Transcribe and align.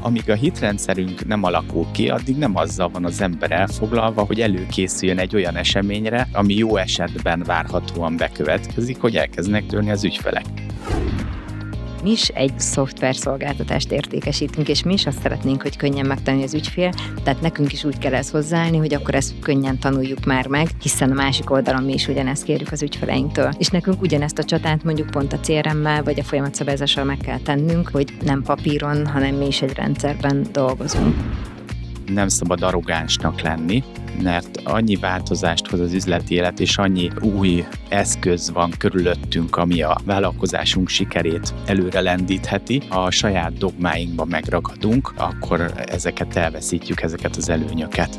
amíg 0.00 0.30
a 0.30 0.34
hitrendszerünk 0.34 1.26
nem 1.26 1.42
alakul 1.42 1.86
ki, 1.92 2.08
addig 2.08 2.36
nem 2.36 2.56
azzal 2.56 2.88
van 2.88 3.04
az 3.04 3.20
ember 3.20 3.50
elfoglalva, 3.50 4.24
hogy 4.24 4.40
előkészüljön 4.40 5.18
egy 5.18 5.34
olyan 5.34 5.56
eseményre, 5.56 6.28
ami 6.32 6.54
jó 6.54 6.76
esetben 6.76 7.42
várhatóan 7.46 8.16
bekövetkezik, 8.16 9.00
hogy 9.00 9.16
elkezdenek 9.16 9.66
törni 9.66 9.90
az 9.90 10.04
ügyfelek 10.04 10.67
mi 12.02 12.10
is 12.10 12.28
egy 12.28 12.52
szoftverszolgáltatást 12.56 13.92
értékesítünk, 13.92 14.68
és 14.68 14.82
mi 14.82 14.92
is 14.92 15.06
azt 15.06 15.22
szeretnénk, 15.22 15.62
hogy 15.62 15.76
könnyen 15.76 16.06
megtanulja 16.06 16.46
az 16.46 16.54
ügyfél, 16.54 16.92
tehát 17.22 17.40
nekünk 17.40 17.72
is 17.72 17.84
úgy 17.84 17.98
kell 17.98 18.14
ezt 18.14 18.30
hozzáállni, 18.30 18.76
hogy 18.76 18.94
akkor 18.94 19.14
ezt 19.14 19.34
könnyen 19.40 19.78
tanuljuk 19.78 20.24
már 20.24 20.46
meg, 20.46 20.68
hiszen 20.82 21.10
a 21.10 21.14
másik 21.14 21.50
oldalon 21.50 21.82
mi 21.82 21.92
is 21.92 22.08
ugyanezt 22.08 22.44
kérjük 22.44 22.72
az 22.72 22.82
ügyfeleinktől. 22.82 23.50
És 23.58 23.68
nekünk 23.68 24.02
ugyanezt 24.02 24.38
a 24.38 24.44
csatát 24.44 24.84
mondjuk 24.84 25.10
pont 25.10 25.32
a 25.32 25.40
CRM-mel 25.40 26.02
vagy 26.02 26.20
a 26.20 26.24
folyamatszabályozással 26.24 27.04
meg 27.04 27.16
kell 27.16 27.38
tennünk, 27.38 27.88
hogy 27.88 28.12
nem 28.24 28.42
papíron, 28.42 29.06
hanem 29.06 29.34
mi 29.34 29.46
is 29.46 29.62
egy 29.62 29.72
rendszerben 29.72 30.46
dolgozunk 30.52 31.16
nem 32.08 32.28
szabad 32.28 32.62
arrogánsnak 32.62 33.40
lenni, 33.40 33.82
mert 34.22 34.60
annyi 34.64 34.96
változást 34.96 35.66
hoz 35.66 35.80
az 35.80 35.92
üzleti 35.92 36.34
élet, 36.34 36.60
és 36.60 36.78
annyi 36.78 37.10
új 37.20 37.64
eszköz 37.88 38.50
van 38.50 38.70
körülöttünk, 38.78 39.56
ami 39.56 39.82
a 39.82 40.00
vállalkozásunk 40.04 40.88
sikerét 40.88 41.54
előre 41.66 42.00
lendítheti. 42.00 42.82
Ha 42.88 43.02
a 43.02 43.10
saját 43.10 43.52
dogmáinkban 43.52 44.28
megragadunk, 44.28 45.12
akkor 45.16 45.72
ezeket 45.86 46.36
elveszítjük, 46.36 47.02
ezeket 47.02 47.36
az 47.36 47.48
előnyöket. 47.48 48.16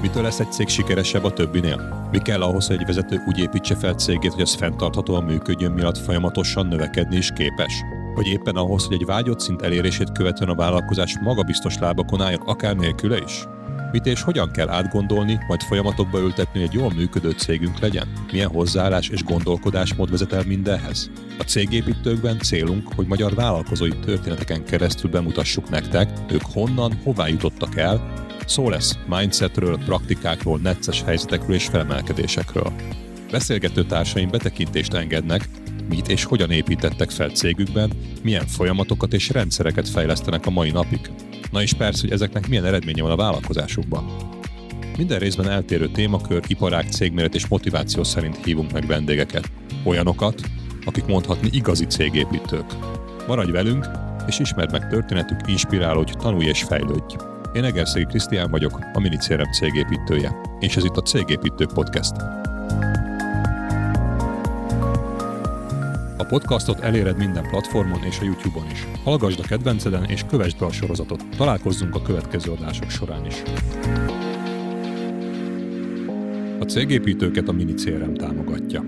Mitől 0.00 0.22
lesz 0.22 0.40
egy 0.40 0.52
cég 0.52 0.68
sikeresebb 0.68 1.24
a 1.24 1.32
többinél? 1.32 2.08
Mi 2.10 2.18
kell 2.18 2.42
ahhoz, 2.42 2.66
hogy 2.66 2.76
egy 2.76 2.86
vezető 2.86 3.22
úgy 3.26 3.38
építse 3.38 3.76
fel 3.76 3.94
cégét, 3.94 4.32
hogy 4.32 4.42
az 4.42 4.54
fenntarthatóan 4.54 5.24
működjön, 5.24 5.72
miatt 5.72 5.98
folyamatosan 5.98 6.66
növekedni 6.66 7.16
is 7.16 7.30
képes? 7.34 7.72
Vagy 8.16 8.26
éppen 8.26 8.56
ahhoz, 8.56 8.84
hogy 8.84 8.94
egy 8.94 9.06
vágyott 9.06 9.40
szint 9.40 9.62
elérését 9.62 10.12
követően 10.12 10.50
a 10.50 10.54
vállalkozás 10.54 11.18
magabiztos 11.18 11.78
lábakon 11.78 12.20
álljon, 12.20 12.40
akár 12.40 12.76
nélküle 12.76 13.18
is? 13.18 13.44
Mit 13.92 14.06
és 14.06 14.22
hogyan 14.22 14.50
kell 14.50 14.68
átgondolni, 14.68 15.38
majd 15.48 15.62
folyamatokba 15.62 16.20
ültetni, 16.20 16.60
hogy 16.60 16.68
egy 16.68 16.80
jól 16.80 16.92
működő 16.94 17.30
cégünk 17.30 17.78
legyen? 17.78 18.08
Milyen 18.32 18.48
hozzáállás 18.48 19.08
és 19.08 19.24
gondolkodásmód 19.24 20.10
vezet 20.10 20.32
el 20.32 20.42
mindenhez? 20.46 21.10
A 21.38 21.42
cégépítőkben 21.42 22.38
célunk, 22.38 22.88
hogy 22.94 23.06
magyar 23.06 23.34
vállalkozói 23.34 23.98
történeteken 23.98 24.64
keresztül 24.64 25.10
bemutassuk 25.10 25.68
nektek, 25.68 26.10
ők 26.30 26.44
honnan, 26.52 26.92
hová 27.04 27.28
jutottak 27.28 27.76
el, 27.76 28.24
Szó 28.46 28.68
lesz 28.68 28.98
mindsetről, 29.08 29.78
praktikákról, 29.78 30.58
necces 30.58 31.02
helyzetekről 31.02 31.54
és 31.54 31.66
felemelkedésekről. 31.66 32.72
Beszélgető 33.30 33.84
társaim 33.84 34.30
betekintést 34.30 34.94
engednek, 34.94 35.48
mit 35.88 36.08
és 36.08 36.24
hogyan 36.24 36.50
építettek 36.50 37.10
fel 37.10 37.28
cégükben, 37.28 37.90
milyen 38.22 38.46
folyamatokat 38.46 39.12
és 39.12 39.28
rendszereket 39.28 39.88
fejlesztenek 39.88 40.46
a 40.46 40.50
mai 40.50 40.70
napig. 40.70 41.10
Na 41.50 41.62
és 41.62 41.72
persze, 41.72 42.00
hogy 42.00 42.12
ezeknek 42.12 42.48
milyen 42.48 42.64
eredménye 42.64 43.02
van 43.02 43.10
a 43.10 43.16
vállalkozásukban. 43.16 44.04
Minden 44.96 45.18
részben 45.18 45.50
eltérő 45.50 45.88
témakör, 45.88 46.42
iparág, 46.46 46.90
cégméret 46.90 47.34
és 47.34 47.46
motiváció 47.46 48.02
szerint 48.02 48.44
hívunk 48.44 48.72
meg 48.72 48.86
vendégeket. 48.86 49.50
Olyanokat, 49.84 50.40
akik 50.84 51.04
mondhatni 51.06 51.48
igazi 51.52 51.84
cégépítők. 51.86 52.66
Maradj 53.26 53.50
velünk, 53.50 53.88
és 54.26 54.38
ismerd 54.38 54.72
meg 54.72 54.88
történetük, 54.88 55.40
inspirálódj, 55.46 56.12
tanulj 56.12 56.46
és 56.46 56.62
fejlődj. 56.62 57.16
Én 57.52 57.64
Egerszegi 57.64 58.04
Krisztián 58.04 58.50
vagyok, 58.50 58.78
a 58.92 59.00
Minicérem 59.00 59.52
cégépítője, 59.52 60.36
és 60.60 60.76
ez 60.76 60.84
itt 60.84 60.96
a 60.96 61.02
Cégépítők 61.02 61.72
Podcast. 61.72 62.14
Podcastot 66.28 66.80
eléred 66.80 67.16
minden 67.16 67.48
platformon 67.48 68.02
és 68.02 68.18
a 68.20 68.24
YouTube-on 68.24 68.70
is. 68.70 68.86
Hallgasd 69.04 69.40
a 69.40 69.46
kedvenceden 69.46 70.04
és 70.04 70.24
kövessd 70.28 70.58
be 70.58 70.64
a 70.64 70.72
sorozatot. 70.72 71.24
Találkozzunk 71.36 71.94
a 71.94 72.02
következő 72.02 72.52
adások 72.52 72.90
során 72.90 73.26
is. 73.26 73.42
A 76.60 76.64
cégépítőket 76.64 77.48
a 77.48 77.52
Minicérem 77.52 78.14
támogatja. 78.14 78.84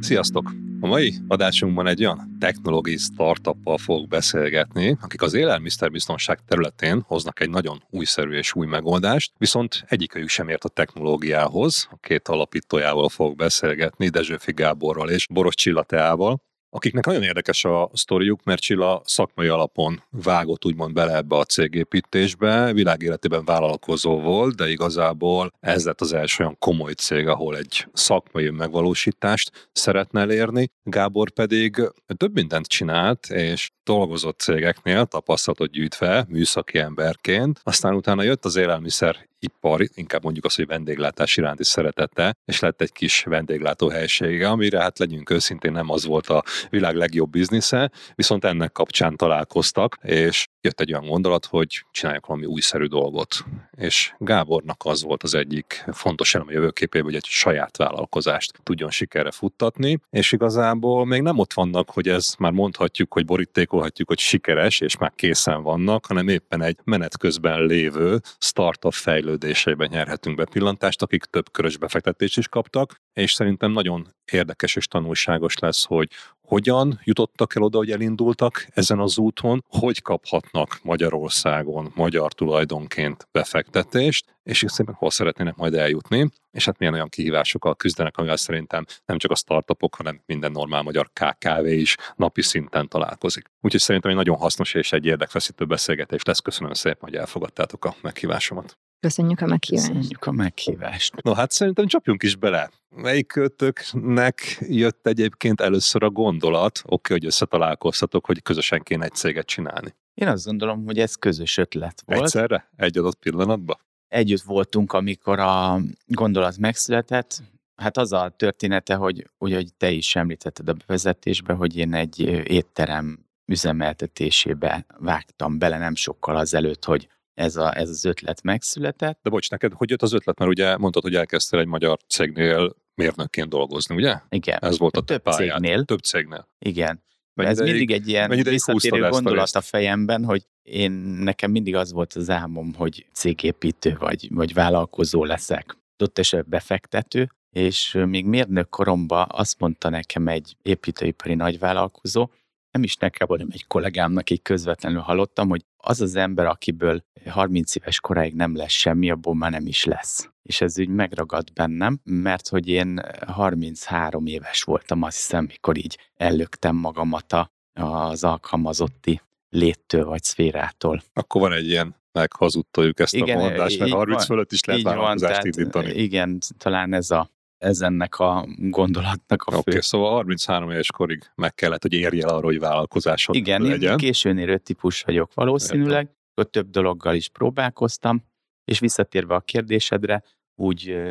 Sziasztok! 0.00 0.63
A 0.84 0.86
mai 0.86 1.14
adásunkban 1.28 1.86
egy 1.86 2.04
olyan 2.04 2.36
technológiai 2.40 2.96
startuppal 2.96 3.78
fogok 3.78 4.08
beszélgetni, 4.08 4.96
akik 5.00 5.22
az 5.22 5.34
élelmiszerbiztonság 5.34 6.38
területén 6.46 7.04
hoznak 7.06 7.40
egy 7.40 7.50
nagyon 7.50 7.82
újszerű 7.90 8.32
és 8.32 8.54
új 8.54 8.66
megoldást, 8.66 9.32
viszont 9.38 9.84
egyikőjük 9.86 10.28
sem 10.28 10.48
ért 10.48 10.64
a 10.64 10.68
technológiához. 10.68 11.88
A 11.90 11.96
két 11.96 12.28
alapítójával 12.28 13.08
fogok 13.08 13.36
beszélgetni, 13.36 14.08
Dezsőfi 14.08 14.52
Gáborral 14.52 15.10
és 15.10 15.26
Boros 15.30 15.54
Csillateával 15.54 16.42
akiknek 16.74 17.06
nagyon 17.06 17.22
érdekes 17.22 17.64
a 17.64 17.90
sztoriuk, 17.92 18.44
mert 18.44 18.60
Csilla 18.60 19.02
szakmai 19.04 19.46
alapon 19.46 20.02
vágott 20.10 20.64
úgymond 20.64 20.92
bele 20.92 21.16
ebbe 21.16 21.36
a 21.36 21.44
cégépítésbe, 21.44 22.72
világéletében 22.72 23.44
vállalkozó 23.44 24.20
volt, 24.20 24.54
de 24.54 24.70
igazából 24.70 25.52
ez 25.60 25.84
lett 25.84 26.00
az 26.00 26.12
első 26.12 26.42
olyan 26.42 26.56
komoly 26.58 26.92
cég, 26.92 27.26
ahol 27.26 27.56
egy 27.56 27.86
szakmai 27.92 28.50
megvalósítást 28.50 29.68
szeretne 29.72 30.20
elérni. 30.20 30.70
Gábor 30.82 31.30
pedig 31.30 31.92
több 32.16 32.34
mindent 32.34 32.66
csinált, 32.66 33.26
és 33.30 33.70
dolgozott 33.84 34.40
cégeknél 34.40 35.06
tapasztalatot 35.06 35.70
gyűjtve 35.70 36.24
műszaki 36.28 36.78
emberként, 36.78 37.60
aztán 37.62 37.94
utána 37.94 38.22
jött 38.22 38.44
az 38.44 38.56
élelmiszer 38.56 39.28
ipar, 39.38 39.80
inkább 39.94 40.22
mondjuk 40.22 40.44
azt, 40.44 40.56
hogy 40.56 40.66
vendéglátás 40.66 41.36
iránti 41.36 41.64
szeretete, 41.64 42.36
és 42.44 42.60
lett 42.60 42.80
egy 42.80 42.92
kis 42.92 43.22
vendéglátó 43.22 43.88
helysége, 43.88 44.48
amire 44.48 44.80
hát 44.80 44.98
legyünk 44.98 45.30
őszintén 45.30 45.72
nem 45.72 45.90
az 45.90 46.04
volt 46.04 46.26
a 46.26 46.42
világ 46.70 46.94
legjobb 46.94 47.30
biznisze, 47.30 47.90
viszont 48.14 48.44
ennek 48.44 48.72
kapcsán 48.72 49.16
találkoztak, 49.16 49.98
és 50.02 50.46
jött 50.64 50.80
egy 50.80 50.92
olyan 50.92 51.06
gondolat, 51.06 51.44
hogy 51.44 51.84
csináljak 51.90 52.26
valami 52.26 52.46
újszerű 52.46 52.84
dolgot. 52.84 53.44
És 53.76 54.14
Gábornak 54.18 54.82
az 54.84 55.02
volt 55.02 55.22
az 55.22 55.34
egyik 55.34 55.84
fontos 55.92 56.34
elem 56.34 56.46
a 56.48 56.52
jövőképében, 56.52 57.06
hogy 57.06 57.14
egy 57.14 57.24
saját 57.24 57.76
vállalkozást 57.76 58.60
tudjon 58.62 58.90
sikerre 58.90 59.30
futtatni, 59.30 60.00
és 60.10 60.32
igazából 60.32 61.06
még 61.06 61.22
nem 61.22 61.38
ott 61.38 61.52
vannak, 61.52 61.90
hogy 61.90 62.08
ez 62.08 62.34
már 62.38 62.52
mondhatjuk, 62.52 63.12
hogy 63.12 63.24
borítékolhatjuk, 63.24 64.08
hogy 64.08 64.18
sikeres, 64.18 64.80
és 64.80 64.96
már 64.96 65.12
készen 65.14 65.62
vannak, 65.62 66.06
hanem 66.06 66.28
éppen 66.28 66.62
egy 66.62 66.78
menet 66.84 67.18
közben 67.18 67.66
lévő 67.66 68.20
startup 68.38 68.92
fejlődéseiben 68.92 69.88
nyerhetünk 69.90 70.36
be 70.36 70.44
pillantást, 70.44 71.02
akik 71.02 71.24
több 71.24 71.50
körös 71.52 71.76
befektetést 71.76 72.38
is 72.38 72.48
kaptak, 72.48 73.00
és 73.12 73.32
szerintem 73.32 73.70
nagyon 73.70 74.14
érdekes 74.32 74.76
és 74.76 74.86
tanulságos 74.86 75.58
lesz, 75.58 75.84
hogy 75.84 76.08
hogyan 76.46 77.00
jutottak 77.04 77.56
el 77.56 77.62
oda, 77.62 77.78
hogy 77.78 77.90
elindultak 77.90 78.66
ezen 78.70 78.98
az 78.98 79.18
úton, 79.18 79.64
hogy 79.68 80.02
kaphatnak 80.02 80.78
Magyarországon 80.82 81.92
magyar 81.94 82.32
tulajdonként 82.32 83.28
befektetést, 83.32 84.38
és 84.42 84.64
szépen 84.66 84.94
hol 84.94 85.10
szeretnének 85.10 85.56
majd 85.56 85.74
eljutni, 85.74 86.28
és 86.50 86.64
hát 86.64 86.78
milyen 86.78 86.94
olyan 86.94 87.08
kihívásokkal 87.08 87.74
küzdenek, 87.74 88.16
amivel 88.16 88.36
szerintem 88.36 88.84
nem 89.04 89.18
csak 89.18 89.30
a 89.30 89.34
startupok, 89.34 89.94
hanem 89.94 90.22
minden 90.26 90.52
normál 90.52 90.82
magyar 90.82 91.10
KKV 91.12 91.66
is 91.66 91.96
napi 92.16 92.42
szinten 92.42 92.88
találkozik. 92.88 93.50
Úgyhogy 93.60 93.80
szerintem 93.80 94.10
egy 94.10 94.16
nagyon 94.16 94.36
hasznos 94.36 94.74
és 94.74 94.92
egy 94.92 95.06
érdekfeszítő 95.06 95.64
beszélgetés 95.64 96.22
lesz. 96.22 96.40
Köszönöm 96.40 96.72
szépen, 96.72 97.00
hogy 97.00 97.16
elfogadtátok 97.16 97.84
a 97.84 97.94
meghívásomat. 98.02 98.78
Köszönjük 99.04 99.40
a 99.40 99.46
meghívást. 99.46 99.86
Köszönjük 99.86 100.24
a 100.24 100.32
meghívást. 100.32 101.22
No 101.22 101.34
hát 101.34 101.50
szerintem 101.50 101.86
csapjunk 101.86 102.22
is 102.22 102.36
bele. 102.36 102.70
Melyik 102.88 103.26
kötöknek 103.26 104.58
jött 104.60 105.06
egyébként 105.06 105.60
először 105.60 106.02
a 106.02 106.10
gondolat, 106.10 106.78
oké, 106.78 106.94
okay, 106.94 107.16
hogy 107.16 107.26
összetalálkoztatok, 107.26 108.26
hogy 108.26 108.42
közösen 108.42 108.82
kéne 108.82 109.04
egy 109.04 109.12
céget 109.12 109.46
csinálni? 109.46 109.94
Én 110.14 110.28
azt 110.28 110.44
gondolom, 110.44 110.84
hogy 110.84 110.98
ez 110.98 111.14
közös 111.14 111.56
ötlet 111.56 112.02
volt. 112.06 112.20
Egyszerre? 112.20 112.70
Egy 112.76 112.98
adott 112.98 113.18
pillanatban? 113.18 113.76
Együtt 114.08 114.42
voltunk, 114.42 114.92
amikor 114.92 115.38
a 115.38 115.80
gondolat 116.06 116.58
megszületett. 116.58 117.42
Hát 117.76 117.96
az 117.96 118.12
a 118.12 118.34
története, 118.36 118.94
hogy 118.94 119.30
ugye, 119.38 119.54
hogy 119.54 119.74
te 119.76 119.90
is 119.90 120.16
említetted 120.16 120.68
a 120.68 120.72
bevezetésbe, 120.72 121.52
hogy 121.52 121.76
én 121.76 121.94
egy 121.94 122.20
étterem 122.44 123.26
üzemeltetésébe 123.46 124.86
vágtam 124.98 125.58
bele 125.58 125.78
nem 125.78 125.94
sokkal 125.94 126.36
azelőtt, 126.36 126.84
hogy 126.84 127.08
ez, 127.34 127.56
a, 127.56 127.76
ez 127.76 127.88
az 127.88 128.04
ötlet 128.04 128.42
megszületett. 128.42 129.18
De 129.22 129.30
bocs, 129.30 129.50
neked 129.50 129.72
hogy 129.72 129.90
jött 129.90 130.02
az 130.02 130.12
ötlet? 130.12 130.38
Mert 130.38 130.50
ugye 130.50 130.76
mondtad, 130.76 131.02
hogy 131.02 131.14
elkezdtél 131.14 131.60
egy 131.60 131.66
magyar 131.66 131.98
cégnél 132.08 132.76
mérnökként 132.94 133.48
dolgozni, 133.48 133.94
ugye? 133.94 134.18
Igen. 134.28 134.58
Ez 134.60 134.78
volt 134.78 134.96
a 134.96 135.00
több 135.00 135.22
pályád. 135.22 135.60
cégnél. 135.60 135.84
Több 135.84 136.00
cégnél. 136.00 136.48
Igen. 136.58 137.02
Mennyi 137.34 137.50
ez 137.50 137.58
mindig 137.58 137.90
egy 137.90 138.08
ilyen 138.08 138.30
visszatérő 138.30 139.08
gondolat 139.08 139.54
a 139.54 139.60
fejemben, 139.60 140.24
hogy 140.24 140.46
én 140.62 140.90
nekem 140.92 141.50
mindig 141.50 141.74
az 141.74 141.92
volt 141.92 142.12
az 142.12 142.30
álmom, 142.30 142.74
hogy 142.74 143.06
cégépítő 143.12 143.96
vagy, 143.98 144.28
vagy 144.30 144.52
vállalkozó 144.52 145.24
leszek. 145.24 145.76
Ott 145.98 146.18
esetben 146.18 146.50
befektető, 146.50 147.30
és 147.50 147.98
még 148.06 148.26
mérnök 148.26 148.68
koromban 148.68 149.26
azt 149.30 149.58
mondta 149.58 149.88
nekem 149.88 150.28
egy 150.28 150.56
építőipari 150.62 151.34
nagyvállalkozó, 151.34 152.30
nem 152.70 152.82
is 152.82 152.96
nekem, 152.96 153.28
hanem 153.28 153.48
egy 153.50 153.66
kollégámnak 153.66 154.30
így 154.30 154.42
közvetlenül 154.42 155.00
hallottam, 155.00 155.48
hogy 155.48 155.64
az 155.76 156.00
az 156.00 156.16
ember, 156.16 156.46
akiből 156.46 157.04
30 157.28 157.74
éves 157.74 158.00
koráig 158.00 158.34
nem 158.34 158.56
lesz 158.56 158.70
semmi, 158.70 159.10
abból 159.10 159.34
már 159.34 159.50
nem 159.50 159.66
is 159.66 159.84
lesz. 159.84 160.28
És 160.42 160.60
ez 160.60 160.78
úgy 160.78 160.88
megragadt 160.88 161.52
bennem, 161.52 162.00
mert 162.04 162.48
hogy 162.48 162.68
én 162.68 163.00
33 163.26 164.26
éves 164.26 164.62
voltam, 164.62 165.02
azt 165.02 165.16
hiszem, 165.16 165.44
mikor 165.44 165.76
így 165.76 165.98
ellöktem 166.16 166.76
magamat 166.76 167.34
az 167.72 168.24
alkalmazotti 168.24 169.20
léttől 169.48 170.04
vagy 170.04 170.22
szférától. 170.22 171.02
Akkor 171.12 171.40
van 171.40 171.52
egy 171.52 171.68
ilyen 171.68 171.96
meghazudtoljuk 172.12 173.00
ezt 173.00 173.14
igen, 173.14 173.38
a 173.38 173.40
mondást, 173.40 173.78
mert 173.78 173.92
30 173.92 174.16
van, 174.16 174.26
fölött 174.26 174.52
is 174.52 174.64
lehet 174.64 174.82
vállalkozást 174.82 175.44
indítani. 175.44 175.92
Igen, 175.92 176.38
talán 176.58 176.92
ez 176.92 177.10
a 177.10 177.32
ez 177.58 177.80
ennek 177.80 178.18
a 178.18 178.46
gondolatnak 178.58 179.42
a 179.42 179.50
fő. 179.50 179.56
Oké, 179.56 179.70
okay, 179.70 179.82
szóval 179.82 180.12
33 180.12 180.70
éves 180.70 180.90
korig 180.90 181.30
meg 181.34 181.54
kellett, 181.54 181.82
hogy 181.82 181.92
érj 181.92 182.22
el 182.22 182.28
arra, 182.28 182.44
hogy 182.44 182.58
vállalkozásod 182.58 183.34
Igen, 183.34 183.62
legyen. 183.62 183.90
én 183.90 183.96
későn 183.96 184.38
érő 184.38 184.58
típus 184.58 185.02
vagyok 185.02 185.34
valószínűleg, 185.34 186.04
ott 186.04 186.23
több 186.42 186.70
dologgal 186.70 187.14
is 187.14 187.28
próbálkoztam, 187.28 188.24
és 188.64 188.78
visszatérve 188.78 189.34
a 189.34 189.40
kérdésedre, 189.40 190.22
úgy 190.54 191.02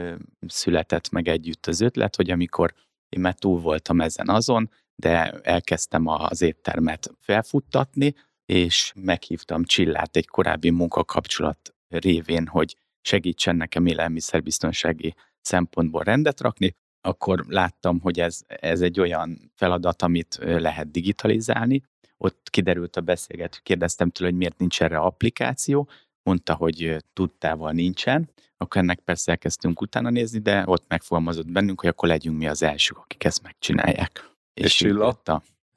született 0.47 1.09
meg 1.09 1.27
együtt 1.27 1.65
az 1.65 1.81
ötlet, 1.81 2.15
hogy 2.15 2.31
amikor 2.31 2.73
én 3.09 3.19
már 3.19 3.33
túl 3.33 3.59
voltam 3.59 4.01
ezen 4.01 4.29
azon, 4.29 4.69
de 4.95 5.31
elkezdtem 5.31 6.07
az 6.07 6.41
éttermet 6.41 7.11
felfuttatni, 7.19 8.15
és 8.45 8.93
meghívtam 8.95 9.63
Csillát 9.63 10.15
egy 10.15 10.27
korábbi 10.27 10.69
munkakapcsolat 10.69 11.75
révén, 11.87 12.47
hogy 12.47 12.75
segítsen 13.01 13.55
nekem 13.55 13.85
élelmiszerbiztonsági 13.85 15.15
szempontból 15.41 16.03
rendet 16.03 16.41
rakni, 16.41 16.75
akkor 17.05 17.45
láttam, 17.47 17.99
hogy 17.99 18.19
ez, 18.19 18.41
ez 18.47 18.81
egy 18.81 18.99
olyan 18.99 19.51
feladat, 19.55 20.01
amit 20.01 20.39
lehet 20.41 20.91
digitalizálni. 20.91 21.83
Ott 22.17 22.47
kiderült 22.49 22.95
a 22.95 23.01
beszélgető, 23.01 23.57
kérdeztem 23.63 24.09
tőle, 24.09 24.29
hogy 24.29 24.37
miért 24.37 24.57
nincs 24.57 24.81
erre 24.81 24.97
applikáció, 24.97 25.89
mondta, 26.23 26.55
hogy 26.55 26.97
tudtával 27.13 27.71
nincsen, 27.71 28.29
akkor 28.57 28.81
ennek 28.81 28.99
persze 28.99 29.31
elkezdtünk 29.31 29.81
utána 29.81 30.09
nézni, 30.09 30.39
de 30.39 30.63
ott 30.65 30.85
megfogalmazott 30.87 31.51
bennünk, 31.51 31.79
hogy 31.79 31.89
akkor 31.89 32.07
legyünk 32.07 32.37
mi 32.37 32.47
az 32.47 32.63
elsők, 32.63 32.97
akik 32.97 33.23
ezt 33.23 33.41
megcsinálják. 33.41 34.29
És, 34.53 34.63
és 34.63 34.75
Csilla? 34.75 35.21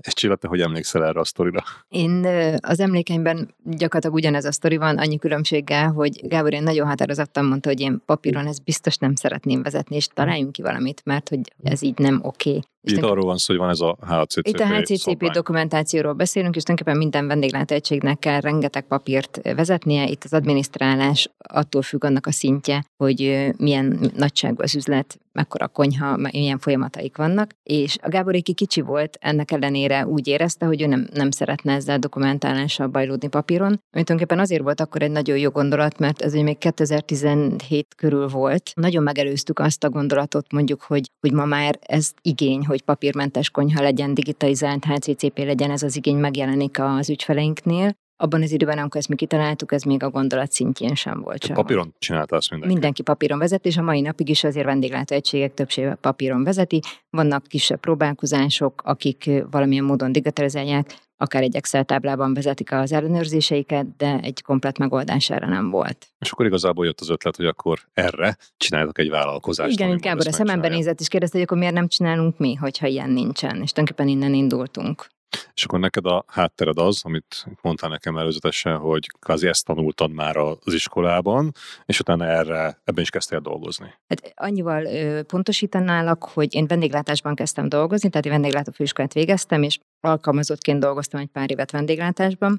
És 0.02 0.12
Csilla, 0.12 0.36
te 0.36 0.48
hogy 0.48 0.60
emlékszel 0.60 1.04
erre 1.04 1.20
a 1.20 1.24
sztorira? 1.24 1.62
Én 1.88 2.26
az 2.60 2.80
emlékeimben 2.80 3.54
gyakorlatilag 3.64 4.16
ugyanez 4.16 4.44
a 4.44 4.52
sztori 4.52 4.76
van, 4.76 4.98
annyi 4.98 5.18
különbséggel, 5.18 5.90
hogy 5.90 6.28
Gábor 6.28 6.52
én 6.52 6.62
nagyon 6.62 6.86
határozottan 6.86 7.44
mondta, 7.44 7.68
hogy 7.68 7.80
én 7.80 8.02
papíron 8.06 8.46
ezt 8.46 8.64
biztos 8.64 8.96
nem 8.96 9.14
szeretném 9.14 9.62
vezetni, 9.62 9.96
és 9.96 10.06
találjunk 10.06 10.52
ki 10.52 10.62
valamit, 10.62 11.02
mert 11.04 11.28
hogy 11.28 11.40
ez 11.62 11.82
így 11.82 11.98
nem 11.98 12.20
oké. 12.22 12.48
Okay. 12.48 12.62
Itt 12.80 13.02
arról 13.02 13.24
van 13.24 13.36
szó, 13.36 13.46
hogy 13.46 13.62
van 13.62 13.70
ez 13.70 13.80
a 13.80 13.96
HCCP 14.00 14.46
Itt 14.46 14.60
a 14.60 14.66
HCCP 14.66 14.98
szabvány. 14.98 15.30
dokumentációról 15.32 16.12
beszélünk, 16.12 16.56
és 16.56 16.62
tulajdonképpen 16.62 17.02
minden 17.02 17.26
vendéglátóegységnek 17.26 18.18
kell 18.18 18.40
rengeteg 18.40 18.86
papírt 18.86 19.40
vezetnie. 19.42 20.08
Itt 20.08 20.24
az 20.24 20.32
adminisztrálás 20.32 21.30
attól 21.38 21.82
függ 21.82 22.04
annak 22.04 22.26
a 22.26 22.32
szintje, 22.32 22.84
hogy 22.96 23.50
milyen 23.56 24.12
nagyságú 24.16 24.62
az 24.62 24.74
üzlet, 24.74 25.18
mekkora 25.36 25.68
konyha, 25.68 26.16
milyen 26.16 26.58
folyamataik 26.58 27.16
vannak. 27.16 27.50
És 27.62 27.96
a 28.02 28.08
Gáboréki 28.08 28.54
kicsi 28.54 28.80
volt, 28.80 29.16
ennek 29.20 29.50
ellenére 29.50 30.06
úgy 30.06 30.26
érezte, 30.26 30.66
hogy 30.66 30.82
ő 30.82 30.86
nem, 30.86 31.06
nem 31.12 31.30
szeretne 31.30 31.74
ezzel 31.74 31.98
dokumentálással 31.98 32.86
bajlódni 32.86 33.28
papíron. 33.28 33.66
Ami 33.66 34.04
tulajdonképpen 34.04 34.38
azért 34.38 34.62
volt 34.62 34.80
akkor 34.80 35.02
egy 35.02 35.10
nagyon 35.10 35.38
jó 35.38 35.50
gondolat, 35.50 35.98
mert 35.98 36.22
ez 36.22 36.32
még 36.32 36.58
2017 36.58 37.94
körül 37.96 38.28
volt. 38.28 38.70
Nagyon 38.74 39.02
megelőztük 39.02 39.58
azt 39.58 39.84
a 39.84 39.90
gondolatot 39.90 40.52
mondjuk, 40.52 40.82
hogy, 40.82 41.10
hogy 41.20 41.32
ma 41.32 41.44
már 41.44 41.78
ez 41.80 42.10
igény, 42.22 42.66
hogy 42.66 42.82
papírmentes 42.82 43.50
konyha 43.50 43.82
legyen, 43.82 44.14
digitalizált 44.14 44.84
HCCP 44.84 45.38
legyen, 45.38 45.70
ez 45.70 45.82
az 45.82 45.96
igény 45.96 46.16
megjelenik 46.16 46.78
az 46.80 47.10
ügyfeleinknél. 47.10 47.96
Abban 48.18 48.42
az 48.42 48.50
időben, 48.50 48.78
amikor 48.78 49.00
ezt 49.00 49.08
mi 49.08 49.14
kitaláltuk, 49.14 49.72
ez 49.72 49.82
még 49.82 50.02
a 50.02 50.10
gondolat 50.10 50.52
szintjén 50.52 50.94
sem 50.94 51.20
volt. 51.20 51.44
Sem. 51.44 51.54
Papíron 51.54 51.94
csinálta 51.98 52.36
azt 52.36 52.50
mindenki? 52.50 52.74
Mindenki 52.74 53.02
papíron 53.02 53.38
vezet, 53.38 53.66
és 53.66 53.76
a 53.76 53.82
mai 53.82 54.00
napig 54.00 54.28
is 54.28 54.44
azért 54.44 54.66
vendéglátóegységek 54.66 55.54
többsége 55.54 55.94
papíron 55.94 56.44
vezeti. 56.44 56.80
Vannak 57.10 57.46
kisebb 57.46 57.80
próbálkozások, 57.80 58.82
akik 58.84 59.30
valamilyen 59.50 59.84
módon 59.84 60.12
digitalizálják, 60.12 60.94
akár 61.16 61.42
egy 61.42 61.56
Excel 61.56 61.84
táblában 61.84 62.34
vezetik 62.34 62.72
az 62.72 62.92
ellenőrzéseiket, 62.92 63.96
de 63.96 64.18
egy 64.22 64.42
komplet 64.42 64.78
megoldás 64.78 65.30
erre 65.30 65.46
nem 65.46 65.70
volt. 65.70 66.06
És 66.18 66.30
akkor 66.30 66.46
igazából 66.46 66.84
jött 66.84 67.00
az 67.00 67.08
ötlet, 67.10 67.36
hogy 67.36 67.46
akkor 67.46 67.78
erre 67.94 68.36
csinálok 68.56 68.98
egy 68.98 69.10
vállalkozást. 69.10 69.72
Igen, 69.72 69.90
inkább 69.90 70.18
a 70.18 70.32
szememben 70.32 70.70
nézett, 70.70 71.00
és 71.00 71.08
kérdezte, 71.08 71.36
hogy 71.36 71.46
akkor 71.46 71.58
miért 71.58 71.74
nem 71.74 71.88
csinálunk 71.88 72.38
mi, 72.38 72.54
hogyha 72.54 72.86
ilyen 72.86 73.10
nincsen. 73.10 73.62
És 73.62 73.72
tulajdonképpen 73.72 74.08
innen 74.08 74.34
indultunk. 74.34 75.06
És 75.54 75.64
akkor 75.64 75.78
neked 75.78 76.06
a 76.06 76.24
háttered 76.26 76.78
az, 76.78 77.00
amit 77.04 77.46
mondtál 77.62 77.90
nekem 77.90 78.16
előzetesen, 78.16 78.76
hogy 78.76 79.06
kvázi 79.18 79.46
ezt 79.46 79.64
tanultad 79.64 80.12
már 80.12 80.36
az 80.36 80.74
iskolában, 80.74 81.52
és 81.84 82.00
utána 82.00 82.24
erre, 82.24 82.80
ebben 82.84 83.02
is 83.02 83.10
kezdtél 83.10 83.40
dolgozni. 83.40 83.94
Hát 84.08 84.32
annyival 84.34 84.84
ö, 84.84 85.22
pontosítanálak, 85.22 86.24
hogy 86.24 86.54
én 86.54 86.66
vendéglátásban 86.66 87.34
kezdtem 87.34 87.68
dolgozni, 87.68 88.08
tehát 88.08 88.26
én 88.26 88.32
vendéglátó 88.32 88.72
főiskolát 88.72 89.12
végeztem, 89.12 89.62
és 89.62 89.78
alkalmazottként 90.00 90.80
dolgoztam 90.80 91.20
egy 91.20 91.30
pár 91.32 91.50
évet 91.50 91.70
vendéglátásban. 91.70 92.56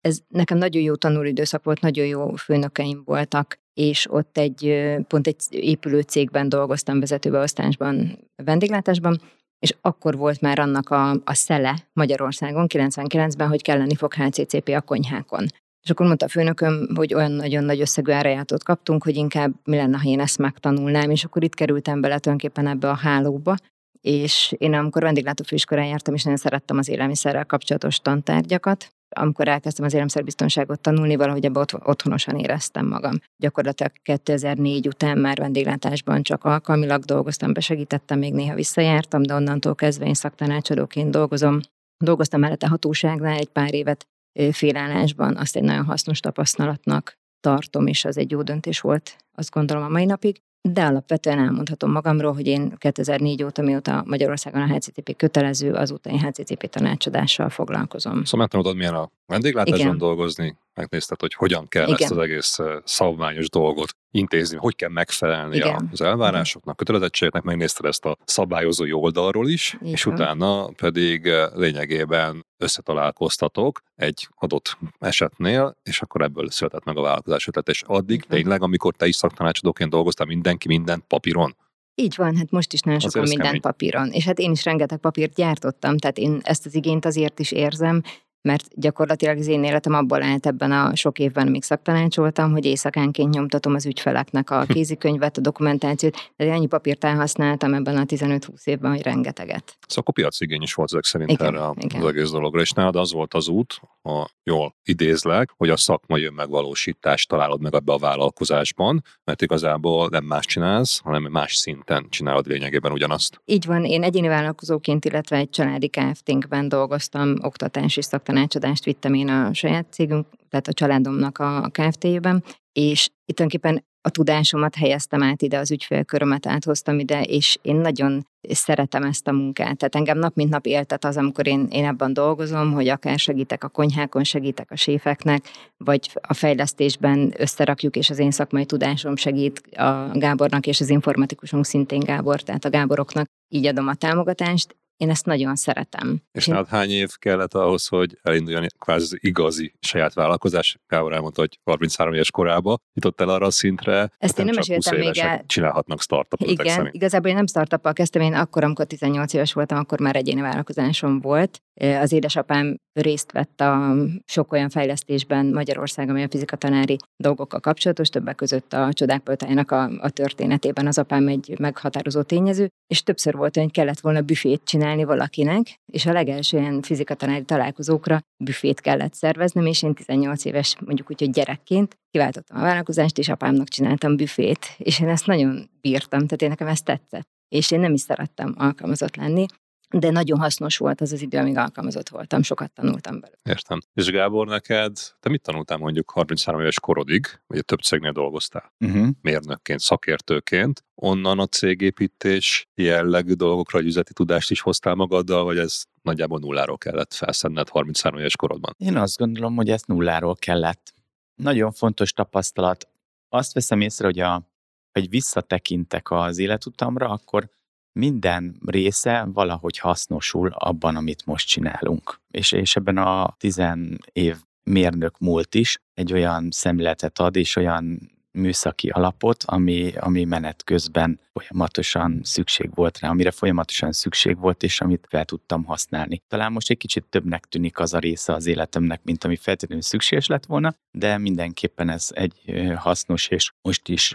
Ez 0.00 0.18
nekem 0.28 0.58
nagyon 0.58 0.82
jó 0.82 0.94
tanulóidőszak 0.94 1.64
volt, 1.64 1.80
nagyon 1.80 2.06
jó 2.06 2.34
főnökeim 2.34 3.02
voltak, 3.04 3.58
és 3.74 4.06
ott 4.10 4.38
egy, 4.38 4.86
pont 5.08 5.26
egy 5.26 5.36
épülő 5.50 6.00
cégben 6.00 6.48
dolgoztam 6.48 7.00
vezetőbeosztásban, 7.00 8.18
vendéglátásban, 8.44 9.20
és 9.60 9.74
akkor 9.80 10.16
volt 10.16 10.40
már 10.40 10.58
annak 10.58 10.90
a, 10.90 11.10
a 11.10 11.34
szele 11.34 11.74
Magyarországon 11.92 12.66
99-ben, 12.68 13.48
hogy 13.48 13.62
kelleni 13.62 13.94
fog 13.94 14.14
HCCP 14.14 14.68
a 14.68 14.80
konyhákon. 14.80 15.46
És 15.82 15.90
akkor 15.90 16.06
mondta 16.06 16.24
a 16.24 16.28
főnököm, 16.28 16.88
hogy 16.94 17.14
olyan 17.14 17.32
nagyon 17.32 17.64
nagy 17.64 17.80
összegű 17.80 18.12
árajátot 18.12 18.64
kaptunk, 18.64 19.04
hogy 19.04 19.16
inkább 19.16 19.52
mi 19.64 19.76
lenne, 19.76 19.98
ha 19.98 20.08
én 20.08 20.20
ezt 20.20 20.38
megtanulnám, 20.38 21.10
és 21.10 21.24
akkor 21.24 21.44
itt 21.44 21.54
kerültem 21.54 22.00
bele 22.00 22.18
tulajdonképpen 22.18 22.66
ebbe 22.66 22.88
a 22.88 22.94
hálóba, 22.94 23.56
és 24.00 24.54
én 24.58 24.74
amikor 24.74 25.02
vendéglátófőiskolán 25.02 25.86
jártam, 25.86 26.14
és 26.14 26.22
nagyon 26.22 26.38
szerettem 26.38 26.78
az 26.78 26.88
élelmiszerrel 26.88 27.44
kapcsolatos 27.44 27.98
tantárgyakat, 27.98 28.92
amikor 29.16 29.48
elkezdtem 29.48 29.84
az 29.84 29.92
élelmiszerbiztonságot 29.92 30.80
tanulni, 30.80 31.16
valahogy 31.16 31.44
ebbe 31.44 31.60
ott, 31.60 31.86
otthonosan 31.86 32.38
éreztem 32.38 32.86
magam. 32.86 33.14
Gyakorlatilag 33.36 33.92
2004 34.02 34.86
után 34.86 35.18
már 35.18 35.38
vendéglátásban 35.38 36.22
csak 36.22 36.44
alkalmilag 36.44 37.04
dolgoztam, 37.04 37.52
besegítettem, 37.52 38.18
még 38.18 38.32
néha 38.32 38.54
visszajártam, 38.54 39.22
de 39.22 39.34
onnantól 39.34 39.74
kezdve 39.74 40.06
én 40.06 40.14
szaktanácsadóként 40.14 41.10
dolgozom. 41.10 41.60
Dolgoztam 42.04 42.40
mellette 42.40 42.68
hatóságnál 42.68 43.38
egy 43.38 43.48
pár 43.48 43.74
évet 43.74 44.06
félállásban, 44.52 45.36
azt 45.36 45.56
egy 45.56 45.62
nagyon 45.62 45.84
hasznos 45.84 46.20
tapasztalatnak 46.20 47.18
tartom, 47.40 47.86
és 47.86 48.04
az 48.04 48.16
egy 48.16 48.30
jó 48.30 48.42
döntés 48.42 48.80
volt, 48.80 49.16
azt 49.34 49.50
gondolom 49.50 49.82
a 49.82 49.88
mai 49.88 50.04
napig. 50.04 50.40
De 50.62 50.84
alapvetően 50.84 51.38
elmondhatom 51.38 51.90
magamról, 51.90 52.32
hogy 52.32 52.46
én 52.46 52.74
2004 52.78 53.42
óta, 53.42 53.62
mióta 53.62 54.04
Magyarországon 54.06 54.62
a 54.62 54.74
HCCP 54.74 55.16
kötelező, 55.16 55.72
azóta 55.72 56.10
én 56.10 56.18
HCCP 56.18 56.66
tanácsadással 56.66 57.48
foglalkozom. 57.48 58.24
Szóval 58.24 58.40
megtanultad, 58.40 58.76
milyen 58.76 58.94
a 58.94 59.10
vendéglátásban 59.26 59.98
dolgozni, 59.98 60.56
megnézted, 60.74 61.20
hogy 61.20 61.34
hogyan 61.34 61.68
kell 61.68 61.88
Igen. 61.88 61.96
ezt 62.00 62.10
az 62.10 62.18
egész 62.18 62.58
szabványos 62.84 63.48
dolgot 63.48 63.96
intézni, 64.10 64.56
hogy 64.56 64.76
kell 64.76 64.88
megfelelni 64.88 65.56
Igen. 65.56 65.88
az 65.92 66.00
elvárásoknak, 66.00 66.76
kötelezettségeknek, 66.76 67.42
megnézted 67.42 67.84
ezt 67.84 68.04
a 68.04 68.16
szabályozói 68.24 68.92
oldalról 68.92 69.48
is, 69.48 69.76
Igen. 69.80 69.92
és 69.92 70.06
utána 70.06 70.66
pedig 70.66 71.28
lényegében 71.54 72.46
összetalálkoztatok 72.56 73.80
egy 73.96 74.28
adott 74.34 74.78
esetnél, 74.98 75.76
és 75.82 76.02
akkor 76.02 76.22
ebből 76.22 76.50
született 76.50 76.84
meg 76.84 76.96
a 76.96 77.02
vállalkozás 77.02 77.46
ötlet. 77.46 77.68
És 77.68 77.82
addig 77.86 78.16
Igen. 78.24 78.28
tényleg, 78.28 78.62
amikor 78.62 78.94
te 78.94 79.06
is 79.06 79.16
szaktanácsadóként 79.16 79.90
dolgoztál, 79.90 80.26
mindenki 80.26 80.68
mindent 80.68 81.04
papíron? 81.06 81.56
Így 81.94 82.14
van, 82.16 82.36
hát 82.36 82.50
most 82.50 82.72
is 82.72 82.80
nagyon 82.80 83.00
sokan 83.00 83.28
minden 83.28 83.60
papíron. 83.60 84.10
És 84.10 84.24
hát 84.24 84.38
én 84.38 84.50
is 84.50 84.64
rengeteg 84.64 84.98
papírt 84.98 85.34
gyártottam, 85.34 85.98
tehát 85.98 86.18
én 86.18 86.40
ezt 86.42 86.66
az 86.66 86.74
igényt 86.74 87.04
azért 87.04 87.38
is 87.38 87.52
érzem, 87.52 88.02
mert 88.42 88.64
gyakorlatilag 88.74 89.38
az 89.38 89.46
én 89.46 89.64
életem 89.64 89.94
abból 89.94 90.22
állt 90.22 90.46
ebben 90.46 90.72
a 90.72 90.96
sok 90.96 91.18
évben, 91.18 91.46
amíg 91.46 91.62
szaktanácsoltam, 91.62 92.52
hogy 92.52 92.64
éjszakánként 92.64 93.34
nyomtatom 93.34 93.74
az 93.74 93.86
ügyfeleknek 93.86 94.50
a 94.50 94.64
hm. 94.64 94.72
kézikönyvet, 94.72 95.36
a 95.36 95.40
dokumentációt, 95.40 96.32
de 96.36 96.52
annyi 96.52 96.66
papírt 96.66 97.04
elhasználtam 97.04 97.74
ebben 97.74 97.96
a 97.96 98.04
15-20 98.04 98.64
évben, 98.64 98.90
hogy 98.90 99.02
rengeteget. 99.02 99.64
Szóval 99.86 100.02
akkor 100.02 100.14
piacigény 100.14 100.62
is 100.62 100.74
volt 100.74 100.88
ezek 100.92 101.04
szerint 101.04 101.30
igen, 101.30 101.46
erre 101.46 101.70
igen. 101.76 102.02
az 102.02 102.08
egész 102.08 102.30
dologra, 102.30 102.60
és 102.60 102.70
nálad 102.70 102.96
az 102.96 103.12
volt 103.12 103.34
az 103.34 103.48
út, 103.48 103.80
ha 104.02 104.30
jól 104.42 104.74
idézlek, 104.84 105.50
hogy 105.56 105.70
a 105.70 105.76
szakmai 105.76 106.24
önmegvalósítást 106.24 107.28
találod 107.28 107.60
meg 107.60 107.74
ebbe 107.74 107.92
a 107.92 107.98
vállalkozásban, 107.98 109.02
mert 109.24 109.42
igazából 109.42 110.08
nem 110.10 110.24
más 110.24 110.46
csinálsz, 110.46 111.00
hanem 111.04 111.22
más 111.22 111.54
szinten 111.54 112.06
csinálod 112.10 112.46
lényegében 112.46 112.92
ugyanazt. 112.92 113.40
Így 113.44 113.66
van, 113.66 113.84
én 113.84 114.02
egyéni 114.02 114.28
vállalkozóként, 114.28 115.04
illetve 115.04 115.36
egy 115.36 115.50
családi 115.50 115.88
KFT-nkben 115.88 116.68
dolgoztam 116.68 117.34
oktatási 117.42 118.02
szak 118.02 118.28
tanácsadást 118.30 118.84
vittem 118.84 119.14
én 119.14 119.28
a 119.28 119.54
saját 119.54 119.86
cégünk, 119.90 120.26
tehát 120.48 120.68
a 120.68 120.72
családomnak 120.72 121.38
a 121.38 121.70
Kft-jében, 121.72 122.44
és 122.72 123.08
tulajdonképpen 123.26 123.84
a 124.02 124.10
tudásomat 124.10 124.74
helyeztem 124.74 125.22
át 125.22 125.42
ide, 125.42 125.58
az 125.58 125.70
ügyfélkörömet 125.70 126.46
áthoztam 126.46 126.98
ide, 126.98 127.22
és 127.22 127.58
én 127.62 127.76
nagyon 127.76 128.26
szeretem 128.40 129.02
ezt 129.02 129.28
a 129.28 129.32
munkát. 129.32 129.76
Tehát 129.76 129.94
engem 129.94 130.18
nap 130.18 130.34
mint 130.34 130.50
nap 130.50 130.66
éltet 130.66 131.04
az, 131.04 131.16
amikor 131.16 131.46
én, 131.46 131.66
én 131.70 131.84
ebben 131.84 132.12
dolgozom, 132.12 132.72
hogy 132.72 132.88
akár 132.88 133.18
segítek 133.18 133.64
a 133.64 133.68
konyhákon, 133.68 134.24
segítek 134.24 134.70
a 134.70 134.76
séfeknek, 134.76 135.44
vagy 135.76 136.10
a 136.20 136.34
fejlesztésben 136.34 137.34
összerakjuk, 137.38 137.96
és 137.96 138.10
az 138.10 138.18
én 138.18 138.30
szakmai 138.30 138.64
tudásom 138.64 139.16
segít 139.16 139.62
a 139.76 140.10
Gábornak, 140.12 140.66
és 140.66 140.80
az 140.80 140.90
informatikusunk 140.90 141.64
szintén 141.64 142.00
Gábor, 142.00 142.40
tehát 142.40 142.64
a 142.64 142.70
Gáboroknak 142.70 143.26
így 143.48 143.66
adom 143.66 143.88
a 143.88 143.94
támogatást, 143.94 144.76
én 145.00 145.10
ezt 145.10 145.26
nagyon 145.26 145.56
szeretem. 145.56 146.22
És 146.32 146.46
nálad 146.46 146.68
hány 146.68 146.90
év 146.90 147.10
kellett 147.16 147.54
ahhoz, 147.54 147.86
hogy 147.86 148.18
elinduljon 148.22 148.66
kvázi 148.78 149.18
igazi 149.20 149.74
saját 149.80 150.14
vállalkozás? 150.14 150.78
Gábor 150.86 151.12
elmondta, 151.12 151.40
hogy 151.40 151.58
33 151.64 152.14
éves 152.14 152.30
korában 152.30 152.82
jutott 152.94 153.20
el 153.20 153.28
arra 153.28 153.46
a 153.46 153.50
szintre, 153.50 154.12
ezt 154.18 154.38
én 154.38 154.44
nem 154.44 154.54
meséltem 154.54 154.98
még 154.98 155.18
el. 155.18 155.44
csinálhatnak 155.46 156.00
startupot. 156.00 156.48
Igen, 156.48 156.88
igazából 156.90 157.28
én 157.30 157.36
nem 157.36 157.46
startuppal 157.46 157.92
kezdtem, 157.92 158.22
én 158.22 158.34
akkor, 158.34 158.64
amikor 158.64 158.84
18 158.84 159.32
éves 159.32 159.52
voltam, 159.52 159.78
akkor 159.78 160.00
már 160.00 160.16
egyéni 160.16 160.40
vállalkozásom 160.40 161.20
volt. 161.20 161.62
Az 161.80 162.12
édesapám 162.12 162.76
részt 162.92 163.32
vett 163.32 163.60
a 163.60 163.94
sok 164.24 164.52
olyan 164.52 164.68
fejlesztésben 164.68 165.46
Magyarország, 165.46 166.08
ami 166.08 166.22
a 166.22 166.28
fizikatanári 166.28 166.96
dolgokkal 167.16 167.60
kapcsolatos, 167.60 168.08
többek 168.08 168.34
között 168.34 168.72
a 168.72 168.92
csodák 168.92 169.28
a, 169.70 169.82
a 169.82 170.10
történetében 170.10 170.86
az 170.86 170.98
apám 170.98 171.28
egy 171.28 171.54
meghatározó 171.58 172.22
tényező, 172.22 172.68
és 172.86 173.02
többször 173.02 173.36
volt, 173.36 173.56
hogy 173.56 173.70
kellett 173.70 174.00
volna 174.00 174.20
büfét 174.20 174.60
csinálni 174.64 175.04
valakinek, 175.04 175.74
és 175.92 176.06
a 176.06 176.12
legelső 176.12 176.58
ilyen 176.58 176.82
fizikatanári 176.82 177.44
találkozókra 177.44 178.20
büfét 178.44 178.80
kellett 178.80 179.14
szerveznem, 179.14 179.66
és 179.66 179.82
én 179.82 179.94
18 179.94 180.44
éves, 180.44 180.76
mondjuk 180.84 181.10
úgy, 181.10 181.18
hogy 181.18 181.30
gyerekként 181.30 181.96
kiváltottam 182.10 182.58
a 182.58 182.62
vállalkozást, 182.62 183.18
és 183.18 183.28
apámnak 183.28 183.68
csináltam 183.68 184.16
büfét, 184.16 184.66
és 184.78 185.00
én 185.00 185.08
ezt 185.08 185.26
nagyon 185.26 185.70
bírtam, 185.80 186.20
tehát 186.20 186.42
én 186.42 186.48
nekem 186.48 186.68
ezt 186.68 186.84
tetszett. 186.84 187.28
És 187.48 187.70
én 187.70 187.80
nem 187.80 187.92
is 187.92 188.00
szerettem 188.00 188.54
alkalmazott 188.58 189.16
lenni, 189.16 189.46
de 189.90 190.10
nagyon 190.10 190.38
hasznos 190.38 190.76
volt 190.76 191.00
az 191.00 191.12
az 191.12 191.20
idő, 191.20 191.38
amíg 191.38 191.56
alkalmazott 191.56 192.08
voltam, 192.08 192.42
sokat 192.42 192.72
tanultam 192.72 193.20
belőle. 193.20 193.38
Értem. 193.42 193.78
És 193.94 194.10
Gábor, 194.10 194.46
neked, 194.46 194.96
te 195.20 195.28
mit 195.28 195.42
tanultál 195.42 195.78
mondjuk 195.78 196.10
33 196.10 196.60
éves 196.60 196.80
korodig, 196.80 197.26
vagy 197.46 197.64
több 197.64 197.80
cégnél 197.80 198.12
dolgoztál? 198.12 198.72
Uh-huh. 198.78 199.08
Mérnökként, 199.22 199.80
szakértőként. 199.80 200.84
Onnan 200.94 201.38
a 201.38 201.46
cégépítés 201.46 202.68
jellegű 202.74 203.32
dolgokra, 203.32 203.78
hogy 203.78 203.86
üzleti 203.86 204.12
tudást 204.12 204.50
is 204.50 204.60
hoztál 204.60 204.94
magaddal, 204.94 205.44
vagy 205.44 205.58
ez 205.58 205.84
nagyjából 206.02 206.38
nulláról 206.38 206.78
kellett 206.78 207.14
felszenned 207.14 207.68
33 207.68 208.18
éves 208.18 208.36
korodban? 208.36 208.74
Én 208.78 208.96
azt 208.96 209.18
gondolom, 209.18 209.56
hogy 209.56 209.70
ezt 209.70 209.86
nulláról 209.86 210.36
kellett. 210.36 210.92
Nagyon 211.34 211.72
fontos 211.72 212.12
tapasztalat. 212.12 212.88
Azt 213.28 213.52
veszem 213.52 213.80
észre, 213.80 214.06
hogy 214.06 214.18
a, 214.20 214.50
hogy 214.92 215.08
visszatekintek 215.08 216.10
az 216.10 216.38
életutamra, 216.38 217.08
akkor 217.08 217.50
minden 217.92 218.60
része 218.66 219.26
valahogy 219.32 219.78
hasznosul 219.78 220.48
abban, 220.48 220.96
amit 220.96 221.26
most 221.26 221.48
csinálunk. 221.48 222.20
És, 222.30 222.52
és 222.52 222.76
ebben 222.76 222.96
a 222.96 223.34
tizen 223.38 223.98
év 224.12 224.36
mérnök 224.62 225.18
múlt 225.18 225.54
is 225.54 225.78
egy 225.94 226.12
olyan 226.12 226.48
szemléletet 226.50 227.18
ad, 227.18 227.36
és 227.36 227.56
olyan 227.56 228.10
műszaki 228.32 228.88
alapot, 228.88 229.44
ami, 229.46 229.92
ami 229.96 230.24
menet 230.24 230.64
közben 230.64 231.20
folyamatosan 231.32 232.20
szükség 232.22 232.74
volt 232.74 232.98
rá, 232.98 233.08
amire 233.08 233.30
folyamatosan 233.30 233.92
szükség 233.92 234.38
volt, 234.38 234.62
és 234.62 234.80
amit 234.80 235.06
fel 235.08 235.24
tudtam 235.24 235.64
használni. 235.64 236.22
Talán 236.28 236.52
most 236.52 236.70
egy 236.70 236.76
kicsit 236.76 237.04
többnek 237.04 237.44
tűnik 237.44 237.78
az 237.78 237.94
a 237.94 237.98
része 237.98 238.32
az 238.32 238.46
életemnek, 238.46 239.00
mint 239.04 239.24
ami 239.24 239.36
feltétlenül 239.36 239.84
szükséges 239.84 240.26
lett 240.26 240.46
volna, 240.46 240.74
de 240.90 241.18
mindenképpen 241.18 241.88
ez 241.88 242.08
egy 242.10 242.52
hasznos, 242.76 243.28
és 243.28 243.52
most 243.62 243.88
is 243.88 244.14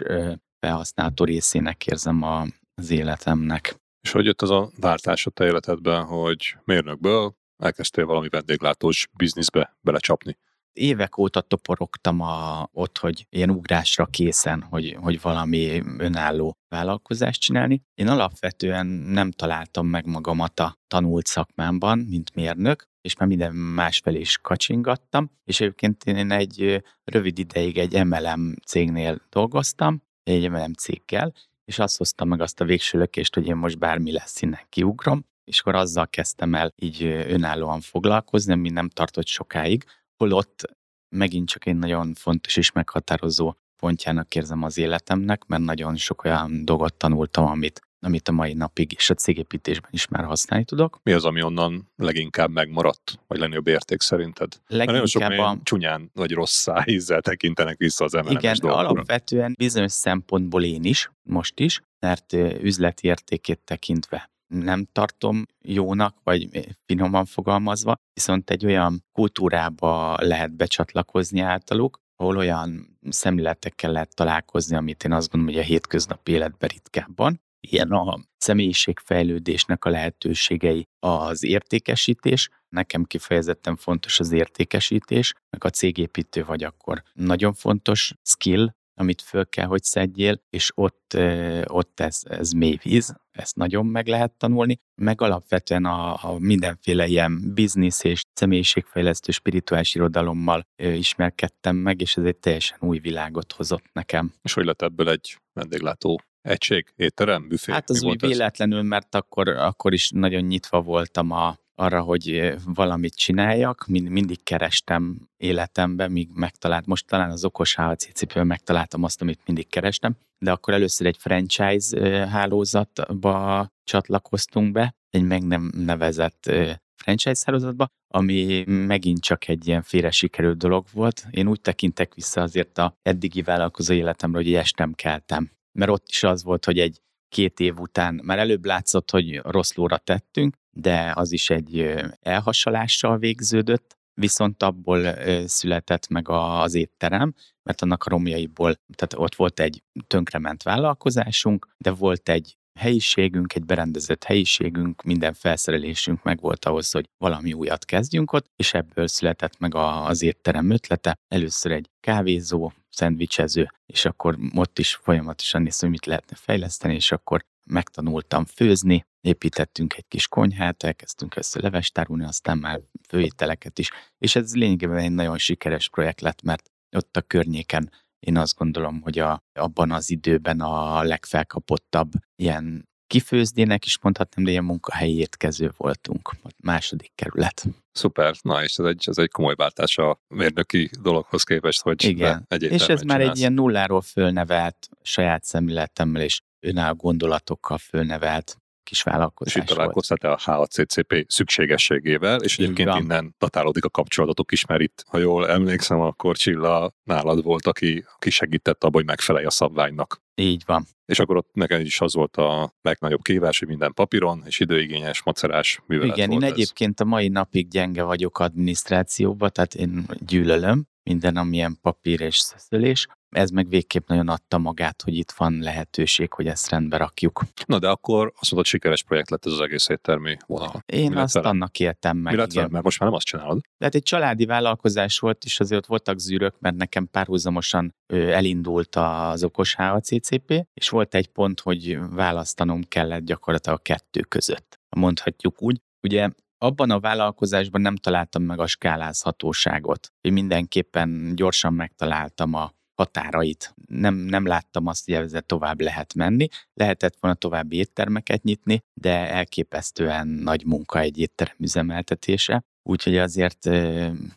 felhasználható 0.60 1.24
részének 1.24 1.86
érzem 1.86 2.22
a, 2.22 2.46
az 2.76 2.90
életemnek. 2.90 3.76
És 4.00 4.12
hogy 4.12 4.24
jött 4.24 4.42
az 4.42 4.50
a 4.50 4.70
váltás 4.80 5.26
a 5.26 5.30
te 5.30 5.44
életedben, 5.44 6.04
hogy 6.04 6.56
mérnökből 6.64 7.36
elkezdtél 7.56 8.06
valami 8.06 8.28
vendéglátós 8.28 9.08
bizniszbe 9.16 9.76
belecsapni? 9.80 10.38
Évek 10.72 11.18
óta 11.18 11.40
toporogtam 11.40 12.20
a, 12.20 12.68
ott, 12.72 12.98
hogy 12.98 13.26
ilyen 13.30 13.50
ugrásra 13.50 14.06
készen, 14.06 14.62
hogy, 14.62 14.96
hogy 15.00 15.20
valami 15.20 15.82
önálló 15.98 16.56
vállalkozást 16.68 17.40
csinálni. 17.40 17.82
Én 17.94 18.08
alapvetően 18.08 18.86
nem 18.86 19.30
találtam 19.30 19.86
meg 19.86 20.06
magamat 20.06 20.60
a 20.60 20.76
tanult 20.88 21.26
szakmámban, 21.26 21.98
mint 21.98 22.34
mérnök, 22.34 22.88
és 23.00 23.16
már 23.16 23.28
minden 23.28 23.54
másfelé 23.54 24.20
is 24.20 24.38
kacsingattam, 24.38 25.30
és 25.44 25.60
egyébként 25.60 26.04
én 26.04 26.30
egy 26.30 26.82
rövid 27.04 27.38
ideig 27.38 27.78
egy 27.78 28.04
MLM 28.04 28.54
cégnél 28.66 29.20
dolgoztam, 29.30 30.02
egy 30.22 30.50
MLM 30.50 30.72
céggel, 30.72 31.32
és 31.66 31.78
azt 31.78 31.96
hoztam 31.96 32.28
meg 32.28 32.40
azt 32.40 32.60
a 32.60 32.64
végső 32.64 32.98
lökést, 32.98 33.34
hogy 33.34 33.46
én 33.46 33.56
most 33.56 33.78
bármi 33.78 34.12
lesz, 34.12 34.42
innen 34.42 34.66
kiugrom, 34.68 35.26
és 35.44 35.60
akkor 35.60 35.74
azzal 35.74 36.06
kezdtem 36.06 36.54
el 36.54 36.72
így 36.76 37.02
önállóan 37.04 37.80
foglalkozni, 37.80 38.52
ami 38.52 38.68
nem 38.68 38.88
tartott 38.88 39.26
sokáig, 39.26 39.84
holott 40.16 40.76
megint 41.08 41.48
csak 41.48 41.66
egy 41.66 41.76
nagyon 41.76 42.14
fontos 42.14 42.56
és 42.56 42.72
meghatározó 42.72 43.54
pontjának 43.76 44.34
érzem 44.34 44.62
az 44.62 44.78
életemnek, 44.78 45.46
mert 45.46 45.62
nagyon 45.62 45.96
sok 45.96 46.24
olyan 46.24 46.64
dolgot 46.64 46.94
tanultam, 46.94 47.46
amit 47.46 47.85
amit 48.00 48.28
a 48.28 48.32
mai 48.32 48.52
napig 48.52 48.92
és 48.96 49.10
a 49.10 49.14
cégépítésben 49.14 49.90
is 49.92 50.08
már 50.08 50.24
használni 50.24 50.64
tudok. 50.64 51.00
Mi 51.02 51.12
az, 51.12 51.24
ami 51.24 51.42
onnan 51.42 51.92
leginkább 51.96 52.50
megmaradt, 52.50 53.18
vagy 53.26 53.38
legnagyobb 53.38 53.66
érték 53.66 54.00
szerinted? 54.00 54.52
Leginkább 54.66 54.94
nagyon 54.94 55.06
sok 55.06 55.44
a... 55.44 55.58
csúnyán 55.62 56.10
vagy 56.14 56.32
rossz 56.32 56.56
szájízzel 56.56 57.20
tekintenek 57.20 57.76
vissza 57.76 58.04
az 58.04 58.12
mlm 58.12 58.26
Igen, 58.26 58.56
dolgokra. 58.60 58.88
alapvetően 58.88 59.54
bizonyos 59.58 59.92
szempontból 59.92 60.64
én 60.64 60.84
is, 60.84 61.10
most 61.22 61.60
is, 61.60 61.80
mert 61.98 62.32
üzleti 62.62 63.06
értékét 63.06 63.60
tekintve 63.64 64.30
nem 64.48 64.88
tartom 64.92 65.46
jónak, 65.64 66.16
vagy 66.22 66.48
finoman 66.84 67.24
fogalmazva, 67.24 67.94
viszont 68.12 68.50
egy 68.50 68.66
olyan 68.66 69.04
kultúrába 69.12 70.16
lehet 70.20 70.52
becsatlakozni 70.52 71.40
általuk, 71.40 72.00
ahol 72.16 72.36
olyan 72.36 72.98
szemléletekkel 73.08 73.92
lehet 73.92 74.14
találkozni, 74.14 74.76
amit 74.76 75.04
én 75.04 75.12
azt 75.12 75.30
gondolom, 75.30 75.54
hogy 75.54 75.64
a 75.64 75.66
hétköznapi 75.66 76.32
életben 76.32 76.68
ritkábban, 76.68 77.40
ilyen 77.72 77.90
a 77.90 78.18
személyiségfejlődésnek 78.36 79.84
a 79.84 79.90
lehetőségei 79.90 80.88
az 80.98 81.44
értékesítés. 81.44 82.48
Nekem 82.68 83.04
kifejezetten 83.04 83.76
fontos 83.76 84.20
az 84.20 84.32
értékesítés, 84.32 85.32
meg 85.50 85.64
a 85.64 85.70
cégépítő 85.70 86.44
vagy 86.44 86.64
akkor 86.64 87.02
nagyon 87.12 87.54
fontos 87.54 88.14
skill, 88.22 88.74
amit 88.98 89.22
föl 89.22 89.48
kell, 89.48 89.66
hogy 89.66 89.82
szedjél, 89.82 90.42
és 90.50 90.70
ott, 90.74 91.16
ott 91.64 92.00
ez, 92.00 92.20
ez 92.24 92.50
mély 92.50 92.78
víz, 92.82 93.14
ezt 93.30 93.56
nagyon 93.56 93.86
meg 93.86 94.06
lehet 94.06 94.32
tanulni, 94.32 94.80
meg 94.94 95.20
alapvetően 95.20 95.84
a, 95.84 96.24
a 96.24 96.38
mindenféle 96.38 97.06
ilyen 97.06 97.54
biznisz 97.54 98.04
és 98.04 98.22
személyiségfejlesztő 98.32 99.32
spirituális 99.32 99.94
irodalommal 99.94 100.66
ismerkedtem 100.76 101.76
meg, 101.76 102.00
és 102.00 102.16
ez 102.16 102.24
egy 102.24 102.36
teljesen 102.36 102.78
új 102.80 102.98
világot 102.98 103.52
hozott 103.52 103.84
nekem. 103.92 104.34
És 104.42 104.52
hogy 104.52 104.64
lett 104.64 104.82
ebből 104.82 105.08
egy 105.08 105.38
vendéglátó 105.52 106.20
egység, 106.46 106.92
étterem, 106.96 107.48
büfé? 107.48 107.72
Hát 107.72 107.90
az 107.90 108.02
úgy 108.02 108.20
véletlenül, 108.20 108.78
ez? 108.78 108.84
mert 108.84 109.14
akkor, 109.14 109.48
akkor 109.48 109.92
is 109.92 110.10
nagyon 110.10 110.42
nyitva 110.42 110.80
voltam 110.80 111.30
a, 111.30 111.58
arra, 111.74 112.00
hogy 112.00 112.54
valamit 112.64 113.14
csináljak, 113.14 113.86
mind, 113.86 114.08
mindig 114.08 114.42
kerestem 114.42 115.28
életemben, 115.36 116.10
míg 116.10 116.28
megtalált, 116.34 116.86
most 116.86 117.06
talán 117.06 117.30
az 117.30 117.44
okos 117.44 117.74
HLC 117.74 118.12
cipőből 118.12 118.44
megtaláltam 118.44 119.02
azt, 119.02 119.22
amit 119.22 119.40
mindig 119.46 119.68
kerestem, 119.68 120.16
de 120.38 120.52
akkor 120.52 120.74
először 120.74 121.06
egy 121.06 121.16
franchise 121.18 122.26
hálózatba 122.28 123.68
csatlakoztunk 123.84 124.72
be, 124.72 124.94
egy 125.10 125.22
meg 125.22 125.42
nem 125.46 125.72
nevezett 125.76 126.52
franchise 126.96 127.42
hálózatba, 127.44 127.86
ami 128.14 128.64
megint 128.66 129.20
csak 129.20 129.48
egy 129.48 129.66
ilyen 129.66 129.82
félre 129.82 130.10
sikerült 130.10 130.58
dolog 130.58 130.86
volt. 130.92 131.26
Én 131.30 131.48
úgy 131.48 131.60
tekintek 131.60 132.14
vissza 132.14 132.40
azért 132.40 132.78
a 132.78 132.94
eddigi 133.02 133.42
vállalkozó 133.42 133.94
életemre, 133.94 134.38
hogy 134.38 134.54
estem 134.54 134.92
keltem 134.92 135.54
mert 135.76 135.90
ott 135.90 136.06
is 136.08 136.22
az 136.22 136.42
volt, 136.42 136.64
hogy 136.64 136.78
egy 136.78 137.00
két 137.28 137.60
év 137.60 137.78
után 137.78 138.20
már 138.24 138.38
előbb 138.38 138.64
látszott, 138.64 139.10
hogy 139.10 139.40
rossz 139.44 139.74
lóra 139.74 139.98
tettünk, 139.98 140.56
de 140.70 141.12
az 141.14 141.32
is 141.32 141.50
egy 141.50 141.94
elhasalással 142.20 143.18
végződött, 143.18 143.96
viszont 144.14 144.62
abból 144.62 145.14
született 145.46 146.08
meg 146.08 146.28
az 146.28 146.74
étterem, 146.74 147.34
mert 147.62 147.82
annak 147.82 148.04
a 148.04 148.10
romjaiból, 148.10 148.74
tehát 148.94 149.26
ott 149.26 149.34
volt 149.34 149.60
egy 149.60 149.82
tönkrement 150.06 150.62
vállalkozásunk, 150.62 151.68
de 151.78 151.90
volt 151.90 152.28
egy 152.28 152.56
helyiségünk, 152.78 153.54
egy 153.54 153.64
berendezett 153.64 154.24
helyiségünk, 154.24 155.02
minden 155.02 155.34
felszerelésünk 155.34 156.22
meg 156.22 156.40
volt 156.40 156.64
ahhoz, 156.64 156.90
hogy 156.90 157.08
valami 157.18 157.52
újat 157.52 157.84
kezdjünk 157.84 158.32
ott, 158.32 158.46
és 158.56 158.74
ebből 158.74 159.06
született 159.08 159.58
meg 159.58 159.74
az 159.74 160.22
étterem 160.22 160.70
ötlete. 160.70 161.18
Először 161.28 161.72
egy 161.72 161.90
kávézó, 162.00 162.72
szendvicsező, 162.96 163.70
és 163.86 164.04
akkor 164.04 164.38
ott 164.54 164.78
is 164.78 164.94
folyamatosan 164.94 165.62
néztem, 165.62 165.88
hogy 165.88 165.98
mit 165.98 166.06
lehetne 166.06 166.36
fejleszteni, 166.36 166.94
és 166.94 167.12
akkor 167.12 167.44
megtanultam 167.66 168.44
főzni, 168.44 169.06
építettünk 169.20 169.94
egy 169.96 170.08
kis 170.08 170.28
konyhát, 170.28 170.82
elkezdtünk 170.82 171.36
össze 171.36 171.60
levestárulni, 171.60 172.24
aztán 172.24 172.58
már 172.58 172.80
főételeket 173.08 173.78
is, 173.78 173.90
és 174.18 174.36
ez 174.36 174.54
lényegében 174.54 174.98
egy 174.98 175.12
nagyon 175.12 175.38
sikeres 175.38 175.88
projekt 175.88 176.20
lett, 176.20 176.42
mert 176.42 176.70
ott 176.96 177.16
a 177.16 177.20
környéken 177.20 177.90
én 178.26 178.36
azt 178.36 178.56
gondolom, 178.56 179.00
hogy 179.00 179.18
a, 179.18 179.42
abban 179.52 179.92
az 179.92 180.10
időben 180.10 180.60
a 180.60 181.02
legfelkapottabb 181.02 182.12
ilyen 182.36 182.88
kifőzdének 183.06 183.84
is 183.84 183.98
mondhatnám, 183.98 184.44
de 184.44 184.50
ilyen 184.50 184.64
munkahelyi 184.64 185.18
étkező 185.18 185.72
voltunk, 185.76 186.30
második 186.62 187.12
kerület. 187.14 187.64
Szuper, 187.92 188.34
na 188.42 188.62
és 188.62 188.76
ez 188.76 188.84
egy, 188.84 189.04
ez 189.06 189.18
egy 189.18 189.30
komoly 189.30 189.54
váltás 189.54 189.98
a 189.98 190.20
mérnöki 190.28 190.90
dologhoz 191.00 191.42
képest, 191.42 191.82
hogy 191.82 192.04
Igen, 192.04 192.46
és 192.58 192.88
ez 192.88 193.02
már 193.02 193.20
egy 193.20 193.38
ilyen 193.38 193.52
nulláról 193.52 194.00
fölnevelt 194.00 194.88
saját 195.02 195.44
szemléletemmel 195.44 196.22
és 196.22 196.40
önálló 196.60 196.94
gondolatokkal 196.94 197.78
fölnevelt 197.78 198.56
kis 198.86 199.02
vállalkozás 199.02 199.54
És 199.54 199.60
itt 199.60 199.68
találkoztál 199.68 200.32
a 200.32 200.38
HACCP 200.40 201.24
szükségességével, 201.28 202.40
és 202.40 202.58
egyébként 202.58 202.88
Igen. 202.88 203.02
innen 203.02 203.34
datálódik 203.38 203.84
a 203.84 203.90
kapcsolatotok 203.90 204.52
is, 204.52 204.66
mert 204.66 204.80
itt, 204.80 205.04
ha 205.08 205.18
jól 205.18 205.48
emlékszem, 205.48 206.00
akkor 206.00 206.36
Csilla 206.36 206.92
nálad 207.02 207.42
volt, 207.42 207.66
aki, 207.66 208.04
aki 208.14 208.30
segített 208.30 208.84
abban, 208.84 208.92
hogy 208.92 209.04
megfelelj 209.04 209.44
a 209.44 209.50
szabványnak. 209.50 210.24
Így 210.38 210.62
van. 210.66 210.86
És 211.06 211.18
akkor 211.18 211.36
ott 211.36 211.50
nekem 211.52 211.80
is 211.80 212.00
az 212.00 212.14
volt 212.14 212.36
a 212.36 212.74
legnagyobb 212.82 213.22
kívás, 213.22 213.58
hogy 213.58 213.68
minden 213.68 213.92
papíron, 213.92 214.42
és 214.46 214.60
időigényes, 214.60 215.22
macerás 215.22 215.80
művelet 215.86 216.16
Igen, 216.16 216.28
volt 216.28 216.42
én 216.42 216.48
ez. 216.48 216.54
egyébként 216.54 217.00
a 217.00 217.04
mai 217.04 217.28
napig 217.28 217.68
gyenge 217.68 218.02
vagyok 218.02 218.38
adminisztrációba, 218.38 219.48
tehát 219.48 219.74
én 219.74 220.06
gyűlölöm 220.26 220.86
minden, 221.02 221.36
amilyen 221.36 221.78
papír 221.82 222.20
és 222.20 222.38
szeszölés. 222.38 223.06
Ez 223.36 223.50
meg 223.50 223.68
végképp 223.68 224.08
nagyon 224.08 224.28
adta 224.28 224.58
magát, 224.58 225.02
hogy 225.02 225.16
itt 225.16 225.30
van 225.30 225.58
lehetőség, 225.58 226.32
hogy 226.32 226.46
ezt 226.46 226.68
rendbe 226.68 226.96
rakjuk. 226.96 227.42
Na 227.66 227.78
de 227.78 227.88
akkor 227.88 228.32
azt 228.38 228.50
mondod, 228.50 228.70
sikeres 228.70 229.02
projekt 229.02 229.30
lett 229.30 229.46
ez 229.46 229.52
az 229.52 229.60
egész 229.60 229.88
éttermi 229.88 230.36
vonal. 230.46 230.82
Én 230.86 231.10
Mi 231.10 231.16
azt 231.16 231.34
vele? 231.34 231.48
annak 231.48 231.80
éltem 231.80 232.16
meg. 232.16 232.32
Mi 232.32 232.38
lett 232.38 232.52
vele? 232.52 232.68
Mert 232.68 232.84
most 232.84 232.98
már 232.98 233.08
nem 233.08 233.16
azt 233.16 233.26
csinálod. 233.26 233.60
Tehát 233.78 233.94
egy 233.94 234.02
családi 234.02 234.44
vállalkozás 234.44 235.18
volt, 235.18 235.44
és 235.44 235.60
azért 235.60 235.80
ott 235.80 235.86
voltak 235.86 236.18
zűrök, 236.18 236.54
mert 236.58 236.76
nekem 236.76 237.08
párhuzamosan 237.10 237.94
elindult 238.06 238.96
az 238.96 239.44
okos 239.44 239.74
HACCP, 239.74 240.66
és 240.74 240.88
volt 240.88 241.14
egy 241.14 241.28
pont, 241.28 241.60
hogy 241.60 241.98
választanom 242.10 242.82
kellett 242.82 243.24
gyakorlatilag 243.24 243.78
a 243.78 243.82
kettő 243.82 244.20
között. 244.20 244.80
Mondhatjuk 244.96 245.62
úgy. 245.62 245.80
Ugye 246.02 246.28
abban 246.58 246.90
a 246.90 247.00
vállalkozásban 247.00 247.80
nem 247.80 247.96
találtam 247.96 248.42
meg 248.42 248.58
a 248.58 248.66
skálázhatóságot. 248.66 250.12
Én 250.20 250.32
mindenképpen 250.32 251.32
gyorsan 251.34 251.74
megtaláltam 251.74 252.54
a 252.54 252.74
határait. 252.96 253.74
Nem, 253.88 254.14
nem 254.14 254.46
láttam 254.46 254.86
azt, 254.86 255.04
hogy 255.04 255.14
ezzel 255.14 255.42
tovább 255.42 255.80
lehet 255.80 256.14
menni. 256.14 256.48
Lehetett 256.74 257.16
volna 257.20 257.36
további 257.36 257.76
éttermeket 257.76 258.42
nyitni, 258.42 258.80
de 258.94 259.30
elképesztően 259.30 260.28
nagy 260.28 260.64
munka 260.64 260.98
egy 260.98 261.18
étterem 261.18 261.56
üzemeltetése. 261.58 262.64
Úgyhogy 262.82 263.16
azért 263.16 263.68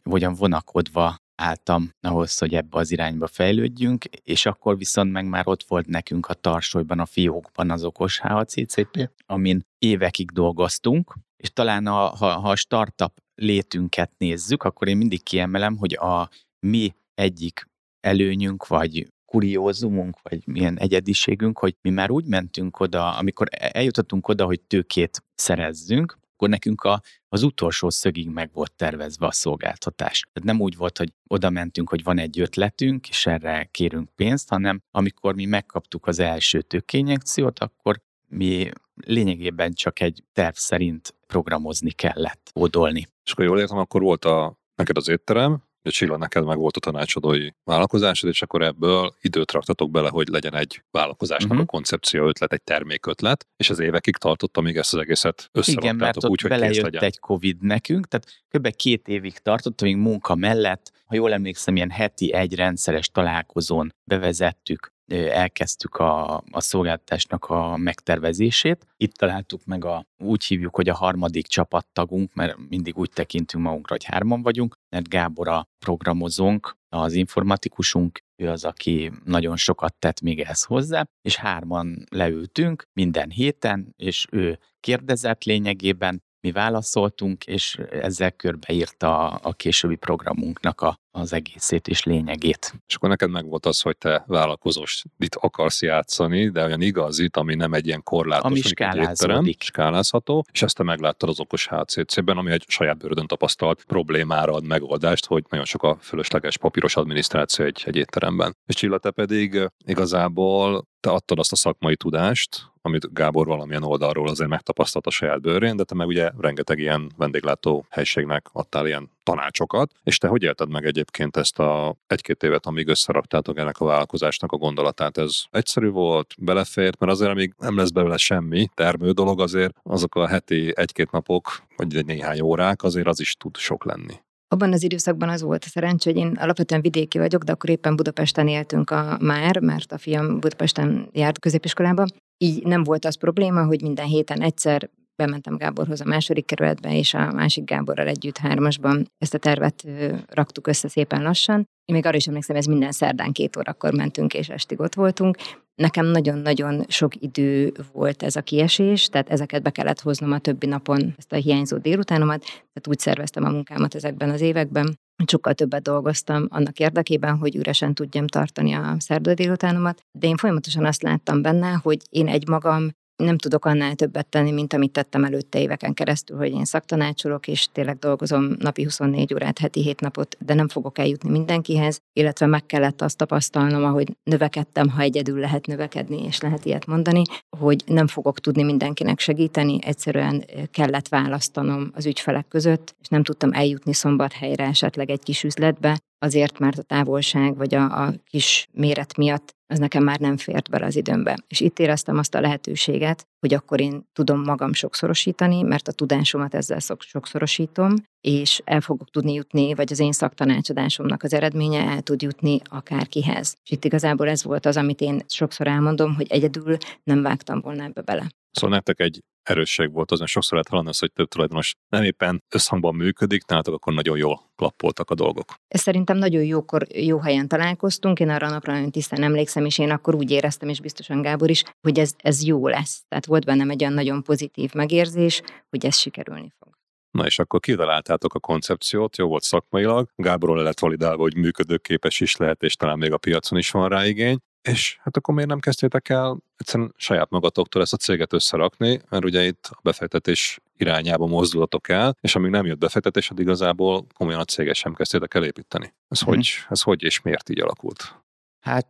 hogyan 0.03 0.33
vonakodva 0.33 1.17
álltam 1.35 1.91
ahhoz, 2.01 2.37
hogy 2.37 2.55
ebbe 2.55 2.77
az 2.77 2.91
irányba 2.91 3.27
fejlődjünk, 3.27 4.05
és 4.05 4.45
akkor 4.45 4.77
viszont 4.77 5.11
meg 5.11 5.25
már 5.25 5.47
ott 5.47 5.63
volt 5.63 5.87
nekünk 5.87 6.27
a 6.27 6.33
tarsolyban, 6.33 6.99
a 6.99 7.05
fiókban 7.05 7.71
az 7.71 7.83
okos 7.83 8.19
HACCP, 8.19 9.09
amin 9.25 9.65
évekig 9.77 10.31
dolgoztunk, 10.31 11.15
és 11.37 11.53
talán 11.53 11.87
a, 11.87 11.91
ha, 11.91 12.39
ha 12.39 12.49
a 12.49 12.55
startup 12.55 13.13
létünket 13.35 14.11
nézzük, 14.17 14.63
akkor 14.63 14.87
én 14.87 14.97
mindig 14.97 15.23
kiemelem, 15.23 15.77
hogy 15.77 15.93
a 15.93 16.29
mi 16.59 16.95
egyik 17.13 17.68
előnyünk, 17.99 18.67
vagy 18.67 19.07
kuriózumunk, 19.25 20.21
vagy 20.21 20.47
milyen 20.47 20.77
egyediségünk, 20.77 21.59
hogy 21.59 21.75
mi 21.81 21.89
már 21.89 22.11
úgy 22.11 22.25
mentünk 22.25 22.79
oda, 22.79 23.17
amikor 23.17 23.47
e-, 23.51 23.69
eljutottunk 23.73 24.27
oda, 24.27 24.45
hogy 24.45 24.61
tőkét 24.61 25.23
szerezzünk, 25.35 26.17
akkor 26.33 26.49
nekünk 26.49 26.83
a, 26.83 27.01
az 27.29 27.43
utolsó 27.43 27.89
szögig 27.89 28.29
meg 28.29 28.49
volt 28.53 28.73
tervezve 28.75 29.25
a 29.25 29.31
szolgáltatás. 29.31 30.19
Tehát 30.19 30.49
nem 30.49 30.61
úgy 30.61 30.75
volt, 30.75 30.97
hogy 30.97 31.13
oda 31.27 31.49
mentünk, 31.49 31.89
hogy 31.89 32.03
van 32.03 32.17
egy 32.17 32.39
ötletünk, 32.39 33.09
és 33.09 33.25
erre 33.25 33.63
kérünk 33.71 34.09
pénzt, 34.15 34.49
hanem 34.49 34.81
amikor 34.91 35.35
mi 35.35 35.45
megkaptuk 35.45 36.07
az 36.07 36.19
első 36.19 36.61
tőkényekciót, 36.61 37.59
akkor 37.59 38.01
mi 38.27 38.69
lényegében 39.05 39.73
csak 39.73 39.99
egy 39.99 40.23
terv 40.33 40.55
szerint 40.55 41.15
programozni 41.27 41.91
kellett, 41.91 42.51
ódolni. 42.55 43.07
És 43.23 43.31
akkor 43.31 43.45
jól 43.45 43.59
értem, 43.59 43.77
akkor 43.77 44.01
volt 44.01 44.25
a, 44.25 44.57
neked 44.75 44.97
az 44.97 45.07
étterem, 45.07 45.63
hogy 45.81 45.91
Csilla, 45.91 46.17
neked 46.17 46.45
meg 46.45 46.57
volt 46.57 46.77
a 46.77 46.79
tanácsadói 46.79 47.49
vállalkozásod, 47.63 48.29
és 48.29 48.41
akkor 48.41 48.61
ebből 48.61 49.15
időt 49.21 49.51
raktatok 49.51 49.91
bele, 49.91 50.09
hogy 50.09 50.27
legyen 50.27 50.55
egy 50.55 50.83
vállalkozásnak 50.91 51.51
uh-huh. 51.51 51.65
a 51.67 51.71
koncepció 51.71 52.27
ötlet, 52.27 52.53
egy 52.53 52.63
termékötlet, 52.63 53.47
és 53.57 53.69
az 53.69 53.79
évekig 53.79 54.17
tartott, 54.17 54.57
amíg 54.57 54.77
ezt 54.77 54.93
az 54.93 54.99
egészet 54.99 55.49
Igen, 55.61 55.95
mert 55.95 56.17
ott 56.17 56.29
úgy, 56.29 56.41
hogy 56.41 56.49
belejött 56.49 56.83
legyen. 56.83 57.03
egy 57.03 57.19
Covid 57.19 57.61
nekünk, 57.61 58.07
tehát 58.07 58.43
kb. 58.49 58.75
két 58.75 59.07
évig 59.07 59.37
tartott, 59.37 59.81
amíg 59.81 59.95
munka 59.95 60.35
mellett, 60.35 60.91
ha 61.05 61.15
jól 61.15 61.33
emlékszem, 61.33 61.75
ilyen 61.75 61.89
heti 61.89 62.33
egy 62.33 62.55
rendszeres 62.55 63.07
találkozón 63.07 63.93
bevezettük 64.03 64.97
elkezdtük 65.13 65.95
a, 65.95 66.37
a 66.51 66.61
szolgáltatásnak 66.61 67.45
a 67.45 67.77
megtervezését. 67.77 68.87
Itt 68.97 69.13
találtuk 69.13 69.65
meg 69.65 69.85
a, 69.85 70.05
úgy 70.17 70.43
hívjuk, 70.43 70.75
hogy 70.75 70.89
a 70.89 70.95
harmadik 70.95 71.47
csapattagunk, 71.47 72.33
mert 72.33 72.57
mindig 72.69 72.97
úgy 72.97 73.09
tekintünk 73.13 73.63
magunkra, 73.63 73.93
hogy 73.93 74.03
hárman 74.03 74.41
vagyunk, 74.41 74.75
mert 74.89 75.09
Gábor 75.09 75.47
a 75.47 75.67
programozónk, 75.79 76.77
az 76.89 77.13
informatikusunk, 77.13 78.19
ő 78.35 78.49
az, 78.49 78.65
aki 78.65 79.11
nagyon 79.25 79.57
sokat 79.57 79.95
tett 79.99 80.21
még 80.21 80.39
ehhez 80.39 80.63
hozzá, 80.63 81.05
és 81.21 81.35
hárman 81.35 82.03
leültünk 82.09 82.83
minden 82.93 83.29
héten, 83.29 83.93
és 83.97 84.27
ő 84.31 84.59
kérdezett 84.79 85.43
lényegében, 85.43 86.21
mi 86.41 86.51
válaszoltunk, 86.51 87.45
és 87.45 87.75
ezzel 87.91 88.31
körbeírta 88.31 89.27
a 89.27 89.53
későbbi 89.53 89.95
programunknak 89.95 90.81
a, 90.81 90.95
az 91.19 91.33
egészét 91.33 91.87
és 91.87 92.03
lényegét. 92.03 92.73
És 92.87 92.95
akkor 92.95 93.09
neked 93.09 93.29
meg 93.29 93.45
volt 93.45 93.65
az, 93.65 93.81
hogy 93.81 93.97
te 93.97 94.23
vállalkozós 94.27 95.03
itt 95.17 95.35
akarsz 95.35 95.81
játszani, 95.81 96.49
de 96.49 96.63
olyan 96.65 96.81
igazit, 96.81 97.37
ami 97.37 97.55
nem 97.55 97.73
egy 97.73 97.87
ilyen 97.87 98.03
korlátos, 98.03 98.45
ami 98.45 98.61
skálázódik. 98.61 99.61
skálázható, 99.61 100.45
és 100.51 100.61
ezt 100.61 100.75
te 100.75 100.83
megláttad 100.83 101.29
az 101.29 101.39
okos 101.39 101.67
HCC-ben, 101.67 102.37
ami 102.37 102.51
egy 102.51 102.65
saját 102.67 102.97
bőrödön 102.97 103.27
tapasztalt 103.27 103.83
problémára 103.87 104.53
ad 104.53 104.65
megoldást, 104.65 105.25
hogy 105.25 105.43
nagyon 105.49 105.65
sok 105.65 105.83
a 105.83 105.97
fölösleges 106.01 106.57
papíros 106.57 106.95
adminisztráció 106.95 107.65
egy, 107.65 107.83
egy 107.85 107.95
étteremben. 107.95 108.55
És 108.65 108.75
Csilla, 108.75 108.97
te 108.97 109.11
pedig 109.11 109.69
igazából 109.85 110.87
te 110.99 111.09
adtad 111.09 111.39
azt 111.39 111.51
a 111.51 111.55
szakmai 111.55 111.95
tudást, 111.95 112.71
amit 112.81 113.13
Gábor 113.13 113.45
valamilyen 113.47 113.83
oldalról 113.83 114.27
azért 114.27 114.49
megtapasztalt 114.49 115.07
a 115.07 115.09
saját 115.09 115.41
bőrén, 115.41 115.75
de 115.75 115.83
te 115.83 115.95
meg 115.95 116.07
ugye 116.07 116.31
rengeteg 116.37 116.79
ilyen 116.79 117.11
vendéglátó 117.17 117.85
helységnek 117.89 118.49
adtál 118.51 118.87
ilyen 118.87 119.11
tanácsokat, 119.23 119.91
és 120.03 120.17
te 120.17 120.27
hogy 120.27 120.43
élted 120.43 120.69
meg 120.69 120.85
egyébként 120.85 121.37
ezt 121.37 121.59
a 121.59 121.95
egy-két 122.07 122.43
évet, 122.43 122.65
amíg 122.65 122.87
összeraktátok 122.87 123.57
ennek 123.57 123.79
a 123.79 123.85
vállalkozásnak 123.85 124.51
a 124.51 124.57
gondolatát? 124.57 125.17
Ez 125.17 125.41
egyszerű 125.51 125.89
volt, 125.89 126.35
belefért, 126.37 126.99
mert 126.99 127.11
azért, 127.11 127.31
amíg 127.31 127.53
nem 127.57 127.77
lesz 127.77 127.89
belőle 127.89 128.17
semmi 128.17 128.69
termő 128.73 129.11
dolog, 129.11 129.41
azért 129.41 129.75
azok 129.83 130.15
a 130.15 130.27
heti 130.27 130.71
egy-két 130.75 131.11
napok, 131.11 131.63
vagy 131.75 132.05
néhány 132.05 132.41
órák, 132.41 132.83
azért 132.83 133.07
az 133.07 133.19
is 133.19 133.35
tud 133.35 133.57
sok 133.57 133.85
lenni. 133.85 134.13
Abban 134.51 134.73
az 134.73 134.83
időszakban 134.83 135.29
az 135.29 135.41
volt 135.41 135.63
szerencsé, 135.63 136.11
hogy 136.11 136.19
én 136.19 136.35
alapvetően 136.39 136.81
vidéki 136.81 137.17
vagyok, 137.17 137.43
de 137.43 137.51
akkor 137.51 137.69
éppen 137.69 137.95
Budapesten 137.95 138.47
éltünk 138.47 138.89
a 138.89 139.17
már, 139.21 139.59
mert 139.59 139.91
a 139.91 139.97
fiam 139.97 140.39
Budapesten 140.39 141.09
járt 141.11 141.39
középiskolába. 141.39 142.05
Így 142.37 142.63
nem 142.63 142.83
volt 142.83 143.05
az 143.05 143.17
probléma, 143.17 143.65
hogy 143.65 143.81
minden 143.81 144.05
héten 144.05 144.41
egyszer 144.41 144.89
bementem 145.19 145.57
Gáborhoz 145.57 146.01
a 146.01 146.05
második 146.05 146.45
kerületbe, 146.45 146.97
és 146.97 147.13
a 147.13 147.31
másik 147.31 147.63
Gáborral 147.63 148.07
együtt 148.07 148.37
hármasban 148.37 149.07
ezt 149.17 149.33
a 149.33 149.37
tervet 149.37 149.83
raktuk 150.27 150.67
össze 150.67 150.87
szépen 150.87 151.21
lassan. 151.21 151.57
Én 151.85 151.95
még 151.95 152.05
arra 152.05 152.15
is 152.15 152.27
emlékszem, 152.27 152.55
ez 152.55 152.65
minden 152.65 152.91
szerdán 152.91 153.31
két 153.31 153.57
órakor 153.57 153.93
mentünk, 153.93 154.33
és 154.33 154.49
estig 154.49 154.79
ott 154.79 154.95
voltunk. 154.95 155.37
Nekem 155.75 156.05
nagyon-nagyon 156.05 156.85
sok 156.87 157.15
idő 157.15 157.73
volt 157.93 158.23
ez 158.23 158.35
a 158.35 158.41
kiesés, 158.41 159.07
tehát 159.07 159.29
ezeket 159.29 159.61
be 159.61 159.69
kellett 159.69 159.99
hoznom 159.99 160.31
a 160.31 160.39
többi 160.39 160.65
napon, 160.65 161.13
ezt 161.17 161.31
a 161.31 161.35
hiányzó 161.35 161.77
délutánomat, 161.77 162.41
tehát 162.41 162.87
úgy 162.87 162.99
szerveztem 162.99 163.43
a 163.43 163.49
munkámat 163.49 163.95
ezekben 163.95 164.29
az 164.29 164.41
években, 164.41 164.97
sokkal 165.25 165.53
többet 165.53 165.81
dolgoztam 165.81 166.45
annak 166.49 166.79
érdekében, 166.79 167.37
hogy 167.37 167.55
üresen 167.55 167.93
tudjam 167.93 168.27
tartani 168.27 168.73
a 168.73 168.95
szerda 168.97 169.33
délutánomat, 169.33 170.01
de 170.19 170.27
én 170.27 170.37
folyamatosan 170.37 170.85
azt 170.85 171.01
láttam 171.01 171.41
benne, 171.41 171.71
hogy 171.83 171.97
én 172.09 172.27
egy 172.27 172.47
magam 172.47 172.89
nem 173.19 173.37
tudok 173.37 173.65
annál 173.65 173.95
többet 173.95 174.27
tenni, 174.27 174.51
mint 174.51 174.73
amit 174.73 174.91
tettem 174.91 175.23
előtte 175.23 175.59
éveken 175.59 175.93
keresztül, 175.93 176.37
hogy 176.37 176.51
én 176.51 176.65
szaktanácsolok, 176.65 177.47
és 177.47 177.67
tényleg 177.71 177.97
dolgozom 177.97 178.55
napi 178.59 178.83
24 178.83 179.33
órát, 179.33 179.59
heti 179.59 179.81
7 179.81 179.99
napot, 179.99 180.37
de 180.39 180.53
nem 180.53 180.67
fogok 180.67 180.97
eljutni 180.97 181.29
mindenkihez, 181.29 181.97
illetve 182.13 182.45
meg 182.45 182.65
kellett 182.65 183.01
azt 183.01 183.17
tapasztalnom, 183.17 183.83
ahogy 183.83 184.17
növekedtem, 184.23 184.89
ha 184.89 185.01
egyedül 185.01 185.39
lehet 185.39 185.65
növekedni, 185.65 186.23
és 186.23 186.39
lehet 186.39 186.65
ilyet 186.65 186.85
mondani, 186.85 187.21
hogy 187.57 187.83
nem 187.85 188.07
fogok 188.07 188.39
tudni 188.39 188.63
mindenkinek 188.63 189.19
segíteni, 189.19 189.77
egyszerűen 189.81 190.45
kellett 190.71 191.07
választanom 191.07 191.91
az 191.93 192.05
ügyfelek 192.05 192.47
között, 192.47 192.95
és 193.01 193.07
nem 193.07 193.23
tudtam 193.23 193.53
eljutni 193.53 193.93
szombathelyre 193.93 194.63
esetleg 194.63 195.09
egy 195.09 195.23
kis 195.23 195.43
üzletbe, 195.43 195.97
azért, 196.19 196.59
mert 196.59 196.77
a 196.77 196.83
távolság 196.83 197.57
vagy 197.57 197.75
a, 197.75 198.05
a 198.05 198.13
kis 198.29 198.67
méret 198.71 199.17
miatt 199.17 199.57
az 199.71 199.79
nekem 199.79 200.03
már 200.03 200.19
nem 200.19 200.37
fért 200.37 200.69
bele 200.69 200.85
az 200.85 200.95
időmbe. 200.95 201.37
És 201.47 201.59
itt 201.59 201.79
éreztem 201.79 202.17
azt 202.17 202.35
a 202.35 202.41
lehetőséget, 202.41 203.27
hogy 203.39 203.53
akkor 203.53 203.81
én 203.81 204.07
tudom 204.13 204.41
magam 204.43 204.73
sokszorosítani, 204.73 205.61
mert 205.61 205.87
a 205.87 205.91
tudásomat 205.91 206.55
ezzel 206.55 206.79
sokszorosítom, 206.99 207.93
és 208.21 208.61
el 208.63 208.81
fogok 208.81 209.09
tudni 209.09 209.33
jutni, 209.33 209.73
vagy 209.73 209.91
az 209.91 209.99
én 209.99 210.11
szaktanácsadásomnak 210.11 211.23
az 211.23 211.33
eredménye 211.33 211.79
el 211.79 212.01
tud 212.01 212.21
jutni 212.21 212.59
akárkihez. 212.63 213.55
És 213.63 213.71
itt 213.71 213.85
igazából 213.85 214.29
ez 214.29 214.43
volt 214.43 214.65
az, 214.65 214.77
amit 214.77 215.01
én 215.01 215.21
sokszor 215.27 215.67
elmondom, 215.67 216.15
hogy 216.15 216.27
egyedül 216.29 216.77
nem 217.03 217.21
vágtam 217.21 217.61
volna 217.61 217.83
ebbe 217.83 218.01
bele. 218.01 218.27
Szóval 218.51 218.75
nektek 218.75 218.99
egy 218.99 219.19
erősség 219.43 219.91
volt, 219.91 220.11
azon 220.11 220.27
sokszor 220.27 220.51
lehet 220.51 220.67
hallani 220.67 220.89
az, 220.89 220.99
hogy 220.99 221.11
több 221.13 221.27
tulajdonos 221.27 221.73
nem 221.89 222.03
éppen 222.03 222.43
összhangban 222.53 222.95
működik, 222.95 223.45
nálatok 223.45 223.73
akkor 223.73 223.93
nagyon 223.93 224.17
jól 224.17 224.51
klappoltak 224.55 225.09
a 225.09 225.15
dolgok. 225.15 225.53
Ez 225.67 225.81
szerintem 225.81 226.17
nagyon 226.17 226.43
jókor, 226.43 226.87
jó 226.93 227.19
helyen 227.19 227.47
találkoztunk, 227.47 228.19
én 228.19 228.29
arra 228.29 228.47
a 228.47 228.49
napra 228.49 228.73
nagyon 228.73 228.91
tisztán 228.91 229.23
emlékszem, 229.23 229.65
és 229.65 229.77
én 229.77 229.91
akkor 229.91 230.15
úgy 230.15 230.31
éreztem, 230.31 230.69
és 230.69 230.81
biztosan 230.81 231.21
Gábor 231.21 231.49
is, 231.49 231.63
hogy 231.81 231.99
ez, 231.99 232.13
ez 232.17 232.43
jó 232.43 232.67
lesz. 232.67 233.03
Tehát 233.07 233.25
volt 233.25 233.45
bennem 233.45 233.69
egy 233.69 233.81
olyan 233.81 233.93
nagyon 233.93 234.23
pozitív 234.23 234.73
megérzés, 234.73 235.41
hogy 235.69 235.85
ez 235.85 235.97
sikerülni 235.97 236.53
fog. 236.59 236.77
Na 237.11 237.25
és 237.25 237.39
akkor 237.39 237.59
kitaláltátok 237.59 238.33
a 238.33 238.39
koncepciót, 238.39 239.17
jó 239.17 239.27
volt 239.27 239.43
szakmailag, 239.43 240.09
Gáborról 240.15 240.57
le 240.57 240.63
lett 240.63 240.79
validálva, 240.79 241.21
hogy 241.21 241.37
működőképes 241.37 242.19
is 242.19 242.35
lehet, 242.35 242.63
és 242.63 242.75
talán 242.75 242.97
még 242.97 243.11
a 243.11 243.17
piacon 243.17 243.59
is 243.59 243.71
van 243.71 243.89
rá 243.89 244.05
igény, 244.05 244.37
és 244.61 244.97
hát 245.01 245.17
akkor 245.17 245.33
miért 245.33 245.49
nem 245.49 245.59
kezdtétek 245.59 246.09
el 246.09 246.37
egyszerűen 246.57 246.93
saját 246.97 247.29
magatoktól 247.29 247.81
ezt 247.81 247.93
a 247.93 247.97
céget 247.97 248.33
összerakni, 248.33 249.01
mert 249.09 249.25
ugye 249.25 249.45
itt 249.45 249.67
a 249.71 249.79
befektetés 249.83 250.59
irányába 250.77 251.25
mozdulatok 251.25 251.89
el, 251.89 252.15
és 252.21 252.35
amíg 252.35 252.51
nem 252.51 252.65
jött 252.65 252.77
befektetés, 252.77 253.29
addig 253.29 253.45
igazából 253.45 254.05
komolyan 254.13 254.39
a 254.39 254.45
céget 254.45 254.75
sem 254.75 254.93
kezdtétek 254.93 255.33
el 255.33 255.43
építeni. 255.43 255.93
Ez, 256.07 256.19
hmm. 256.19 256.33
hogy, 256.33 256.49
ez 256.69 256.81
hogy 256.81 257.03
és 257.03 257.21
miért 257.21 257.49
így 257.49 257.61
alakult? 257.61 258.23
Hát 258.59 258.89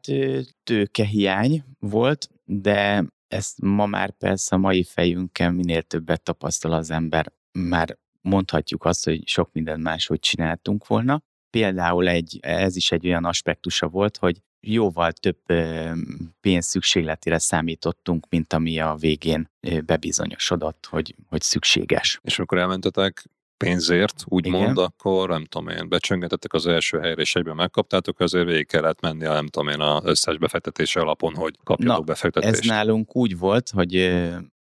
tőkehiány 0.64 1.64
volt, 1.80 2.30
de 2.46 3.06
ezt 3.28 3.62
ma 3.62 3.86
már 3.86 4.12
persze 4.18 4.56
a 4.56 4.60
mai 4.60 4.84
fejünkkel 4.84 5.52
minél 5.52 5.82
többet 5.82 6.22
tapasztal 6.22 6.72
az 6.72 6.92
ember, 6.92 7.34
már 7.52 7.98
mondhatjuk 8.22 8.86
azt, 8.86 9.06
hogy 9.06 9.28
sok 9.28 9.50
minden 9.54 9.80
máshogy 9.80 10.20
csináltunk 10.20 10.88
volna. 10.88 11.22
Például 11.50 12.08
egy, 12.08 12.38
ez 12.42 12.76
is 12.76 12.92
egy 12.92 13.08
olyan 13.08 13.26
aspektusa 13.26 13.88
volt, 13.88 14.18
hogy 14.18 14.42
jóval 14.62 15.12
több 15.12 15.40
pénz 16.42 16.66
szükségletére 16.66 17.38
számítottunk, 17.38 18.26
mint 18.30 18.54
ami 18.54 18.80
a 18.80 18.96
végén 19.00 19.50
bebizonyosodott, 19.86 20.88
hogy, 20.90 21.16
hogy 21.28 21.42
szükséges. 21.42 22.20
És 22.24 22.38
amikor 22.38 22.58
elmentetek 22.58 23.30
pénzért, 23.58 24.24
úgymond, 24.26 24.78
akkor 24.78 25.30
nem 25.30 25.46
tudom 25.46 25.68
én, 25.68 25.90
becsöngetettek 25.90 26.54
az 26.54 26.68
első 26.68 27.00
helyre, 27.00 27.22
és 27.22 27.36
egyben 27.36 27.56
megkaptátok, 27.56 28.20
azért 28.20 28.46
végig 28.46 28.68
kellett 28.68 29.02
menni 29.02 29.26
a 29.26 29.34
nem 29.34 29.48
tudom 29.48 29.68
én 29.68 29.80
az 29.80 30.06
összes 30.06 30.38
befektetési 30.38 31.00
alapon, 31.00 31.36
hogy 31.36 31.56
kapjatok 31.64 31.98
Na, 31.98 32.04
befektetést. 32.04 32.54
ez 32.54 32.66
nálunk 32.66 33.16
úgy 33.16 33.38
volt, 33.38 33.70
hogy 33.70 34.20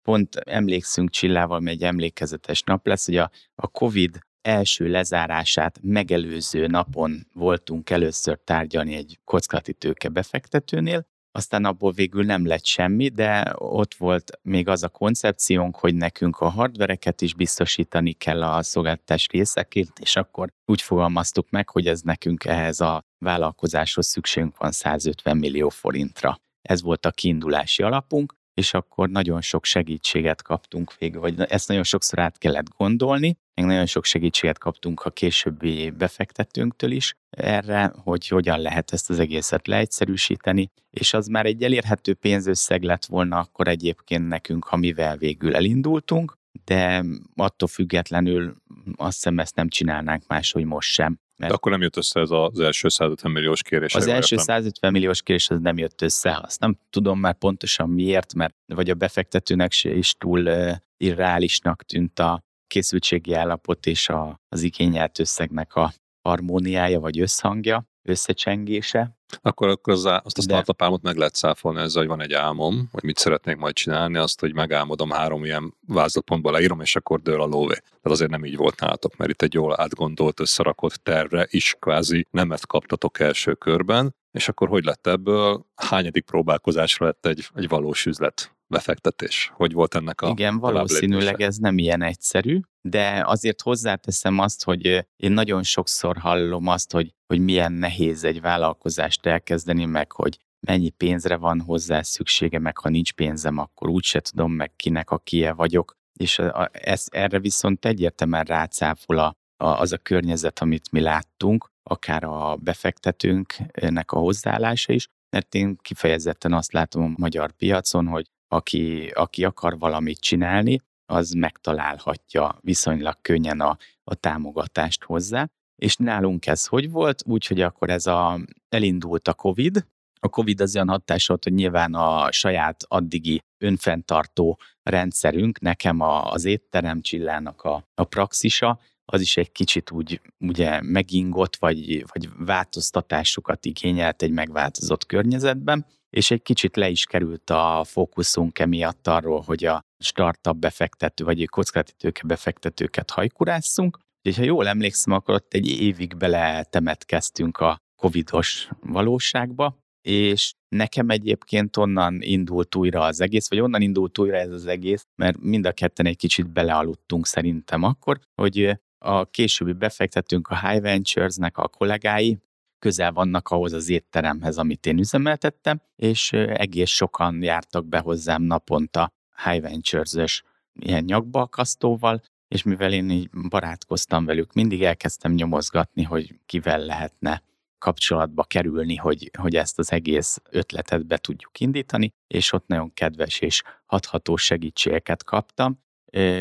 pont 0.04 0.36
emlékszünk 0.36 1.10
Csillával, 1.10 1.62
egy 1.66 1.84
emlékezetes 1.84 2.64
nap 2.64 2.88
lesz, 2.88 3.06
hogy 3.06 3.18
a, 3.18 3.32
a 3.56 3.68
Covid 3.68 4.20
első 4.42 4.88
lezárását 4.88 5.80
megelőző 5.82 6.68
napon 6.68 7.28
voltunk 7.34 7.90
először 7.90 8.40
tárgyalni 8.44 8.96
egy 8.96 9.20
kockázati 9.24 9.74
tőke 9.74 10.10
befektetőnél, 10.10 11.06
aztán 11.34 11.66
abból 11.66 11.92
végül 11.92 12.24
nem 12.24 12.46
lett 12.46 12.66
semmi, 12.66 13.10
de 13.10 13.54
ott 13.56 13.94
volt 13.94 14.40
még 14.42 14.68
az 14.68 14.84
a 14.84 14.90
koncepciónk, 14.90 15.76
hogy 15.76 15.96
nekünk 15.96 16.40
a 16.40 16.50
hardvereket 16.50 17.22
is 17.22 17.34
biztosítani 17.34 18.14
kell 18.14 18.44
a 18.44 18.64
szolgáltatás 18.64 19.28
részekért, 19.28 20.00
és 20.00 20.16
akkor 20.16 20.50
úgy 20.66 20.82
fogalmaztuk 20.82 21.50
meg, 21.50 21.70
hogy 21.70 21.88
ez 21.88 22.02
nekünk 22.02 22.46
ehhez 22.46 22.80
a 22.80 23.04
vállalkozáshoz 23.18 24.08
szükségünk 24.08 24.58
van 24.58 24.72
150 24.72 25.38
millió 25.38 25.70
forintra. 25.70 26.40
Ez 26.62 26.82
volt 26.82 27.06
a 27.06 27.12
kiindulási 27.12 27.84
alapunk, 27.84 28.34
és 28.54 28.74
akkor 28.74 29.10
nagyon 29.10 29.42
sok 29.42 29.66
segítséget 29.66 30.42
kaptunk 30.42 30.98
végül, 30.98 31.22
vagy 31.22 31.40
ezt 31.40 31.68
nagyon 31.68 31.84
sokszor 31.84 32.20
át 32.20 32.38
kellett 32.38 32.70
gondolni, 32.78 33.38
még 33.56 33.66
nagyon 33.66 33.86
sok 33.86 34.06
segítséget 34.06 34.58
kaptunk 34.58 35.02
a 35.02 35.10
későbbi 35.10 35.90
befektetőnktől 35.90 36.92
is 36.92 37.16
erre, 37.30 37.94
hogy 37.96 38.28
hogyan 38.28 38.60
lehet 38.60 38.92
ezt 38.92 39.10
az 39.10 39.20
egészet 39.20 39.68
leegyszerűsíteni, 39.68 40.72
és 40.90 41.14
az 41.14 41.28
már 41.28 41.46
egy 41.46 41.64
elérhető 41.64 42.14
pénzösszeg 42.14 42.84
lett 42.84 43.06
volna 43.06 43.40
akkor 43.40 43.68
egyébként 43.68 44.28
nekünk, 44.28 44.66
amivel 44.66 45.18
végül 45.18 45.56
elindultunk, 45.56 46.38
de 46.66 47.04
attól 47.36 47.68
függetlenül 47.68 48.56
azt 48.96 49.14
hiszem 49.14 49.40
ezt 49.40 49.56
nem 49.56 49.68
csinálnánk 49.68 50.28
máshogy 50.28 50.66
most 50.66 50.92
sem. 50.92 51.20
Mert 51.42 51.52
De 51.52 51.58
akkor 51.58 51.72
nem 51.72 51.82
jött 51.82 51.98
össze 51.98 52.20
ez 52.20 52.30
az 52.32 52.60
első 52.60 52.90
150 52.90 53.32
milliós 53.32 53.62
kérés. 53.62 53.96
Az 53.96 54.08
első 54.08 54.38
150 54.38 54.92
milliós 54.92 55.22
kérés 55.22 55.50
az 55.50 55.60
nem 55.60 55.78
jött 55.78 56.02
össze. 56.02 56.40
Azt 56.44 56.60
nem 56.60 56.78
tudom 56.90 57.20
már 57.20 57.38
pontosan 57.38 57.90
miért, 57.90 58.34
mert 58.34 58.56
vagy 58.66 58.90
a 58.90 58.94
befektetőnek 58.94 59.72
se 59.72 59.94
is 59.94 60.14
túl 60.14 60.48
uh, 60.48 60.72
irreálisnak 60.98 61.84
tűnt 61.84 62.20
a 62.20 62.44
készültségi 62.68 63.34
állapot 63.34 63.86
és 63.86 64.10
a, 64.10 64.40
az 64.50 64.62
igényelt 64.62 65.20
összegnek 65.20 65.76
a 65.76 65.94
harmóniája 66.22 67.00
vagy 67.00 67.20
összhangja, 67.20 67.86
összecsengése. 68.04 69.16
Akkor, 69.42 69.68
akkor 69.68 69.94
az, 69.94 70.06
azt 70.06 70.38
a 70.38 70.42
startup 70.42 70.82
álmot 70.82 71.02
meg 71.02 71.18
lehet 71.18 71.36
száfolni 71.36 71.80
ezzel, 71.80 72.02
hogy 72.02 72.10
van 72.10 72.22
egy 72.22 72.34
álmom, 72.34 72.90
hogy 72.92 73.04
mit 73.04 73.18
szeretnék 73.18 73.56
majd 73.56 73.74
csinálni, 73.74 74.18
azt, 74.18 74.40
hogy 74.40 74.54
megálmodom 74.54 75.10
három 75.10 75.46
ilyen 75.46 75.76
vázlatpontba 75.88 76.52
leírom, 76.52 76.82
és 76.82 76.96
akkor 76.96 77.22
dől 77.22 77.42
a 77.42 77.46
lóvé. 77.46 77.74
Tehát 77.74 78.02
azért 78.04 78.30
nem 78.30 78.46
így 78.46 78.56
volt 78.56 78.80
nálatok, 78.80 79.18
mert 79.18 79.32
itt 79.32 79.42
egy 79.42 79.54
jól 79.54 79.82
átgondolt, 79.82 80.40
összerakott 80.40 80.94
tervre 80.94 81.48
is 81.50 81.76
kvázi 81.80 82.28
nemet 82.32 82.68
kaptatok 82.68 83.20
első 83.20 83.54
körben, 83.54 84.16
és 84.32 84.48
akkor 84.48 84.68
hogy 84.68 84.84
lett 84.84 85.08
ebből? 85.08 85.66
Hányadik 85.76 86.26
próbálkozásra 86.26 87.06
lett 87.06 87.26
egy, 87.26 87.50
egy 87.56 87.68
valós 87.68 88.06
üzlet? 88.06 88.56
Befektetés. 88.72 89.52
Hogy 89.56 89.74
volt 89.74 89.96
ennek 89.96 90.22
a 90.22 90.30
Igen, 90.30 90.60
valószínűleg 90.60 91.42
ez 91.42 91.58
nem 91.58 91.78
ilyen 91.78 92.02
egyszerű, 92.02 92.60
de 92.82 93.24
azért 93.26 93.62
hozzáteszem 93.62 94.40
azt, 94.40 94.64
hogy 94.64 94.86
én 95.16 95.32
nagyon 95.32 95.64
sokszor 95.64 96.18
hallom 96.18 96.68
azt, 96.68 96.92
hogy, 96.92 97.14
hogy 97.28 97.40
milyen 97.40 97.72
nehéz 97.72 98.24
egy 98.24 98.42
vállalkozást 98.42 99.26
elkezdeni, 99.26 99.86
meg 99.86 100.12
hogy 100.12 100.40
mennyi 100.68 100.90
pénzre 100.90 101.36
van 101.36 101.62
hozzá 101.62 102.02
szüksége, 102.02 102.60
meg 102.60 102.78
ha 102.78 102.90
nincs 102.90 103.14
pénzem, 103.14 103.58
akkor 103.58 103.90
úgyse 103.90 104.20
tudom 104.20 104.52
meg 104.52 104.76
kinek 104.76 105.12
a 105.12 105.18
kie 105.18 105.54
vagyok. 105.54 105.96
És 106.20 106.40
a, 106.40 106.70
ez, 106.72 107.06
erre 107.12 107.40
viszont 107.40 107.86
egyértelműen 107.86 108.44
rácáfol 108.44 109.18
a, 109.18 109.36
a, 109.58 109.66
az 109.66 109.92
a 109.92 109.98
környezet, 109.98 110.60
amit 110.60 110.92
mi 110.92 111.00
láttunk, 111.00 111.72
akár 111.84 112.24
a 112.24 112.56
befektetőnknek 112.56 114.12
a 114.12 114.18
hozzáállása 114.20 114.94
is, 114.94 115.08
mert 115.30 115.56
én 115.56 115.78
kifejezetten 115.82 116.54
azt 116.54 116.74
látom 116.74 117.04
a 117.04 117.14
magyar 117.18 117.52
piacon, 117.52 118.08
hogy 118.08 118.32
aki, 118.52 119.12
aki 119.14 119.46
akar 119.46 119.78
valamit 119.78 120.20
csinálni, 120.20 120.80
az 121.06 121.32
megtalálhatja 121.32 122.58
viszonylag 122.62 123.18
könnyen 123.22 123.60
a, 123.60 123.78
a 124.04 124.16
támogatást 124.16 125.04
hozzá. 125.04 125.50
És 125.76 125.96
nálunk 125.96 126.48
ez 126.48 126.66
hogy 126.66 126.92
volt? 126.92 127.24
Úgyhogy 127.26 127.62
akkor 127.62 127.90
ez 127.90 128.08
a, 128.08 128.40
elindult 128.70 129.28
a 129.28 129.34
COVID, 129.34 129.86
a 130.20 130.30
COVID 130.30 130.62
az 130.62 130.76
olyan 130.76 130.90
hatás 130.90 131.28
volt, 131.28 131.44
hogy 131.44 131.54
nyilván 131.54 131.94
a 131.94 132.32
saját 132.32 132.84
addigi 132.88 133.42
önfenntartó 133.58 134.60
rendszerünk, 134.84 135.60
nekem 135.60 136.00
a, 136.00 136.32
az 136.32 136.46
étterem 136.46 137.02
csillának 137.02 137.62
a, 137.62 137.88
a 137.96 138.04
praxisa, 138.04 138.80
az 139.14 139.22
is 139.22 139.38
egy 139.38 139.52
kicsit 139.52 139.92
úgy 139.92 140.22
ugye 140.40 140.82
megingott, 140.82 141.56
vagy, 141.56 142.06
vagy 142.14 142.30
változtatásokat 142.38 143.66
igényelt 143.66 144.22
egy 144.22 144.32
megváltozott 144.32 145.06
környezetben, 145.06 145.86
és 146.10 146.32
egy 146.32 146.42
kicsit 146.42 146.76
le 146.76 146.90
is 146.90 147.06
került 147.06 147.50
a 147.50 147.84
fókuszunk 147.86 148.60
emiatt 148.60 149.08
arról, 149.08 149.42
hogy 149.42 149.66
a 149.66 149.82
startup 150.00 150.56
befektető, 150.56 151.24
vagy 151.24 151.46
kockázati 151.46 151.94
tőke 151.98 152.22
befektetőket 152.28 153.10
hajkurásszunk. 153.12 153.98
És 154.22 154.38
ha 154.38 154.44
jól 154.44 154.68
emlékszem, 154.68 155.14
akkor 155.14 155.36
ott 155.36 155.54
egy 155.54 155.68
évig 155.68 156.18
bele 156.18 156.64
temetkeztünk 156.64 157.58
a 157.58 157.78
covidos 158.02 158.70
valóságba, 158.80 159.78
és 160.02 160.54
nekem 160.76 161.10
egyébként 161.10 161.78
onnan 161.78 162.22
indult 162.22 162.76
újra 162.76 163.02
az 163.02 163.22
egész, 163.22 163.50
vagy 163.50 163.60
onnan 163.60 163.82
indult 163.82 164.18
újra 164.18 164.38
ez 164.38 164.52
az 164.52 164.66
egész, 164.66 165.04
mert 165.16 165.38
mind 165.40 165.66
a 165.66 165.72
ketten 165.72 166.06
egy 166.06 166.18
kicsit 166.18 166.50
belealudtunk 166.50 167.26
szerintem 167.26 167.84
akkor, 167.84 168.20
hogy 168.42 168.80
a 169.04 169.26
későbbi 169.26 169.74
befektetünk 169.74 170.48
a 170.48 170.68
High 170.68 170.82
Ventures-nek 170.82 171.58
a 171.58 171.68
kollégái. 171.68 172.38
Közel 172.80 173.12
vannak 173.12 173.50
ahhoz 173.50 173.74
az 173.74 173.90
étteremhez, 173.90 174.58
amit 174.58 174.86
én 174.86 174.98
üzemeltettem, 174.98 175.82
és 175.96 176.32
egész 176.34 176.90
sokan 176.90 177.44
jártak 177.44 177.86
be 177.86 178.00
hozzám 178.00 178.42
naponta 178.42 179.12
High 179.44 179.62
Ventures-ös 179.62 180.44
ilyen 180.80 181.04
nyakbalkasztóval, 181.04 182.22
és 182.48 182.64
mivel 182.64 182.94
én 182.94 183.10
így 183.10 183.30
barátkoztam 183.50 184.26
velük, 184.26 184.54
mindig 184.54 184.84
elkezdtem 184.84 185.32
nyomozgatni, 185.32 186.04
hogy 186.04 186.40
kivel 186.46 186.80
lehetne 186.80 187.42
kapcsolatba 187.78 188.44
kerülni, 188.44 188.96
hogy, 188.96 189.32
hogy 189.38 189.56
ezt 189.56 189.80
az 189.80 189.92
egész 189.92 190.42
ötletet 190.50 191.06
be 191.06 191.18
tudjuk 191.18 191.60
indítani, 191.60 192.14
és 192.28 192.52
ott 192.52 192.68
nagyon 192.68 192.94
kedves 192.94 193.40
és 193.40 193.64
hatható 193.86 194.36
segítségeket 194.36 195.24
kaptam, 195.24 195.80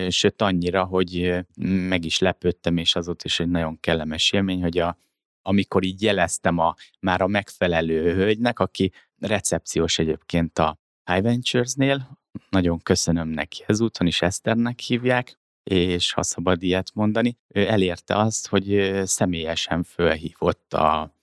sőt 0.09 0.43
annyira, 0.43 0.85
hogy 0.85 1.35
meg 1.89 2.05
is 2.05 2.19
lepődtem, 2.19 2.77
és 2.77 2.95
az 2.95 3.09
ott 3.09 3.23
is 3.23 3.41
egy 3.41 3.49
nagyon 3.49 3.81
kellemes 3.81 4.33
élmény, 4.33 4.63
hogy 4.63 4.79
a 4.79 4.97
amikor 5.43 5.85
így 5.85 6.03
jeleztem 6.03 6.59
a, 6.59 6.75
már 7.01 7.21
a 7.21 7.27
megfelelő 7.27 8.15
hölgynek, 8.15 8.59
aki 8.59 8.93
recepciós 9.19 9.99
egyébként 9.99 10.59
a 10.59 10.79
High 11.05 11.23
Ventures-nél, 11.23 12.19
nagyon 12.51 12.79
köszönöm 12.79 13.29
neki 13.29 13.65
ezúton 13.67 14.07
is 14.07 14.23
Eszternek 14.23 14.81
hívják, 14.81 15.39
és 15.63 16.13
ha 16.13 16.23
szabad 16.23 16.63
ilyet 16.63 16.91
mondani, 16.95 17.39
ő 17.49 17.69
elérte 17.69 18.17
azt, 18.17 18.47
hogy 18.47 19.01
személyesen 19.05 19.83
fölhívott 19.83 20.75
a 20.75 21.15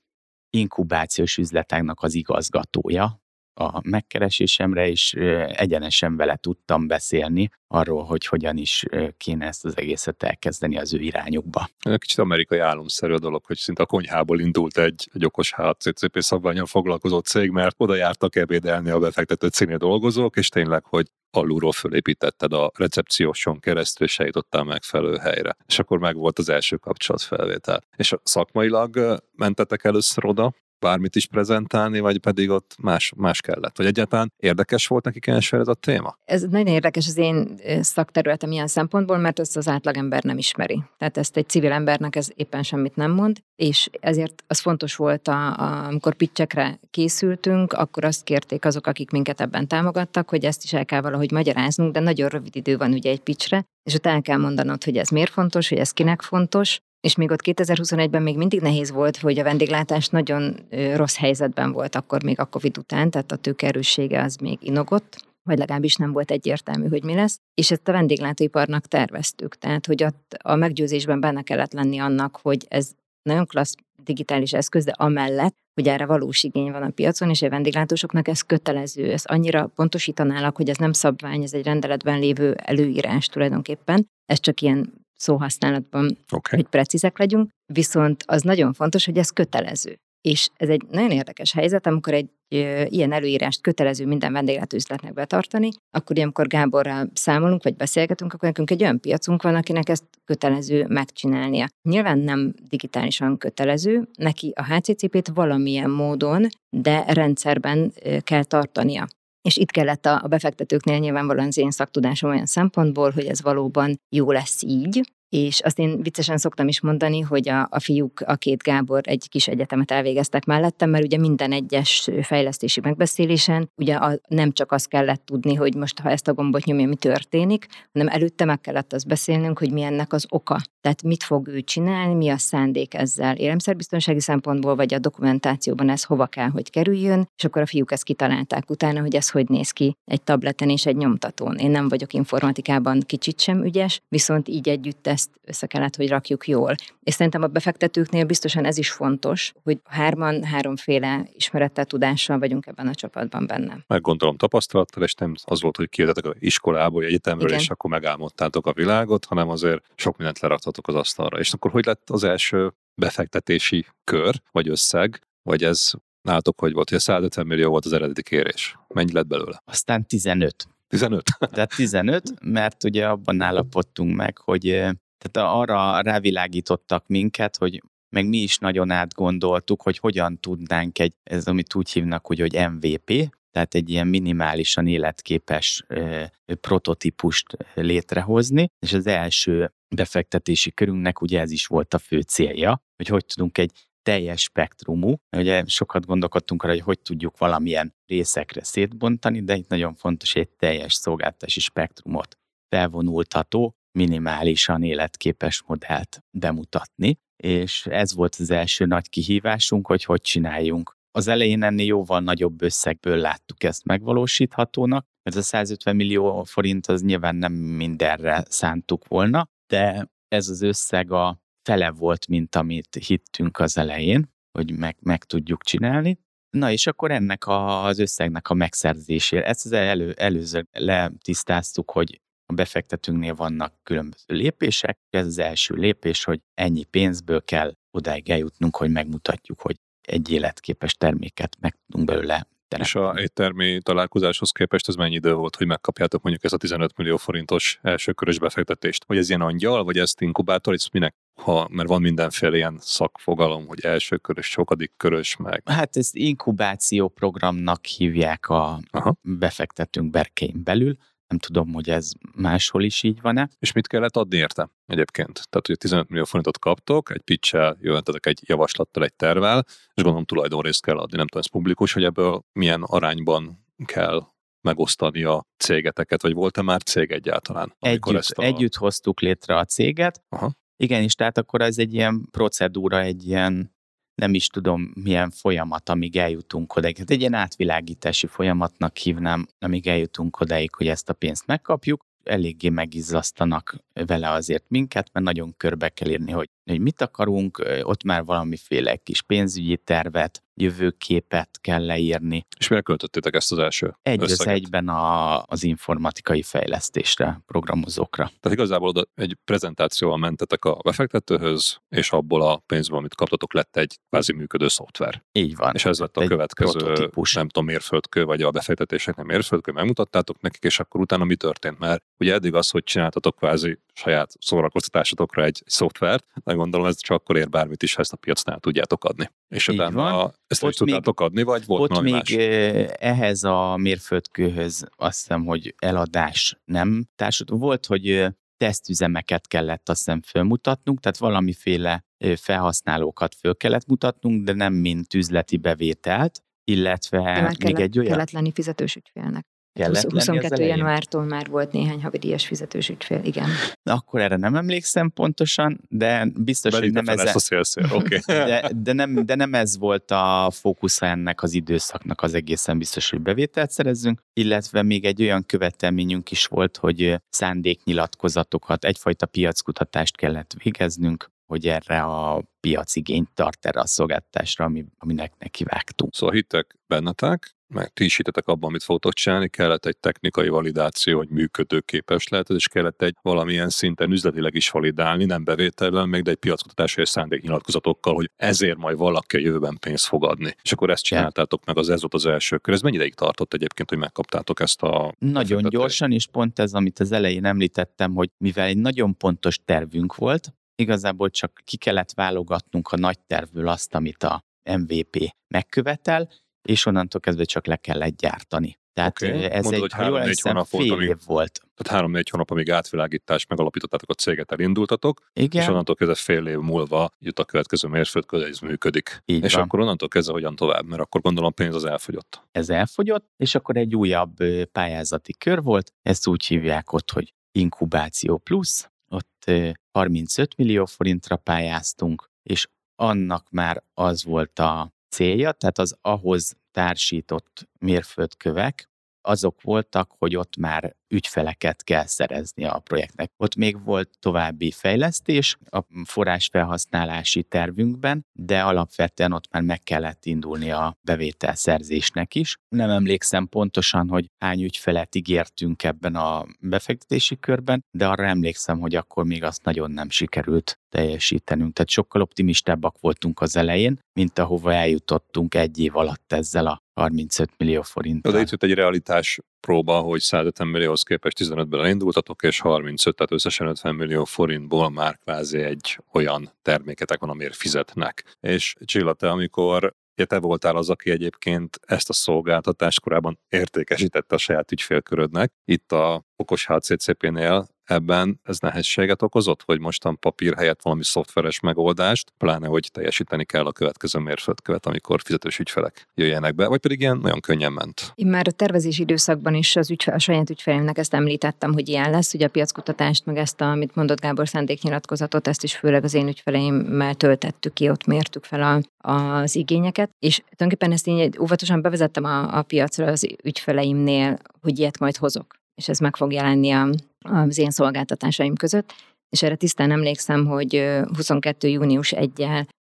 inkubációs 0.49 1.38
üzletágnak 1.38 2.01
az 2.01 2.13
igazgatója, 2.13 3.21
a 3.60 3.82
megkeresésemre, 3.84 4.89
és 4.89 5.13
egyenesen 5.48 6.15
vele 6.15 6.36
tudtam 6.36 6.88
beszélni 6.88 7.50
arról, 7.67 8.04
hogy 8.04 8.26
hogyan 8.26 8.58
is 8.58 8.86
kéne 9.17 9.46
ezt 9.46 9.65
az 9.65 9.78
egészet 9.78 10.24
elkezdeni 10.24 10.78
az 10.78 10.93
ő 10.93 11.00
irányukba. 11.00 11.70
Kicsit 11.98 12.20
amerikai 12.20 12.60
álomszerű 12.60 13.13
a 13.13 13.20
dolog, 13.20 13.46
hogy 13.46 13.58
szinte 13.58 13.84
a 13.84 13.86
konyhából 13.86 14.39
indult 14.39 14.78
egy, 14.78 15.10
egy 15.13 15.26
okos 15.26 15.54
CCP 15.78 16.22
szabványon 16.22 16.65
foglalkozó 16.65 17.20
cég, 17.20 17.50
mert 17.50 17.76
oda 17.78 17.96
jártak 17.96 18.36
ebédelni 18.36 18.89
a 18.89 19.00
befektető 19.00 19.48
cégnél 19.48 19.78
dolgozók, 19.78 20.38
és 20.38 20.50
tényleg, 20.50 20.84
hogy 20.86 21.08
alulról 21.32 21.72
fölépítetted 21.72 22.54
a 22.54 22.72
recepcióson 22.76 23.60
keresztül, 23.60 24.08
és 24.08 24.20
eljutottál 24.20 24.63
megfelelő 24.63 25.17
helyre. 25.17 25.58
És 25.65 25.80
akkor 25.80 26.00
meg 26.00 26.15
volt 26.15 26.39
az 26.39 26.50
első 26.50 26.76
kapcsolatfelvétel. 26.76 27.84
És 27.96 28.13
szakmailag 28.24 29.22
mentetek 29.32 29.84
először 29.84 30.26
oda, 30.26 30.54
bármit 30.80 31.16
is 31.16 31.26
prezentálni, 31.26 32.00
vagy 32.00 32.18
pedig 32.18 32.50
ott 32.50 32.76
más, 32.82 33.13
más 33.18 33.42
kellett? 33.42 33.78
Vagy 33.78 33.86
egyáltalán 33.86 34.32
érdekes 34.38 34.88
volt 34.88 35.04
nekik 35.04 35.28
első 35.28 35.60
ez 35.60 35.68
a 35.68 35.74
téma? 35.74 36.18
Ez 36.26 36.42
nagyon 36.42 36.68
érdekes 36.68 37.08
az 37.08 37.18
én 37.18 37.60
szakterületem 37.82 38.52
ilyen 38.52 38.68
szempontból, 38.68 39.18
mert 39.18 39.40
ezt 39.40 39.58
az 39.58 39.68
átlagember 39.68 40.24
nem 40.24 40.38
ismeri. 40.38 40.84
Tehát 40.98 41.18
ezt 41.18 41.38
egy 41.38 41.50
civil 41.50 41.72
embernek 41.72 42.16
ez 42.16 42.30
éppen 42.36 42.63
semmit 42.63 42.96
nem 42.96 43.12
mond, 43.12 43.38
és 43.56 43.90
ezért 44.00 44.44
az 44.48 44.60
fontos 44.60 44.96
volt, 44.96 45.28
a, 45.28 45.60
a, 45.60 45.86
amikor 45.86 46.16
pitchekre 46.16 46.80
készültünk, 46.92 47.74
akkor 47.74 48.06
azt 48.06 48.24
kérték 48.24 48.66
azok, 48.66 48.88
akik 48.88 49.12
minket 49.12 49.42
ebben 49.42 49.68
támogattak, 49.68 50.30
hogy 50.30 50.46
ezt 50.46 50.63
is 50.63 50.74
el 50.74 50.86
kell 50.86 51.02
valahogy 51.02 51.32
magyaráznunk, 51.32 51.94
de 51.94 52.00
nagyon 52.00 52.30
rövid 52.30 52.56
idő 52.56 52.78
van 52.78 52.92
ugye 52.92 53.10
egy 53.10 53.22
pitchre, 53.22 53.66
és 53.84 53.94
ott 53.94 54.06
el 54.06 54.22
kell 54.22 54.38
mondanod, 54.38 54.84
hogy 54.84 54.98
ez 54.98 55.10
miért 55.10 55.32
fontos, 55.32 55.70
hogy 55.70 55.78
ez 55.78 55.92
kinek 55.92 56.22
fontos, 56.22 56.80
és 56.99 57.15
még 57.15 57.31
ott 57.31 57.41
2021-ben 57.43 58.21
még 58.21 58.38
mindig 58.38 58.62
nehéz 58.62 58.91
volt, 58.91 59.17
hogy 59.17 59.39
a 59.39 59.43
vendéglátás 59.43 60.07
nagyon 60.07 60.55
rossz 60.95 61.17
helyzetben 61.17 61.71
volt 61.71 61.95
akkor 61.95 62.23
még 62.23 62.39
a 62.39 62.45
Covid 62.45 62.77
után, 62.77 63.10
tehát 63.10 63.31
a 63.31 63.36
tőkerőssége 63.36 64.23
az 64.23 64.36
még 64.36 64.57
inogott, 64.62 65.25
vagy 65.43 65.57
legalábbis 65.57 65.95
nem 65.95 66.12
volt 66.12 66.31
egyértelmű, 66.31 66.88
hogy 66.88 67.03
mi 67.03 67.13
lesz, 67.13 67.39
és 67.53 67.71
ezt 67.71 67.88
a 67.88 67.91
vendéglátóiparnak 67.91 68.86
terveztük. 68.86 69.57
Tehát, 69.57 69.86
hogy 69.86 70.03
ott 70.03 70.38
a 70.43 70.55
meggyőzésben 70.55 71.19
benne 71.19 71.41
kellett 71.41 71.73
lenni 71.73 71.97
annak, 71.97 72.39
hogy 72.41 72.65
ez 72.69 72.91
nagyon 73.21 73.45
klassz 73.45 73.75
digitális 74.03 74.53
eszköz, 74.53 74.83
de 74.83 74.91
amellett, 74.91 75.55
hogy 75.73 75.88
erre 75.88 76.05
valós 76.05 76.43
igény 76.43 76.71
van 76.71 76.83
a 76.83 76.89
piacon, 76.89 77.29
és 77.29 77.41
a 77.41 77.49
vendéglátósoknak 77.49 78.27
ez 78.27 78.41
kötelező. 78.41 79.12
Ez 79.12 79.25
annyira 79.25 79.71
pontosítanálak, 79.75 80.55
hogy 80.55 80.69
ez 80.69 80.77
nem 80.77 80.93
szabvány, 80.93 81.43
ez 81.43 81.53
egy 81.53 81.65
rendeletben 81.65 82.19
lévő 82.19 82.53
előírás 82.53 83.25
tulajdonképpen. 83.25 84.10
Ez 84.25 84.39
csak 84.39 84.62
ilyen 84.62 85.07
szóhasználatban, 85.17 86.17
okay. 86.32 86.60
hogy 86.60 86.69
precízek 86.69 87.17
legyünk, 87.17 87.49
viszont 87.73 88.23
az 88.27 88.41
nagyon 88.41 88.73
fontos, 88.73 89.06
hogy 89.06 89.17
ez 89.17 89.30
kötelező. 89.30 89.97
És 90.21 90.49
ez 90.58 90.69
egy 90.69 90.84
nagyon 90.89 91.12
érdekes 91.12 91.51
helyzet, 91.51 91.88
amikor 91.88 92.13
egy 92.13 92.30
ö, 92.47 92.84
ilyen 92.88 93.12
előírást 93.12 93.62
kötelező 93.62 94.06
minden 94.06 94.34
vendéglátóüzletnek 94.34 95.13
betartani, 95.13 95.69
akkor 95.91 96.19
amikor 96.19 96.47
Gáborral 96.47 97.10
számolunk, 97.13 97.63
vagy 97.63 97.75
beszélgetünk, 97.75 98.34
akkor 98.34 98.47
nekünk 98.47 98.71
egy 98.71 98.82
olyan 98.82 98.99
piacunk 98.99 99.41
van, 99.41 99.56
akinek 99.56 99.89
ezt 99.89 100.03
kötelező 100.25 100.86
megcsinálnia. 100.88 101.67
Nyilván 101.89 102.19
nem 102.19 102.53
digitálisan 102.69 103.38
kötelező, 103.38 104.08
neki 104.17 104.53
a 104.56 104.73
HCCP-t 104.73 105.27
valamilyen 105.34 105.89
módon, 105.89 106.47
de 106.69 107.03
rendszerben 107.08 107.93
kell 108.23 108.43
tartania. 108.43 109.08
És 109.47 109.57
itt 109.57 109.71
kellett 109.71 110.05
a, 110.05 110.19
a 110.23 110.27
befektetőknél 110.27 110.97
nyilvánvalóan 110.97 111.47
az 111.47 111.57
én 111.57 111.71
szaktudásom 111.71 112.29
olyan 112.29 112.45
szempontból, 112.45 113.12
hogy 113.12 113.25
ez 113.25 113.41
valóban 113.41 113.99
jó 114.10 114.31
lesz 114.31 114.62
így, 114.62 115.01
és 115.30 115.60
azt 115.60 115.80
én 115.80 116.02
viccesen 116.02 116.38
szoktam 116.38 116.68
is 116.68 116.82
mondani, 116.82 117.20
hogy 117.20 117.50
a, 117.50 117.68
a 117.72 117.80
fiúk, 117.80 118.22
a 118.26 118.36
két 118.36 118.63
Gábor 118.63 119.02
egy 119.04 119.30
kis 119.30 119.48
egyetemet 119.48 119.92
elvégeztek 119.92 120.46
mellettem, 120.46 120.90
mert 120.90 121.04
ugye 121.04 121.18
minden 121.18 121.52
egyes 121.52 122.10
fejlesztési 122.22 122.80
megbeszélésen 122.80 123.70
ugye 123.76 123.96
a, 123.96 124.20
nem 124.28 124.52
csak 124.52 124.72
azt 124.72 124.88
kellett 124.88 125.26
tudni, 125.26 125.54
hogy 125.54 125.76
most 125.76 126.00
ha 126.00 126.10
ezt 126.10 126.28
a 126.28 126.34
gombot 126.34 126.63
nyomja, 126.63 126.88
mi 126.88 126.96
történik, 126.96 127.68
hanem 127.94 128.08
előtte 128.08 128.46
meg 128.46 128.62
kellett 128.62 128.94
azt 128.94 129.08
beszélnünk, 129.08 129.60
hogy 129.60 129.72
mi 129.72 129.82
ennek 129.82 130.13
az 130.13 130.26
oka. 130.30 130.60
Tehát 130.82 131.04
mit 131.04 131.24
fog 131.24 131.48
ő 131.48 131.62
csinálni, 131.62 132.13
mi 132.13 132.30
a 132.30 132.38
szándék 132.38 132.94
ezzel 132.94 133.36
élelmiszerbiztonsági 133.36 134.20
szempontból, 134.20 134.76
vagy 134.76 134.94
a 134.94 135.00
dokumentációban 135.00 135.90
ez 135.90 136.04
hova 136.04 136.26
kell, 136.26 136.50
hogy 136.50 136.70
kerüljön, 136.70 137.28
és 137.38 137.44
akkor 137.44 137.62
a 137.62 137.66
fiúk 137.66 137.92
ezt 137.92 138.04
kitalálták 138.04 138.70
utána, 138.70 139.02
hogy 139.02 139.16
ez 139.16 139.30
hogy 139.30 139.50
néz 139.50 139.72
ki 139.72 139.96
egy 140.06 140.22
tableten 140.22 140.70
és 140.70 140.86
egy 140.86 140.96
nyomtatón. 140.96 141.56
Én 141.56 141.72
nem 141.72 141.88
vagyok 141.88 142.13
informatikában 142.13 143.00
kicsit 143.06 143.40
sem 143.40 143.63
ügyes, 143.63 144.02
viszont 144.08 144.48
így 144.48 144.70
együtt 144.70 145.08
ezt 145.17 145.30
össze 145.43 145.67
kellett, 145.67 145.95
hogy 145.95 146.10
rakjuk 146.10 146.47
jól. 146.47 146.75
És 147.03 147.13
szerintem 147.13 147.41
a 147.41 147.47
befektetőknél 147.47 148.25
biztosan 148.25 148.65
ez 148.65 148.77
is 148.77 148.91
fontos, 148.91 149.53
hogy 149.63 149.80
hárman, 149.84 150.43
háromféle 150.43 151.27
ismerettel, 151.32 151.86
tudással 151.86 152.39
vagyunk 152.39 152.65
ebben 152.65 152.88
a 152.88 152.95
csapatban 152.95 153.45
benne. 153.47 153.77
Meg 153.88 154.01
gondolom 154.01 154.38
tapasztalattal, 154.38 155.03
és 155.03 155.13
nem 155.13 155.34
az 155.43 155.62
volt, 155.62 155.77
hogy 155.77 155.89
kijöttetek 155.89 156.32
a 156.32 156.36
iskolából, 156.39 157.03
egyetemről, 157.03 157.47
Igen. 157.47 157.60
és 157.60 157.69
akkor 157.69 157.89
megálmodtátok 157.89 158.67
a 158.67 158.73
világot, 158.73 159.25
hanem 159.25 159.49
azért 159.49 159.84
sok 159.95 160.17
mindent 160.17 160.39
leraktatok 160.39 160.88
az 160.88 160.95
asztalra. 160.95 161.39
És 161.39 161.53
akkor 161.53 161.71
hogy 161.71 161.86
lett 161.86 162.10
az 162.10 162.23
első 162.23 162.73
befektetési 162.95 163.86
kör, 164.03 164.41
vagy 164.51 164.69
összeg, 164.69 165.21
vagy 165.41 165.63
ez 165.63 165.91
nálatok 166.21 166.60
hogy 166.60 166.73
volt, 166.73 166.89
hogy 166.89 166.97
a 166.97 167.01
150 167.01 167.47
millió 167.47 167.69
volt 167.69 167.86
az 167.86 167.93
eredeti 167.93 168.23
kérés. 168.23 168.77
Mennyi 168.88 169.12
lett 169.12 169.27
belőle? 169.27 169.62
Aztán 169.65 170.06
15. 170.06 170.67
15? 170.88 171.23
Tehát 171.39 171.75
15, 171.75 172.23
mert 172.41 172.84
ugye 172.84 173.08
abban 173.08 173.41
állapodtunk 173.41 174.15
meg, 174.15 174.38
hogy 174.38 174.86
tehát 175.17 175.49
arra 175.58 176.01
rávilágítottak 176.01 177.08
minket, 177.08 177.58
hogy 177.58 177.84
meg 178.10 178.27
mi 178.27 178.38
is 178.38 178.58
nagyon 178.58 178.91
átgondoltuk, 178.91 179.82
hogy 179.82 179.97
hogyan 179.97 180.39
tudnánk 180.39 180.99
egy, 180.99 181.13
ez 181.23 181.47
amit 181.47 181.75
úgy 181.75 181.91
hívnak, 181.91 182.27
hogy, 182.27 182.39
hogy 182.39 182.53
MVP, 182.53 183.36
tehát 183.51 183.75
egy 183.75 183.89
ilyen 183.89 184.08
minimálisan 184.08 184.88
életképes 184.88 185.84
ö, 185.88 186.23
prototípust 186.62 187.58
létrehozni, 187.73 188.67
és 188.80 188.93
az 188.93 189.08
első 189.08 189.73
befektetési 189.95 190.71
körünknek 190.71 191.21
ugye 191.21 191.39
ez 191.39 191.51
is 191.51 191.65
volt 191.65 191.93
a 191.93 191.97
fő 191.97 192.21
célja, 192.21 192.82
hogy 192.95 193.08
hogy 193.08 193.25
tudunk 193.25 193.58
egy 193.58 193.71
teljes 194.01 194.41
spektrumú, 194.41 195.15
ugye 195.38 195.63
sokat 195.65 196.06
gondolkodtunk 196.06 196.63
arra, 196.63 196.71
hogy 196.71 196.82
hogy 196.82 196.99
tudjuk 196.99 197.38
valamilyen 197.38 197.95
részekre 198.06 198.63
szétbontani, 198.63 199.43
de 199.43 199.56
itt 199.56 199.69
nagyon 199.69 199.93
fontos 199.93 200.36
egy 200.36 200.49
teljes 200.49 200.93
szolgáltatási 200.93 201.60
spektrumot 201.60 202.38
felvonultató, 202.69 203.75
minimálisan 203.97 204.83
életképes 204.83 205.63
modellt 205.65 206.23
bemutatni, 206.31 207.19
és 207.43 207.86
ez 207.86 208.13
volt 208.13 208.36
az 208.39 208.49
első 208.51 208.86
nagy 208.86 209.10
kihívásunk, 209.10 209.88
hogy 209.88 210.03
hogy 210.03 210.21
csináljunk. 210.21 210.95
Az 211.12 211.27
elején 211.27 211.63
ennél 211.63 211.86
jóval 211.86 212.19
nagyobb 212.19 212.62
összegből 212.62 213.17
láttuk 213.17 213.63
ezt 213.63 213.86
megvalósíthatónak, 213.86 215.05
mert 215.23 215.38
a 215.38 215.41
150 215.41 215.95
millió 215.95 216.43
forint 216.43 216.88
az 216.88 217.01
nyilván 217.01 217.36
nem 217.36 217.53
mindenre 217.53 218.43
szántuk 218.49 219.07
volna, 219.07 219.49
de 219.67 220.10
ez 220.27 220.49
az 220.49 220.62
összeg 220.62 221.12
a 221.12 221.41
fele 221.62 221.91
volt, 221.91 222.27
mint 222.27 222.55
amit 222.55 222.95
hittünk 223.05 223.60
az 223.60 223.77
elején, 223.77 224.33
hogy 224.51 224.77
meg, 224.77 224.97
meg 224.99 225.23
tudjuk 225.23 225.63
csinálni. 225.63 226.19
Na 226.49 226.71
és 226.71 226.88
akkor 226.88 227.12
ennek 227.12 227.47
az 227.47 227.99
összegnek 227.99 228.49
a 228.49 228.53
megszerzésére, 228.53 229.45
ezt 229.45 229.65
az 229.65 229.71
elő, 229.71 230.12
előző 230.12 230.67
letisztáztuk, 230.71 231.91
hogy 231.91 232.21
a 232.49 232.53
befektetőnknél 232.53 233.36
vannak 233.36 233.73
különböző 233.83 234.25
lépések. 234.27 234.97
Ez 235.10 235.25
az 235.25 235.38
első 235.38 235.75
lépés, 235.75 236.23
hogy 236.23 236.39
ennyi 236.53 236.83
pénzből 236.83 237.43
kell 237.43 237.73
odáig 237.91 238.29
eljutnunk, 238.29 238.75
hogy 238.75 238.91
megmutatjuk, 238.91 239.62
hogy 239.62 239.75
egy 240.01 240.31
életképes 240.31 240.93
terméket 240.93 241.57
meg 241.60 241.77
tudunk 241.86 242.07
belőle 242.07 242.47
és 242.75 242.95
a 242.95 243.13
éttermi 243.17 243.81
találkozáshoz 243.81 244.51
képest 244.51 244.88
ez 244.88 244.95
mennyi 244.95 245.15
idő 245.15 245.33
volt, 245.33 245.55
hogy 245.55 245.67
megkapjátok 245.67 246.21
mondjuk 246.21 246.43
ezt 246.43 246.53
a 246.53 246.57
15 246.57 246.97
millió 246.97 247.17
forintos 247.17 247.79
első 247.81 248.12
körös 248.12 248.39
befektetést? 248.39 249.05
Vagy 249.07 249.17
ez 249.17 249.29
ilyen 249.29 249.41
angyal, 249.41 249.83
vagy 249.83 249.97
ezt 249.97 250.21
inkubátor, 250.21 250.73
ez 250.73 250.88
minek? 250.91 251.15
Ha, 251.41 251.67
mert 251.71 251.88
van 251.88 252.01
mindenféle 252.01 252.55
ilyen 252.55 252.77
szakfogalom, 252.81 253.67
hogy 253.67 253.86
első 253.86 254.17
körös, 254.17 254.45
sokadik 254.45 254.91
körös 254.97 255.36
meg. 255.36 255.62
Hát 255.65 255.97
ezt 255.97 256.15
inkubáció 256.15 257.07
programnak 257.07 257.86
hívják 257.86 258.49
a 258.49 258.79
Aha. 258.91 259.15
befektetőnk 259.21 260.10
berkein 260.10 260.63
belül 260.63 260.97
nem 261.28 261.40
tudom, 261.40 261.74
hogy 261.74 261.90
ez 261.90 262.12
máshol 262.36 262.84
is 262.84 263.04
így 263.04 263.22
van-e. 263.22 263.50
És 263.60 263.72
mit 263.72 263.88
kellett 263.88 264.18
adni 264.18 264.38
érte 264.38 264.70
egyébként? 264.86 265.34
Tehát, 265.50 265.68
hogy 265.68 265.78
15 265.78 266.10
millió 266.10 266.24
forintot 266.24 266.60
kaptok, 266.60 267.12
egy 267.12 267.22
pitch-el 267.22 267.78
jöhetetek 267.80 268.26
egy 268.26 268.40
javaslattal, 268.46 269.04
egy 269.04 269.13
tervel, 269.16 269.63
és 269.68 270.04
gondolom 270.04 270.26
tulajdonrészt 270.26 270.82
kell 270.82 270.98
adni. 270.98 271.18
Nem 271.18 271.28
tudom, 271.28 271.44
ez 271.46 271.52
publikus, 271.52 271.94
hogy 271.94 272.04
ebből 272.04 272.44
milyen 272.52 272.82
arányban 272.82 273.66
kell 273.86 274.22
megosztani 274.62 275.24
a 275.24 275.46
cégeteket, 275.58 276.22
vagy 276.22 276.34
volt-e 276.34 276.62
már 276.62 276.82
cég 276.82 277.12
egyáltalán? 277.12 277.76
Együtt, 277.80 278.16
ezt 278.16 278.32
a... 278.32 278.44
együtt 278.44 278.76
hoztuk 278.76 279.20
létre 279.20 279.58
a 279.58 279.66
céget. 279.66 280.24
Aha. 280.30 280.52
Igen, 280.78 281.02
és 281.02 281.16
tehát 281.16 281.38
akkor 281.38 281.62
ez 281.62 281.78
egy 281.78 281.94
ilyen 281.94 282.28
procedúra, 282.32 283.02
egy 283.02 283.28
ilyen 283.28 283.77
nem 284.21 284.34
is 284.34 284.47
tudom 284.47 284.91
milyen 285.03 285.30
folyamat, 285.30 285.89
amíg 285.89 286.15
eljutunk 286.15 286.75
odáig. 286.75 286.97
Hát 286.97 287.10
egy 287.10 287.19
ilyen 287.19 287.34
átvilágítási 287.34 288.27
folyamatnak 288.27 288.97
hívnám, 288.97 289.47
amíg 289.60 289.88
eljutunk 289.88 290.39
odáig, 290.39 290.75
hogy 290.75 290.88
ezt 290.88 291.10
a 291.10 291.13
pénzt 291.13 291.45
megkapjuk, 291.45 292.06
eléggé 292.23 292.69
megizzasztanak 292.69 293.75
vele 293.93 294.30
azért 294.30 294.63
minket, 294.67 295.10
mert 295.13 295.25
nagyon 295.25 295.53
körbe 295.58 295.89
kell 295.89 296.10
írni, 296.10 296.32
hogy, 296.32 296.49
hogy 296.71 296.82
mit 296.82 297.01
akarunk, 297.01 297.65
ott 297.82 298.03
már 298.03 298.23
valamiféle 298.23 298.95
kis 298.95 299.21
pénzügyi 299.21 299.77
tervet, 299.77 300.41
jövőképet 300.58 301.49
kell 301.62 301.86
leírni. 301.86 302.45
És 302.58 302.67
mire 302.67 302.82
költöttétek 302.82 303.36
ezt 303.36 303.51
az 303.51 303.58
első 303.58 303.97
Egy 304.01 304.21
összeget? 304.21 304.39
az 304.39 304.47
egyben 304.47 304.88
a, 304.88 305.43
az 305.43 305.63
informatikai 305.63 306.41
fejlesztésre, 306.41 307.41
programozókra. 307.45 308.32
Tehát 308.39 308.58
igazából 308.58 308.88
oda 308.88 309.03
egy 309.15 309.38
prezentációval 309.45 310.17
mentetek 310.17 310.65
a 310.65 310.80
befektetőhöz, 310.84 311.77
és 311.89 312.12
abból 312.12 312.41
a 312.41 312.58
pénzből, 312.65 312.97
amit 312.97 313.15
kaptatok, 313.15 313.53
lett 313.53 313.77
egy 313.77 313.99
kvázi 314.10 314.34
működő 314.34 314.67
szoftver. 314.67 315.23
Így 315.32 315.56
van. 315.56 315.73
És 315.73 315.86
ez 315.86 315.99
lett 315.99 316.17
a 316.17 316.27
következő, 316.27 316.80
prototípus. 316.80 317.34
nem 317.34 317.47
tudom, 317.49 317.67
mérföldkő, 317.67 318.23
vagy 318.23 318.41
a 318.41 318.51
befektetéseknek 318.51 319.25
mérföldkő, 319.25 319.71
megmutattátok 319.71 320.41
nekik, 320.41 320.63
és 320.63 320.80
akkor 320.80 321.01
utána 321.01 321.23
mi 321.23 321.36
történt? 321.36 321.80
Mert 321.80 322.03
ugye 322.19 322.34
eddig 322.34 322.53
az, 322.53 322.69
hogy 322.69 322.84
csináltatok 322.84 323.36
kvázi 323.36 323.80
saját 323.97 324.33
szórakoztatásotokra 324.39 325.43
egy 325.43 325.63
szoftvert, 325.65 326.25
de 326.43 326.53
gondolom 326.53 326.88
ez 326.88 327.01
csak 327.01 327.17
akkor 327.21 327.38
ér 327.38 327.49
bármit 327.49 327.83
is, 327.83 327.93
ha 327.93 328.01
ezt 328.01 328.13
a 328.13 328.17
piacnál 328.17 328.60
tudjátok 328.60 329.03
adni. 329.03 329.29
És 329.47 329.67
Így 329.67 329.75
utána 329.75 330.12
van. 330.12 330.33
ezt 330.47 330.63
Ott 330.63 330.69
is 330.69 330.75
tudtátok 330.75 331.19
adni, 331.19 331.43
vagy 331.43 331.65
volt 331.65 331.81
Ott 331.81 331.89
valami 331.89 332.12
még 332.12 332.21
más? 332.21 332.31
eh, 332.31 332.88
ehhez 332.99 333.43
a 333.43 333.77
mérföldkőhöz 333.77 334.88
azt 334.95 335.17
hiszem, 335.19 335.45
hogy 335.45 335.75
eladás 335.77 336.57
nem 336.65 337.07
társult. 337.15 337.49
Volt, 337.49 337.86
hogy 337.86 338.10
eh, 338.10 338.31
tesztüzemeket 338.57 339.47
kellett 339.47 339.89
azt 339.89 339.97
hiszem 339.97 340.21
fölmutatnunk, 340.21 340.99
tehát 340.99 341.17
valamiféle 341.17 342.05
eh, 342.17 342.36
felhasználókat 342.36 343.36
föl 343.36 343.55
kellett 343.57 343.88
mutatnunk, 343.88 344.45
de 344.45 344.53
nem 344.53 344.73
mint 344.73 345.13
üzleti 345.13 345.57
bevételt, 345.57 346.43
illetve 346.63 347.19
De 347.19 347.41
még 347.41 347.57
kellett, 347.57 347.79
egy 347.79 347.99
olyan 347.99 348.12
kellett 348.12 348.31
lenni 348.31 348.51
fizetős 348.51 348.95
ügyfélnek. 348.95 349.45
Kellett 349.78 350.04
lenni 350.04 350.18
az 350.18 350.26
22. 350.26 350.54
elején. 350.54 350.76
januártól 350.78 351.24
már 351.24 351.48
volt 351.50 351.72
néhány 351.72 352.02
havidíjas 352.02 352.46
fizetős 352.46 352.90
ügyfél, 352.90 353.22
igen. 353.24 353.50
Akkor 353.84 354.22
erre 354.22 354.36
nem 354.36 354.56
emlékszem 354.56 355.12
pontosan, 355.12 355.82
de 355.90 356.28
biztos, 356.36 356.72
hogy 356.72 356.82
Belítettem 356.82 357.16
nem 357.16 357.28
ez, 357.28 357.36
a 357.36 357.40
szélszél, 357.40 357.90
oké. 357.98 358.20
de, 358.26 358.70
de, 358.76 358.94
nem, 358.94 359.26
de 359.26 359.36
nem 359.36 359.54
ez 359.54 359.78
volt 359.78 360.12
a 360.12 360.50
fókusza 360.52 361.06
ennek 361.06 361.44
az 361.44 361.54
időszaknak 361.54 362.22
az 362.22 362.34
egészen 362.34 362.78
biztos, 362.78 363.10
hogy 363.10 363.22
bevételt 363.22 363.72
szerezzünk, 363.72 364.22
illetve 364.34 364.82
még 364.82 365.06
egy 365.06 365.22
olyan 365.22 365.46
követelményünk 365.46 366.32
is 366.32 366.46
volt, 366.46 366.78
hogy 366.78 367.22
szándéknyilatkozatokat, 367.30 368.86
egyfajta 368.86 369.26
piackutatást 369.26 370.16
kellett 370.16 370.56
végeznünk, 370.63 371.30
hogy 371.46 371.68
erre 371.68 372.02
a 372.02 372.42
piac 372.60 372.96
igényt 372.96 373.30
tart 373.34 373.66
erre 373.66 373.80
a 373.80 373.88
szolgáltatásra, 373.88 374.66
ami, 374.66 374.86
aminek 374.98 375.34
nekivágtunk. 375.40 376.13
Szóval 376.13 376.36
hittek 376.36 376.76
bennetek, 376.88 377.57
meg 377.67 377.93
ti 377.93 378.03
is 378.03 378.15
hittetek 378.15 378.47
abban, 378.47 378.69
amit 378.69 378.84
fogtok 378.84 379.13
csinálni, 379.13 379.49
kellett 379.49 379.86
egy 379.86 379.97
technikai 379.97 380.47
validáció, 380.49 381.17
hogy 381.17 381.30
működőképes 381.30 382.27
lehet, 382.27 382.49
és 382.49 382.67
kellett 382.67 383.01
egy 383.01 383.15
valamilyen 383.21 383.69
szinten 383.69 384.12
üzletileg 384.12 384.56
is 384.56 384.69
validálni, 384.69 385.25
nem 385.25 385.43
bevétellel, 385.43 386.06
még 386.06 386.23
de 386.23 386.32
egy 386.32 386.38
piackutatási 386.38 387.01
és 387.01 387.10
szándéknyilatkozatokkal, 387.10 388.13
hogy 388.13 388.32
ezért 388.36 388.77
majd 388.77 388.97
valaki 388.97 389.36
a 389.36 389.39
jövőben 389.39 389.77
pénzt 389.80 390.06
fog 390.06 390.25
adni. 390.25 390.56
És 390.62 390.71
akkor 390.71 390.89
ezt 390.89 391.03
csináltátok 391.03 391.65
meg, 391.65 391.77
az 391.77 391.89
ez 391.89 391.99
volt 392.01 392.13
az 392.13 392.25
első 392.25 392.58
kör. 392.58 392.73
Ez 392.73 392.82
mennyi 392.82 392.95
ideig 392.95 393.13
tartott 393.13 393.53
egyébként, 393.53 393.89
hogy 393.89 393.97
megkaptátok 393.97 394.60
ezt 394.60 394.82
a 394.82 395.13
Nagyon 395.19 395.38
befektetést? 395.38 395.71
gyorsan, 395.71 396.12
és 396.12 396.27
pont 396.27 396.60
ez, 396.60 396.73
amit 396.73 396.99
az 396.99 397.12
elején 397.12 397.45
említettem, 397.45 398.13
hogy 398.13 398.30
mivel 398.38 398.65
egy 398.65 398.77
nagyon 398.77 399.17
pontos 399.17 399.60
tervünk 399.65 400.15
volt, 400.15 400.53
igazából 400.75 401.30
csak 401.30 401.62
ki 401.63 401.77
kellett 401.77 402.12
válogatnunk 402.12 402.88
a 402.91 402.97
nagy 402.97 403.19
tervből 403.19 403.67
azt, 403.67 403.95
amit 403.95 404.23
a 404.23 404.43
MVP 404.63 405.36
megkövetel, 405.47 406.30
és 406.67 406.86
onnantól 406.86 407.21
kezdve 407.21 407.43
csak 407.43 407.65
le 407.65 407.75
kellett 407.75 408.17
gyártani. 408.17 408.77
Tehát 408.93 409.21
okay. 409.21 409.43
ez 409.43 409.63
Mondod, 409.63 409.73
egy, 409.73 409.80
hogy 409.80 409.93
három-négy 409.93 410.21
emlékszem, 410.21 410.51
hónap 410.51 410.69
volt, 410.69 410.84
fél 410.84 410.93
amíg- 410.93 411.10
év 411.10 411.17
volt. 411.25 411.62
Tehát 411.75 411.93
három-négy 411.93 412.30
hónap, 412.30 412.51
amíg 412.51 412.71
átvilágítás 412.71 413.45
megalapítottátok 413.45 414.10
a 414.10 414.13
céget, 414.13 414.51
elindultatok, 414.51 415.21
Igen, 415.34 415.62
és 415.62 415.67
onnantól 415.67 415.95
kezdve 415.95 416.15
fél 416.15 416.47
év 416.47 416.58
múlva 416.58 417.12
jut 417.19 417.39
a 417.39 417.45
következő 417.45 417.88
mérföldkő, 417.88 418.45
ez 418.45 418.60
működik. 418.60 419.21
így 419.25 419.43
és 419.43 419.53
van. 419.53 419.63
akkor 419.63 419.80
onnantól 419.80 420.08
kezdve 420.08 420.34
hogyan 420.34 420.56
tovább, 420.56 420.86
mert 420.86 421.01
akkor 421.01 421.21
gondolom 421.21 421.53
pénz 421.53 421.75
az 421.75 421.86
elfogyott. 421.86 422.41
ez 422.51 422.69
elfogyott, 422.69 423.30
és 423.38 423.56
akkor 423.56 423.77
egy 423.77 423.95
újabb 423.95 424.43
pályázati 424.71 425.34
kör 425.34 425.62
volt, 425.62 425.93
ezt 426.01 426.27
úgy 426.27 426.45
hívják 426.45 426.93
ott, 426.93 427.12
hogy 427.12 427.34
Inkubáció 427.51 428.38
Plusz, 428.38 428.89
ott 429.10 429.43
ö, 429.45 429.69
35 429.91 430.56
millió 430.58 430.86
forintra 430.86 431.36
pályáztunk, 431.36 432.30
és 432.43 432.67
annak 432.95 433.45
már 433.49 433.84
az 433.93 434.23
volt 434.23 434.60
a 434.60 434.91
célja, 435.17 435.51
tehát 435.51 435.77
az 435.77 435.97
ahhoz 436.01 436.58
társított 436.71 437.69
mérföldkövek, 437.80 438.89
azok 439.21 439.62
voltak, 439.62 440.12
hogy 440.17 440.36
ott 440.36 440.58
már 440.58 440.95
ügyfeleket 441.10 441.84
kell 441.84 442.06
szerezni 442.06 442.65
a 442.65 442.80
projektnek. 442.80 443.32
Ott 443.38 443.56
még 443.56 443.84
volt 443.84 444.10
további 444.19 444.71
fejlesztés 444.71 445.58
a 445.69 445.80
forrásfelhasználási 446.06 447.43
tervünkben, 447.43 448.25
de 448.34 448.62
alapvetően 448.62 449.32
ott 449.32 449.51
már 449.51 449.62
meg 449.62 449.80
kellett 449.80 450.25
indulni 450.25 450.71
a 450.71 450.97
bevételszerzésnek 451.01 452.36
is. 452.36 452.58
Nem 452.69 452.89
emlékszem 452.89 453.47
pontosan, 453.47 454.10
hogy 454.10 454.25
hány 454.39 454.63
ügyfelet 454.63 455.15
ígértünk 455.15 455.84
ebben 455.84 456.15
a 456.15 456.45
befektetési 456.60 457.39
körben, 457.39 457.86
de 457.91 458.08
arra 458.08 458.25
emlékszem, 458.25 458.80
hogy 458.80 458.95
akkor 458.95 459.25
még 459.25 459.43
azt 459.43 459.63
nagyon 459.63 459.91
nem 459.91 460.10
sikerült 460.10 460.80
teljesítenünk. 460.89 461.73
Tehát 461.73 461.89
sokkal 461.89 462.21
optimistábbak 462.21 462.99
voltunk 462.99 463.41
az 463.41 463.56
elején, 463.56 463.99
mint 464.13 464.39
ahova 464.39 464.73
eljutottunk 464.73 465.56
egy 465.56 465.80
év 465.80 465.95
alatt 465.95 466.34
ezzel 466.34 466.67
a 466.67 466.86
35 466.97 467.49
millió 467.57 467.81
forinttal. 467.81 468.31
De 468.31 468.39
itt 468.39 468.63
egy 468.63 468.73
realitás 468.73 469.39
próba, 469.60 469.99
hogy 469.99 470.19
150 470.19 470.67
millióhoz 470.67 471.03
képest 471.03 471.38
15-ben 471.43 471.79
elindultatok, 471.79 472.43
és 472.43 472.60
35, 472.60 473.15
tehát 473.15 473.31
összesen 473.31 473.67
50 473.67 473.95
millió 473.95 474.23
forintból 474.23 474.89
már 474.89 475.17
kvázi 475.17 475.60
egy 475.60 475.99
olyan 476.12 476.51
terméketek 476.62 477.19
van, 477.19 477.29
amiért 477.29 477.55
fizetnek. 477.55 478.36
És 478.39 478.75
Csilla, 478.86 479.13
te 479.13 479.29
amikor 479.29 479.95
Ugye 480.19 480.25
te 480.25 480.39
voltál 480.39 480.75
az, 480.75 480.89
aki 480.89 481.12
egyébként 481.12 481.79
ezt 481.81 482.10
a 482.10 482.13
szolgáltatást 482.13 482.99
korábban 482.99 483.39
értékesítette 483.49 484.36
a 484.36 484.38
saját 484.38 484.71
ügyfélkörödnek. 484.71 485.51
Itt 485.65 485.91
a 485.91 486.25
okos 486.36 486.65
HCCP-nél 486.65 487.67
ebben 487.89 488.39
ez 488.43 488.60
nehézséget 488.60 489.21
okozott, 489.21 489.63
hogy 489.65 489.80
mostan 489.80 490.19
papír 490.19 490.56
helyett 490.56 490.82
valami 490.82 491.04
szoftveres 491.04 491.60
megoldást, 491.60 492.34
pláne, 492.38 492.67
hogy 492.67 492.89
teljesíteni 492.93 493.45
kell 493.45 493.65
a 493.65 493.71
következő 493.71 494.19
mérföldkövet, 494.19 494.86
amikor 494.86 495.21
fizetős 495.23 495.60
ügyfelek 495.60 496.08
jöjjenek 496.15 496.56
be, 496.56 496.67
vagy 496.67 496.80
pedig 496.80 497.00
ilyen 497.00 497.17
nagyon 497.17 497.39
könnyen 497.39 497.73
ment. 497.73 498.12
Én 498.15 498.28
már 498.28 498.47
a 498.47 498.52
tervezési 498.52 499.02
időszakban 499.02 499.54
is 499.54 499.76
az 499.76 499.91
ügyfe, 499.91 500.12
a 500.13 500.19
saját 500.19 500.50
ügyfelemnek 500.50 500.97
ezt 500.97 501.13
említettem, 501.13 501.73
hogy 501.73 501.89
ilyen 501.89 502.10
lesz. 502.10 502.34
Ugye 502.34 502.45
a 502.45 502.50
piackutatást, 502.50 503.26
meg 503.26 503.38
ezt, 503.38 503.62
a, 503.62 503.69
amit 503.69 503.95
mondott 503.95 504.21
Gábor 504.21 504.47
szándéknyilatkozatot, 504.47 505.47
ezt 505.47 505.63
is 505.63 505.76
főleg 505.76 506.04
az 506.04 506.13
én 506.13 506.28
ügyfeleimmel 506.28 507.15
töltettük 507.15 507.73
ki, 507.73 507.89
ott 507.89 508.06
mértük 508.06 508.43
fel 508.43 508.62
a, 508.62 509.10
az 509.12 509.56
igényeket, 509.56 510.10
és 510.19 510.36
tulajdonképpen 510.36 510.91
ezt 510.91 511.08
én 511.08 511.32
óvatosan 511.39 511.82
bevezettem 511.82 512.23
a, 512.23 512.58
a 512.58 512.62
piacra 512.62 513.06
az 513.06 513.28
ügyfeleimnél, 513.43 514.38
hogy 514.62 514.80
ilyet 514.80 515.00
majd 515.00 515.17
hozok 515.17 515.56
és 515.78 515.88
ez 515.88 516.00
meg 516.00 516.16
fog 516.16 516.34
jelenni 516.34 516.72
a, 516.72 516.90
az 517.20 517.58
én 517.58 517.70
szolgáltatásaim 517.70 518.56
között. 518.56 518.94
És 519.30 519.44
erre 519.44 519.56
tisztán 519.56 519.92
emlékszem, 519.92 520.46
hogy 520.46 520.86
22. 521.16 521.68
június 521.68 522.12
1 522.12 522.32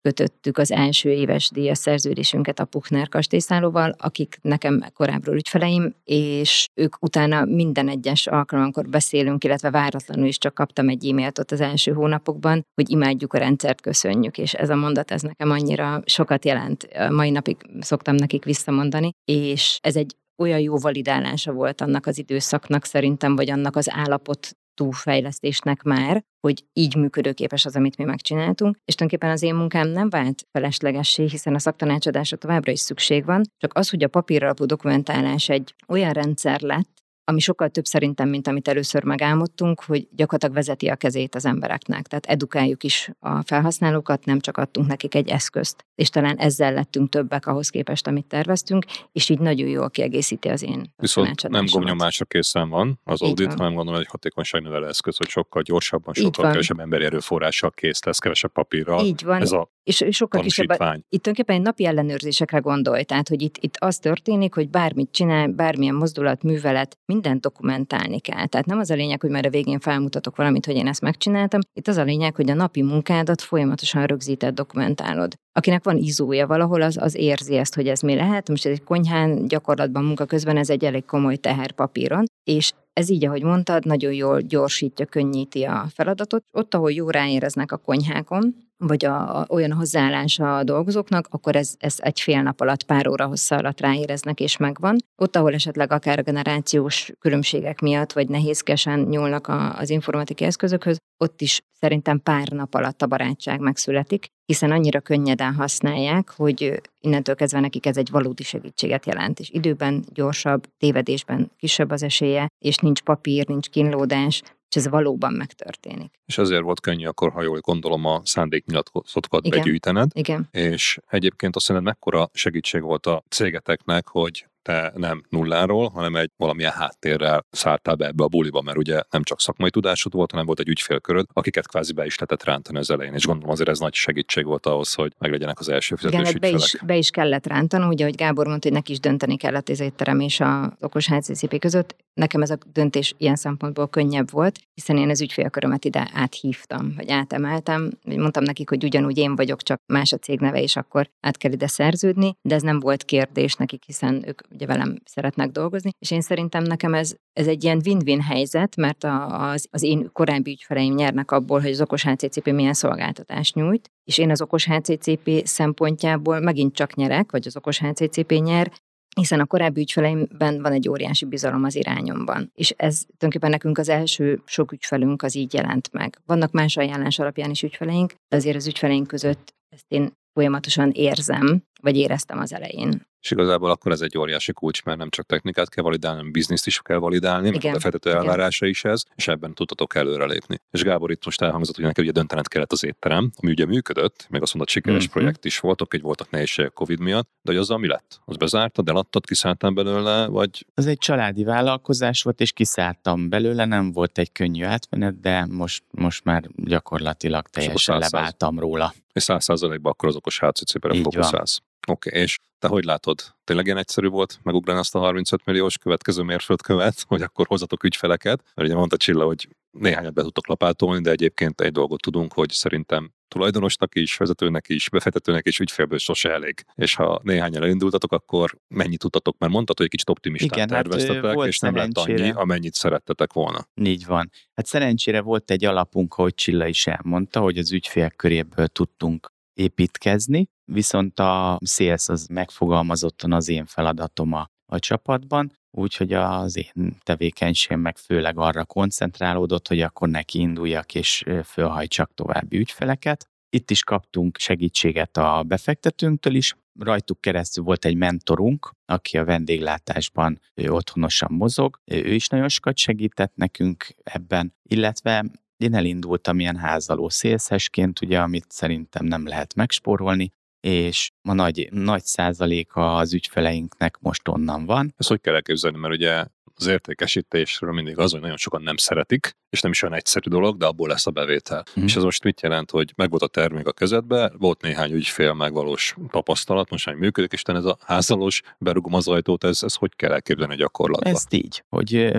kötöttük 0.02 0.58
az 0.58 0.72
első 0.72 1.12
éves 1.12 1.50
díjas 1.50 1.78
szerződésünket 1.78 2.60
a 2.60 2.66
Puchner 2.66 3.10
kastélyszállóval, 3.10 3.96
akik 3.98 4.38
nekem 4.42 4.84
korábbról 4.94 5.36
ügyfeleim, 5.36 5.96
és 6.04 6.66
ők 6.74 6.96
utána 7.04 7.46
minden 7.46 7.90
egyes 7.90 8.28
alkalomkor 8.28 8.90
beszélünk, 8.90 9.44
illetve 9.44 9.70
váratlanul 9.70 10.26
is 10.26 10.38
csak 10.38 10.54
kaptam 10.54 10.90
egy 10.90 11.08
e-mailt 11.08 11.40
ott 11.40 11.52
az 11.52 11.62
első 11.62 11.92
hónapokban, 11.92 12.66
hogy 12.74 12.90
imádjuk 12.90 13.34
a 13.34 13.38
rendszert, 13.38 13.82
köszönjük, 13.82 14.38
és 14.38 14.54
ez 14.54 14.70
a 14.70 14.76
mondat, 14.76 15.12
ez 15.12 15.22
nekem 15.22 15.52
annyira 15.52 16.02
sokat 16.06 16.46
jelent. 16.46 16.88
Mai 17.10 17.30
napig 17.30 17.58
szoktam 17.80 18.16
nekik 18.16 18.44
visszamondani, 18.44 19.10
és 19.26 19.78
ez 19.82 19.96
egy 19.96 20.16
olyan 20.38 20.60
jó 20.60 20.78
validálása 20.78 21.52
volt 21.52 21.82
annak 21.82 22.06
az 22.06 22.18
időszaknak 22.18 22.86
szerintem, 22.86 23.36
vagy 23.36 23.50
annak 23.50 23.76
az 23.76 23.90
állapot 23.90 24.56
túlfejlesztésnek 24.74 25.82
már, 25.82 26.24
hogy 26.48 26.64
így 26.74 26.96
működőképes 26.96 27.66
az, 27.66 27.76
amit 27.76 27.98
mi 27.98 28.04
megcsináltunk, 28.04 28.78
és 28.86 28.96
tulajdonképpen 28.96 29.36
az 29.36 29.42
én 29.42 29.56
munkám 29.56 29.88
nem 29.88 30.10
vált 30.10 30.44
feleslegessé, 30.52 31.26
hiszen 31.26 31.56
a 31.56 31.60
szaktanácsadásra 31.60 32.38
továbbra 32.38 32.72
is 32.72 32.80
szükség 32.80 33.26
van, 33.26 33.42
csak 33.58 33.74
az, 33.74 33.90
hogy 33.90 34.04
a 34.04 34.08
papíralapú 34.08 34.66
dokumentálás 34.66 35.50
egy 35.50 35.76
olyan 35.88 36.12
rendszer 36.12 36.62
lett, 36.62 37.01
ami 37.24 37.40
sokkal 37.40 37.70
több 37.70 37.86
szerintem, 37.86 38.30
mint 38.30 38.48
amit 38.48 38.68
először 38.68 39.04
megálmodtunk, 39.04 39.84
hogy 39.84 40.08
gyakorlatilag 40.16 40.56
vezeti 40.56 40.88
a 40.88 40.96
kezét 40.96 41.36
az 41.36 41.46
embereknek. 41.46 42.08
Tehát 42.08 42.26
edukáljuk 42.26 42.84
is 42.84 43.10
a 43.20 43.42
felhasználókat, 43.42 44.26
nem 44.26 44.40
csak 44.40 44.58
adtunk 44.58 44.88
nekik 44.88 45.16
egy 45.16 45.30
eszközt. 45.30 45.86
És 45.96 46.10
talán 46.10 46.38
ezzel 46.38 46.74
lettünk 46.74 47.10
többek 47.10 47.48
ahhoz 47.48 47.70
képest, 47.70 48.08
amit 48.08 48.26
terveztünk, 48.26 48.86
és 49.12 49.30
így 49.30 49.40
nagyon 49.40 49.68
jól 49.68 49.90
kiegészíti 49.90 50.50
az 50.50 50.64
én 50.64 50.94
Viszont 50.98 51.50
nem 51.50 51.66
gomnyomásra 51.72 52.26
készen 52.26 52.70
van 52.70 53.00
az 53.04 53.22
Így 53.22 53.30
audit, 53.30 53.48
van. 53.48 53.58
hanem 53.58 53.74
gondolom 53.74 54.00
egy 54.00 54.08
hatékonyságnövelő 54.10 54.88
eszköz, 54.88 55.18
hogy 55.18 55.28
sokkal 55.28 55.62
gyorsabban, 55.62 56.14
sokkal 56.14 56.52
kevesebb 56.52 56.80
emberi 56.80 57.04
erőforrással 57.04 57.72
kész 57.72 58.04
lesz, 58.04 58.18
kevesebb 58.18 58.52
papírral. 58.52 59.06
Így 59.06 59.24
van. 59.24 59.42
Ez 59.42 59.52
a 59.52 59.70
És, 59.84 60.06
sokkal 60.10 60.42
kisebb. 60.42 60.70
Itt 60.70 60.78
tulajdonképpen 61.24 61.56
egy 61.56 61.62
napi 61.62 61.86
ellenőrzésekre 61.86 62.60
gondolj, 62.60 63.04
tehát 63.04 63.28
hogy 63.28 63.42
itt, 63.42 63.58
itt 63.60 63.76
az 63.80 63.98
történik, 63.98 64.54
hogy 64.54 64.70
bármit 64.70 65.12
csinál, 65.12 65.48
bármilyen 65.48 65.96
mozdulat, 65.96 66.44
művelet, 66.44 66.98
mindent 67.06 67.42
dokumentálni 67.42 68.20
kell. 68.20 68.46
Tehát 68.46 68.66
nem 68.66 68.80
az 68.80 68.90
a 68.90 68.96
lényeg, 68.96 69.22
hogy 69.22 69.30
már 69.30 69.46
a 69.46 69.50
végén 69.50 69.80
felmutatok 69.80 70.36
valamit, 70.36 70.66
hogy 70.66 70.76
én 70.76 70.88
ezt 70.88 71.02
megcsináltam. 71.02 71.60
Itt 71.74 71.88
az 71.88 71.98
a 71.98 72.04
lényeg, 72.04 72.36
hogy 72.36 72.50
a 72.50 72.54
napi 72.54 72.82
munkádat 72.82 73.42
folyamatosan 73.42 74.06
rögzített 74.06 74.54
dokumentálod. 74.54 75.34
Akinek 75.54 75.84
van 75.84 75.98
izója 75.98 76.48
valahol, 76.48 76.82
az, 76.82 76.98
az 76.98 77.16
érzi 77.16 77.56
ezt, 77.56 77.76
hogy 77.76 77.88
ez 77.88 78.02
mi 78.02 78.16
lehet. 78.16 78.50
Most 78.50 78.66
egy 78.66 78.84
konyhán 78.84 79.48
gyakorlatban 79.48 80.04
munka 80.04 80.26
közben 80.26 80.58
ez 80.58 80.70
egy 80.70 80.86
elég 80.86 81.06
komoly 81.06 81.36
teher 81.36 81.72
papíron, 81.72 82.26
és 82.44 82.72
ez 82.94 83.10
így, 83.10 83.26
ahogy 83.26 83.44
mondtad, 83.44 83.86
nagyon 83.86 84.14
jól 84.14 84.42
gyorsítja, 84.42 85.06
könnyíti 85.06 85.64
a 85.64 85.86
feladatot. 85.94 86.44
Ott, 86.52 86.74
ahol 86.74 86.92
jó 86.92 87.10
ráéreznek 87.10 87.72
a 87.72 87.78
konyhákon, 87.78 88.56
vagy 88.78 89.06
a, 89.06 89.40
a, 89.40 89.46
olyan 89.50 89.72
hozzáállása 89.72 90.58
a 90.58 90.64
dolgozóknak, 90.64 91.28
akkor 91.30 91.56
ez, 91.56 91.76
ez 91.80 91.96
egy 91.98 92.20
fél 92.20 92.42
nap 92.42 92.62
alatt, 92.62 92.84
pár 92.84 93.08
óra 93.08 93.26
hossza 93.26 93.56
alatt 93.56 93.80
ráéreznek, 93.80 94.40
és 94.40 94.58
megvan. 94.58 94.96
Ott, 95.16 95.36
ahol 95.36 95.54
esetleg 95.54 95.92
akár 95.92 96.24
generációs 96.24 97.12
különbségek 97.20 97.80
miatt, 97.80 98.14
vagy 98.14 98.30
nehézkesen 98.30 99.00
nyúlnak 99.00 99.48
a, 99.48 99.78
az 99.78 99.90
informatikai 99.90 100.48
eszközökhöz, 100.48 100.98
ott 101.22 101.42
is 101.42 101.62
szerintem 101.80 102.20
pár 102.20 102.48
nap 102.48 102.74
alatt 102.74 103.02
a 103.02 103.08
barátság 103.08 103.60
megszületik, 103.60 104.26
hiszen 104.46 104.72
annyira 104.72 105.00
könnyeden 105.00 105.54
használják, 105.54 106.30
hogy 106.30 106.82
innentől 107.00 107.36
kezdve 107.36 107.60
nekik 107.60 107.86
ez 107.86 107.98
egy 107.98 108.10
valódi 108.12 108.44
segítséget 108.44 109.06
jelent, 109.06 109.40
és 109.40 109.50
időben 109.50 110.04
gyorsabb, 110.14 110.64
tévedésben 110.78 111.52
kisebb 111.58 111.92
az 111.92 112.04
esélye, 112.04 112.48
és 112.60 112.78
nincs 112.78 113.02
papír, 113.02 113.48
nincs 113.48 113.70
kínlódás, 113.70 114.42
és 114.70 114.76
ez 114.76 114.90
valóban 114.90 115.34
megtörténik. 115.34 116.14
És 116.26 116.38
azért 116.38 116.62
volt 116.62 116.80
könnyű 116.80 117.06
akkor, 117.06 117.32
ha 117.32 117.42
jól 117.42 117.60
gondolom, 117.60 118.06
a 118.06 118.22
szándéknyilatkozatokat 118.24 119.46
Igen. 119.46 119.60
begyűjtened. 119.60 120.12
Igen. 120.14 120.48
És 120.52 121.00
egyébként 121.08 121.56
azt 121.56 121.66
szerintem 121.66 121.94
mekkora 121.94 122.30
segítség 122.34 122.82
volt 122.82 123.06
a 123.06 123.24
cégeteknek, 123.30 124.08
hogy 124.08 124.46
te 124.62 124.92
nem 124.96 125.24
nulláról, 125.30 125.90
hanem 125.90 126.16
egy 126.16 126.32
valamilyen 126.38 126.72
háttérrel 126.72 127.46
szálltál 127.50 127.96
be 127.96 128.06
ebbe 128.06 128.24
a 128.24 128.28
buliba, 128.28 128.62
mert 128.62 128.78
ugye 128.78 129.02
nem 129.10 129.24
csak 129.24 129.42
szakmai 129.42 129.70
tudásod 129.70 130.14
volt, 130.14 130.32
hanem 130.32 130.46
volt 130.46 130.60
egy 130.60 130.68
ügyfélköröd, 130.68 131.26
akiket 131.34 131.68
kvázi 131.68 131.94
be 131.94 132.06
is 132.06 132.18
lehetett 132.18 132.44
rántani 132.48 132.78
az 132.78 132.92
elején, 132.92 133.14
és 133.14 133.26
gondolom 133.26 133.52
azért 133.52 133.70
ez 133.70 133.80
nagy 133.80 133.94
segítség 133.94 134.46
volt 134.46 134.66
ahhoz, 134.66 134.94
hogy 134.94 135.14
meglegyenek 135.18 135.60
az 135.60 135.70
első 135.70 135.96
fizetős 135.96 136.30
Igen, 136.30 136.40
be 136.40 136.50
is, 136.50 136.76
be 136.86 136.96
is 136.96 137.10
kellett 137.10 137.48
rántani, 137.48 137.86
ugye, 137.86 138.04
ahogy 138.04 138.16
Gábor 138.16 138.48
mondta, 138.48 138.68
hogy 138.68 138.78
neki 138.78 138.92
is 138.92 139.00
dönteni 139.00 139.38
kellett 139.38 139.70
az 139.70 139.80
étterem 139.80 140.20
és 140.20 140.40
az 140.40 140.68
okos 140.80 141.08
HCCP 141.08 141.60
között. 141.60 141.96
Nekem 142.14 142.42
ez 142.42 142.50
a 142.50 142.58
döntés 142.74 143.14
ilyen 143.18 143.36
szempontból 143.36 143.88
könnyebb 143.88 144.32
volt, 144.32 144.60
hiszen 144.74 144.98
én 144.98 145.10
az 145.10 145.22
ügyfélkörömet 145.22 145.86
ide 145.86 146.10
áthívtam, 146.14 146.94
vagy 146.96 147.10
átemeltem. 147.12 147.92
Mondtam 148.04 148.44
nekik, 148.44 148.70
hogy 148.70 148.84
ugyanúgy 148.84 149.18
én 149.18 149.36
vagyok, 149.36 149.62
csak 149.64 149.82
más 149.86 150.14
a 150.14 150.18
cég 150.18 150.40
neve, 150.40 150.62
és 150.62 150.76
akkor 150.76 151.10
át 151.20 151.38
kell 151.38 151.52
ide 151.52 151.68
szerződni, 151.68 152.36
de 152.42 152.56
ez 152.56 152.62
nem 152.62 152.80
volt 152.80 153.04
kérdés 153.04 153.54
nekik, 153.54 153.84
hiszen 153.86 154.24
ők 154.28 154.42
ugye 154.54 154.66
velem 154.66 154.96
szeretnek 155.06 155.50
dolgozni, 155.50 155.90
és 156.00 156.12
én 156.12 156.22
szerintem 156.22 156.64
nekem 156.64 156.94
ez, 156.94 157.16
ez 157.34 157.48
egy 157.48 157.64
ilyen 157.64 157.82
win-win 157.86 158.22
helyzet, 158.22 158.76
mert 158.76 159.04
az, 159.28 159.68
az 159.72 159.84
én 159.84 160.10
korábbi 160.14 160.52
ügyfeleim 160.52 160.94
nyernek 160.94 161.32
abból, 161.32 161.62
hogy 161.62 161.72
az 161.72 161.82
okos 161.82 162.04
HCCP 162.04 162.52
milyen 162.52 162.74
szolgáltatást 162.74 163.56
nyújt, 163.56 163.92
és 164.04 164.18
én 164.18 164.32
az 164.32 164.42
okos 164.42 164.66
HCCP 164.66 165.30
szempontjából 165.44 166.40
megint 166.40 166.76
csak 166.76 166.96
nyerek, 166.96 167.32
vagy 167.32 167.48
az 167.48 167.58
okos 167.58 167.80
HCCP 167.80 168.32
nyer, 168.32 168.72
hiszen 169.16 169.40
a 169.40 169.46
korábbi 169.46 169.82
ügyfeleimben 169.82 170.62
van 170.62 170.72
egy 170.72 170.90
óriási 170.90 171.26
bizalom 171.26 171.64
az 171.64 171.76
irányomban. 171.76 172.52
És 172.54 172.70
ez 172.70 173.00
tulajdonképpen 173.00 173.50
nekünk 173.50 173.78
az 173.78 173.90
első 173.90 174.42
sok 174.46 174.72
ügyfelünk 174.72 175.22
az 175.24 175.36
így 175.36 175.54
jelent 175.54 175.92
meg. 175.92 176.18
Vannak 176.26 176.52
más 176.52 176.78
ajánlás 176.78 177.20
alapján 177.20 177.50
is 177.50 177.64
ügyfeleink, 177.64 178.14
de 178.28 178.36
azért 178.36 178.56
az 178.56 178.68
ügyfeleink 178.68 179.08
között 179.08 179.54
ezt 179.70 179.86
én 179.88 180.12
folyamatosan 180.34 180.92
érzem, 180.92 181.64
vagy 181.82 181.98
éreztem 181.98 182.40
az 182.40 182.54
elején. 182.54 183.10
És 183.22 183.32
igazából 183.32 183.70
akkor 183.70 183.92
ez 183.92 184.02
egy 184.02 184.18
óriási 184.18 184.54
kulcs, 184.54 184.84
mert 184.84 184.98
nem 184.98 185.10
csak 185.10 185.26
technikát 185.26 185.70
kell 185.70 185.84
validálni, 185.84 186.18
hanem 186.18 186.32
bizniszt 186.32 186.68
is 186.68 186.80
kell 186.82 186.98
validálni, 186.98 187.48
Igen. 187.48 187.60
mert 187.64 187.76
a 187.76 187.78
befektető 187.78 188.16
elvárása 188.16 188.66
is 188.66 188.84
ez, 188.84 189.04
és 189.16 189.28
ebben 189.28 189.54
tudtatok 189.54 189.96
előrelépni. 189.96 190.62
És 190.72 190.84
Gábor 190.84 191.12
itt 191.12 191.26
most 191.26 191.42
elhangzott, 191.42 191.76
hogy 191.76 191.86
neki 191.86 192.02
ugye 192.02 192.12
döntened 192.12 192.48
kellett 192.48 192.72
az 192.72 192.84
étterem, 192.84 193.32
ami 193.36 193.52
ugye 193.52 193.66
működött, 193.66 194.28
meg 194.30 194.42
azt 194.42 194.54
mondod, 194.54 194.72
sikeres 194.72 195.04
mm-hmm. 195.04 195.12
projekt 195.12 195.46
is 195.46 195.60
voltok, 195.60 195.94
egy 195.94 196.02
voltak 196.02 196.30
nehézségek 196.30 196.74
Covid 196.74 197.00
miatt, 197.00 197.30
de 197.42 197.52
hogy 197.52 197.62
azzal 197.62 197.78
mi 197.78 197.88
lett? 197.88 198.22
Az 198.26 198.36
bezártad, 198.36 198.90
eladtad, 198.90 199.26
kiszálltál 199.26 199.72
belőle, 199.72 200.28
vagy? 200.28 200.66
Az 200.74 200.88
egy 200.88 200.98
családi 200.98 201.44
vállalkozás 201.44 202.24
volt, 202.24 202.40
és 202.40 202.52
kiszálltam 202.52 203.30
belőle, 203.30 203.66
nem 203.66 203.92
volt 203.92 204.18
egy 204.18 204.32
könnyű 204.32 204.64
átmenet, 204.64 205.20
de 205.20 205.46
most, 205.50 205.84
most 205.92 206.24
már 206.24 206.44
gyakorlatilag 206.56 207.48
teljesen 207.48 207.98
leváltam 207.98 208.60
róla. 208.60 208.94
És 209.14 209.24
száz 209.24 209.44
százalékban 209.44 209.92
akkor 209.92 210.10
az 210.10 210.16
okos 210.16 210.40
HCC-re 210.40 211.02
fókuszálsz. 211.02 211.62
Oké, 211.88 212.10
okay, 212.10 212.22
és 212.22 212.40
te 212.60 212.68
hogy 212.68 212.84
látod? 212.84 213.36
Tényleg 213.44 213.66
ilyen 213.66 213.78
egyszerű 213.78 214.08
volt 214.08 214.40
megugrani 214.44 214.80
azt 214.80 214.96
a 214.96 215.00
35 215.00 215.46
milliós 215.46 215.78
következő 215.78 216.22
mérföldkövet, 216.22 217.04
hogy 217.08 217.22
akkor 217.22 217.48
hozatok 217.48 217.84
ügyfeleket? 217.84 218.44
Mert 218.56 218.68
ugye 218.68 218.78
mondta 218.78 218.98
Csilla, 218.98 219.26
hogy 219.26 219.48
néhányat 219.72 220.14
be 220.14 220.22
tudtok 220.22 220.48
lapátolni, 220.48 221.02
de 221.02 221.12
egyébként 221.12 221.62
egy 221.62 221.72
dolgot 221.72 222.02
tudunk, 222.02 222.34
hogy 222.34 222.50
szerintem 222.50 223.12
tulajdonosnak 223.28 223.96
is, 223.96 224.18
vezetőnek 224.18 224.70
is, 224.70 224.90
befektetőnek 224.90 225.46
és 225.46 225.60
ügyfélből 225.60 225.98
sose 225.98 226.32
elég. 226.32 226.64
És 226.76 226.96
ha 226.96 227.20
néhányan 227.24 227.64
elindultatok, 227.64 228.12
akkor 228.12 228.58
mennyit 228.68 229.00
tudtatok? 229.00 229.38
Mert 229.38 229.52
mondtad, 229.52 229.78
hogy 229.78 229.86
egy 229.86 229.92
kicsit 229.92 230.10
optimistán 230.10 230.50
Igen, 230.54 230.70
hát, 230.70 230.84
terveztetek, 230.84 231.38
hát, 231.38 231.48
és 231.48 231.60
nem 231.60 231.76
lett 231.76 231.98
annyi, 231.98 232.32
amennyit 232.32 232.74
szerettetek 232.74 233.34
volna. 233.34 233.68
Így 233.82 234.06
van. 234.06 234.30
Hát 234.54 234.66
szerencsére 234.66 235.22
volt 235.22 235.52
egy 235.52 235.66
alapunk, 235.66 236.14
ahogy 236.14 236.34
Csilla 236.34 236.68
is 236.68 236.88
elmondta, 236.88 237.40
hogy 237.40 237.58
az 237.58 237.72
ügyfél 237.72 238.10
köréből 238.10 238.68
tudtunk 238.68 239.32
építkezni, 239.54 240.50
viszont 240.74 241.20
a 241.20 241.60
sales 241.66 242.10
az 242.10 242.28
megfogalmazottan 242.28 243.34
az 243.34 243.50
én 243.50 243.66
feladatom 243.66 244.34
a, 244.34 244.50
a 244.66 244.80
csapatban, 244.80 245.52
úgyhogy 245.72 246.14
az 246.14 246.58
én 246.58 246.98
tevékenységem 247.04 247.80
meg 247.80 247.98
főleg 247.98 248.38
arra 248.38 248.66
koncentrálódott, 248.66 249.68
hogy 249.68 249.82
akkor 249.82 250.10
neki 250.10 250.40
induljak 250.40 250.96
és 250.96 251.24
fölhajtsak 251.46 252.14
további 252.14 252.58
ügyfeleket. 252.58 253.30
Itt 253.50 253.72
is 253.72 253.84
kaptunk 253.84 254.38
segítséget 254.38 255.18
a 255.18 255.44
befektetőnktől 255.44 256.36
is, 256.36 256.56
rajtuk 256.80 257.22
keresztül 257.22 257.64
volt 257.64 257.86
egy 257.86 257.96
mentorunk, 257.96 258.72
aki 258.86 259.18
a 259.18 259.26
vendéglátásban 259.26 260.40
ő 260.54 260.72
otthonosan 260.72 261.32
mozog, 261.32 261.80
ő 261.86 262.14
is 262.14 262.28
nagyon 262.28 262.50
sokat 262.50 262.78
segített 262.78 263.36
nekünk 263.36 263.88
ebben, 264.04 264.54
illetve 264.64 265.26
én 265.58 265.76
elindultam 265.76 266.40
ilyen 266.40 266.58
házaló 266.58 267.10
szélszesként, 267.10 268.02
ugye, 268.02 268.22
amit 268.22 268.52
szerintem 268.52 269.06
nem 269.06 269.28
lehet 269.28 269.56
megspórolni, 269.56 270.32
és 270.62 271.12
a 271.22 271.34
nagy, 271.34 271.68
nagy 271.72 272.04
százaléka 272.04 272.96
az 272.96 273.14
ügyfeleinknek 273.14 273.98
most 274.00 274.28
onnan 274.28 274.66
van. 274.66 274.94
Ezt 274.98 275.10
hogy 275.10 275.22
kell 275.22 275.34
elképzelni, 275.34 275.78
mert 275.78 275.94
ugye 275.94 276.26
az 276.56 276.68
értékesítésről 276.68 277.72
mindig 277.72 277.98
az, 277.98 278.12
hogy 278.12 278.22
nagyon 278.22 278.38
sokan 278.38 278.62
nem 278.62 278.78
szeretik, 278.78 279.38
és 279.50 279.62
nem 279.62 279.72
is 279.72 279.82
olyan 279.82 279.96
egyszerű 279.96 280.30
dolog, 280.30 280.58
de 280.58 280.66
abból 280.66 280.88
lesz 280.88 281.08
a 281.08 281.12
bevétel. 281.12 281.64
Mm. 281.80 281.84
És 281.84 281.96
ez 281.96 282.04
most 282.04 282.24
mit 282.24 282.42
jelent, 282.42 282.72
hogy 282.72 282.94
meg 282.96 283.10
volt 283.10 283.22
a 283.22 283.28
termék 283.28 283.68
a 283.68 283.72
kezedbe, 283.72 284.32
volt 284.38 284.62
néhány 284.62 284.92
ügyfél 284.92 285.34
megvalós 285.34 285.96
tapasztalat, 286.10 286.70
most 286.70 286.86
már 286.86 286.96
működik, 286.96 287.32
és 287.32 287.42
ez 287.42 287.66
a 287.66 287.78
házalós 287.86 288.42
berugom 288.58 288.94
az 288.94 289.08
ajtót, 289.08 289.44
ez, 289.44 289.64
ez 289.64 289.76
hogy 289.76 289.96
kell 289.96 290.12
elképzelni 290.12 290.54
a 290.54 290.58
gyakorlatban? 290.58 291.14
Ezt 291.14 291.34
így, 291.34 291.64
hogy 291.70 292.12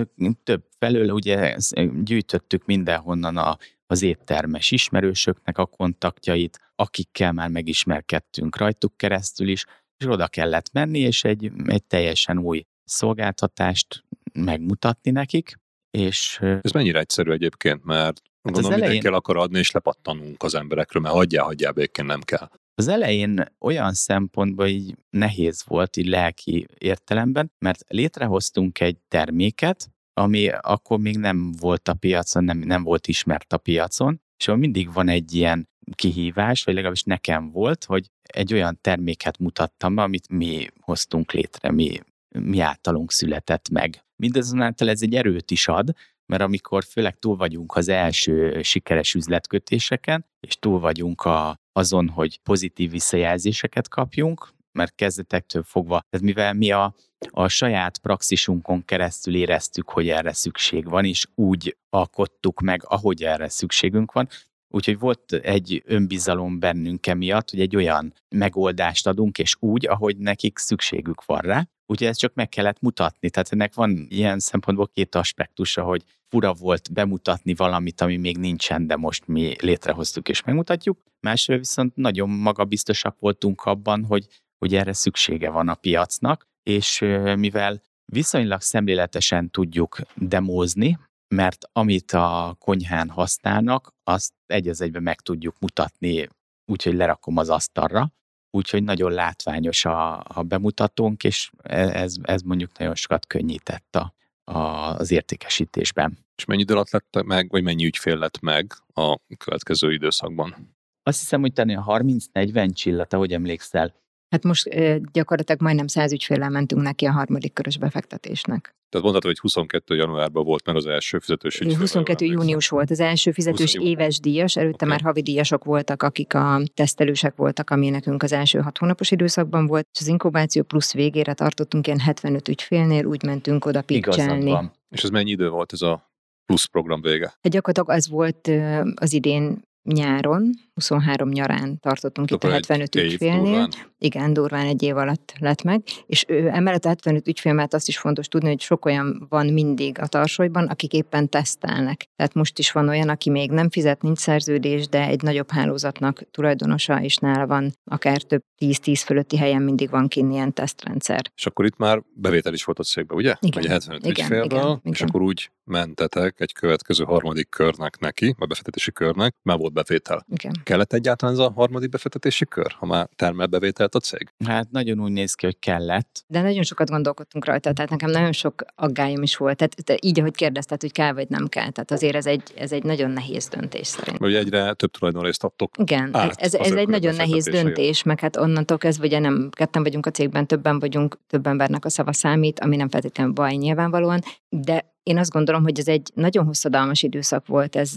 több 0.44 0.62
felől 0.78 1.10
ugye 1.10 1.56
gyűjtöttük 2.02 2.64
mindenhonnan 2.64 3.36
a, 3.36 3.56
az 3.92 4.02
éttermes 4.02 4.70
ismerősöknek 4.70 5.58
a 5.58 5.66
kontaktjait, 5.66 6.60
akikkel 6.76 7.32
már 7.32 7.48
megismerkedtünk 7.48 8.56
rajtuk 8.56 8.96
keresztül 8.96 9.48
is, 9.48 9.64
és 9.96 10.06
oda 10.06 10.28
kellett 10.28 10.72
menni, 10.72 10.98
és 10.98 11.24
egy, 11.24 11.52
egy 11.66 11.84
teljesen 11.84 12.38
új 12.38 12.64
szolgáltatást 12.84 14.04
megmutatni 14.32 15.10
nekik, 15.10 15.60
és... 15.90 16.38
Ez 16.62 16.70
mennyire 16.70 16.98
egyszerű 16.98 17.30
egyébként, 17.30 17.84
mert 17.84 18.04
hát 18.04 18.22
gondolom 18.42 18.72
elején... 18.72 18.84
mindenki 18.84 19.06
el 19.06 19.14
akar 19.20 19.36
adni, 19.36 19.58
és 19.58 19.70
lepattanunk 19.70 20.42
az 20.42 20.54
emberekről, 20.54 21.02
mert 21.02 21.14
hagyjál, 21.14 21.44
hagyjál, 21.44 21.72
békén 21.72 22.04
nem 22.04 22.20
kell. 22.20 22.50
Az 22.74 22.88
elején 22.88 23.44
olyan 23.58 23.92
szempontból 23.92 24.66
így 24.66 24.94
nehéz 25.10 25.64
volt, 25.66 25.96
így 25.96 26.06
lelki 26.06 26.66
értelemben, 26.78 27.52
mert 27.58 27.84
létrehoztunk 27.88 28.80
egy 28.80 28.96
terméket, 29.08 29.90
ami 30.14 30.48
akkor 30.48 30.98
még 30.98 31.16
nem 31.16 31.52
volt 31.60 31.88
a 31.88 31.94
piacon, 31.94 32.44
nem, 32.44 32.58
nem 32.58 32.82
volt 32.82 33.06
ismert 33.06 33.52
a 33.52 33.58
piacon, 33.58 34.20
és 34.36 34.46
mindig 34.46 34.92
van 34.92 35.08
egy 35.08 35.34
ilyen 35.34 35.68
kihívás, 35.94 36.64
vagy 36.64 36.74
legalábbis 36.74 37.02
nekem 37.02 37.50
volt, 37.50 37.84
hogy 37.84 38.10
egy 38.22 38.52
olyan 38.52 38.78
terméket 38.80 39.38
mutattam 39.38 39.94
be, 39.94 40.02
amit 40.02 40.28
mi 40.28 40.66
hoztunk 40.80 41.32
létre, 41.32 41.70
mi, 41.70 42.00
mi 42.38 42.60
általunk 42.60 43.12
született 43.12 43.68
meg. 43.68 44.04
Mindezonáltal 44.16 44.88
ez 44.88 45.02
egy 45.02 45.14
erőt 45.14 45.50
is 45.50 45.68
ad, 45.68 45.94
mert 46.26 46.42
amikor 46.42 46.84
főleg 46.84 47.18
túl 47.18 47.36
vagyunk 47.36 47.76
az 47.76 47.88
első 47.88 48.62
sikeres 48.62 49.14
üzletkötéseken, 49.14 50.26
és 50.40 50.56
túl 50.58 50.80
vagyunk 50.80 51.24
a, 51.24 51.56
azon, 51.72 52.08
hogy 52.08 52.40
pozitív 52.42 52.90
visszajelzéseket 52.90 53.88
kapjunk, 53.88 54.52
mert 54.72 54.94
kezdetektől 54.94 55.62
fogva, 55.62 56.02
tehát 56.10 56.26
mivel 56.26 56.52
mi 56.52 56.70
a, 56.70 56.94
a 57.30 57.48
saját 57.48 57.98
praxisunkon 57.98 58.84
keresztül 58.84 59.34
éreztük, 59.34 59.90
hogy 59.90 60.08
erre 60.08 60.32
szükség 60.32 60.88
van, 60.88 61.04
és 61.04 61.26
úgy 61.34 61.76
alkottuk 61.90 62.60
meg, 62.60 62.82
ahogy 62.84 63.22
erre 63.22 63.48
szükségünk 63.48 64.12
van, 64.12 64.28
Úgyhogy 64.74 64.98
volt 64.98 65.32
egy 65.32 65.82
önbizalom 65.86 66.58
bennünk 66.58 67.06
emiatt, 67.06 67.50
hogy 67.50 67.60
egy 67.60 67.76
olyan 67.76 68.14
megoldást 68.28 69.06
adunk, 69.06 69.38
és 69.38 69.56
úgy, 69.58 69.86
ahogy 69.86 70.16
nekik 70.16 70.58
szükségük 70.58 71.24
van 71.24 71.40
rá. 71.40 71.66
Úgyhogy 71.86 72.06
ezt 72.06 72.18
csak 72.18 72.34
meg 72.34 72.48
kellett 72.48 72.80
mutatni. 72.80 73.30
Tehát 73.30 73.52
ennek 73.52 73.74
van 73.74 74.06
ilyen 74.08 74.38
szempontból 74.38 74.88
két 74.88 75.14
aspektusa, 75.14 75.82
hogy 75.82 76.04
fura 76.28 76.52
volt 76.52 76.92
bemutatni 76.92 77.54
valamit, 77.54 78.00
ami 78.00 78.16
még 78.16 78.38
nincsen, 78.38 78.86
de 78.86 78.96
most 78.96 79.26
mi 79.26 79.54
létrehoztuk 79.60 80.28
és 80.28 80.42
megmutatjuk. 80.42 80.98
Másrészt 81.20 81.60
viszont 81.60 81.96
nagyon 81.96 82.28
magabiztosak 82.28 83.16
voltunk 83.18 83.64
abban, 83.64 84.04
hogy, 84.04 84.26
hogy 84.62 84.74
erre 84.74 84.92
szüksége 84.92 85.50
van 85.50 85.68
a 85.68 85.74
piacnak, 85.74 86.46
és 86.62 86.98
mivel 87.36 87.82
viszonylag 88.04 88.60
szemléletesen 88.60 89.50
tudjuk 89.50 89.98
demózni, 90.14 90.98
mert 91.34 91.68
amit 91.72 92.12
a 92.12 92.56
konyhán 92.58 93.08
használnak, 93.08 93.94
azt 94.04 94.32
egy 94.46 94.68
az 94.68 94.80
egyben 94.80 95.02
meg 95.02 95.20
tudjuk 95.20 95.56
mutatni, 95.60 96.28
úgyhogy 96.66 96.94
lerakom 96.94 97.36
az 97.36 97.48
asztalra, 97.48 98.12
úgyhogy 98.50 98.82
nagyon 98.82 99.12
látványos 99.12 99.84
a, 99.84 100.24
a 100.24 100.42
bemutatónk, 100.42 101.24
és 101.24 101.50
e, 101.62 101.78
ez, 101.78 102.14
ez 102.22 102.42
mondjuk 102.42 102.78
nagyon 102.78 102.94
sokat 102.94 103.26
könnyített 103.26 103.96
a, 103.96 104.14
a, 104.44 104.58
az 104.96 105.10
értékesítésben. 105.10 106.18
És 106.36 106.44
mennyi 106.44 106.60
idő 106.60 106.74
alatt 106.74 106.90
lett 106.90 107.24
meg, 107.24 107.50
vagy 107.50 107.62
mennyi 107.62 107.84
ügyfél 107.84 108.16
lett 108.16 108.40
meg 108.40 108.72
a 108.94 109.18
következő 109.36 109.92
időszakban? 109.92 110.76
Azt 111.02 111.18
hiszem, 111.18 111.40
hogy 111.40 111.52
a 111.54 111.64
30-40 111.64 112.74
csillat, 112.74 113.12
ahogy 113.12 113.32
emlékszel, 113.32 114.01
Hát 114.32 114.44
most 114.44 114.68
gyakorlatilag 115.12 115.60
majdnem 115.60 115.86
száz 115.86 116.12
ügyféllel 116.12 116.50
mentünk 116.50 116.82
neki 116.82 117.04
a 117.04 117.12
harmadik 117.12 117.52
körös 117.52 117.78
befektetésnek. 117.78 118.74
Tehát 118.88 119.06
mondhatod, 119.06 119.30
hogy 119.30 119.38
22. 119.38 119.94
januárban 119.94 120.44
volt 120.44 120.66
meg 120.66 120.76
az 120.76 120.86
első 120.86 121.18
fizetős 121.18 121.60
ügyfél. 121.60 121.78
22. 121.78 122.24
június 122.24 122.68
volt 122.68 122.90
az 122.90 123.00
első 123.00 123.30
fizetős 123.30 123.76
20... 123.76 123.86
éves 123.86 124.20
díjas, 124.20 124.56
előtte 124.56 124.74
okay. 124.74 124.88
már 124.88 125.00
havi 125.00 125.22
díjasok 125.22 125.64
voltak, 125.64 126.02
akik 126.02 126.34
a 126.34 126.60
tesztelősek 126.74 127.36
voltak, 127.36 127.70
ami 127.70 127.90
nekünk 127.90 128.22
az 128.22 128.32
első 128.32 128.58
hat 128.58 128.78
hónapos 128.78 129.10
időszakban 129.10 129.66
volt, 129.66 129.88
és 129.92 130.00
az 130.00 130.06
inkubáció 130.06 130.62
plusz 130.62 130.92
végére 130.92 131.34
tartottunk 131.34 131.86
ilyen 131.86 132.00
75 132.00 132.48
ügyfélnél, 132.48 133.04
úgy 133.04 133.22
mentünk 133.24 133.64
oda 133.64 133.82
pitchelni. 133.82 134.70
És 134.88 135.02
ez 135.02 135.10
mennyi 135.10 135.30
idő 135.30 135.48
volt 135.48 135.72
ez 135.72 135.82
a 135.82 136.10
plusz 136.46 136.64
program 136.64 137.00
vége? 137.00 137.26
Hát 137.26 137.52
gyakorlatilag 137.52 137.98
az 137.98 138.08
volt 138.08 138.50
az 138.94 139.12
idén 139.12 139.62
nyáron, 139.82 140.50
23 140.74 141.28
nyarán 141.28 141.78
tartottunk 141.80 142.30
Akkor 142.30 142.48
itt 142.48 142.54
a 142.54 142.54
75 142.54 142.94
ügyfélnél. 142.94 143.68
Igen, 144.04 144.32
durván 144.32 144.66
egy 144.66 144.82
év 144.82 144.96
alatt 144.96 145.32
lett 145.38 145.62
meg, 145.62 145.82
és 146.06 146.24
ő, 146.28 146.48
emellett 146.48 146.84
a 146.84 146.88
75 146.88 147.28
ügyfél 147.28 147.52
mert 147.52 147.74
azt 147.74 147.88
is 147.88 147.98
fontos 147.98 148.28
tudni, 148.28 148.48
hogy 148.48 148.60
sok 148.60 148.84
olyan 148.84 149.26
van 149.28 149.46
mindig 149.46 150.00
a 150.00 150.06
tarsolyban, 150.06 150.66
akik 150.66 150.92
éppen 150.92 151.28
tesztelnek. 151.28 152.06
Tehát 152.16 152.34
most 152.34 152.58
is 152.58 152.72
van 152.72 152.88
olyan, 152.88 153.08
aki 153.08 153.30
még 153.30 153.50
nem 153.50 153.70
fizet, 153.70 154.02
nincs 154.02 154.18
szerződés, 154.18 154.88
de 154.88 155.06
egy 155.06 155.22
nagyobb 155.22 155.50
hálózatnak 155.50 156.22
tulajdonosa, 156.30 157.02
és 157.02 157.16
nála 157.16 157.46
van 157.46 157.72
akár 157.84 158.22
több 158.22 158.42
10-10 158.58 159.02
fölötti 159.04 159.36
helyen 159.36 159.62
mindig 159.62 159.90
van 159.90 160.08
kint 160.08 160.32
ilyen 160.32 160.52
tesztrendszer. 160.52 161.20
És 161.34 161.46
akkor 161.46 161.64
itt 161.64 161.76
már 161.76 162.02
bevétel 162.14 162.52
is 162.52 162.64
volt 162.64 162.78
a 162.78 162.82
cégbe, 162.82 163.14
ugye? 163.14 163.34
Igen. 163.40 163.62
Ugye 163.62 163.72
75 163.72 164.06
igen, 164.06 164.24
ügyfélről, 164.24 164.60
igen, 164.60 164.80
és 164.82 164.96
igen. 164.96 165.08
akkor 165.08 165.22
úgy 165.22 165.50
mentetek 165.64 166.40
egy 166.40 166.52
következő 166.52 167.04
harmadik 167.04 167.48
körnek 167.48 167.98
neki, 167.98 168.34
vagy 168.38 168.48
befektetési 168.48 168.92
körnek, 168.92 169.34
már 169.42 169.58
volt 169.58 169.72
bevétel. 169.72 170.26
Igen. 170.30 170.52
Kellett 170.62 170.92
egyáltalán 170.92 171.34
ez 171.34 171.40
a 171.40 171.52
harmadik 171.54 171.88
befektetési 171.88 172.46
kör, 172.46 172.72
ha 172.78 172.86
már 172.86 173.08
termel 173.16 173.46
bevételt 173.46 173.91
a 173.94 173.98
cég? 173.98 174.32
Hát 174.44 174.70
nagyon 174.70 175.00
úgy 175.00 175.12
néz 175.12 175.34
ki, 175.34 175.46
hogy 175.46 175.58
kellett. 175.58 176.24
De 176.26 176.42
nagyon 176.42 176.62
sokat 176.62 176.90
gondolkodtunk 176.90 177.44
rajta, 177.44 177.72
tehát 177.72 177.90
nekem 177.90 178.10
nagyon 178.10 178.32
sok 178.32 178.64
aggályom 178.74 179.22
is 179.22 179.36
volt. 179.36 179.56
Tehát, 179.56 179.84
te 179.84 179.96
így, 180.00 180.18
ahogy 180.18 180.34
kérdezted, 180.34 180.80
hogy 180.80 180.92
kell 180.92 181.12
vagy 181.12 181.28
nem 181.28 181.48
kell. 181.48 181.70
Tehát 181.70 181.90
azért 181.90 182.14
ez 182.14 182.26
egy, 182.26 182.42
ez 182.56 182.72
egy 182.72 182.82
nagyon 182.82 183.10
nehéz 183.10 183.48
döntés 183.48 183.86
szerintem. 183.86 184.28
Ugye 184.28 184.38
egyre 184.38 184.72
több 184.72 184.90
tulajdonrészt 184.90 185.44
adtok. 185.44 185.70
Igen, 185.78 186.08
át 186.12 186.40
ez, 186.40 186.54
ez 186.54 186.72
egy 186.72 186.88
nagyon 186.88 187.14
nehéz 187.14 187.44
döntés, 187.44 188.02
meg 188.02 188.20
hát 188.20 188.36
onnantól 188.36 188.78
kezdve 188.78 189.06
ugye 189.06 189.18
nem 189.18 189.48
ketten 189.50 189.82
vagyunk 189.82 190.06
a 190.06 190.10
cégben, 190.10 190.46
többen 190.46 190.78
vagyunk, 190.78 191.18
több 191.26 191.46
embernek 191.46 191.84
a 191.84 191.90
szava 191.90 192.12
számít, 192.12 192.60
ami 192.60 192.76
nem 192.76 192.88
feltétlenül 192.88 193.32
baj 193.32 193.54
nyilvánvalóan, 193.54 194.20
de 194.48 194.94
én 195.02 195.18
azt 195.18 195.30
gondolom, 195.30 195.62
hogy 195.62 195.78
ez 195.78 195.88
egy 195.88 196.10
nagyon 196.14 196.44
hosszadalmas 196.44 197.02
időszak 197.02 197.46
volt 197.46 197.76
ez 197.76 197.92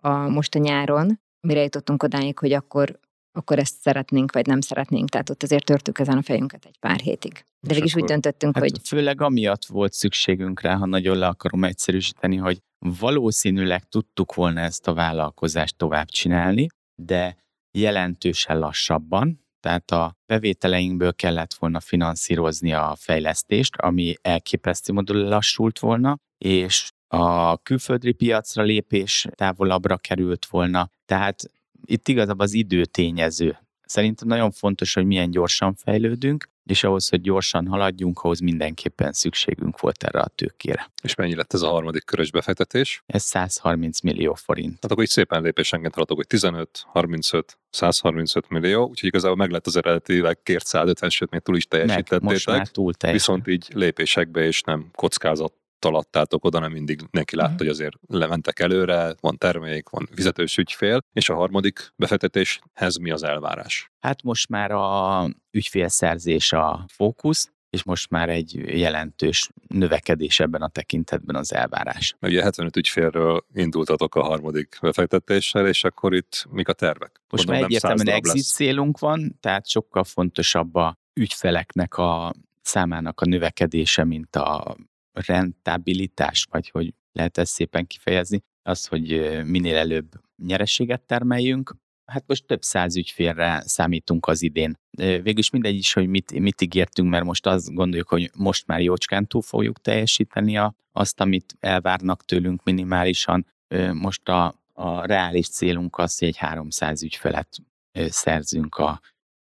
a 0.00 0.10
most 0.10 0.54
a 0.54 0.58
nyáron, 0.58 1.20
mire 1.40 1.62
jutottunk 1.62 2.02
odáig, 2.02 2.38
hogy 2.38 2.52
akkor, 2.52 2.98
akkor 3.36 3.58
ezt 3.58 3.80
szeretnénk, 3.80 4.32
vagy 4.32 4.46
nem 4.46 4.60
szeretnénk. 4.60 5.08
Tehát 5.08 5.30
ott 5.30 5.42
azért 5.42 5.64
törtük 5.64 5.98
ezen 5.98 6.16
a 6.16 6.22
fejünket 6.22 6.64
egy 6.64 6.78
pár 6.78 7.00
hétig. 7.00 7.44
De 7.60 7.74
végig 7.74 7.92
úgy 7.96 8.04
döntöttünk, 8.04 8.54
hát 8.54 8.62
hogy... 8.62 8.80
Főleg 8.84 9.20
amiatt 9.20 9.64
volt 9.64 9.92
szükségünk 9.92 10.60
rá, 10.60 10.74
ha 10.74 10.86
nagyon 10.86 11.16
le 11.16 11.26
akarom 11.26 11.64
egyszerűsíteni, 11.64 12.36
hogy 12.36 12.58
valószínűleg 12.78 13.88
tudtuk 13.88 14.34
volna 14.34 14.60
ezt 14.60 14.88
a 14.88 14.94
vállalkozást 14.94 15.76
tovább 15.76 16.08
csinálni, 16.08 16.66
de 17.02 17.36
jelentősen 17.78 18.58
lassabban, 18.58 19.44
tehát 19.60 19.90
a 19.90 20.16
bevételeinkből 20.26 21.14
kellett 21.14 21.54
volna 21.54 21.80
finanszírozni 21.80 22.72
a 22.72 22.94
fejlesztést, 22.98 23.76
ami 23.76 24.14
elképesztő 24.22 24.92
módon 24.92 25.16
lassult 25.16 25.78
volna, 25.78 26.18
és 26.38 26.90
a 27.08 27.56
külföldi 27.56 28.12
piacra 28.12 28.62
lépés 28.62 29.26
távolabbra 29.34 29.96
került 29.96 30.46
volna. 30.46 30.88
Tehát 31.04 31.50
itt 31.84 32.08
igazából 32.08 32.44
az 32.44 32.52
időtényező. 32.52 33.58
Szerintem 33.86 34.28
nagyon 34.28 34.50
fontos, 34.50 34.94
hogy 34.94 35.04
milyen 35.04 35.30
gyorsan 35.30 35.74
fejlődünk, 35.74 36.52
és 36.64 36.84
ahhoz, 36.84 37.08
hogy 37.08 37.20
gyorsan 37.20 37.66
haladjunk, 37.66 38.20
ahhoz 38.20 38.40
mindenképpen 38.40 39.12
szükségünk 39.12 39.80
volt 39.80 40.04
erre 40.04 40.20
a 40.20 40.28
tőkére. 40.34 40.90
És 41.02 41.14
mennyi 41.14 41.34
lett 41.34 41.52
ez 41.52 41.62
a 41.62 41.68
harmadik 41.68 42.04
körös 42.04 42.30
befektetés? 42.30 43.02
Ez 43.06 43.22
130 43.22 44.00
millió 44.00 44.34
forint. 44.34 44.68
Tehát 44.68 44.90
akkor 44.90 45.02
így 45.02 45.08
szépen 45.08 45.42
lépésenként 45.42 45.94
haladok, 45.94 46.16
hogy 46.16 46.26
15, 46.26 46.84
35, 46.86 47.58
135 47.70 48.48
millió, 48.48 48.82
úgyhogy 48.88 49.08
igazából 49.08 49.36
meg 49.36 49.50
lett 49.50 49.66
az 49.66 49.76
eredetileg 49.76 50.42
kért 50.42 50.66
150, 50.66 51.10
sőt 51.10 51.30
még 51.30 51.40
túl 51.40 51.56
is 51.56 51.66
teljesítettétek. 51.66 52.20
Meg, 52.20 52.32
most 52.32 52.46
már 52.46 52.68
túl 52.68 52.92
Viszont 53.10 53.46
így 53.46 53.68
lépésekbe 53.74 54.46
és 54.46 54.60
nem 54.60 54.90
kockázat 54.92 55.52
adtátok 55.92 56.44
oda, 56.44 56.58
nem 56.58 56.72
mindig 56.72 57.00
neki 57.10 57.36
látta, 57.36 57.52
uh-huh. 57.52 57.66
hogy 57.66 57.76
azért 57.76 57.96
lementek 58.06 58.60
előre, 58.60 59.14
van 59.20 59.38
termék, 59.38 59.88
van 59.88 60.08
fizetős 60.14 60.56
ügyfél, 60.56 61.00
és 61.12 61.28
a 61.28 61.34
harmadik 61.34 61.92
befektetéshez 61.96 62.96
mi 62.96 63.10
az 63.10 63.22
elvárás? 63.22 63.92
Hát 64.00 64.22
most 64.22 64.48
már 64.48 64.70
a 64.70 65.28
ügyfélszerzés 65.50 66.52
a 66.52 66.84
fókusz, 66.92 67.52
és 67.74 67.82
most 67.82 68.10
már 68.10 68.28
egy 68.28 68.78
jelentős 68.78 69.50
növekedés 69.68 70.40
ebben 70.40 70.62
a 70.62 70.68
tekintetben 70.68 71.36
az 71.36 71.54
elvárás. 71.54 72.16
Ugye 72.20 72.42
75 72.42 72.76
ügyfélről 72.76 73.44
indultatok 73.54 74.14
a 74.14 74.22
harmadik 74.22 74.78
befektetéssel, 74.80 75.66
és 75.66 75.84
akkor 75.84 76.14
itt 76.14 76.46
mik 76.50 76.68
a 76.68 76.72
tervek? 76.72 77.20
Most 77.28 77.46
Mondom, 77.46 77.54
már 77.54 77.64
egyértelműen 77.64 78.16
exit 78.16 78.34
lesz. 78.34 78.52
célunk 78.52 78.98
van, 78.98 79.38
tehát 79.40 79.68
sokkal 79.68 80.04
fontosabb 80.04 80.74
a 80.74 80.98
ügyfeleknek 81.14 81.96
a 81.96 82.34
számának 82.62 83.20
a 83.20 83.26
növekedése, 83.26 84.04
mint 84.04 84.36
a 84.36 84.76
rentabilitás, 85.14 86.46
vagy 86.50 86.70
hogy 86.70 86.94
lehet 87.12 87.38
ezt 87.38 87.52
szépen 87.52 87.86
kifejezni, 87.86 88.40
az, 88.62 88.86
hogy 88.86 89.08
minél 89.44 89.76
előbb 89.76 90.08
nyerességet 90.36 91.02
termeljünk, 91.02 91.74
Hát 92.06 92.24
most 92.26 92.46
több 92.46 92.62
száz 92.62 92.96
ügyfélre 92.96 93.62
számítunk 93.66 94.26
az 94.26 94.42
idén. 94.42 94.78
Végülis 94.98 95.50
mindegy 95.50 95.76
is, 95.76 95.92
hogy 95.92 96.06
mit, 96.06 96.38
mit 96.38 96.60
ígértünk, 96.60 97.10
mert 97.10 97.24
most 97.24 97.46
azt 97.46 97.74
gondoljuk, 97.74 98.08
hogy 98.08 98.30
most 98.34 98.66
már 98.66 98.80
jócskán 98.80 99.26
túl 99.26 99.42
fogjuk 99.42 99.80
teljesíteni 99.80 100.56
a, 100.56 100.74
azt, 100.92 101.20
amit 101.20 101.56
elvárnak 101.60 102.24
tőlünk 102.24 102.62
minimálisan. 102.62 103.46
Most 103.92 104.28
a, 104.28 104.54
a 104.72 105.06
reális 105.06 105.48
célunk 105.48 105.98
az, 105.98 106.18
hogy 106.18 106.28
egy 106.28 106.36
300 106.36 107.02
ügyfelet 107.02 107.48
szerzünk 107.92 108.74
a 108.74 109.00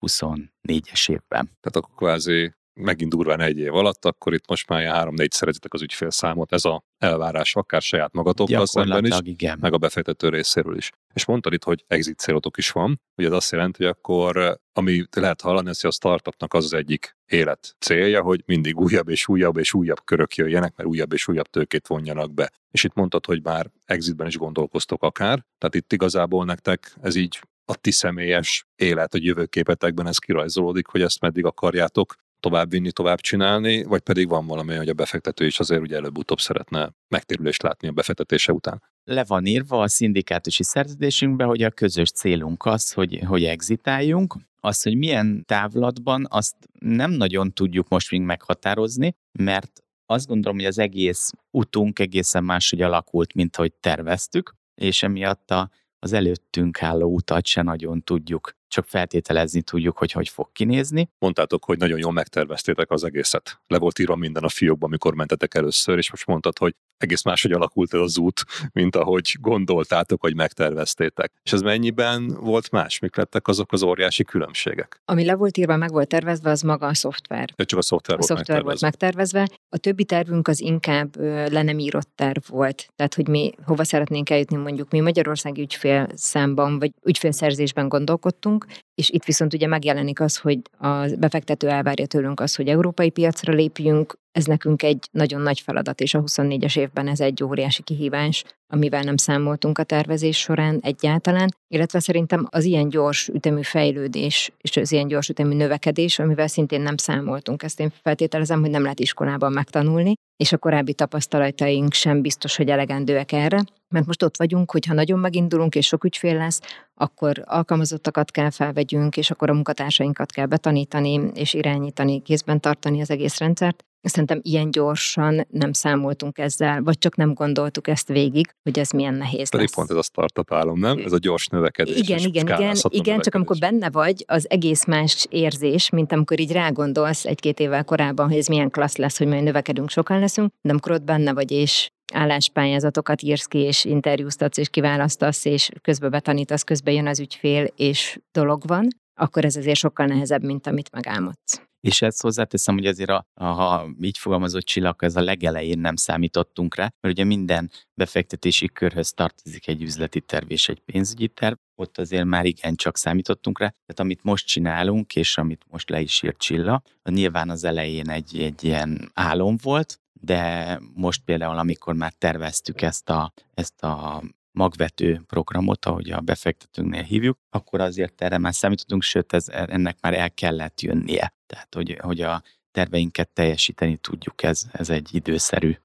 24-es 0.08 1.10
évben. 1.10 1.46
Tehát 1.46 1.76
akkor 1.76 1.96
kvázi 1.96 2.54
megint 2.80 3.12
durván 3.12 3.40
egy 3.40 3.60
év 3.60 3.76
alatt, 3.76 4.06
akkor 4.06 4.34
itt 4.34 4.48
most 4.48 4.70
már 4.70 4.86
három-négy 4.86 5.32
szeretitek 5.32 5.74
az 5.74 5.82
ügyfélszámot. 5.82 6.54
Ez 6.54 6.66
a 6.66 6.84
elvárás 6.98 7.56
akár 7.56 7.82
saját 7.82 8.14
magatokkal 8.14 8.66
szemben 8.66 9.06
is, 9.06 9.18
igen. 9.24 9.58
meg 9.62 9.74
a 9.74 9.78
befektető 9.78 10.30
részéről 10.30 10.78
is. 10.78 10.92
És 11.14 11.26
mondtad 11.26 11.54
itt, 11.54 11.64
hogy 11.64 11.84
exit 11.88 12.20
célotok 12.20 12.58
is 12.58 12.72
van, 12.72 13.02
ugye 13.18 13.28
az 13.28 13.34
azt 13.34 13.52
jelenti, 13.52 13.84
hogy 13.84 13.92
akkor, 13.92 14.60
ami 14.74 15.04
lehet 15.12 15.42
hallani, 15.42 15.66
hogy 15.66 15.78
a 15.82 15.92
startupnak 15.92 16.54
az 16.54 16.64
az 16.64 16.74
egyik 16.74 17.18
élet 17.26 17.76
célja, 17.80 18.22
hogy 18.22 18.44
mindig 18.46 18.80
újabb 18.80 19.10
és 19.10 19.28
újabb 19.28 19.58
és 19.58 19.74
újabb 19.74 20.04
körök 20.04 20.36
jöjjenek, 20.36 20.76
mert 20.76 20.90
újabb 20.90 21.14
és 21.14 21.28
újabb 21.28 21.48
tőkét 21.48 21.88
vonjanak 21.88 22.34
be. 22.34 22.52
És 22.72 22.84
itt 22.84 22.94
mondtad, 22.94 23.26
hogy 23.26 23.44
már 23.44 23.72
exitben 23.86 24.28
is 24.28 24.38
gondolkoztok 24.38 25.04
akár, 25.04 25.46
tehát 25.58 25.76
itt 25.76 25.94
igazából 25.94 26.46
nektek 26.46 26.94
ez 27.02 27.16
így 27.16 27.40
a 27.66 27.76
ti 27.76 27.92
személyes 27.92 28.68
élet, 28.76 29.14
a 29.14 29.18
jövőképetekben 29.22 30.08
ez 30.08 30.18
kirajzolódik, 30.18 30.88
hogy 30.88 31.02
ezt 31.02 31.22
meddig 31.22 31.46
akarjátok 31.46 32.16
továbbvinni, 32.40 32.92
tovább 32.92 33.20
csinálni, 33.20 33.84
vagy 33.84 34.02
pedig 34.02 34.28
van 34.28 34.48
valami, 34.48 34.76
hogy 34.76 34.90
a 34.90 34.94
befektető 34.94 35.46
is 35.46 35.60
azért 35.60 35.82
ugye 35.82 35.96
előbb-utóbb 35.96 36.40
szeretne 36.40 36.92
megtérülést 37.08 37.62
látni 37.62 37.88
a 37.88 37.92
befektetése 37.92 38.52
után. 38.52 38.84
Le 39.04 39.24
van 39.24 39.46
írva 39.46 39.82
a 39.82 39.88
szindikátusi 39.88 40.64
szerződésünkbe, 40.64 41.44
hogy 41.44 41.64
a 41.64 41.70
közös 41.70 42.12
célunk 42.12 42.66
az, 42.66 42.92
hogy, 42.92 43.20
hogy 43.26 43.44
exitáljunk. 43.44 44.36
Az, 44.62 44.82
hogy 44.82 44.98
milyen 44.98 45.44
távlatban, 45.46 46.26
azt 46.30 46.56
nem 46.80 47.12
nagyon 47.12 47.54
tudjuk 47.54 47.88
most 47.90 48.12
még 48.12 48.22
meghatározni, 48.22 49.16
mert 49.40 49.84
azt 50.06 50.28
gondolom, 50.28 50.58
hogy 50.58 50.68
az 50.68 50.78
egész 50.78 51.32
utunk 51.52 52.00
egészen 52.00 52.44
máshogy 52.44 52.82
alakult, 52.82 53.34
mint 53.34 53.56
ahogy 53.56 53.74
terveztük, 53.74 54.54
és 54.76 55.04
emiatt 55.04 55.52
a 55.52 55.70
az 56.00 56.14
előttünk 56.14 56.84
álló 56.84 57.14
utat 57.14 57.46
se 57.46 57.62
nagyon 57.62 58.04
tudjuk 58.04 58.52
csak 58.70 58.86
feltételezni 58.88 59.62
tudjuk, 59.62 59.98
hogy 59.98 60.12
hogy 60.12 60.30
fog 60.30 60.52
kinézni. 60.52 61.10
Mondtátok, 61.20 61.66
hogy 61.66 61.78
nagyon 61.78 62.00
jól 62.00 62.12
megterveztétek 62.12 62.92
az 62.92 63.04
egészet. 63.04 63.62
Le 63.68 63.78
volt 63.78 64.00
írva 64.00 64.16
minden 64.16 64.44
a 64.44 64.50
fiókban, 64.50 64.90
amikor 64.90 65.16
mentetek 65.16 65.56
először, 65.56 65.98
és 65.98 66.10
most 66.10 66.26
mondtad, 66.26 66.58
hogy 66.58 66.76
egész 67.00 67.24
máshogy 67.24 67.52
alakult 67.52 67.94
ez 67.94 68.00
az 68.00 68.18
út, 68.18 68.44
mint 68.72 68.96
ahogy 68.96 69.38
gondoltátok, 69.42 70.22
hogy 70.22 70.36
megterveztétek. 70.36 71.32
És 71.44 71.54
ez 71.54 71.62
mennyiben 71.62 72.28
volt 72.28 72.72
más? 72.72 73.00
Mik 73.00 73.16
lettek 73.16 73.48
azok 73.48 73.72
az 73.72 73.84
óriási 73.84 74.24
különbségek? 74.24 75.02
Ami 75.06 75.26
le 75.26 75.36
volt 75.36 75.58
írva, 75.58 75.76
meg 75.76 75.92
volt 75.92 76.08
tervezve, 76.08 76.50
az 76.50 76.62
maga 76.62 76.88
a 76.88 76.94
szoftver. 76.94 77.50
De 77.56 77.64
csak 77.64 77.80
a 77.80 77.82
szoftver, 77.82 78.16
a 78.16 78.20
volt, 78.20 78.32
szoftver 78.32 78.64
volt 78.64 78.82
megtervezve. 78.82 79.50
A 79.70 79.78
többi 79.78 80.06
tervünk 80.06 80.48
az 80.48 80.62
inkább 80.62 81.16
le 81.52 81.62
nem 81.62 81.80
írott 81.80 82.10
terv 82.16 82.42
volt. 82.48 82.88
Tehát, 82.96 83.14
hogy 83.14 83.28
mi 83.28 83.52
hova 83.66 83.84
szeretnénk 83.84 84.30
eljutni, 84.30 84.56
mondjuk 84.56 84.92
mi 84.92 85.00
Magyarországi 85.00 85.62
ügyfél 85.62 86.08
számban, 86.16 86.80
vagy 86.80 86.92
ügyfélszerzésben 87.04 87.88
gondolkodtunk, 87.88 88.66
és 89.00 89.10
itt 89.10 89.24
viszont 89.24 89.54
ugye 89.54 89.68
megjelenik 89.68 90.20
az, 90.20 90.38
hogy 90.38 90.60
a 90.78 91.06
befektető 91.18 91.70
elvárja 91.70 92.06
tőlünk 92.06 92.40
az, 92.40 92.56
hogy 92.56 92.68
európai 92.68 93.10
piacra 93.10 93.54
lépjünk, 93.54 94.18
ez 94.32 94.46
nekünk 94.46 94.84
egy 94.84 95.08
nagyon 95.12 95.42
nagy 95.42 95.60
feladat, 95.60 96.02
és 96.02 96.14
a 96.14 96.24
24-es 96.24 96.78
évben 96.78 97.08
ez 97.08 97.20
egy 97.20 97.44
óriási 97.44 97.84
kihívás, 97.84 98.44
amivel 98.72 99.02
nem 99.02 99.18
számoltunk 99.18 99.78
a 99.78 99.84
tervezés 99.84 100.38
során 100.38 100.80
egyáltalán, 100.82 101.50
illetve 101.68 102.00
szerintem 102.00 102.48
az 102.50 102.64
ilyen 102.64 102.90
gyors 102.90 103.28
ütemű 103.28 103.62
fejlődés 103.62 104.52
és 104.62 104.78
az 104.78 104.92
ilyen 104.92 105.08
gyors 105.08 105.30
ütemű 105.30 105.56
növekedés, 105.56 106.20
amivel 106.20 106.48
szintén 106.48 106.82
nem 106.82 106.98
számoltunk. 106.98 107.64
Ezt 107.64 107.80
én 107.80 107.92
feltételezem, 108.02 108.62
hogy 108.62 108.70
nem 108.70 108.82
lehet 108.82 109.00
iskolában 109.00 109.52
megtanulni, 109.52 110.14
és 110.36 110.52
a 110.52 110.58
korábbi 110.58 110.94
tapasztalataink 110.94 111.94
sem 111.94 112.22
biztos, 112.22 112.56
hogy 112.56 112.70
elegendőek 112.70 113.32
erre, 113.32 113.64
mert 113.90 114.06
most 114.06 114.24
ott 114.24 114.38
vagyunk, 114.38 114.72
hogy 114.72 114.86
ha 114.86 114.94
nagyon 114.94 115.20
megindulunk 115.20 115.76
és 115.76 115.86
sok 115.86 116.04
ügyfél 116.04 116.38
lesz, 116.38 116.62
akkor 116.94 117.44
alkalmazottakat 117.46 118.32
kell 118.32 118.50
felvegyünk, 118.50 119.18
és 119.18 119.32
akkor 119.32 119.50
a 119.50 119.54
munkatársainkat 119.54 120.32
kell 120.32 120.46
betanítani 120.46 121.32
és 121.34 121.54
irányítani, 121.54 122.22
kézben 122.22 122.60
tartani 122.60 123.02
az 123.02 123.10
egész 123.10 123.38
rendszert. 123.38 123.84
Szerintem 124.02 124.40
ilyen 124.44 124.72
gyorsan 124.72 125.48
nem 125.50 125.74
számoltunk 125.74 126.38
ezzel, 126.38 126.82
vagy 126.84 126.98
csak 126.98 127.16
nem 127.16 127.34
gondoltuk 127.34 127.88
ezt 127.88 128.08
végig, 128.08 128.54
hogy 128.64 128.80
ez 128.80 128.90
milyen 128.92 129.14
nehéz 129.14 129.50
Pedig 129.50 129.66
lesz. 129.66 129.76
pont 129.76 129.90
ez 129.90 129.96
a 129.96 130.02
startup 130.02 130.54
álom, 130.54 130.80
nem? 130.80 130.98
Ez 130.98 131.12
a 131.12 131.18
gyors 131.18 131.48
növekedés. 131.48 131.98
Igen, 131.98 132.20
igen, 132.20 132.48
igen, 132.48 132.76
igen, 132.90 133.20
csak 133.20 133.36
amikor 133.36 133.58
benne 133.60 133.90
vagy, 133.90 134.24
az 134.28 134.50
egész 134.50 134.86
más 134.86 135.26
érzés, 135.30 135.90
mint 135.90 136.12
amikor 136.12 136.40
így 136.40 136.52
rágondolsz 136.52 137.26
egy-két 137.26 137.60
évvel 137.60 137.84
korábban, 137.84 138.28
hogy 138.28 138.38
ez 138.38 138.48
milyen 138.48 138.70
klassz 138.70 138.98
lesz, 138.98 139.18
hogy 139.18 139.28
majd 139.28 139.44
növekedünk, 139.44 139.90
sokan 139.90 140.20
leszünk, 140.20 140.52
de 140.62 140.70
amikor 140.70 140.92
ott 140.92 141.04
benne 141.04 141.34
vagy, 141.34 141.52
és 141.52 141.90
álláspályázatokat 142.14 143.22
írsz 143.22 143.46
ki, 143.46 143.58
és 143.58 143.86
interjúztatsz, 143.86 144.58
és 144.58 144.70
kiválasztasz, 144.70 145.46
és 145.46 145.70
közben 145.82 146.12
betanítasz, 146.12 146.64
közben 146.64 146.94
jön 146.94 147.08
az 147.08 147.20
ügyfél, 147.20 147.68
és 147.76 148.20
dolog 148.32 148.68
van, 148.68 148.88
akkor 149.20 149.46
ez 149.46 149.56
azért 149.56 149.78
sokkal 149.78 150.06
nehezebb, 150.06 150.44
mint 150.44 150.68
amit 150.68 150.92
megálmodsz. 150.92 151.69
És 151.82 152.02
ezt 152.02 152.22
hozzáteszem, 152.22 152.76
hogy 152.76 152.86
azért, 152.86 153.10
a, 153.10 153.26
ha 153.34 153.90
így 154.02 154.18
fogalmazott 154.18 154.64
csillag, 154.64 155.04
ez 155.04 155.16
a 155.16 155.22
legelején 155.22 155.80
nem 155.80 155.96
számítottunk 155.96 156.76
rá, 156.76 156.92
mert 157.02 157.14
ugye 157.14 157.24
minden 157.24 157.72
befektetési 157.94 158.68
körhöz 158.68 159.12
tartozik 159.12 159.68
egy 159.68 159.82
üzleti 159.82 160.22
terv 160.22 160.52
és 160.52 160.70
egy 160.70 160.80
pénzügyi 160.80 161.28
terv, 161.28 161.56
ott 161.76 161.98
azért 161.98 162.26
már 162.26 162.46
igen 162.46 162.76
csak 162.76 162.98
számítottunk 162.98 163.60
rá. 163.60 163.68
Tehát 163.68 164.00
amit 164.00 164.24
most 164.24 164.48
csinálunk, 164.48 165.16
és 165.16 165.38
amit 165.38 165.66
most 165.70 165.90
le 165.90 166.02
is 166.02 166.24
írt 166.24 166.38
Csilla, 166.38 166.82
nyilván 167.04 167.50
az 167.50 167.64
elején 167.64 168.10
egy, 168.10 168.40
egy 168.40 168.64
ilyen 168.64 169.12
álom 169.14 169.58
volt, 169.62 170.00
de 170.22 170.80
most 170.94 171.22
például, 171.24 171.58
amikor 171.58 171.94
már 171.94 172.14
terveztük 172.18 172.82
ezt 172.82 173.10
a, 173.10 173.34
ezt 173.54 173.84
a 173.84 174.24
magvető 174.52 175.22
programot, 175.28 175.86
ahogy 175.86 176.12
a 176.12 176.20
befektetőnknél 176.20 177.04
hívjuk, 177.04 177.38
akkor 177.50 177.82
azért 177.82 178.22
erre 178.22 178.38
már 178.38 178.54
számítottunk, 178.54 179.02
sőt, 179.02 179.34
ez, 179.34 179.48
ennek 179.50 179.98
már 180.02 180.14
el 180.14 180.32
kellett 180.32 180.82
jönnie. 180.82 181.34
Tehát, 181.46 181.74
hogy, 181.76 181.98
hogy 182.02 182.22
a 182.22 182.42
terveinket 182.72 183.30
teljesíteni 183.30 183.98
tudjuk, 183.98 184.44
ez, 184.44 184.64
ez 184.72 184.90
egy 184.90 185.10
időszerű 185.12 185.76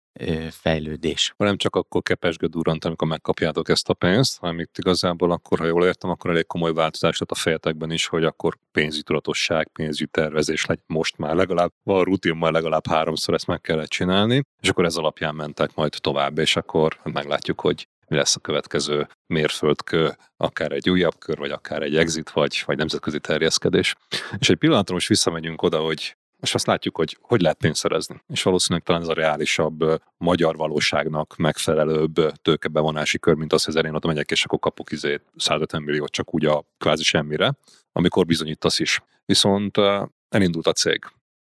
fejlődés. 0.50 1.34
Nem 1.36 1.56
csak 1.56 1.76
akkor 1.76 2.02
kepesgő 2.02 2.46
durrant, 2.46 2.84
amikor 2.84 3.08
megkapjátok 3.08 3.68
ezt 3.68 3.88
a 3.88 3.94
pénzt, 3.94 4.38
hanem 4.38 4.60
itt 4.60 4.78
igazából 4.78 5.30
akkor, 5.30 5.58
ha 5.58 5.66
jól 5.66 5.84
értem, 5.84 6.10
akkor 6.10 6.30
elég 6.30 6.46
komoly 6.46 6.72
változás 6.72 7.18
lett 7.18 7.30
a 7.30 7.34
fejetekben 7.34 7.90
is, 7.90 8.06
hogy 8.06 8.24
akkor 8.24 8.58
pénzügyi 8.72 9.02
tudatosság, 9.02 9.68
pénzügyi 9.68 10.10
tervezés 10.10 10.64
legyen 10.64 10.84
most 10.86 11.16
már 11.16 11.34
legalább, 11.34 11.72
van 11.82 12.04
rutin, 12.04 12.36
már 12.36 12.52
legalább 12.52 12.86
háromszor 12.86 13.34
ezt 13.34 13.46
meg 13.46 13.60
kellett 13.60 13.88
csinálni, 13.88 14.42
és 14.62 14.68
akkor 14.68 14.84
ez 14.84 14.96
alapján 14.96 15.34
mentek 15.34 15.74
majd 15.74 15.94
tovább, 16.00 16.38
és 16.38 16.56
akkor 16.56 17.00
meglátjuk, 17.02 17.60
hogy 17.60 17.88
mi 18.08 18.16
lesz 18.16 18.36
a 18.36 18.40
következő 18.40 19.08
mérföldkő, 19.26 20.16
akár 20.36 20.72
egy 20.72 20.90
újabb 20.90 21.18
kör, 21.18 21.38
vagy 21.38 21.50
akár 21.50 21.82
egy 21.82 21.96
exit, 21.96 22.30
vagy, 22.30 22.62
vagy 22.66 22.76
nemzetközi 22.76 23.20
terjeszkedés. 23.20 23.94
És 24.38 24.50
egy 24.50 24.56
pillanatra 24.56 24.94
most 24.94 25.08
visszamegyünk 25.08 25.62
oda, 25.62 25.80
hogy 25.80 26.16
és 26.40 26.54
azt 26.54 26.66
látjuk, 26.66 26.96
hogy 26.96 27.18
hogy 27.20 27.40
lehet 27.40 27.58
pénzt 27.58 27.80
szerezni. 27.80 28.22
És 28.26 28.42
valószínűleg 28.42 28.84
talán 28.86 29.02
ez 29.02 29.08
a 29.08 29.12
reálisabb, 29.12 30.02
magyar 30.16 30.56
valóságnak 30.56 31.36
megfelelőbb 31.36 32.32
tőkebevonási 32.42 33.18
kör, 33.18 33.34
mint 33.34 33.52
az, 33.52 33.64
hogy 33.64 33.84
én 33.84 33.94
oda 33.94 34.08
megyek, 34.08 34.30
és 34.30 34.44
akkor 34.44 34.58
kapok 34.58 34.92
izé 34.92 35.20
150 35.36 35.82
milliót 35.82 36.10
csak 36.10 36.34
úgy 36.34 36.44
a 36.44 36.64
kvázi 36.78 37.02
semmire, 37.02 37.54
amikor 37.92 38.26
bizonyítasz 38.26 38.78
is. 38.78 39.00
Viszont 39.24 39.76
elindult 40.28 40.66
a 40.66 40.72
cég 40.72 41.04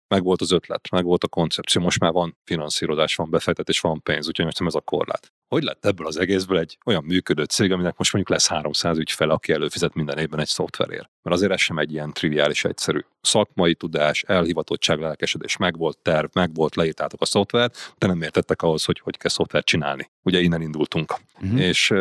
meg 0.08 0.22
volt 0.22 0.40
az 0.40 0.50
ötlet, 0.50 0.90
meg 0.90 1.04
volt 1.04 1.24
a 1.24 1.28
koncepció, 1.28 1.82
most 1.82 2.00
már 2.00 2.12
van 2.12 2.36
finanszírozás, 2.44 3.14
van 3.14 3.30
befektetés, 3.30 3.80
van 3.80 4.02
pénz, 4.02 4.26
úgyhogy 4.26 4.44
most 4.44 4.58
nem 4.58 4.68
ez 4.68 4.74
a 4.74 4.80
korlát. 4.80 5.32
Hogy 5.48 5.62
lett 5.62 5.86
ebből 5.86 6.06
az 6.06 6.16
egészből 6.16 6.58
egy 6.58 6.78
olyan 6.84 7.04
működő 7.04 7.44
cég, 7.44 7.72
aminek 7.72 7.96
most 7.96 8.12
mondjuk 8.12 8.36
lesz 8.36 8.48
300 8.48 8.98
ügyfele, 8.98 9.32
aki 9.32 9.52
előfizet 9.52 9.94
minden 9.94 10.18
évben 10.18 10.40
egy 10.40 10.46
szoftverért? 10.46 11.10
Mert 11.22 11.36
azért 11.36 11.52
ez 11.52 11.60
sem 11.60 11.78
egy 11.78 11.92
ilyen 11.92 12.12
triviális 12.12 12.64
egyszerű. 12.64 13.00
Szakmai 13.20 13.74
tudás, 13.74 14.22
elhivatottság, 14.22 15.00
lelkesedés, 15.00 15.56
meg 15.56 15.76
volt 15.76 15.98
terv, 15.98 16.28
meg 16.32 16.54
volt, 16.54 16.76
leírtátok 16.76 17.20
a 17.20 17.24
szoftvert, 17.24 17.94
de 17.98 18.06
nem 18.06 18.22
értettek 18.22 18.62
ahhoz, 18.62 18.84
hogy 18.84 18.98
hogy 19.00 19.16
kell 19.16 19.30
szoftvert 19.30 19.66
csinálni. 19.66 20.10
Ugye 20.22 20.40
innen 20.40 20.62
indultunk. 20.62 21.14
Uh-huh. 21.40 21.60
És 21.60 21.94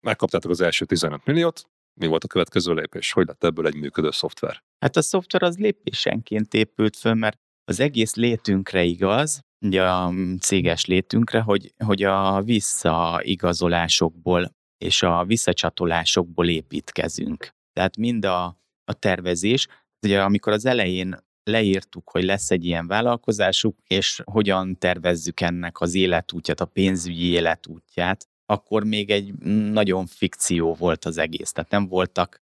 megkaptátok 0.00 0.50
az 0.50 0.60
első 0.60 0.84
15 0.84 1.24
milliót, 1.24 1.68
mi 1.94 2.06
volt 2.06 2.24
a 2.24 2.28
következő 2.28 2.74
lépés? 2.74 3.12
Hogy 3.12 3.26
lett 3.26 3.44
ebből 3.44 3.66
egy 3.66 3.76
működő 3.76 4.10
szoftver? 4.10 4.62
Hát 4.78 4.96
a 4.96 5.02
szoftver 5.02 5.42
az 5.42 5.58
lépésenként 5.58 6.54
épült 6.54 6.96
föl, 6.96 7.14
mert 7.14 7.38
az 7.68 7.80
egész 7.80 8.14
létünkre 8.14 8.82
igaz, 8.82 9.40
ugye 9.64 9.82
a 9.82 10.12
céges 10.40 10.84
létünkre, 10.84 11.40
hogy, 11.40 11.74
hogy 11.84 12.02
a 12.02 12.42
visszaigazolásokból 12.42 14.56
és 14.78 15.02
a 15.02 15.24
visszacsatolásokból 15.24 16.48
építkezünk. 16.48 17.50
Tehát 17.72 17.96
mind 17.96 18.24
a, 18.24 18.44
a 18.84 18.92
tervezés, 18.92 19.66
ugye 20.06 20.22
amikor 20.22 20.52
az 20.52 20.66
elején 20.66 21.26
leírtuk, 21.42 22.10
hogy 22.10 22.24
lesz 22.24 22.50
egy 22.50 22.64
ilyen 22.64 22.86
vállalkozásuk, 22.86 23.76
és 23.86 24.22
hogyan 24.24 24.78
tervezzük 24.78 25.40
ennek 25.40 25.80
az 25.80 25.94
életútját, 25.94 26.60
a 26.60 26.64
pénzügyi 26.64 27.30
életútját, 27.30 28.28
akkor 28.46 28.84
még 28.84 29.10
egy 29.10 29.34
nagyon 29.72 30.06
fikció 30.06 30.74
volt 30.74 31.04
az 31.04 31.18
egész. 31.18 31.52
Tehát 31.52 31.70
nem 31.70 31.88
voltak 31.88 32.42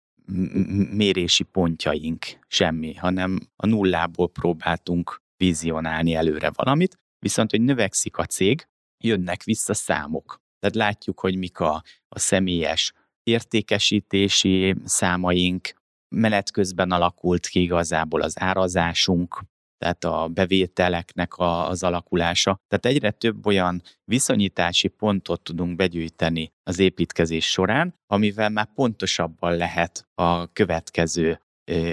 mérési 0.91 1.43
pontjaink, 1.43 2.25
semmi, 2.47 2.93
hanem 2.93 3.39
a 3.55 3.65
nullából 3.65 4.29
próbáltunk 4.29 5.21
vizionálni 5.37 6.13
előre 6.13 6.51
valamit, 6.55 6.99
viszont, 7.19 7.51
hogy 7.51 7.61
növekszik 7.61 8.17
a 8.17 8.25
cég, 8.25 8.67
jönnek 9.03 9.43
vissza 9.43 9.73
számok. 9.73 10.41
Tehát 10.59 10.75
látjuk, 10.75 11.19
hogy 11.19 11.37
mik 11.37 11.59
a, 11.59 11.83
a 12.07 12.19
személyes 12.19 12.93
értékesítési 13.23 14.75
számaink, 14.85 15.73
menet 16.15 16.51
közben 16.51 16.91
alakult 16.91 17.47
ki 17.47 17.61
igazából 17.61 18.21
az 18.21 18.39
árazásunk, 18.39 19.43
tehát 19.83 20.03
a 20.03 20.27
bevételeknek 20.27 21.33
a, 21.33 21.69
az 21.69 21.83
alakulása. 21.83 22.59
Tehát 22.67 22.85
egyre 22.85 23.11
több 23.11 23.45
olyan 23.45 23.81
viszonyítási 24.03 24.87
pontot 24.87 25.41
tudunk 25.41 25.75
begyűjteni 25.75 26.51
az 26.63 26.79
építkezés 26.79 27.45
során, 27.49 27.95
amivel 28.07 28.49
már 28.49 28.67
pontosabban 28.73 29.55
lehet 29.55 30.07
a 30.15 30.51
következő 30.53 31.41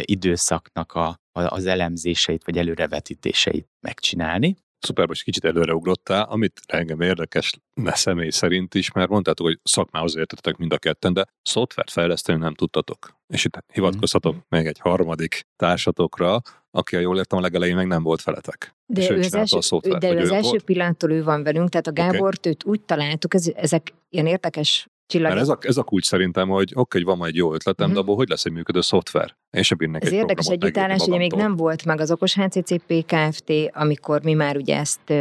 időszaknak 0.00 0.92
a, 0.92 1.06
a, 1.08 1.40
az 1.40 1.66
elemzéseit 1.66 2.44
vagy 2.44 2.58
előrevetítéseit 2.58 3.68
megcsinálni. 3.80 4.56
Szuper, 4.78 5.06
most 5.06 5.22
kicsit 5.22 5.44
előreugrottál, 5.44 6.22
amit 6.22 6.60
engem 6.66 7.00
érdekes 7.00 7.52
ne 7.74 7.94
személy 7.94 8.30
szerint 8.30 8.74
is, 8.74 8.92
mert 8.92 9.08
mondtátok, 9.08 9.46
hogy 9.46 9.58
szakmához 9.62 10.16
értetek 10.16 10.56
mind 10.56 10.72
a 10.72 10.78
ketten, 10.78 11.12
de 11.12 11.26
szoftvert 11.42 11.90
fejleszteni 11.90 12.38
nem 12.38 12.54
tudtatok. 12.54 13.18
És 13.26 13.44
itt 13.44 13.64
hivatkozhatok 13.72 14.34
mm. 14.34 14.38
még 14.48 14.66
egy 14.66 14.78
harmadik 14.78 15.46
társatokra, 15.56 16.40
aki, 16.70 16.96
a 16.96 17.00
jól 17.00 17.16
értem, 17.16 17.38
a 17.38 17.42
legelején 17.42 17.76
meg 17.76 17.86
nem 17.86 18.02
volt 18.02 18.22
veletek. 18.22 18.74
De 18.86 19.10
ő, 19.10 19.16
ő 19.16 19.18
az 19.18 19.34
első, 19.34 19.56
a 19.56 19.60
szoftvert, 19.60 20.00
de 20.00 20.12
ő 20.12 20.18
az 20.18 20.30
első 20.30 20.48
volt? 20.48 20.62
pillanattól 20.62 21.10
ő 21.10 21.22
van 21.22 21.42
velünk, 21.42 21.68
tehát 21.68 21.86
a 21.86 21.92
Gábort 21.92 22.38
okay. 22.38 22.52
őt 22.52 22.64
úgy 22.64 22.80
találtuk, 22.80 23.34
ez, 23.34 23.50
ezek 23.54 23.92
ilyen 24.08 24.26
érdekes 24.26 24.88
Csillag. 25.10 25.30
Mert 25.30 25.42
ez 25.42 25.48
a, 25.48 25.58
ez 25.60 25.76
a 25.76 25.82
kulcs 25.82 26.06
szerintem, 26.06 26.48
hogy 26.48 26.72
oké, 26.74 26.98
hogy 26.98 27.06
van 27.06 27.16
majd 27.16 27.34
jó 27.34 27.54
ötletem, 27.54 27.86
uh-huh. 27.86 27.94
de 27.94 28.00
abból 28.00 28.16
hogy 28.16 28.28
lesz 28.28 28.44
egy 28.44 28.52
működő 28.52 28.80
szoftver? 28.80 29.36
Én 29.50 29.62
sem 29.62 29.78
bírnék 29.78 30.02
Ez 30.02 30.08
egy 30.08 30.14
érdekes 30.14 30.46
együttállás, 30.46 31.02
hogy 31.02 31.18
még 31.18 31.32
nem 31.32 31.56
volt 31.56 31.84
meg 31.84 32.00
az 32.00 32.10
okos 32.10 32.34
HCCP 32.34 33.04
Kft., 33.06 33.52
amikor 33.72 34.22
mi 34.22 34.32
már 34.32 34.56
ugye 34.56 34.76
ezt 34.76 35.12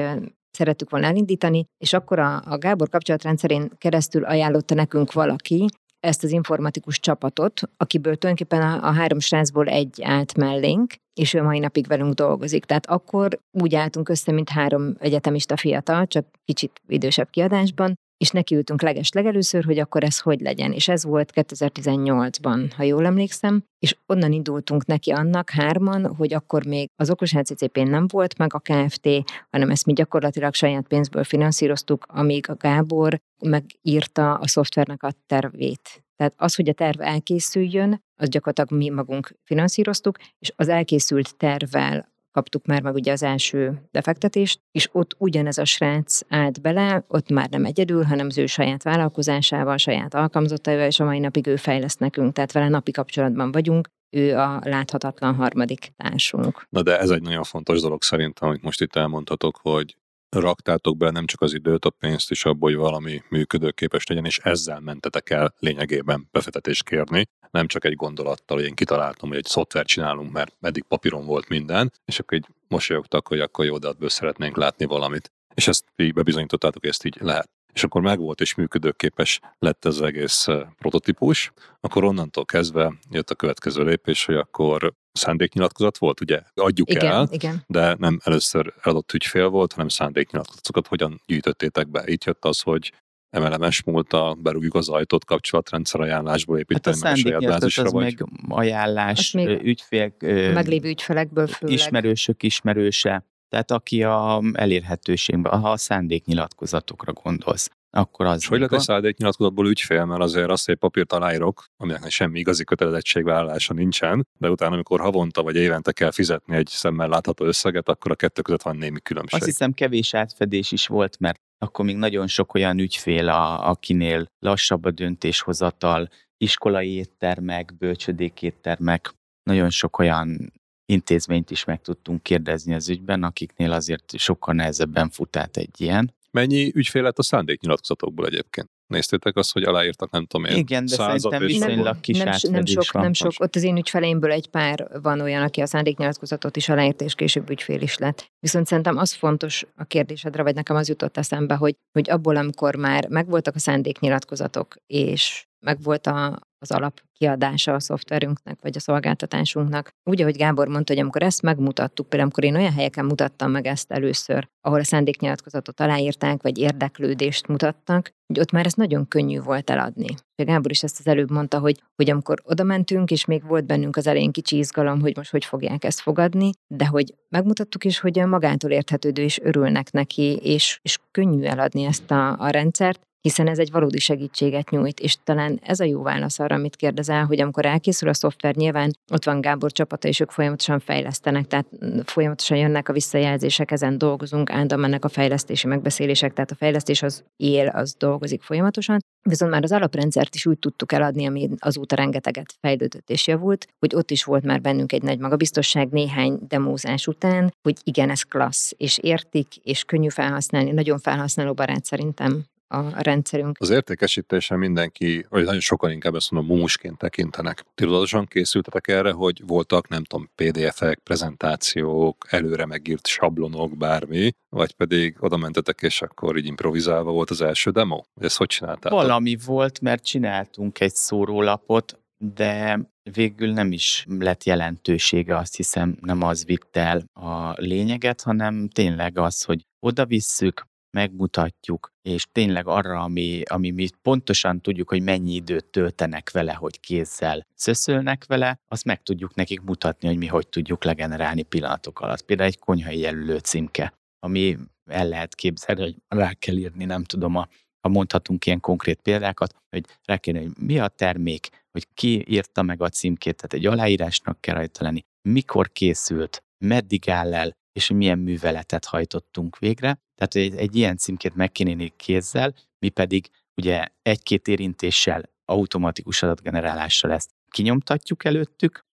szerettük 0.51 0.89
volna 0.89 1.05
elindítani, 1.05 1.65
és 1.77 1.93
akkor 1.93 2.19
a, 2.19 2.41
a 2.45 2.57
Gábor 2.57 2.89
kapcsolatrendszerén 2.89 3.71
keresztül 3.77 4.23
ajánlotta 4.23 4.75
nekünk 4.75 5.13
valaki, 5.13 5.65
ezt 5.99 6.23
az 6.23 6.31
informatikus 6.31 6.99
csapatot, 6.99 7.61
akiből 7.77 8.15
tulajdonképpen 8.15 8.61
a, 8.61 8.87
a 8.87 8.91
három 8.91 9.19
srácból 9.19 9.67
egy 9.67 10.01
állt 10.01 10.37
mellénk, 10.37 10.93
és 11.19 11.33
ő 11.33 11.41
mai 11.41 11.59
napig 11.59 11.87
velünk 11.87 12.13
dolgozik. 12.13 12.65
Tehát 12.65 12.85
akkor 12.85 13.39
úgy 13.51 13.75
álltunk 13.75 14.09
össze, 14.09 14.31
mint 14.31 14.49
három 14.49 14.95
egyetemista 14.99 15.57
fiatal, 15.57 16.07
csak 16.07 16.25
kicsit 16.45 16.81
idősebb 16.87 17.29
kiadásban, 17.29 17.93
és 18.17 18.29
nekiültünk 18.29 18.81
leges 18.81 19.11
legelőször, 19.11 19.63
hogy 19.63 19.79
akkor 19.79 20.03
ez 20.03 20.19
hogy 20.19 20.39
legyen. 20.39 20.71
És 20.71 20.87
ez 20.87 21.03
volt 21.03 21.31
2018-ban, 21.35 22.71
ha 22.75 22.83
jól 22.83 23.05
emlékszem, 23.05 23.63
és 23.79 23.95
onnan 24.05 24.31
indultunk 24.31 24.85
neki 24.85 25.11
annak 25.11 25.49
hárman, 25.49 26.15
hogy 26.15 26.33
akkor 26.33 26.65
még 26.65 26.89
az 26.95 27.09
okos 27.09 27.33
hccp 27.33 27.77
nem 27.77 28.07
volt 28.07 28.37
meg 28.37 28.53
a 28.53 28.59
KFT, 28.59 29.09
hanem 29.49 29.69
ezt 29.69 29.85
mi 29.85 29.93
gyakorlatilag 29.93 30.53
saját 30.53 30.87
pénzből 30.87 31.23
finanszíroztuk, 31.23 32.05
amíg 32.07 32.49
a 32.49 32.55
Gábor 32.55 33.19
megírta 33.43 34.33
a 34.33 34.47
szoftvernek 34.47 35.03
a 35.03 35.11
tervét. 35.27 36.03
Tehát 36.19 36.33
az, 36.37 36.55
hogy 36.55 36.69
a 36.69 36.73
terv 36.73 37.01
elkészüljön, 37.01 38.03
az 38.15 38.29
gyakorlatilag 38.29 38.81
mi 38.81 38.89
magunk 38.89 39.35
finanszíroztuk, 39.43 40.17
és 40.39 40.51
az 40.55 40.69
elkészült 40.69 41.37
tervvel 41.37 42.11
kaptuk 42.31 42.65
már 42.65 42.81
meg 42.81 42.93
ugye 42.93 43.11
az 43.11 43.23
első 43.23 43.81
befektetést, 43.91 44.59
és 44.71 44.89
ott 44.91 45.15
ugyanez 45.17 45.57
a 45.57 45.65
srác 45.65 46.19
állt 46.27 46.61
bele, 46.61 47.05
ott 47.07 47.29
már 47.29 47.49
nem 47.49 47.65
egyedül, 47.65 48.03
hanem 48.03 48.25
az 48.25 48.37
ő 48.37 48.45
saját 48.45 48.83
vállalkozásával, 48.83 49.77
saját 49.77 50.13
alkalmazottaival, 50.13 50.85
és 50.85 50.99
a 50.99 51.05
mai 51.05 51.19
napig 51.19 51.47
ő 51.47 51.55
fejleszt 51.55 51.99
nekünk, 51.99 52.33
tehát 52.33 52.51
vele 52.51 52.69
napi 52.69 52.91
kapcsolatban 52.91 53.51
vagyunk, 53.51 53.89
ő 54.09 54.37
a 54.37 54.61
láthatatlan 54.63 55.35
harmadik 55.35 55.91
társunk. 55.97 56.67
Na 56.69 56.81
de 56.81 56.99
ez 56.99 57.09
egy 57.09 57.21
nagyon 57.21 57.43
fontos 57.43 57.81
dolog 57.81 58.03
szerintem, 58.03 58.47
amit 58.47 58.61
most 58.61 58.81
itt 58.81 58.95
elmondhatok, 58.95 59.59
hogy 59.61 59.95
raktátok 60.29 60.97
be 60.97 61.09
nem 61.09 61.25
csak 61.25 61.41
az 61.41 61.53
időt, 61.53 61.85
a 61.85 61.89
pénzt 61.89 62.31
is 62.31 62.45
abból, 62.45 62.69
hogy 62.69 62.79
valami 62.79 63.21
működőképes 63.29 64.07
legyen, 64.07 64.25
és 64.25 64.37
ezzel 64.37 64.79
mentetek 64.79 65.29
el 65.29 65.53
lényegében 65.59 66.27
befektetést 66.31 66.83
kérni, 66.83 67.27
nem 67.51 67.67
csak 67.67 67.85
egy 67.85 67.95
gondolattal, 67.95 68.57
hogy 68.57 68.65
én 68.65 68.75
kitaláltam, 68.75 69.29
hogy 69.29 69.37
egy 69.37 69.45
szoftvert 69.45 69.87
csinálunk, 69.87 70.31
mert 70.31 70.55
eddig 70.61 70.83
papíron 70.83 71.25
volt 71.25 71.47
minden, 71.47 71.91
és 72.05 72.19
akkor 72.19 72.37
így 72.37 72.47
mosolyogtak, 72.67 73.27
hogy 73.27 73.39
akkor 73.39 73.65
jó, 73.65 73.77
de 73.77 73.87
ebből 73.87 74.09
szeretnénk 74.09 74.57
látni 74.57 74.85
valamit. 74.85 75.31
És 75.53 75.67
ezt 75.67 75.85
így 75.95 76.13
bebizonyítottátok, 76.13 76.81
hogy 76.81 76.89
ezt 76.89 77.05
így 77.05 77.17
lehet. 77.19 77.49
És 77.73 77.83
akkor 77.83 78.01
megvolt 78.01 78.41
és 78.41 78.55
működőképes 78.55 79.39
lett 79.59 79.85
ez 79.85 79.95
az 79.95 80.01
egész 80.01 80.47
prototípus, 80.77 81.51
akkor 81.79 82.03
onnantól 82.03 82.45
kezdve 82.45 82.93
jött 83.09 83.29
a 83.29 83.35
következő 83.35 83.83
lépés, 83.83 84.25
hogy 84.25 84.35
akkor 84.35 84.93
szándéknyilatkozat 85.11 85.97
volt, 85.97 86.21
ugye 86.21 86.41
adjuk 86.53 86.89
igen, 86.89 87.11
el, 87.11 87.27
igen. 87.31 87.63
de 87.67 87.95
nem 87.99 88.19
először 88.23 88.73
eladott 88.81 89.13
ügyfél 89.13 89.47
volt, 89.47 89.71
hanem 89.71 89.87
szándéknyilatkozatokat 89.87 90.87
hogyan 90.87 91.21
gyűjtöttétek 91.25 91.89
be. 91.89 92.03
Itt 92.05 92.23
jött 92.23 92.45
az, 92.45 92.61
hogy 92.61 92.93
MLMS 93.37 93.83
múlta, 93.83 94.37
berúgjuk 94.39 94.75
az 94.75 94.89
ajtót 94.89 95.25
kapcsolatrendszer 95.25 96.01
ajánlásból 96.01 96.57
építeni 96.57 96.95
hát 97.01 97.05
a, 97.05 97.11
a 97.11 97.15
saját 97.15 97.45
bázisra, 97.45 97.83
az 97.83 97.91
vagy... 97.91 98.03
meg 98.03 98.25
ajánlás, 98.47 99.31
még 99.31 99.47
ügyfél... 99.47 100.13
Meglévő 100.53 100.89
ügyfelekből 100.89 101.47
főleg. 101.47 101.75
Ismerősök 101.75 102.43
ismerőse, 102.43 103.25
tehát 103.49 103.71
aki 103.71 104.03
a 104.03 104.41
elérhetőségben, 104.53 105.59
ha 105.59 105.71
a 105.71 105.77
szándéknyilatkozatokra 105.77 107.13
gondolsz, 107.13 107.69
akkor 107.91 108.25
az. 108.25 108.41
És 108.41 108.47
hogy 108.47 108.57
lehet 108.57 108.73
egy 108.73 108.79
szándéknyilatkozatból 108.79 109.69
ügyfél, 109.69 110.05
mert 110.05 110.21
azért 110.21 110.49
azt, 110.49 110.65
hogy 110.65 110.75
papírt 110.75 111.13
aláírok, 111.13 111.65
aminek 111.77 112.09
semmi 112.09 112.39
igazi 112.39 112.63
kötelezettségvállalása 112.63 113.73
nincsen, 113.73 114.27
de 114.39 114.49
utána, 114.49 114.73
amikor 114.73 114.99
havonta 114.99 115.43
vagy 115.43 115.55
évente 115.55 115.91
kell 115.91 116.11
fizetni 116.11 116.55
egy 116.55 116.67
szemmel 116.67 117.07
látható 117.07 117.45
összeget, 117.45 117.89
akkor 117.89 118.11
a 118.11 118.15
kettő 118.15 118.41
között 118.41 118.61
van 118.61 118.77
némi 118.77 118.99
különbség. 119.01 119.39
Azt 119.39 119.49
hiszem 119.49 119.71
kevés 119.71 120.13
átfedés 120.13 120.71
is 120.71 120.87
volt, 120.87 121.19
mert 121.19 121.39
akkor 121.57 121.85
még 121.85 121.97
nagyon 121.97 122.27
sok 122.27 122.53
olyan 122.53 122.79
ügyfél, 122.79 123.29
a, 123.29 123.69
akinél 123.69 124.25
lassabb 124.39 124.85
a 124.85 124.91
döntéshozatal, 124.91 126.09
iskolai 126.37 126.93
éttermek, 126.93 127.77
bölcsödékéttermek, 127.77 129.13
nagyon 129.43 129.69
sok 129.69 129.99
olyan 129.99 130.53
intézményt 130.85 131.51
is 131.51 131.63
meg 131.63 131.81
tudtunk 131.81 132.23
kérdezni 132.23 132.73
az 132.73 132.89
ügyben, 132.89 133.23
akiknél 133.23 133.71
azért 133.71 134.17
sokkal 134.17 134.53
nehezebben 134.53 135.09
fut 135.09 135.35
át 135.35 135.57
egy 135.57 135.81
ilyen. 135.81 136.13
Mennyi 136.31 136.71
ügyfél 136.75 137.01
lett 137.01 137.17
a 137.17 137.23
szándéknyilatkozatokból 137.23 138.25
egyébként? 138.25 138.69
Néztétek 138.87 139.35
azt, 139.35 139.51
hogy 139.51 139.63
aláírtak, 139.63 140.11
nem 140.11 140.25
tudom 140.25 140.45
én, 140.45 140.57
Igen, 140.57 140.85
de 140.85 140.95
szerintem 140.95 141.45
viszonylag 141.45 141.99
kis 141.99 142.17
nem, 142.17 142.33
nem 142.49 142.65
sok, 142.65 142.91
van. 142.91 143.03
nem 143.03 143.13
sok. 143.13 143.31
Ott 143.37 143.55
az 143.55 143.63
én 143.63 143.77
ügyfeleimből 143.77 144.31
egy 144.31 144.47
pár 144.47 144.87
van 145.01 145.19
olyan, 145.19 145.41
aki 145.41 145.61
a 145.61 145.65
szándéknyilatkozatot 145.65 146.57
is 146.57 146.69
aláírt, 146.69 147.01
és 147.01 147.15
később 147.15 147.49
ügyfél 147.49 147.81
is 147.81 147.97
lett. 147.97 148.31
Viszont 148.39 148.67
szerintem 148.67 148.97
az 148.97 149.13
fontos 149.13 149.65
a 149.75 149.83
kérdésedre, 149.83 150.43
vagy 150.43 150.55
nekem 150.55 150.75
az 150.75 150.87
jutott 150.87 151.17
eszembe, 151.17 151.55
hogy, 151.55 151.75
hogy 151.91 152.09
abból, 152.09 152.35
amikor 152.35 152.75
már 152.75 153.07
megvoltak 153.07 153.55
a 153.55 153.59
szándéknyilatkozatok, 153.59 154.75
és 154.87 155.47
megvolt 155.65 156.07
a, 156.07 156.39
az 156.59 156.71
alap 156.71 157.01
kiadása 157.13 157.73
a 157.73 157.79
szoftverünknek, 157.79 158.61
vagy 158.61 158.75
a 158.75 158.79
szolgáltatásunknak. 158.79 159.89
Úgy, 160.03 160.21
ahogy 160.21 160.37
Gábor 160.37 160.67
mondta, 160.67 160.93
hogy 160.93 161.01
amikor 161.01 161.23
ezt 161.23 161.41
megmutattuk, 161.41 162.09
például 162.09 162.21
amikor 162.21 162.43
én 162.43 162.61
olyan 162.61 162.73
helyeken 162.73 163.05
mutattam 163.05 163.51
meg 163.51 163.65
ezt 163.65 163.91
először, 163.91 164.47
ahol 164.61 164.79
a 164.79 164.83
szándéknyilatkozatot 164.83 165.79
aláírták, 165.79 166.41
vagy 166.41 166.57
érdeklődést 166.57 167.47
mutattak, 167.47 168.11
hogy 168.27 168.39
ott 168.39 168.51
már 168.51 168.65
ez 168.65 168.73
nagyon 168.73 169.07
könnyű 169.07 169.39
volt 169.39 169.69
eladni. 169.69 170.07
És 170.35 170.45
Gábor 170.45 170.71
is 170.71 170.83
ezt 170.83 170.99
az 170.99 171.07
előbb 171.07 171.31
mondta, 171.31 171.59
hogy, 171.59 171.83
hogy 171.95 172.09
amikor 172.09 172.41
oda 172.43 172.63
mentünk, 172.63 173.11
és 173.11 173.25
még 173.25 173.43
volt 173.47 173.65
bennünk 173.65 173.95
az 173.95 174.07
elején 174.07 174.31
kicsi 174.31 174.57
izgalom, 174.57 175.01
hogy 175.01 175.15
most 175.15 175.31
hogy 175.31 175.45
fogják 175.45 175.83
ezt 175.83 175.99
fogadni, 175.99 176.51
de 176.67 176.87
hogy 176.87 177.13
megmutattuk 177.29 177.83
is, 177.83 177.99
hogy 177.99 178.15
magától 178.15 178.71
érthetődő 178.71 179.21
és 179.21 179.39
örülnek 179.39 179.91
neki, 179.91 180.39
és, 180.41 180.79
és 180.81 180.97
könnyű 181.11 181.43
eladni 181.43 181.83
ezt 181.83 182.11
a, 182.11 182.39
a 182.39 182.49
rendszert, 182.49 183.07
hiszen 183.21 183.47
ez 183.47 183.59
egy 183.59 183.71
valódi 183.71 183.99
segítséget 183.99 184.69
nyújt, 184.69 184.99
és 184.99 185.17
talán 185.23 185.59
ez 185.63 185.79
a 185.79 185.83
jó 185.83 186.01
válasz 186.01 186.39
arra, 186.39 186.55
amit 186.55 186.75
kérdezel, 186.75 187.25
hogy 187.25 187.41
amikor 187.41 187.65
elkészül 187.65 188.09
a 188.09 188.13
szoftver, 188.13 188.55
nyilván 188.55 188.91
ott 189.11 189.25
van 189.25 189.41
Gábor 189.41 189.71
csapata, 189.71 190.07
és 190.07 190.19
ők 190.19 190.31
folyamatosan 190.31 190.79
fejlesztenek, 190.79 191.47
tehát 191.47 191.65
folyamatosan 192.05 192.57
jönnek 192.57 192.89
a 192.89 192.93
visszajelzések, 192.93 193.71
ezen 193.71 193.97
dolgozunk, 193.97 194.49
állandóan 194.49 194.79
mennek 194.79 195.05
a 195.05 195.09
fejlesztési 195.09 195.67
megbeszélések, 195.67 196.33
tehát 196.33 196.51
a 196.51 196.55
fejlesztés 196.55 197.01
az 197.01 197.23
él, 197.37 197.67
az 197.67 197.95
dolgozik 197.97 198.41
folyamatosan, 198.41 198.99
viszont 199.21 199.51
már 199.51 199.63
az 199.63 199.71
alaprendszert 199.71 200.35
is 200.35 200.45
úgy 200.45 200.59
tudtuk 200.59 200.91
eladni, 200.91 201.25
ami 201.25 201.49
azóta 201.59 201.95
rengeteget 201.95 202.53
fejlődött 202.61 203.09
és 203.09 203.27
javult, 203.27 203.67
hogy 203.79 203.95
ott 203.95 204.11
is 204.11 204.23
volt 204.23 204.43
már 204.43 204.61
bennünk 204.61 204.91
egy 204.91 205.03
nagy 205.03 205.19
magabiztosság 205.19 205.89
néhány 205.89 206.39
demózás 206.47 207.07
után, 207.07 207.53
hogy 207.61 207.77
igen, 207.83 208.09
ez 208.09 208.21
klassz, 208.21 208.71
és 208.77 208.97
értik, 208.97 209.47
és 209.63 209.83
könnyű 209.83 210.09
felhasználni, 210.09 210.71
nagyon 210.71 210.99
felhasználóbarát 210.99 211.85
szerintem 211.85 212.43
a 212.69 213.01
rendszerünk. 213.01 213.57
Az 213.59 213.69
értékesítésen 213.69 214.57
mindenki, 214.57 215.25
vagy 215.29 215.43
nagyon 215.43 215.59
sokan 215.59 215.91
inkább 215.91 216.15
ezt 216.15 216.31
mondom, 216.31 216.55
mumusként 216.55 216.97
tekintenek. 216.97 217.65
Tudatosan 217.75 218.25
készültetek 218.25 218.87
erre, 218.87 219.11
hogy 219.11 219.41
voltak, 219.45 219.87
nem 219.87 220.03
tudom, 220.03 220.29
PDF-ek, 220.35 220.99
prezentációk, 220.99 222.25
előre 222.29 222.65
megírt 222.65 223.07
sablonok, 223.07 223.77
bármi, 223.77 224.31
vagy 224.49 224.73
pedig 224.73 225.15
oda 225.19 225.37
mentetek, 225.37 225.81
és 225.81 226.01
akkor 226.01 226.37
így 226.37 226.45
improvizálva 226.45 227.11
volt 227.11 227.29
az 227.29 227.41
első 227.41 227.71
demo? 227.71 228.01
Ezt 228.21 228.37
hogy 228.37 228.47
csináltátok? 228.47 228.99
Valami 228.99 229.37
volt, 229.45 229.81
mert 229.81 230.05
csináltunk 230.05 230.79
egy 230.79 230.93
szórólapot, 230.95 231.99
de 232.17 232.79
végül 233.11 233.51
nem 233.53 233.71
is 233.71 234.05
lett 234.19 234.43
jelentősége, 234.43 235.37
azt 235.37 235.55
hiszem 235.55 235.97
nem 236.01 236.23
az 236.23 236.45
vitt 236.45 236.77
el 236.77 237.03
a 237.13 237.53
lényeget, 237.55 238.21
hanem 238.21 238.67
tényleg 238.67 239.17
az, 239.17 239.43
hogy 239.43 239.65
oda 239.79 240.05
visszük, 240.05 240.67
megmutatjuk, 240.91 241.91
és 242.01 242.25
tényleg 242.31 242.67
arra, 242.67 242.99
ami, 242.99 243.41
ami 243.41 243.71
mi 243.71 243.87
pontosan 244.01 244.61
tudjuk, 244.61 244.89
hogy 244.89 245.01
mennyi 245.01 245.33
időt 245.33 245.65
töltenek 245.65 246.31
vele, 246.31 246.53
hogy 246.53 246.79
kézzel 246.79 247.45
szöszölnek 247.55 248.25
vele, 248.25 248.59
azt 248.67 248.85
meg 248.85 249.03
tudjuk 249.03 249.35
nekik 249.35 249.61
mutatni, 249.61 250.07
hogy 250.07 250.17
mi 250.17 250.27
hogy 250.27 250.47
tudjuk 250.47 250.83
legenerálni 250.83 251.41
pillanatok 251.41 251.99
alatt. 251.99 252.21
Például 252.21 252.49
egy 252.49 252.59
konyhai 252.59 252.99
jelölő 252.99 253.37
címke, 253.37 253.93
ami 254.19 254.57
el 254.85 255.07
lehet 255.07 255.35
képzelni, 255.35 255.81
hogy 255.81 255.95
rá 256.07 256.33
kell 256.33 256.55
írni, 256.55 256.85
nem 256.85 257.03
tudom, 257.03 257.35
a, 257.35 257.47
ha 257.81 257.89
mondhatunk 257.89 258.45
ilyen 258.45 258.59
konkrét 258.59 259.01
példákat, 259.01 259.55
hogy 259.69 259.85
rá 260.05 260.17
kell 260.17 260.33
hogy 260.33 260.51
mi 260.57 260.79
a 260.79 260.87
termék, 260.87 261.49
hogy 261.71 261.87
ki 261.93 262.25
írta 262.27 262.61
meg 262.61 262.81
a 262.81 262.89
címkét, 262.89 263.35
tehát 263.35 263.53
egy 263.53 263.65
aláírásnak 263.73 264.41
kell 264.41 264.55
rajta 264.55 264.83
lenni, 264.83 265.01
mikor 265.21 265.71
készült, 265.71 266.43
meddig 266.65 267.09
áll 267.09 267.33
el, 267.33 267.57
és 267.73 267.87
hogy 267.87 267.97
milyen 267.97 268.19
műveletet 268.19 268.85
hajtottunk 268.85 269.57
végre. 269.57 269.99
Tehát 270.15 270.35
egy, 270.35 270.55
egy 270.55 270.75
ilyen 270.75 270.97
címkét 270.97 271.35
meg 271.35 271.51
kéne 271.51 271.87
kézzel, 271.87 272.53
mi 272.79 272.89
pedig 272.89 273.29
ugye 273.55 273.87
egy-két 274.01 274.47
érintéssel, 274.47 275.23
automatikus 275.45 276.23
adatgenerálással 276.23 277.11
ezt 277.11 277.29
kinyomtatjuk 277.51 278.23
előttük, 278.23 278.87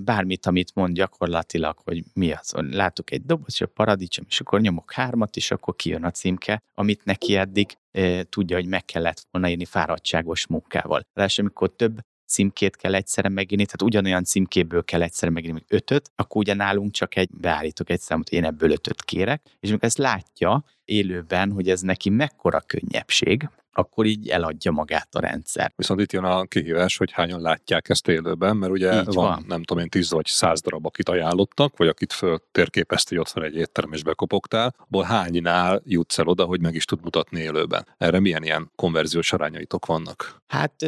bármit, 0.00 0.46
amit 0.46 0.74
mond 0.74 0.94
gyakorlatilag, 0.94 1.78
hogy 1.84 2.04
mi 2.12 2.32
az. 2.32 2.52
Látok 2.56 3.10
egy 3.10 3.24
doboz, 3.24 3.58
hogy 3.58 3.66
a 3.70 3.74
paradicsom, 3.74 4.24
és 4.28 4.40
akkor 4.40 4.60
nyomok 4.60 4.92
hármat, 4.92 5.36
és 5.36 5.50
akkor 5.50 5.76
kijön 5.76 6.04
a 6.04 6.10
címke, 6.10 6.62
amit 6.74 7.04
neki 7.04 7.36
eddig 7.36 7.78
tudja, 8.28 8.56
hogy 8.56 8.66
meg 8.66 8.84
kellett 8.84 9.26
volna 9.30 9.48
írni 9.48 9.64
fáradtságos 9.64 10.46
munkával. 10.46 11.00
Ráadásul, 11.12 11.44
amikor 11.44 11.76
több 11.76 12.00
címkét 12.30 12.76
kell 12.76 12.94
egyszerre 12.94 13.28
megírni, 13.28 13.64
tehát 13.64 13.82
ugyanolyan 13.82 14.24
címkéből 14.24 14.84
kell 14.84 15.02
egyszerre 15.02 15.32
még 15.32 15.64
ötöt, 15.68 16.10
akkor 16.16 16.40
ugye 16.40 16.54
nálunk 16.54 16.92
csak 16.92 17.16
egy, 17.16 17.28
beállítok 17.32 17.90
egy 17.90 18.00
számot, 18.00 18.28
hogy 18.28 18.38
én 18.38 18.44
ebből 18.44 18.70
ötöt 18.70 19.02
kérek, 19.02 19.42
és 19.60 19.68
amikor 19.68 19.88
ezt 19.88 19.98
látja 19.98 20.64
élőben, 20.84 21.52
hogy 21.52 21.68
ez 21.68 21.80
neki 21.80 22.10
mekkora 22.10 22.60
könnyebbség, 22.60 23.48
akkor 23.72 24.06
így 24.06 24.28
eladja 24.28 24.70
magát 24.70 25.14
a 25.14 25.20
rendszer. 25.20 25.72
Viszont 25.76 26.00
itt 26.00 26.12
jön 26.12 26.24
a 26.24 26.44
kihívás, 26.44 26.96
hogy 26.96 27.12
hányan 27.12 27.40
látják 27.40 27.88
ezt 27.88 28.08
élőben, 28.08 28.56
mert 28.56 28.72
ugye 28.72 28.98
Így 28.98 29.04
van, 29.04 29.14
van. 29.14 29.44
nem 29.46 29.62
tudom 29.62 29.82
én, 29.82 29.88
10 29.88 30.10
vagy 30.10 30.26
100 30.26 30.60
darab, 30.60 30.86
akit 30.86 31.08
ajánlottak, 31.08 31.76
vagy 31.76 31.88
akit 31.88 32.12
föl 32.12 32.42
térképezti, 32.52 33.14
hogy 33.14 33.24
ott 33.26 33.32
van 33.32 33.44
egy 33.44 33.56
étterem 33.56 33.92
és 33.92 34.02
bekopogtál, 34.02 34.74
abból 34.78 35.02
hánynál 35.02 35.82
jutsz 35.84 36.18
el 36.18 36.26
oda, 36.26 36.44
hogy 36.44 36.60
meg 36.60 36.74
is 36.74 36.84
tud 36.84 37.02
mutatni 37.02 37.40
élőben. 37.40 37.86
Erre 37.98 38.20
milyen 38.20 38.42
ilyen 38.42 38.70
konverziós 38.76 39.32
arányaitok 39.32 39.86
vannak? 39.86 40.38
Hát 40.46 40.82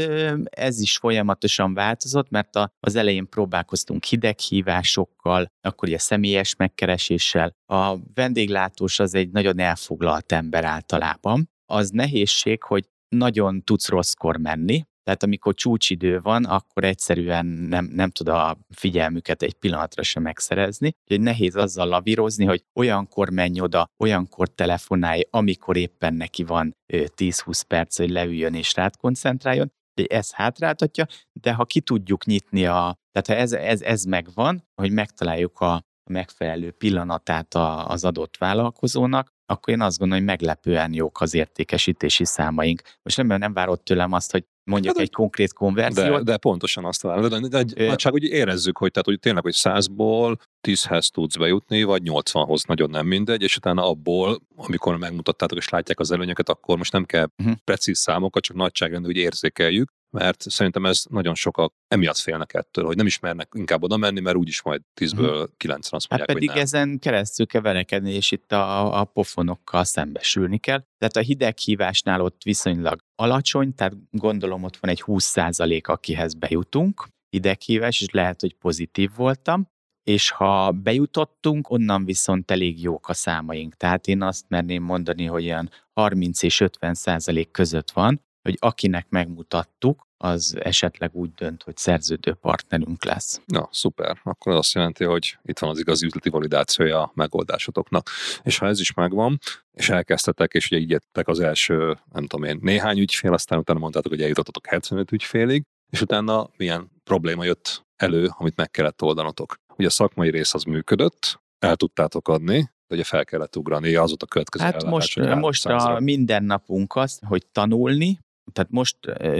ez 0.50 0.80
is 0.80 0.96
folyamatosan 0.96 1.74
változott, 1.74 2.30
mert 2.30 2.50
az 2.80 2.94
elején 2.94 3.28
próbálkoztunk 3.28 4.04
hideghívásokkal, 4.04 5.46
akkor 5.60 5.88
ugye 5.88 5.98
személyes 5.98 6.56
megkereséssel. 6.56 7.54
A 7.66 7.96
vendéglátós 8.14 8.98
az 8.98 9.14
egy 9.14 9.30
nagyon 9.30 9.58
elfoglalt 9.58 10.32
ember 10.32 10.64
általában. 10.64 11.50
Az 11.72 11.90
nehézség, 11.90 12.62
hogy 12.62 12.88
nagyon 13.08 13.62
tudsz 13.62 13.88
rosszkor 13.88 14.36
menni, 14.36 14.84
tehát 15.02 15.22
amikor 15.22 15.54
csúcsidő 15.54 16.20
van, 16.20 16.44
akkor 16.44 16.84
egyszerűen 16.84 17.46
nem, 17.46 17.84
nem 17.84 18.10
tud 18.10 18.28
a 18.28 18.58
figyelmüket 18.70 19.42
egy 19.42 19.54
pillanatra 19.54 20.02
sem 20.02 20.22
megszerezni. 20.22 20.94
Úgyhogy 21.02 21.20
nehéz 21.20 21.56
azzal 21.56 21.86
lavírozni, 21.86 22.44
hogy 22.44 22.64
olyankor 22.74 23.30
menj 23.30 23.60
oda, 23.60 23.86
olyankor 24.04 24.48
telefonálj, 24.48 25.26
amikor 25.30 25.76
éppen 25.76 26.14
neki 26.14 26.44
van 26.44 26.76
ö, 26.92 27.04
10-20 27.16 27.62
perc, 27.68 27.96
hogy 27.96 28.10
leüljön 28.10 28.54
és 28.54 28.74
rád 28.74 28.96
koncentráljon. 28.96 29.72
Úgyhogy 29.94 30.16
ez 30.16 30.32
hátráltatja, 30.32 31.06
de 31.32 31.52
ha 31.52 31.64
ki 31.64 31.80
tudjuk 31.80 32.24
nyitni 32.24 32.66
a, 32.66 32.96
tehát 33.12 33.26
ha 33.26 33.34
ez, 33.34 33.52
ez, 33.52 33.82
ez 33.82 34.04
megvan, 34.04 34.68
hogy 34.74 34.92
megtaláljuk 34.92 35.60
a 35.60 35.82
megfelelő 36.10 36.70
pillanatát 36.70 37.54
a, 37.54 37.88
az 37.88 38.04
adott 38.04 38.36
vállalkozónak, 38.36 39.31
akkor 39.46 39.74
én 39.74 39.80
azt 39.80 39.98
gondolom, 39.98 40.24
hogy 40.24 40.36
meglepően 40.36 40.92
jók 40.94 41.20
az 41.20 41.34
értékesítési 41.34 42.24
számaink. 42.24 42.82
Most 43.02 43.16
nem, 43.16 43.26
nem 43.26 43.52
várod 43.52 43.80
tőlem 43.80 44.12
azt, 44.12 44.30
hogy 44.32 44.44
mondjak 44.64 44.96
Hát, 44.96 45.04
egy 45.04 45.12
konkrét 45.12 45.52
konverziót. 45.52 46.24
De, 46.24 46.32
de 46.32 46.36
pontosan 46.36 46.84
azt 46.84 47.02
várom. 47.02 47.28
De, 47.28 47.48
de 47.48 47.58
egy 47.58 47.72
Ö- 47.76 47.88
nagyság, 47.88 48.12
hogy 48.12 48.22
érezzük, 48.24 48.78
hogy, 48.78 48.90
tehát, 48.90 49.06
hogy 49.06 49.18
tényleg, 49.18 49.42
hogy 49.42 49.54
100-ból 49.56 50.36
10-hez 50.68 51.08
tudsz 51.08 51.36
bejutni, 51.36 51.82
vagy 51.82 52.02
80-hoz, 52.04 52.62
nagyon 52.64 52.90
nem 52.90 53.06
mindegy, 53.06 53.42
és 53.42 53.56
utána 53.56 53.88
abból, 53.88 54.40
amikor 54.56 54.96
megmutattátok 54.96 55.58
és 55.58 55.68
látják 55.68 56.00
az 56.00 56.10
előnyöket, 56.10 56.48
akkor 56.48 56.76
most 56.76 56.92
nem 56.92 57.04
kell 57.04 57.28
Mhm. 57.36 57.52
precíz 57.64 57.98
számokat, 57.98 58.42
csak 58.42 58.56
nagyságrendű, 58.56 59.06
hogy 59.06 59.16
érzékeljük, 59.16 59.92
mert 60.12 60.50
szerintem 60.50 60.86
ez 60.86 61.04
nagyon 61.08 61.34
sokak 61.34 61.74
emiatt 61.88 62.16
félnek 62.18 62.54
ettől, 62.54 62.84
hogy 62.84 62.96
nem 62.96 63.06
ismernek 63.06 63.48
inkább 63.52 63.82
oda 63.82 63.96
menni, 63.96 64.20
mert 64.20 64.36
úgyis 64.36 64.62
majd 64.62 64.82
10-ből 65.00 65.48
9 65.56 65.92
azt 65.92 66.06
Hát 66.10 66.18
mondják, 66.18 66.26
pedig 66.26 66.48
hogy 66.48 66.56
nem. 66.56 66.64
ezen 66.64 66.98
keresztül 66.98 67.46
kell 67.46 67.60
verekedni, 67.60 68.12
és 68.12 68.30
itt 68.30 68.52
a, 68.52 69.00
a 69.00 69.04
pofonokkal 69.04 69.84
szembesülni 69.84 70.58
kell. 70.58 70.84
Tehát 70.98 71.16
a 71.16 71.20
hideghívásnál 71.20 72.20
ott 72.20 72.42
viszonylag 72.42 73.00
alacsony, 73.14 73.74
tehát 73.74 73.94
gondolom 74.10 74.62
ott 74.62 74.76
van 74.76 74.90
egy 74.90 75.02
20% 75.06 75.82
akihez 75.82 76.34
bejutunk, 76.34 77.08
hideghívás, 77.28 78.00
és 78.00 78.10
lehet, 78.10 78.40
hogy 78.40 78.54
pozitív 78.54 79.10
voltam, 79.16 79.70
és 80.02 80.30
ha 80.30 80.70
bejutottunk, 80.70 81.70
onnan 81.70 82.04
viszont 82.04 82.50
elég 82.50 82.82
jók 82.82 83.08
a 83.08 83.14
számaink. 83.14 83.74
Tehát 83.74 84.06
én 84.06 84.22
azt 84.22 84.44
merném 84.48 84.82
mondani, 84.82 85.24
hogy 85.24 85.44
olyan 85.44 85.70
30 85.92 86.42
és 86.42 86.60
50 86.60 86.94
százalék 86.94 87.50
között 87.50 87.90
van, 87.90 88.20
hogy 88.42 88.56
akinek 88.60 89.06
megmutattuk, 89.08 90.10
az 90.24 90.56
esetleg 90.60 91.14
úgy 91.14 91.34
dönt, 91.34 91.62
hogy 91.62 91.76
szerződő 91.76 92.34
partnerünk 92.34 93.04
lesz. 93.04 93.40
Na, 93.44 93.68
szuper. 93.72 94.20
Akkor 94.22 94.52
az 94.52 94.58
azt 94.58 94.72
jelenti, 94.74 95.04
hogy 95.04 95.38
itt 95.42 95.58
van 95.58 95.70
az 95.70 95.78
igazi 95.78 96.06
üzleti 96.06 96.28
validációja 96.28 97.02
a 97.02 97.10
megoldásotoknak. 97.14 98.10
És 98.42 98.58
ha 98.58 98.66
ez 98.66 98.80
is 98.80 98.94
megvan, 98.94 99.38
és 99.72 99.88
elkezdtetek, 99.88 100.52
és 100.52 100.66
ugye 100.66 100.80
így 100.80 100.90
jöttek 100.90 101.28
az 101.28 101.40
első, 101.40 101.98
nem 102.12 102.26
tudom 102.26 102.44
én, 102.48 102.58
néhány 102.60 102.98
ügyfél, 102.98 103.32
aztán 103.32 103.58
utána 103.58 103.78
mondtátok, 103.78 104.12
hogy 104.12 104.22
eljutottatok 104.22 104.66
75 104.66 105.12
ügyfélig, 105.12 105.62
és 105.92 106.00
utána 106.00 106.50
milyen 106.56 106.90
probléma 107.04 107.44
jött 107.44 107.84
elő, 107.96 108.30
amit 108.38 108.56
meg 108.56 108.70
kellett 108.70 109.02
oldanotok. 109.02 109.54
Ugye 109.76 109.86
a 109.86 109.90
szakmai 109.90 110.30
rész 110.30 110.54
az 110.54 110.62
működött, 110.62 111.40
el 111.58 111.76
tudtátok 111.76 112.28
adni, 112.28 112.70
ugye 112.88 113.04
fel 113.04 113.24
kellett 113.24 113.56
ugrani, 113.56 113.94
az 113.94 114.12
ott 114.12 114.22
a 114.22 114.26
következő 114.26 114.64
Hát 114.64 114.84
most, 114.84 115.18
most 115.34 115.66
a 115.66 115.78
százra. 115.78 116.00
mindennapunk 116.00 116.96
az, 116.96 117.20
hogy 117.26 117.46
tanulni, 117.52 118.18
tehát 118.52 118.70
most 118.70 118.96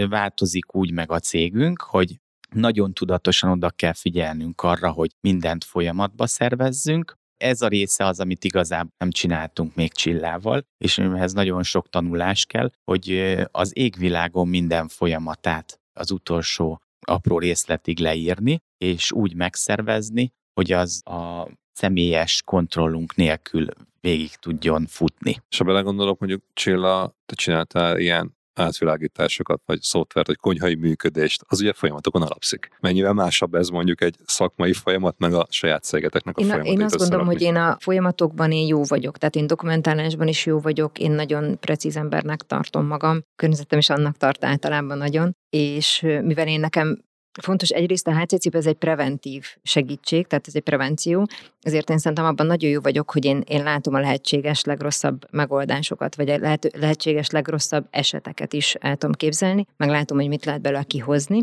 változik 0.09 0.75
úgy 0.75 0.91
meg 0.91 1.11
a 1.11 1.19
cégünk, 1.19 1.81
hogy 1.81 2.19
nagyon 2.49 2.93
tudatosan 2.93 3.51
oda 3.51 3.69
kell 3.69 3.93
figyelnünk 3.93 4.61
arra, 4.61 4.91
hogy 4.91 5.11
mindent 5.21 5.63
folyamatba 5.63 6.27
szervezzünk. 6.27 7.15
Ez 7.37 7.61
a 7.61 7.67
része 7.67 8.05
az, 8.05 8.19
amit 8.19 8.43
igazából 8.43 8.93
nem 8.97 9.11
csináltunk 9.11 9.75
még 9.75 9.93
Csillával, 9.93 10.65
és 10.77 10.97
ehhez 10.97 11.33
nagyon 11.33 11.63
sok 11.63 11.89
tanulás 11.89 12.45
kell, 12.45 12.71
hogy 12.83 13.35
az 13.51 13.71
égvilágon 13.77 14.47
minden 14.47 14.87
folyamatát 14.87 15.81
az 15.93 16.11
utolsó 16.11 16.81
apró 17.05 17.39
részletig 17.39 17.99
leírni, 17.99 18.59
és 18.77 19.11
úgy 19.11 19.35
megszervezni, 19.35 20.31
hogy 20.53 20.71
az 20.71 21.01
a 21.07 21.47
személyes 21.71 22.41
kontrollunk 22.45 23.15
nélkül 23.15 23.67
végig 23.99 24.35
tudjon 24.35 24.85
futni. 24.85 25.41
És 25.49 25.57
ha 25.57 25.63
belegondolok, 25.63 26.19
mondjuk 26.19 26.43
Csilla, 26.53 27.15
te 27.25 27.35
csináltál 27.35 27.99
ilyen 27.99 28.37
átvilágításokat, 28.53 29.61
vagy 29.65 29.81
szoftvert, 29.81 30.27
vagy 30.27 30.37
konyhai 30.37 30.75
működést, 30.75 31.43
az 31.47 31.61
ugye 31.61 31.73
folyamatokon 31.73 32.21
alapszik. 32.21 32.69
Mennyivel 32.79 33.13
másabb 33.13 33.53
ez 33.53 33.67
mondjuk 33.67 34.01
egy 34.01 34.15
szakmai 34.25 34.73
folyamat, 34.73 35.15
meg 35.17 35.33
a 35.33 35.47
saját 35.49 35.83
cégeteknek 35.83 36.37
a 36.37 36.41
Én, 36.41 36.47
folyamatait 36.47 36.77
én 36.77 36.85
azt 36.85 36.97
gondolom, 36.97 37.25
hogy 37.25 37.41
én 37.41 37.55
a 37.55 37.77
folyamatokban 37.79 38.51
én 38.51 38.67
jó 38.67 38.83
vagyok, 38.83 39.17
tehát 39.17 39.35
én 39.35 39.47
dokumentálásban 39.47 40.27
is 40.27 40.45
jó 40.45 40.59
vagyok, 40.59 40.99
én 40.99 41.11
nagyon 41.11 41.59
precíz 41.59 41.97
embernek 41.97 42.41
tartom 42.41 42.85
magam, 42.85 43.21
környezetem 43.35 43.79
is 43.79 43.89
annak 43.89 44.17
tart 44.17 44.45
általában 44.45 44.97
nagyon, 44.97 45.35
és 45.49 46.01
mivel 46.01 46.47
én 46.47 46.59
nekem 46.59 47.03
Fontos 47.41 47.69
egyrészt 47.69 48.07
a 48.07 48.19
HCCP 48.19 48.55
ez 48.55 48.65
egy 48.65 48.75
preventív 48.75 49.45
segítség, 49.63 50.27
tehát 50.27 50.47
ez 50.47 50.55
egy 50.55 50.61
prevenció, 50.61 51.27
ezért 51.61 51.89
én 51.89 51.97
szerintem 51.97 52.25
abban 52.25 52.45
nagyon 52.45 52.69
jó 52.69 52.81
vagyok, 52.81 53.11
hogy 53.11 53.25
én, 53.25 53.43
én 53.47 53.63
látom 53.63 53.93
a 53.93 53.99
lehetséges 53.99 54.63
legrosszabb 54.63 55.25
megoldásokat, 55.31 56.15
vagy 56.15 56.29
a 56.29 56.37
lehető, 56.37 56.69
lehetséges 56.73 57.29
legrosszabb 57.29 57.87
eseteket 57.89 58.53
is 58.53 58.75
el 58.75 58.95
tudom 58.95 59.15
képzelni, 59.15 59.65
meg 59.77 59.89
látom, 59.89 60.17
hogy 60.17 60.27
mit 60.27 60.45
lehet 60.45 60.61
belőle 60.61 60.83
kihozni. 60.83 61.41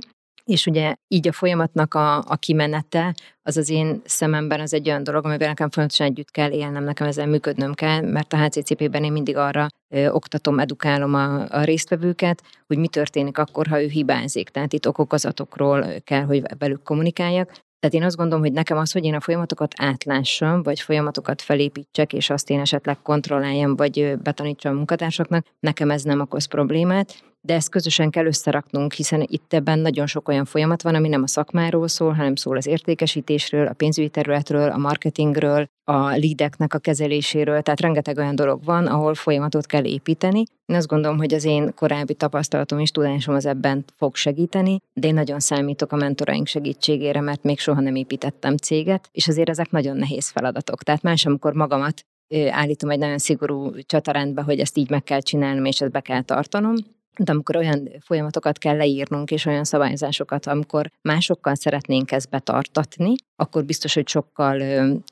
És 0.50 0.66
ugye 0.66 0.94
így 1.08 1.28
a 1.28 1.32
folyamatnak 1.32 1.94
a, 1.94 2.16
a 2.16 2.36
kimenete, 2.36 3.14
az 3.42 3.56
az 3.56 3.70
én 3.70 4.00
szememben 4.04 4.60
az 4.60 4.74
egy 4.74 4.88
olyan 4.88 5.04
dolog, 5.04 5.24
amivel 5.24 5.48
nekem 5.48 5.70
fontosan 5.70 6.06
együtt 6.06 6.30
kell 6.30 6.50
élnem, 6.50 6.84
nekem 6.84 7.06
ezzel 7.06 7.26
működnöm 7.26 7.74
kell, 7.74 8.00
mert 8.00 8.32
a 8.32 8.36
HCCP-ben 8.36 9.04
én 9.04 9.12
mindig 9.12 9.36
arra 9.36 9.66
ö, 9.88 10.08
oktatom, 10.08 10.58
edukálom 10.58 11.14
a, 11.14 11.48
a 11.48 11.62
résztvevőket, 11.62 12.42
hogy 12.66 12.78
mi 12.78 12.88
történik 12.88 13.38
akkor, 13.38 13.66
ha 13.66 13.82
ő 13.82 13.86
hibázik. 13.86 14.48
Tehát 14.48 14.72
itt 14.72 14.88
okokozatokról 14.88 15.86
kell, 16.04 16.24
hogy 16.24 16.42
velük 16.58 16.82
kommunikáljak. 16.82 17.48
Tehát 17.80 17.96
én 17.96 18.02
azt 18.02 18.16
gondolom, 18.16 18.44
hogy 18.44 18.52
nekem 18.52 18.76
az, 18.76 18.92
hogy 18.92 19.04
én 19.04 19.14
a 19.14 19.20
folyamatokat 19.20 19.72
átlássam, 19.76 20.62
vagy 20.62 20.80
folyamatokat 20.80 21.42
felépítsek, 21.42 22.12
és 22.12 22.30
azt 22.30 22.50
én 22.50 22.60
esetleg 22.60 23.02
kontrolláljam, 23.02 23.76
vagy 23.76 24.18
betanítsam 24.22 24.72
a 24.72 24.76
munkatársaknak, 24.76 25.46
nekem 25.60 25.90
ez 25.90 26.02
nem 26.02 26.20
okoz 26.20 26.44
problémát, 26.44 27.29
de 27.40 27.54
ezt 27.54 27.70
közösen 27.70 28.10
kell 28.10 28.26
összeraknunk, 28.26 28.92
hiszen 28.92 29.24
itt 29.26 29.52
ebben 29.52 29.78
nagyon 29.78 30.06
sok 30.06 30.28
olyan 30.28 30.44
folyamat 30.44 30.82
van, 30.82 30.94
ami 30.94 31.08
nem 31.08 31.22
a 31.22 31.26
szakmáról 31.26 31.88
szól, 31.88 32.12
hanem 32.12 32.34
szól 32.34 32.56
az 32.56 32.66
értékesítésről, 32.66 33.66
a 33.66 33.72
pénzügyi 33.72 34.08
területről, 34.08 34.70
a 34.70 34.76
marketingről, 34.76 35.66
a 35.84 36.16
leadeknek 36.16 36.74
a 36.74 36.78
kezeléséről, 36.78 37.62
tehát 37.62 37.80
rengeteg 37.80 38.16
olyan 38.16 38.34
dolog 38.34 38.64
van, 38.64 38.86
ahol 38.86 39.14
folyamatot 39.14 39.66
kell 39.66 39.84
építeni. 39.84 40.42
Én 40.66 40.76
azt 40.76 40.86
gondolom, 40.86 41.18
hogy 41.18 41.34
az 41.34 41.44
én 41.44 41.74
korábbi 41.74 42.14
tapasztalatom 42.14 42.78
és 42.78 42.90
tudásom 42.90 43.34
az 43.34 43.46
ebben 43.46 43.84
fog 43.96 44.16
segíteni, 44.16 44.78
de 44.92 45.08
én 45.08 45.14
nagyon 45.14 45.40
számítok 45.40 45.92
a 45.92 45.96
mentoraink 45.96 46.46
segítségére, 46.46 47.20
mert 47.20 47.42
még 47.42 47.58
soha 47.58 47.80
nem 47.80 47.94
építettem 47.94 48.56
céget, 48.56 49.08
és 49.12 49.28
azért 49.28 49.48
ezek 49.48 49.70
nagyon 49.70 49.96
nehéz 49.96 50.28
feladatok. 50.28 50.82
Tehát 50.82 51.02
más, 51.02 51.26
amikor 51.26 51.52
magamat 51.52 52.04
állítom 52.50 52.90
egy 52.90 52.98
nagyon 52.98 53.18
szigorú 53.18 53.72
csatarendbe, 53.80 54.42
hogy 54.42 54.58
ezt 54.58 54.76
így 54.76 54.90
meg 54.90 55.02
kell 55.02 55.20
csinálnom, 55.20 55.64
és 55.64 55.80
ezt 55.80 55.90
be 55.90 56.00
kell 56.00 56.22
tartanom, 56.22 56.74
de 57.18 57.32
amikor 57.32 57.56
olyan 57.56 57.88
folyamatokat 58.00 58.58
kell 58.58 58.76
leírnunk, 58.76 59.30
és 59.30 59.46
olyan 59.46 59.64
szabályozásokat, 59.64 60.46
amikor 60.46 60.90
másokkal 61.02 61.54
szeretnénk 61.54 62.12
ezt 62.12 62.30
betartatni, 62.30 63.14
akkor 63.36 63.64
biztos, 63.64 63.94
hogy 63.94 64.08
sokkal 64.08 64.58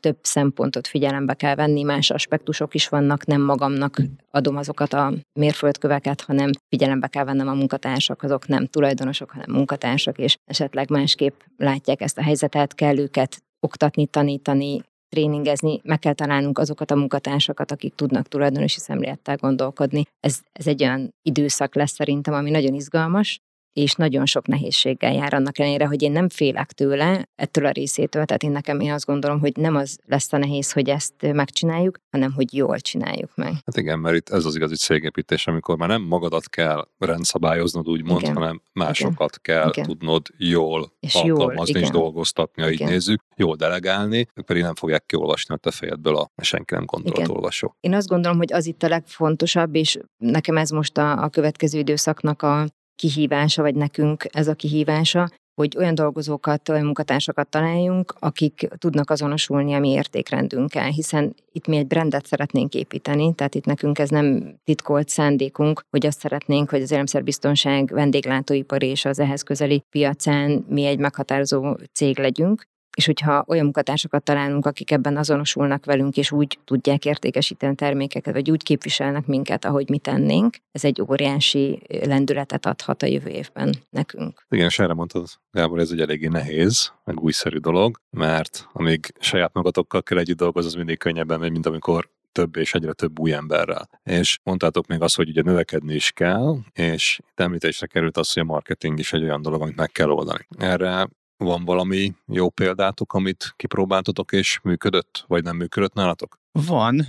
több 0.00 0.18
szempontot 0.22 0.86
figyelembe 0.86 1.34
kell 1.34 1.54
venni, 1.54 1.82
más 1.82 2.10
aspektusok 2.10 2.74
is 2.74 2.88
vannak, 2.88 3.26
nem 3.26 3.40
magamnak 3.40 4.02
adom 4.30 4.56
azokat 4.56 4.92
a 4.92 5.12
mérföldköveket, 5.32 6.20
hanem 6.20 6.50
figyelembe 6.68 7.06
kell 7.06 7.24
vennem 7.24 7.48
a 7.48 7.54
munkatársak, 7.54 8.22
azok 8.22 8.46
nem 8.46 8.66
tulajdonosok, 8.66 9.30
hanem 9.30 9.54
munkatársak, 9.54 10.18
és 10.18 10.36
esetleg 10.44 10.90
másképp 10.90 11.40
látják 11.56 12.00
ezt 12.00 12.18
a 12.18 12.22
helyzetet, 12.22 12.74
kell 12.74 12.98
őket 12.98 13.42
oktatni, 13.60 14.06
tanítani, 14.06 14.80
tréningezni, 15.08 15.80
meg 15.84 15.98
kell 15.98 16.12
találnunk 16.12 16.58
azokat 16.58 16.90
a 16.90 16.96
munkatársakat, 16.96 17.70
akik 17.70 17.94
tudnak 17.94 18.28
tulajdonosi 18.28 18.78
szemlélettel 18.78 19.36
gondolkodni. 19.36 20.02
Ez, 20.20 20.40
ez 20.52 20.66
egy 20.66 20.82
olyan 20.82 21.14
időszak 21.22 21.74
lesz 21.74 21.92
szerintem, 21.92 22.34
ami 22.34 22.50
nagyon 22.50 22.74
izgalmas, 22.74 23.40
és 23.78 23.94
nagyon 23.94 24.26
sok 24.26 24.46
nehézséggel 24.46 25.12
jár 25.12 25.34
annak 25.34 25.58
ellenére, 25.58 25.86
hogy 25.86 26.02
én 26.02 26.12
nem 26.12 26.28
félek 26.28 26.72
tőle, 26.72 27.28
ettől 27.36 27.66
a 27.66 27.70
részétől, 27.70 28.24
tehát 28.24 28.42
én 28.42 28.50
nekem 28.50 28.80
én 28.80 28.92
azt 28.92 29.06
gondolom, 29.06 29.40
hogy 29.40 29.56
nem 29.56 29.76
az 29.76 29.98
lesz 30.06 30.32
a 30.32 30.36
nehéz, 30.36 30.72
hogy 30.72 30.88
ezt 30.88 31.14
megcsináljuk, 31.32 31.98
hanem 32.10 32.32
hogy 32.32 32.54
jól 32.54 32.78
csináljuk 32.78 33.30
meg. 33.34 33.52
Hát 33.52 33.76
igen, 33.76 33.98
mert 33.98 34.16
itt 34.16 34.28
ez 34.28 34.44
az 34.44 34.56
igazi 34.56 34.76
cégépítés, 34.76 35.46
amikor 35.46 35.76
már 35.76 35.88
nem 35.88 36.02
magadat 36.02 36.48
kell 36.48 36.88
rendszabályoznod, 36.98 37.88
úgymond, 37.88 38.20
igen. 38.20 38.34
hanem 38.34 38.62
másokat 38.72 39.38
igen. 39.42 39.60
kell 39.60 39.68
igen. 39.68 39.84
tudnod 39.84 40.26
jól 40.36 40.92
és 41.00 41.14
alkalmazni 41.14 41.72
jól, 41.72 41.82
és 41.82 41.90
dolgoztatni, 41.90 42.62
ha 42.62 42.70
így 42.70 42.84
nézzük, 42.84 43.22
jól 43.36 43.56
delegálni, 43.56 44.26
pedig 44.46 44.62
nem 44.62 44.74
fogják 44.74 45.06
kiolvasni 45.06 45.54
a 45.54 45.58
te 45.58 45.70
fejedből 45.70 46.16
a 46.16 46.30
senki 46.42 46.74
nem 46.74 46.84
gondolat 46.84 47.28
olvasó. 47.28 47.76
Én 47.80 47.94
azt 47.94 48.08
gondolom, 48.08 48.38
hogy 48.38 48.52
az 48.52 48.66
itt 48.66 48.82
a 48.82 48.88
legfontosabb, 48.88 49.74
és 49.74 49.98
nekem 50.16 50.56
ez 50.56 50.70
most 50.70 50.98
a, 50.98 51.22
a 51.22 51.28
következő 51.28 51.78
időszaknak 51.78 52.42
a 52.42 52.66
kihívása, 52.98 53.62
vagy 53.62 53.74
nekünk 53.74 54.24
ez 54.32 54.48
a 54.48 54.54
kihívása, 54.54 55.28
hogy 55.54 55.76
olyan 55.76 55.94
dolgozókat, 55.94 56.68
olyan 56.68 56.84
munkatársakat 56.84 57.48
találjunk, 57.48 58.14
akik 58.18 58.68
tudnak 58.78 59.10
azonosulni 59.10 59.74
a 59.74 59.78
mi 59.78 59.88
értékrendünkkel, 59.88 60.88
hiszen 60.88 61.34
itt 61.52 61.66
mi 61.66 61.76
egy 61.76 61.86
brandet 61.86 62.26
szeretnénk 62.26 62.74
építeni, 62.74 63.34
tehát 63.34 63.54
itt 63.54 63.64
nekünk 63.64 63.98
ez 63.98 64.08
nem 64.08 64.54
titkolt 64.64 65.08
szándékunk, 65.08 65.80
hogy 65.90 66.06
azt 66.06 66.18
szeretnénk, 66.18 66.70
hogy 66.70 66.82
az 66.82 66.90
élelmiszerbiztonság 66.90 67.90
vendéglátóipari 67.92 68.86
és 68.86 69.04
az 69.04 69.18
ehhez 69.18 69.42
közeli 69.42 69.82
piacán 69.90 70.64
mi 70.68 70.84
egy 70.84 70.98
meghatározó 70.98 71.76
cég 71.92 72.18
legyünk, 72.18 72.62
és 72.98 73.06
hogyha 73.06 73.44
olyan 73.46 73.64
munkatársakat 73.64 74.22
találunk, 74.22 74.66
akik 74.66 74.90
ebben 74.90 75.16
azonosulnak 75.16 75.84
velünk, 75.84 76.16
és 76.16 76.32
úgy 76.32 76.58
tudják 76.64 77.04
értékesíteni 77.04 77.74
termékeket, 77.74 78.34
vagy 78.34 78.50
úgy 78.50 78.62
képviselnek 78.62 79.26
minket, 79.26 79.64
ahogy 79.64 79.88
mi 79.88 79.98
tennénk, 79.98 80.56
ez 80.72 80.84
egy 80.84 81.02
óriási 81.08 81.82
lendületet 81.88 82.66
adhat 82.66 83.02
a 83.02 83.06
jövő 83.06 83.30
évben 83.30 83.74
nekünk. 83.90 84.44
Igen, 84.48 84.66
és 84.66 84.78
erre 84.78 84.92
mondtad, 84.92 85.26
Gábor, 85.50 85.78
ez 85.78 85.90
egy 85.90 86.00
eléggé 86.00 86.26
nehéz, 86.26 86.92
meg 87.04 87.20
újszerű 87.20 87.56
dolog, 87.56 88.00
mert 88.10 88.68
amíg 88.72 89.14
saját 89.18 89.54
magatokkal 89.54 90.02
kell 90.02 90.18
együtt 90.18 90.36
dolgozni, 90.36 90.70
az 90.70 90.76
mindig 90.76 90.98
könnyebben 90.98 91.38
megy, 91.38 91.50
mint 91.50 91.66
amikor 91.66 92.10
több 92.32 92.56
és 92.56 92.74
egyre 92.74 92.92
több 92.92 93.18
új 93.18 93.32
emberrel. 93.32 93.88
És 94.02 94.38
mondtátok 94.42 94.86
még 94.86 95.02
azt, 95.02 95.16
hogy 95.16 95.28
ugye 95.28 95.42
növekedni 95.42 95.94
is 95.94 96.12
kell, 96.12 96.56
és 96.72 97.20
itt 97.30 97.40
említésre 97.40 97.86
került 97.86 98.16
az, 98.16 98.32
hogy 98.32 98.42
a 98.42 98.46
marketing 98.46 98.98
is 98.98 99.12
egy 99.12 99.22
olyan 99.22 99.42
dolog, 99.42 99.62
amit 99.62 99.76
meg 99.76 99.90
kell 99.90 100.10
oldani. 100.10 100.46
Erre 100.58 101.08
van 101.38 101.64
valami 101.64 102.12
jó 102.26 102.48
példátok, 102.48 103.12
amit 103.12 103.52
kipróbáltatok 103.56 104.32
és 104.32 104.60
működött, 104.62 105.24
vagy 105.26 105.44
nem 105.44 105.56
működött 105.56 105.94
nálatok? 105.94 106.38
Van, 106.52 107.06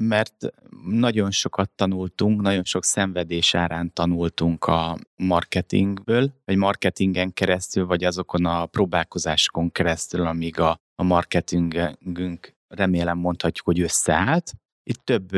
mert 0.00 0.34
nagyon 0.84 1.30
sokat 1.30 1.70
tanultunk, 1.70 2.40
nagyon 2.40 2.64
sok 2.64 2.84
szenvedés 2.84 3.54
árán 3.54 3.92
tanultunk 3.92 4.64
a 4.64 4.98
marketingből, 5.16 6.32
vagy 6.44 6.56
marketingen 6.56 7.32
keresztül, 7.32 7.86
vagy 7.86 8.04
azokon 8.04 8.44
a 8.44 8.66
próbálkozásokon 8.66 9.72
keresztül, 9.72 10.26
amíg 10.26 10.58
a, 10.58 10.80
a 10.94 11.02
marketingünk 11.02 12.54
remélem 12.68 13.18
mondhatjuk, 13.18 13.66
hogy 13.66 13.80
összeállt. 13.80 14.52
Itt 14.82 15.04
több 15.04 15.28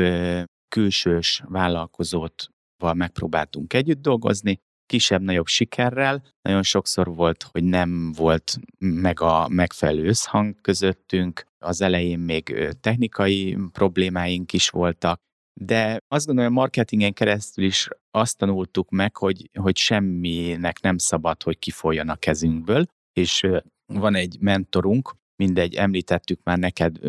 külsős 0.67 1.43
vállalkozót 1.47 2.47
megpróbáltunk 2.93 3.73
együtt 3.73 4.01
dolgozni, 4.01 4.59
kisebb-nagyobb 4.85 5.47
sikerrel. 5.47 6.23
Nagyon 6.41 6.63
sokszor 6.63 7.15
volt, 7.15 7.43
hogy 7.51 7.63
nem 7.63 8.11
volt 8.11 8.57
meg 8.77 9.21
a 9.21 9.47
megfelelő 9.47 10.07
összhang 10.07 10.61
közöttünk, 10.61 11.45
az 11.59 11.81
elején 11.81 12.19
még 12.19 12.69
technikai 12.81 13.57
problémáink 13.71 14.53
is 14.53 14.69
voltak, 14.69 15.19
de 15.61 15.97
azt 16.07 16.25
gondolom, 16.25 16.51
hogy 16.51 16.59
a 16.59 16.61
marketingen 16.61 17.13
keresztül 17.13 17.65
is 17.65 17.87
azt 18.11 18.37
tanultuk 18.37 18.89
meg, 18.89 19.17
hogy, 19.17 19.49
hogy 19.59 19.77
semminek 19.77 20.81
nem 20.81 20.97
szabad, 20.97 21.43
hogy 21.43 21.59
kifoljon 21.59 22.09
a 22.09 22.15
kezünkből, 22.15 22.85
és 23.13 23.47
van 23.93 24.15
egy 24.15 24.37
mentorunk, 24.39 25.15
mindegy, 25.35 25.75
említettük 25.75 26.39
már 26.43 26.57
neked, 26.57 26.99